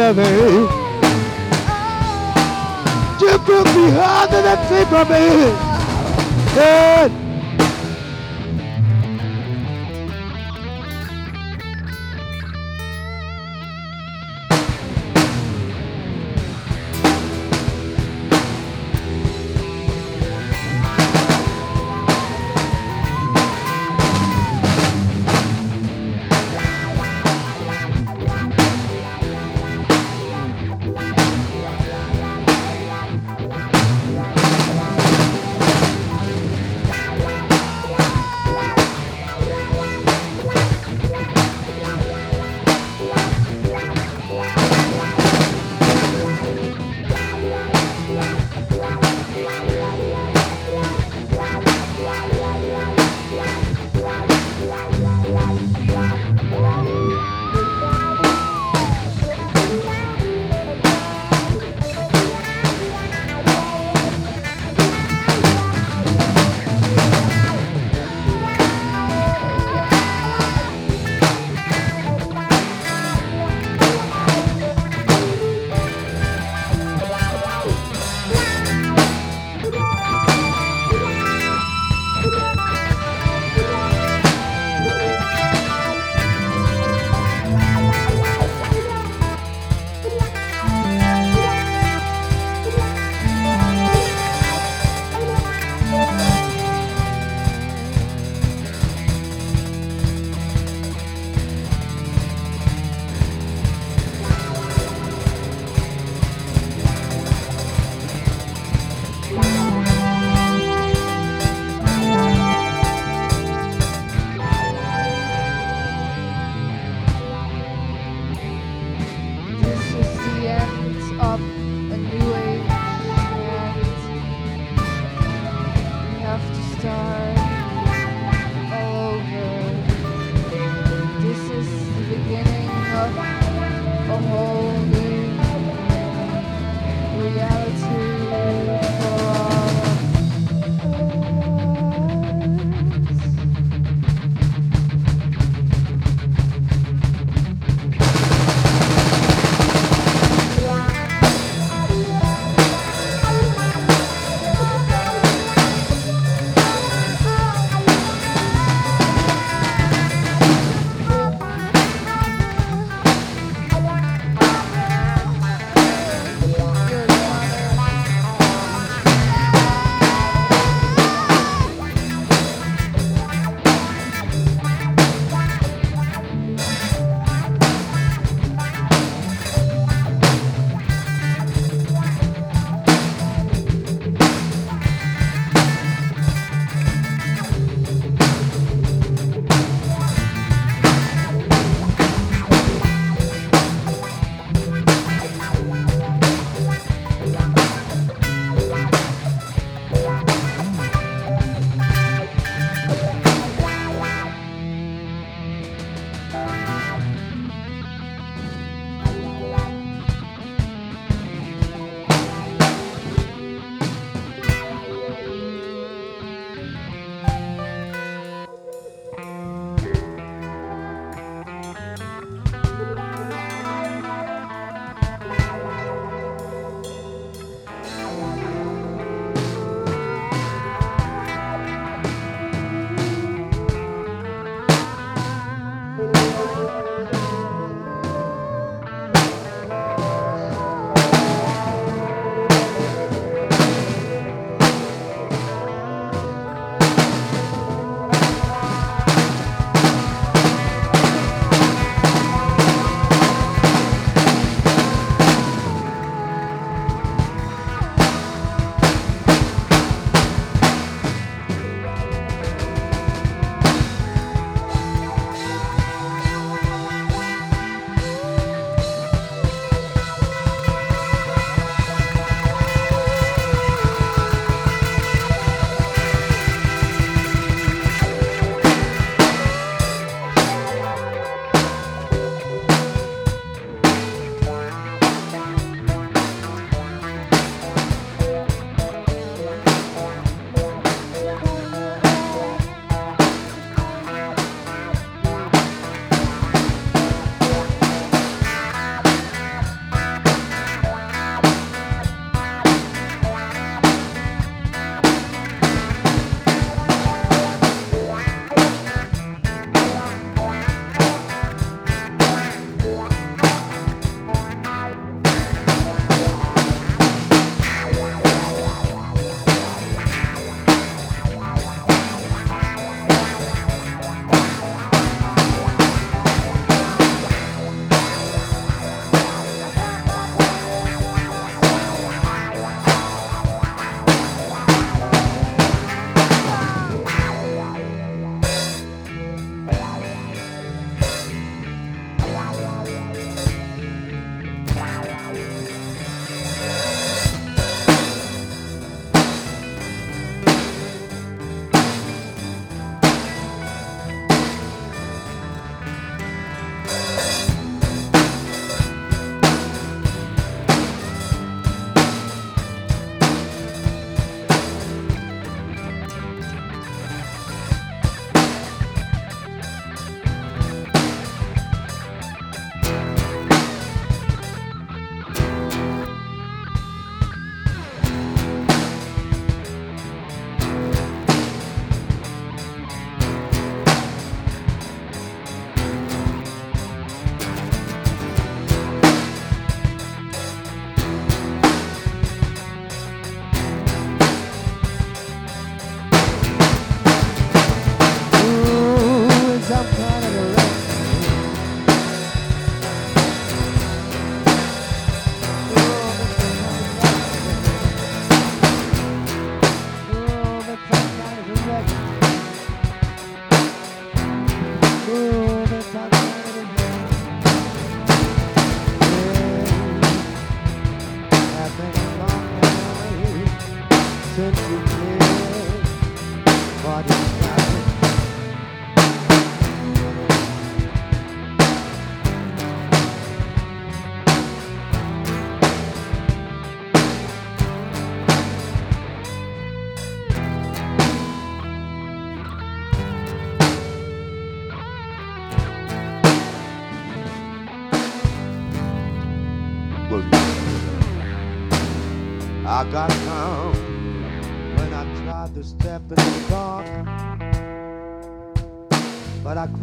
enemy. 0.00 0.66
Jump 3.20 3.46
me 3.76 3.90
harder 3.92 4.42
than 4.42 4.42
then 4.42 4.68
save 4.68 4.88
from 4.88 5.08
me. 5.08 5.24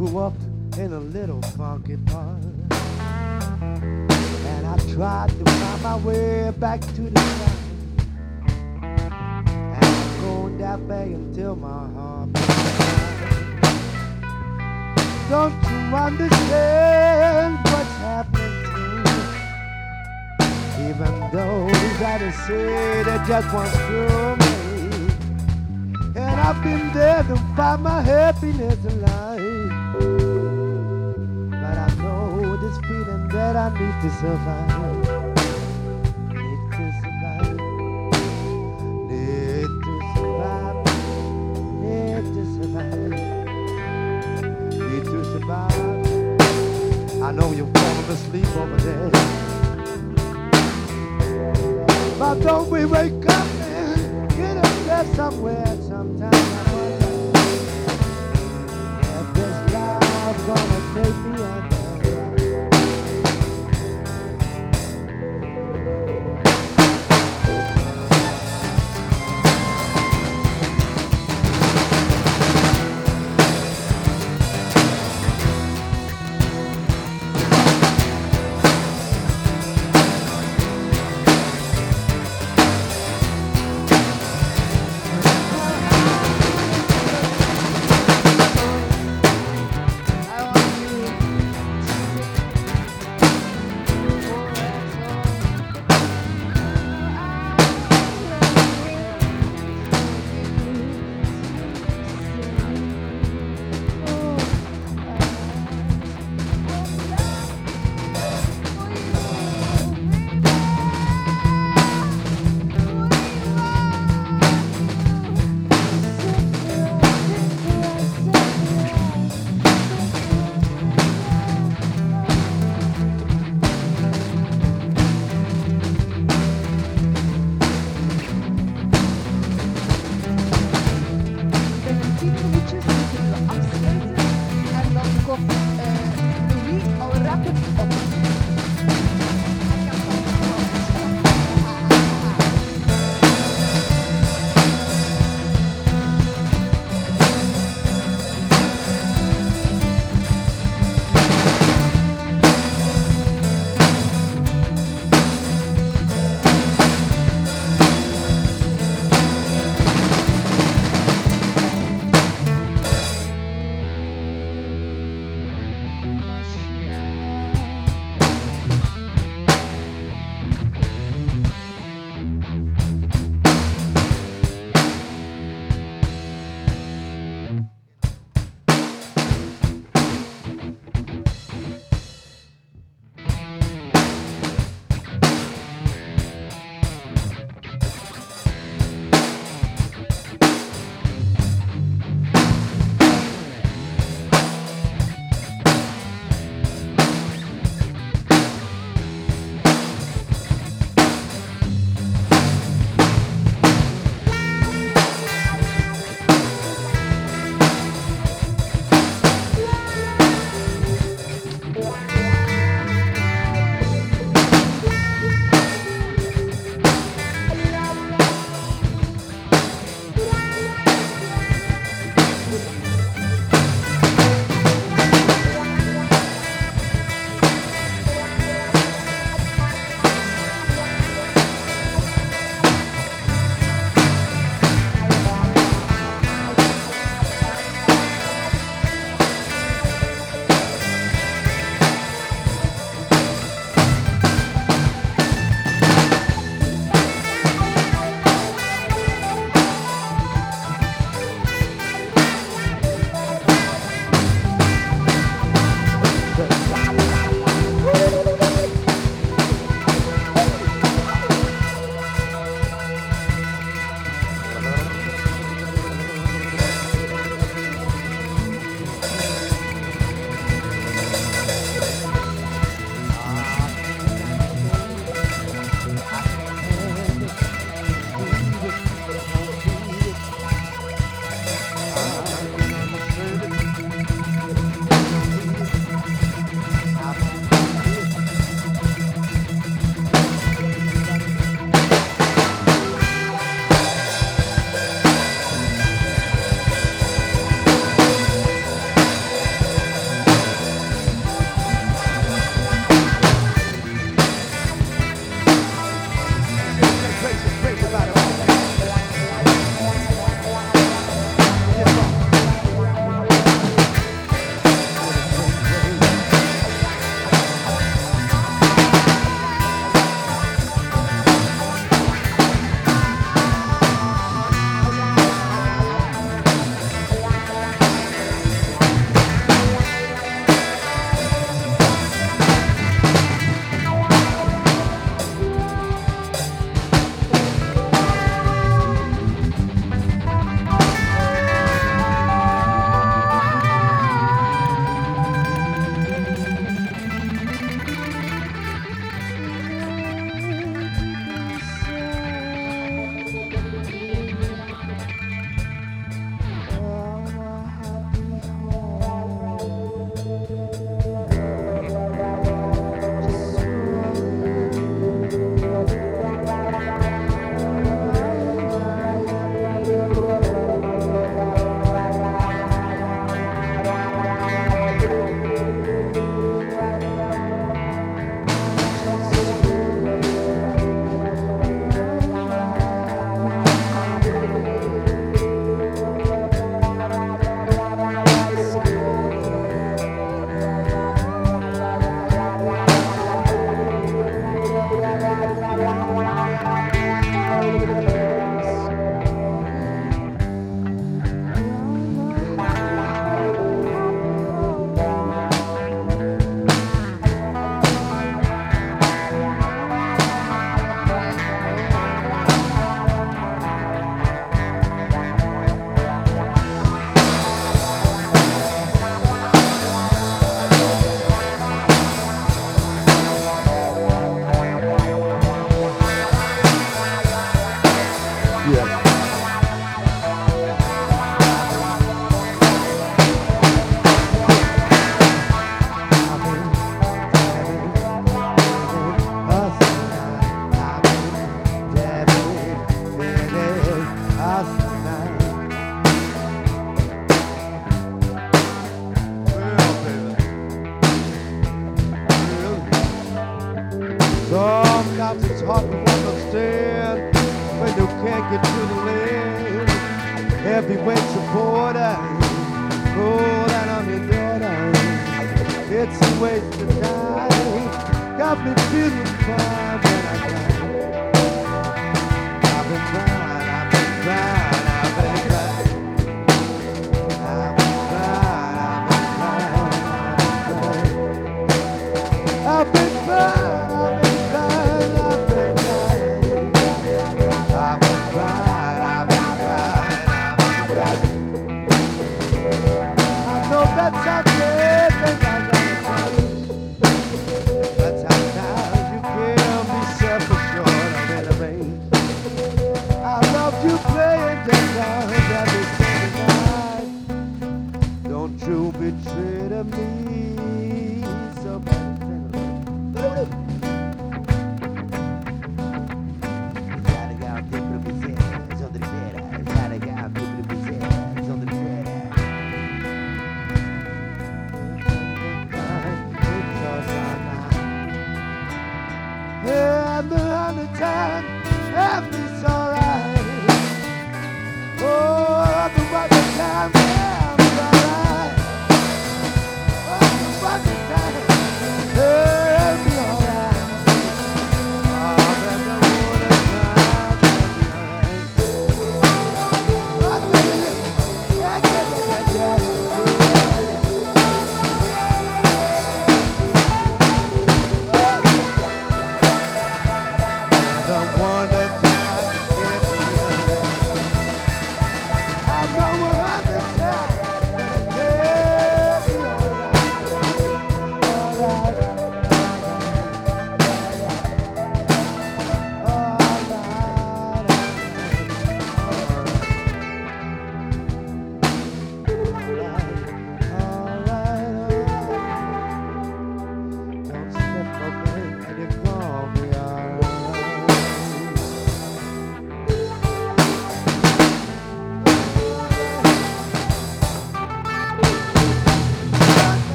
Grew 0.00 0.18
up 0.18 0.32
in 0.78 0.94
a 0.94 0.98
little 0.98 1.42
funky 1.42 1.98
part. 2.06 2.42
And 2.70 4.66
I 4.66 4.78
tried 4.94 5.28
to 5.28 5.44
find 5.44 5.82
my 5.82 5.96
way 5.96 6.50
back 6.58 6.80
to 6.80 7.02
the 7.02 7.10
top. 7.10 7.50
And 8.80 9.84
I'm 9.84 10.20
going 10.22 10.56
that 10.56 10.80
way 10.80 11.12
until 11.12 11.54
my 11.54 11.86
heart. 11.92 12.32
Don't 15.28 15.52
you 15.70 15.94
understand 15.94 17.58
what's 17.64 17.96
happening 18.08 18.64
to 18.72 18.78
me? 19.04 19.20
Even 20.88 21.12
though 21.30 21.68
that 22.00 22.22
is 22.22 22.34
said 22.46 23.06
it 23.06 23.22
just 23.28 23.52
won't 23.52 23.68
screw 23.68 24.36
me. 24.36 24.54
And 26.16 26.40
I've 26.40 26.62
been 26.62 26.90
there 26.94 27.22
to 27.22 27.36
find 27.54 27.82
my 27.82 28.00
happiness 28.00 28.82
in 28.86 29.00
feeling 33.50 33.54
that 33.54 33.56
I 33.56 33.78
need 33.78 34.02
to 34.02 34.10
survive. 34.10 34.99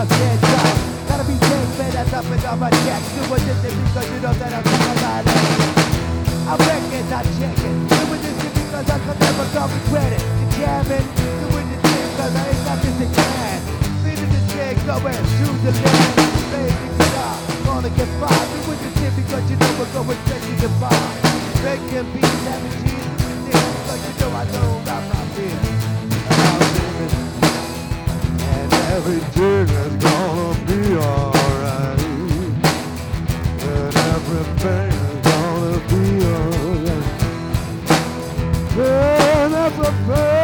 I'm 0.00 0.08
dead 0.08 0.40
done. 0.40 0.80
Gotta 1.12 1.24
be 1.28 1.36
safe, 1.36 1.76
man, 1.76 1.92
that's 1.92 2.12
up 2.16 2.24
and 2.24 2.44
on 2.48 2.58
my 2.58 2.70
check. 2.88 3.04
Do 3.12 3.20
it 3.36 3.44
just 3.44 3.60
because 3.60 4.08
you 4.08 4.20
know 4.24 4.32
that 4.32 4.48
I'm 4.48 4.64
not 4.64 5.28
I 6.48 6.56
reckon 6.56 7.04
checking. 7.36 7.84
Do 7.84 8.08
it 8.08 8.20
just 8.24 8.40
because 8.48 8.88
I 8.88 8.96
could 8.96 9.20
never 9.20 9.44
come 9.52 9.68
regret 9.68 10.16
it. 10.16 10.24
You're 10.24 10.52
jamming, 10.56 11.04
do 11.04 11.52
it 11.52 11.66
just 11.68 11.84
because 11.84 12.32
I 12.32 12.48
ain't 12.48 12.64
got 12.64 12.78
this 12.80 12.96
in 12.96 13.12
can. 13.12 13.60
Feeding 14.00 14.30
this 14.32 14.46
kid 14.48 14.80
going 14.88 15.20
to 15.20 15.46
the 15.68 15.72
land. 15.84 16.16
Baby, 16.48 16.88
stop, 17.04 17.36
gonna 17.68 17.92
get 17.92 18.08
fired. 18.16 18.48
Do 18.56 18.72
it 18.72 18.80
just 18.80 19.16
because 19.20 19.44
you 19.52 19.56
know 19.60 19.72
we're 19.76 19.92
going 19.92 20.16
straight 20.24 20.48
to 20.48 20.54
the 20.64 20.70
bar. 20.80 20.96
Beats, 21.60 22.40
having 22.48 22.72
cheese, 22.88 23.04
because 23.52 24.00
you 24.00 24.14
know 24.16 24.32
I 24.32 24.48
know 24.48 24.80
about 24.80 25.04
my 25.12 25.20
fear. 25.36 25.89
Everything 28.96 29.68
is 29.68 29.94
gonna 30.04 30.66
be 30.66 30.80
alright. 30.96 32.00
And 33.70 33.96
everything 34.14 34.92
is 35.06 35.18
gonna 35.28 35.78
be 35.90 36.04
alright. 36.34 37.10
And 38.76 39.54
everything 39.54 40.39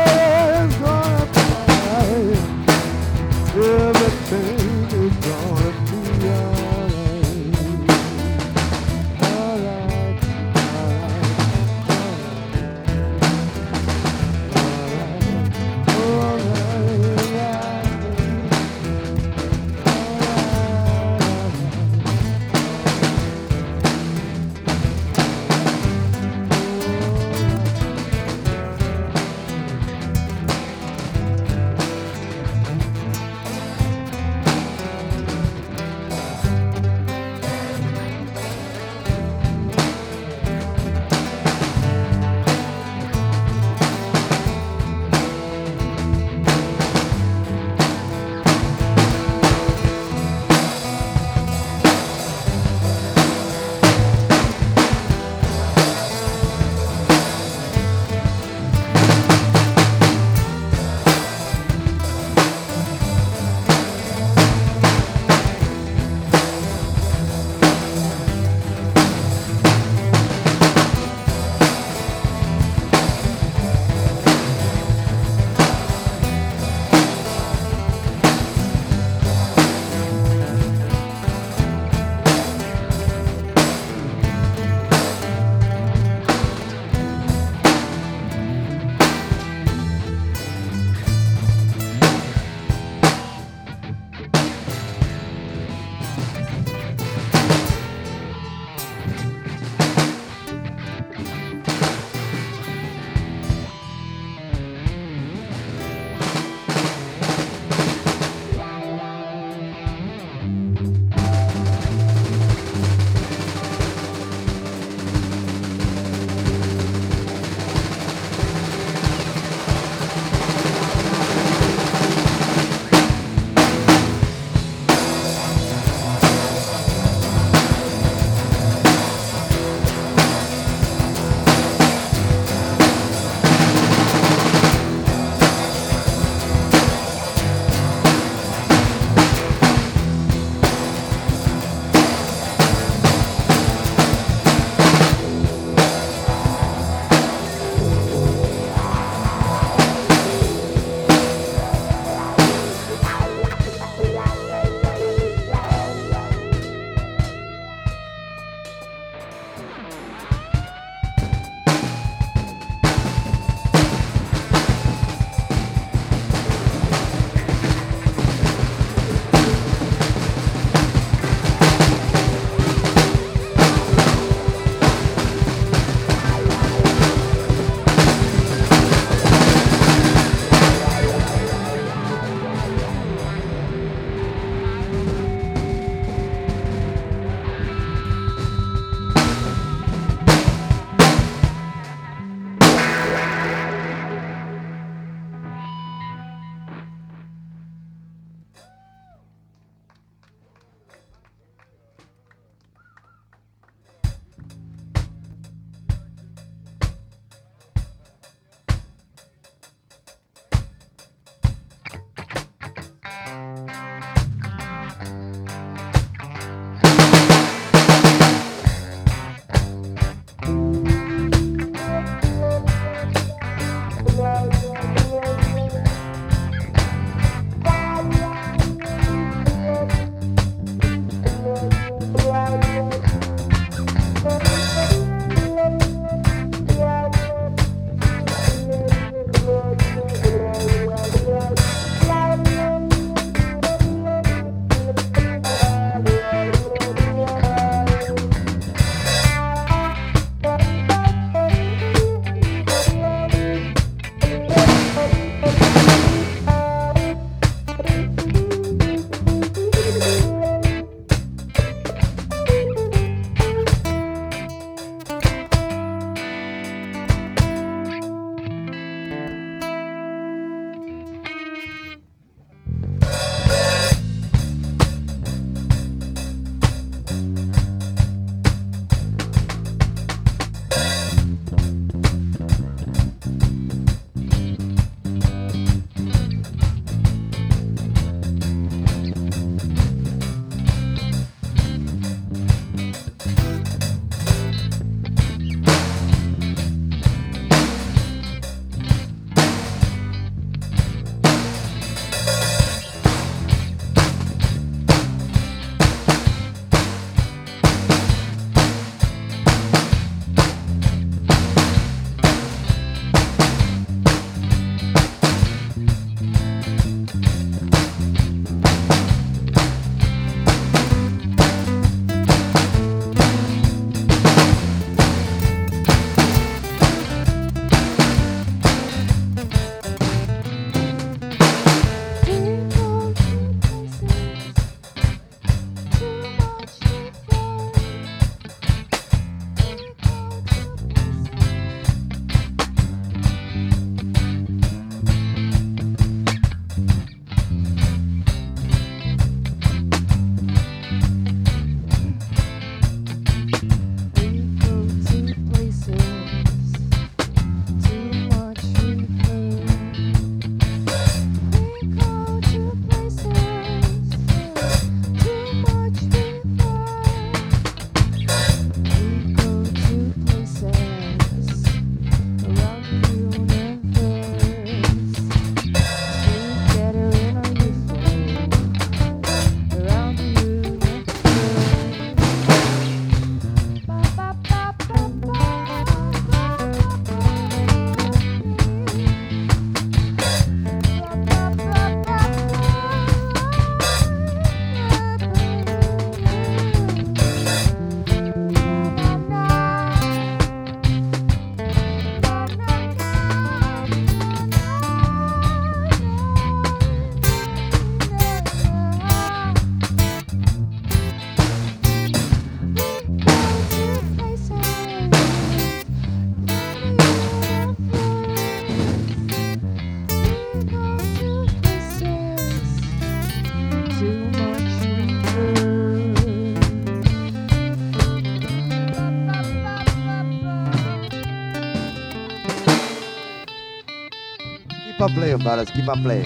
bara, 435.38 435.64
skippa 435.66 435.94
play. 436.02 436.22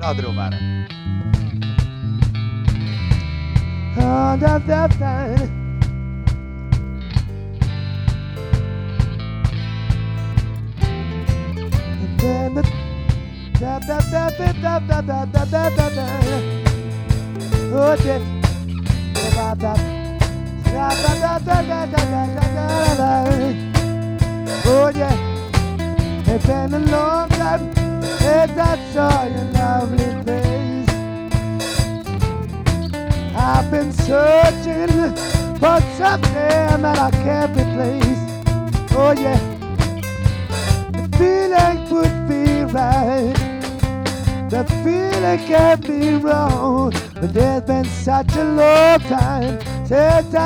Ta 0.00 0.14
dromare. 0.14 0.58
Oh, 17.78 17.96
yeah. 18.04 18.35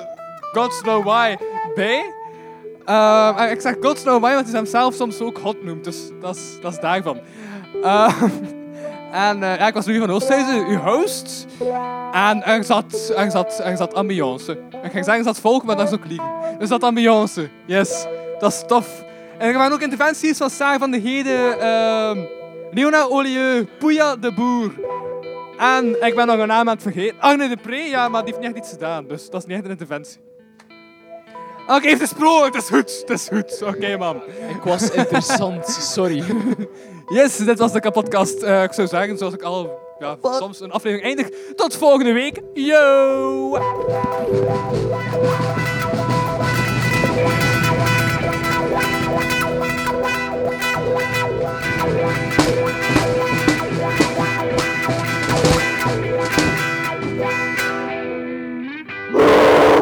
God's 0.52 0.80
Know 0.80 1.04
Why 1.04 1.36
bij. 1.74 2.04
Ehm, 2.84 3.50
ik 3.50 3.60
zeg 3.60 3.74
God's 3.80 4.02
Know 4.02 4.22
Why, 4.22 4.34
want 4.34 4.46
hij 4.46 4.54
hem 4.54 4.66
zelf 4.66 4.94
soms 4.94 5.20
ook 5.20 5.38
hot 5.38 5.62
noemt. 5.62 5.84
Dus 5.84 6.10
dat 6.20 6.36
is, 6.36 6.58
dat 6.60 6.80
daarvan. 6.80 7.18
Ehm, 7.82 8.28
en 9.28 9.42
eh, 9.42 9.58
ja, 9.58 9.66
ik 9.66 9.74
was 9.74 9.86
Louis 9.86 10.00
van 10.00 10.10
Oosthuizen, 10.10 10.66
uw 10.66 10.78
host. 10.78 11.46
En 12.12 12.44
er 12.44 12.64
zat, 12.64 13.12
er 13.16 13.30
zat, 13.30 13.60
er 13.64 13.76
zat 13.76 13.94
ambiance. 13.94 14.52
Ik 14.52 14.90
ging 14.90 15.04
zeggen, 15.04 15.16
er 15.16 15.24
zat 15.24 15.40
volk, 15.40 15.64
maar 15.64 15.76
dat 15.76 15.88
is 15.88 15.94
ook 15.94 16.06
liegen. 16.06 16.32
Er 16.60 16.66
zat 16.66 16.82
ambiance. 16.82 17.48
Yes, 17.66 18.06
dat 18.38 18.52
is 18.52 18.62
tof. 18.66 19.04
En 19.38 19.48
er 19.48 19.58
waren 19.58 19.72
ook 19.72 19.80
interventies 19.80 20.36
van 20.36 20.50
Sarah 20.50 20.78
van 20.78 20.90
de 20.90 20.98
Heden, 20.98 21.60
ehm 21.60 22.18
Leona 22.74 23.02
Olieu, 23.02 23.66
Pouya 23.78 24.16
de 24.16 24.32
Boer. 24.32 24.72
En 25.58 26.06
ik 26.06 26.14
ben 26.14 26.26
nog 26.26 26.38
een 26.38 26.46
naam 26.46 26.68
aan 26.68 26.74
het 26.74 26.82
vergeten. 26.82 27.20
Arne 27.20 27.48
de 27.48 27.56
Pre, 27.56 27.76
ja, 27.76 28.08
maar 28.08 28.24
die 28.24 28.34
heeft 28.34 28.46
niet 28.46 28.56
echt 28.56 28.64
iets 28.64 28.72
gedaan. 28.72 29.06
Dus 29.06 29.30
dat 29.30 29.40
is 29.40 29.46
niet 29.46 29.56
echt 29.56 29.64
een 29.64 29.70
interventie. 29.70 30.20
Oké, 31.66 31.88
het 31.88 32.00
is 32.00 32.12
pro, 32.12 32.44
het 32.44 32.54
is 32.54 32.68
goed, 32.68 33.04
het 33.06 33.10
is 33.10 33.28
goed. 33.28 33.62
Oké, 33.62 33.96
man. 33.96 34.22
Ik 34.48 34.62
was 34.64 34.90
interessant, 34.90 35.66
sorry. 35.68 36.24
Yes, 37.08 37.36
dit 37.36 37.58
was 37.58 37.72
de 37.72 37.80
kapotkast. 37.80 38.42
Eh, 38.42 38.62
ik 38.62 38.72
zou 38.72 38.88
zeggen, 38.88 39.18
zoals 39.18 39.34
ik 39.34 39.42
al 39.42 39.78
ja, 39.98 40.16
soms 40.22 40.60
een 40.60 40.70
aflevering 40.70 41.06
eindig. 41.06 41.54
Tot 41.56 41.76
volgende 41.76 42.12
week. 42.12 42.40
Yo! 42.54 43.58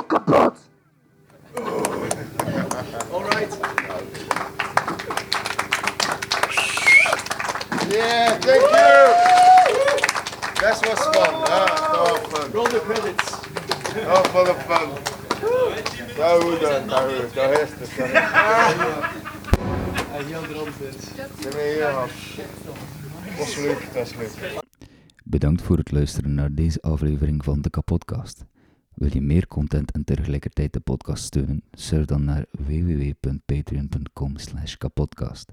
Kapot! 0.06 0.61
Yeah, 8.02 8.38
thank 8.40 8.62
you. 8.62 9.00
That 10.60 10.76
was 10.86 11.00
fun. 11.14 11.32
Was 11.40 12.20
fun. 12.32 12.46
Roll 12.52 12.66
the 12.66 12.80
credits. 12.80 13.28
Oh, 14.14 14.22
for 14.32 14.44
the 14.44 14.54
fun. 14.66 14.88
Daar 16.16 16.40
hoe 16.40 16.58
dan, 16.58 16.88
daar 16.88 17.08
hoe, 17.08 17.28
daar 17.34 17.52
is 17.52 17.68
het. 17.78 17.90
Heel 17.90 18.06
nee, 21.56 21.74
hier 21.74 21.86
af. 21.86 22.36
Was 23.38 23.56
leuk, 23.56 23.88
dat 23.94 24.06
is 24.06 24.14
leuk. 24.16 24.60
Bedankt 25.24 25.62
voor 25.62 25.76
het 25.76 25.90
luisteren 25.90 26.34
naar 26.34 26.54
deze 26.54 26.80
aflevering 26.80 27.44
van 27.44 27.62
de 27.62 27.70
Kapodcast. 27.70 28.44
Wil 28.94 29.08
je 29.12 29.20
meer 29.20 29.46
content 29.46 29.90
en 29.90 30.04
tegelijkertijd 30.04 30.72
de 30.72 30.80
podcast 30.80 31.24
steunen? 31.24 31.62
Surf 31.72 32.04
dan 32.04 32.24
naar 32.24 32.44
www.patreon.com 32.50 34.36
slash 34.36 34.74
kapodcast. 34.74 35.52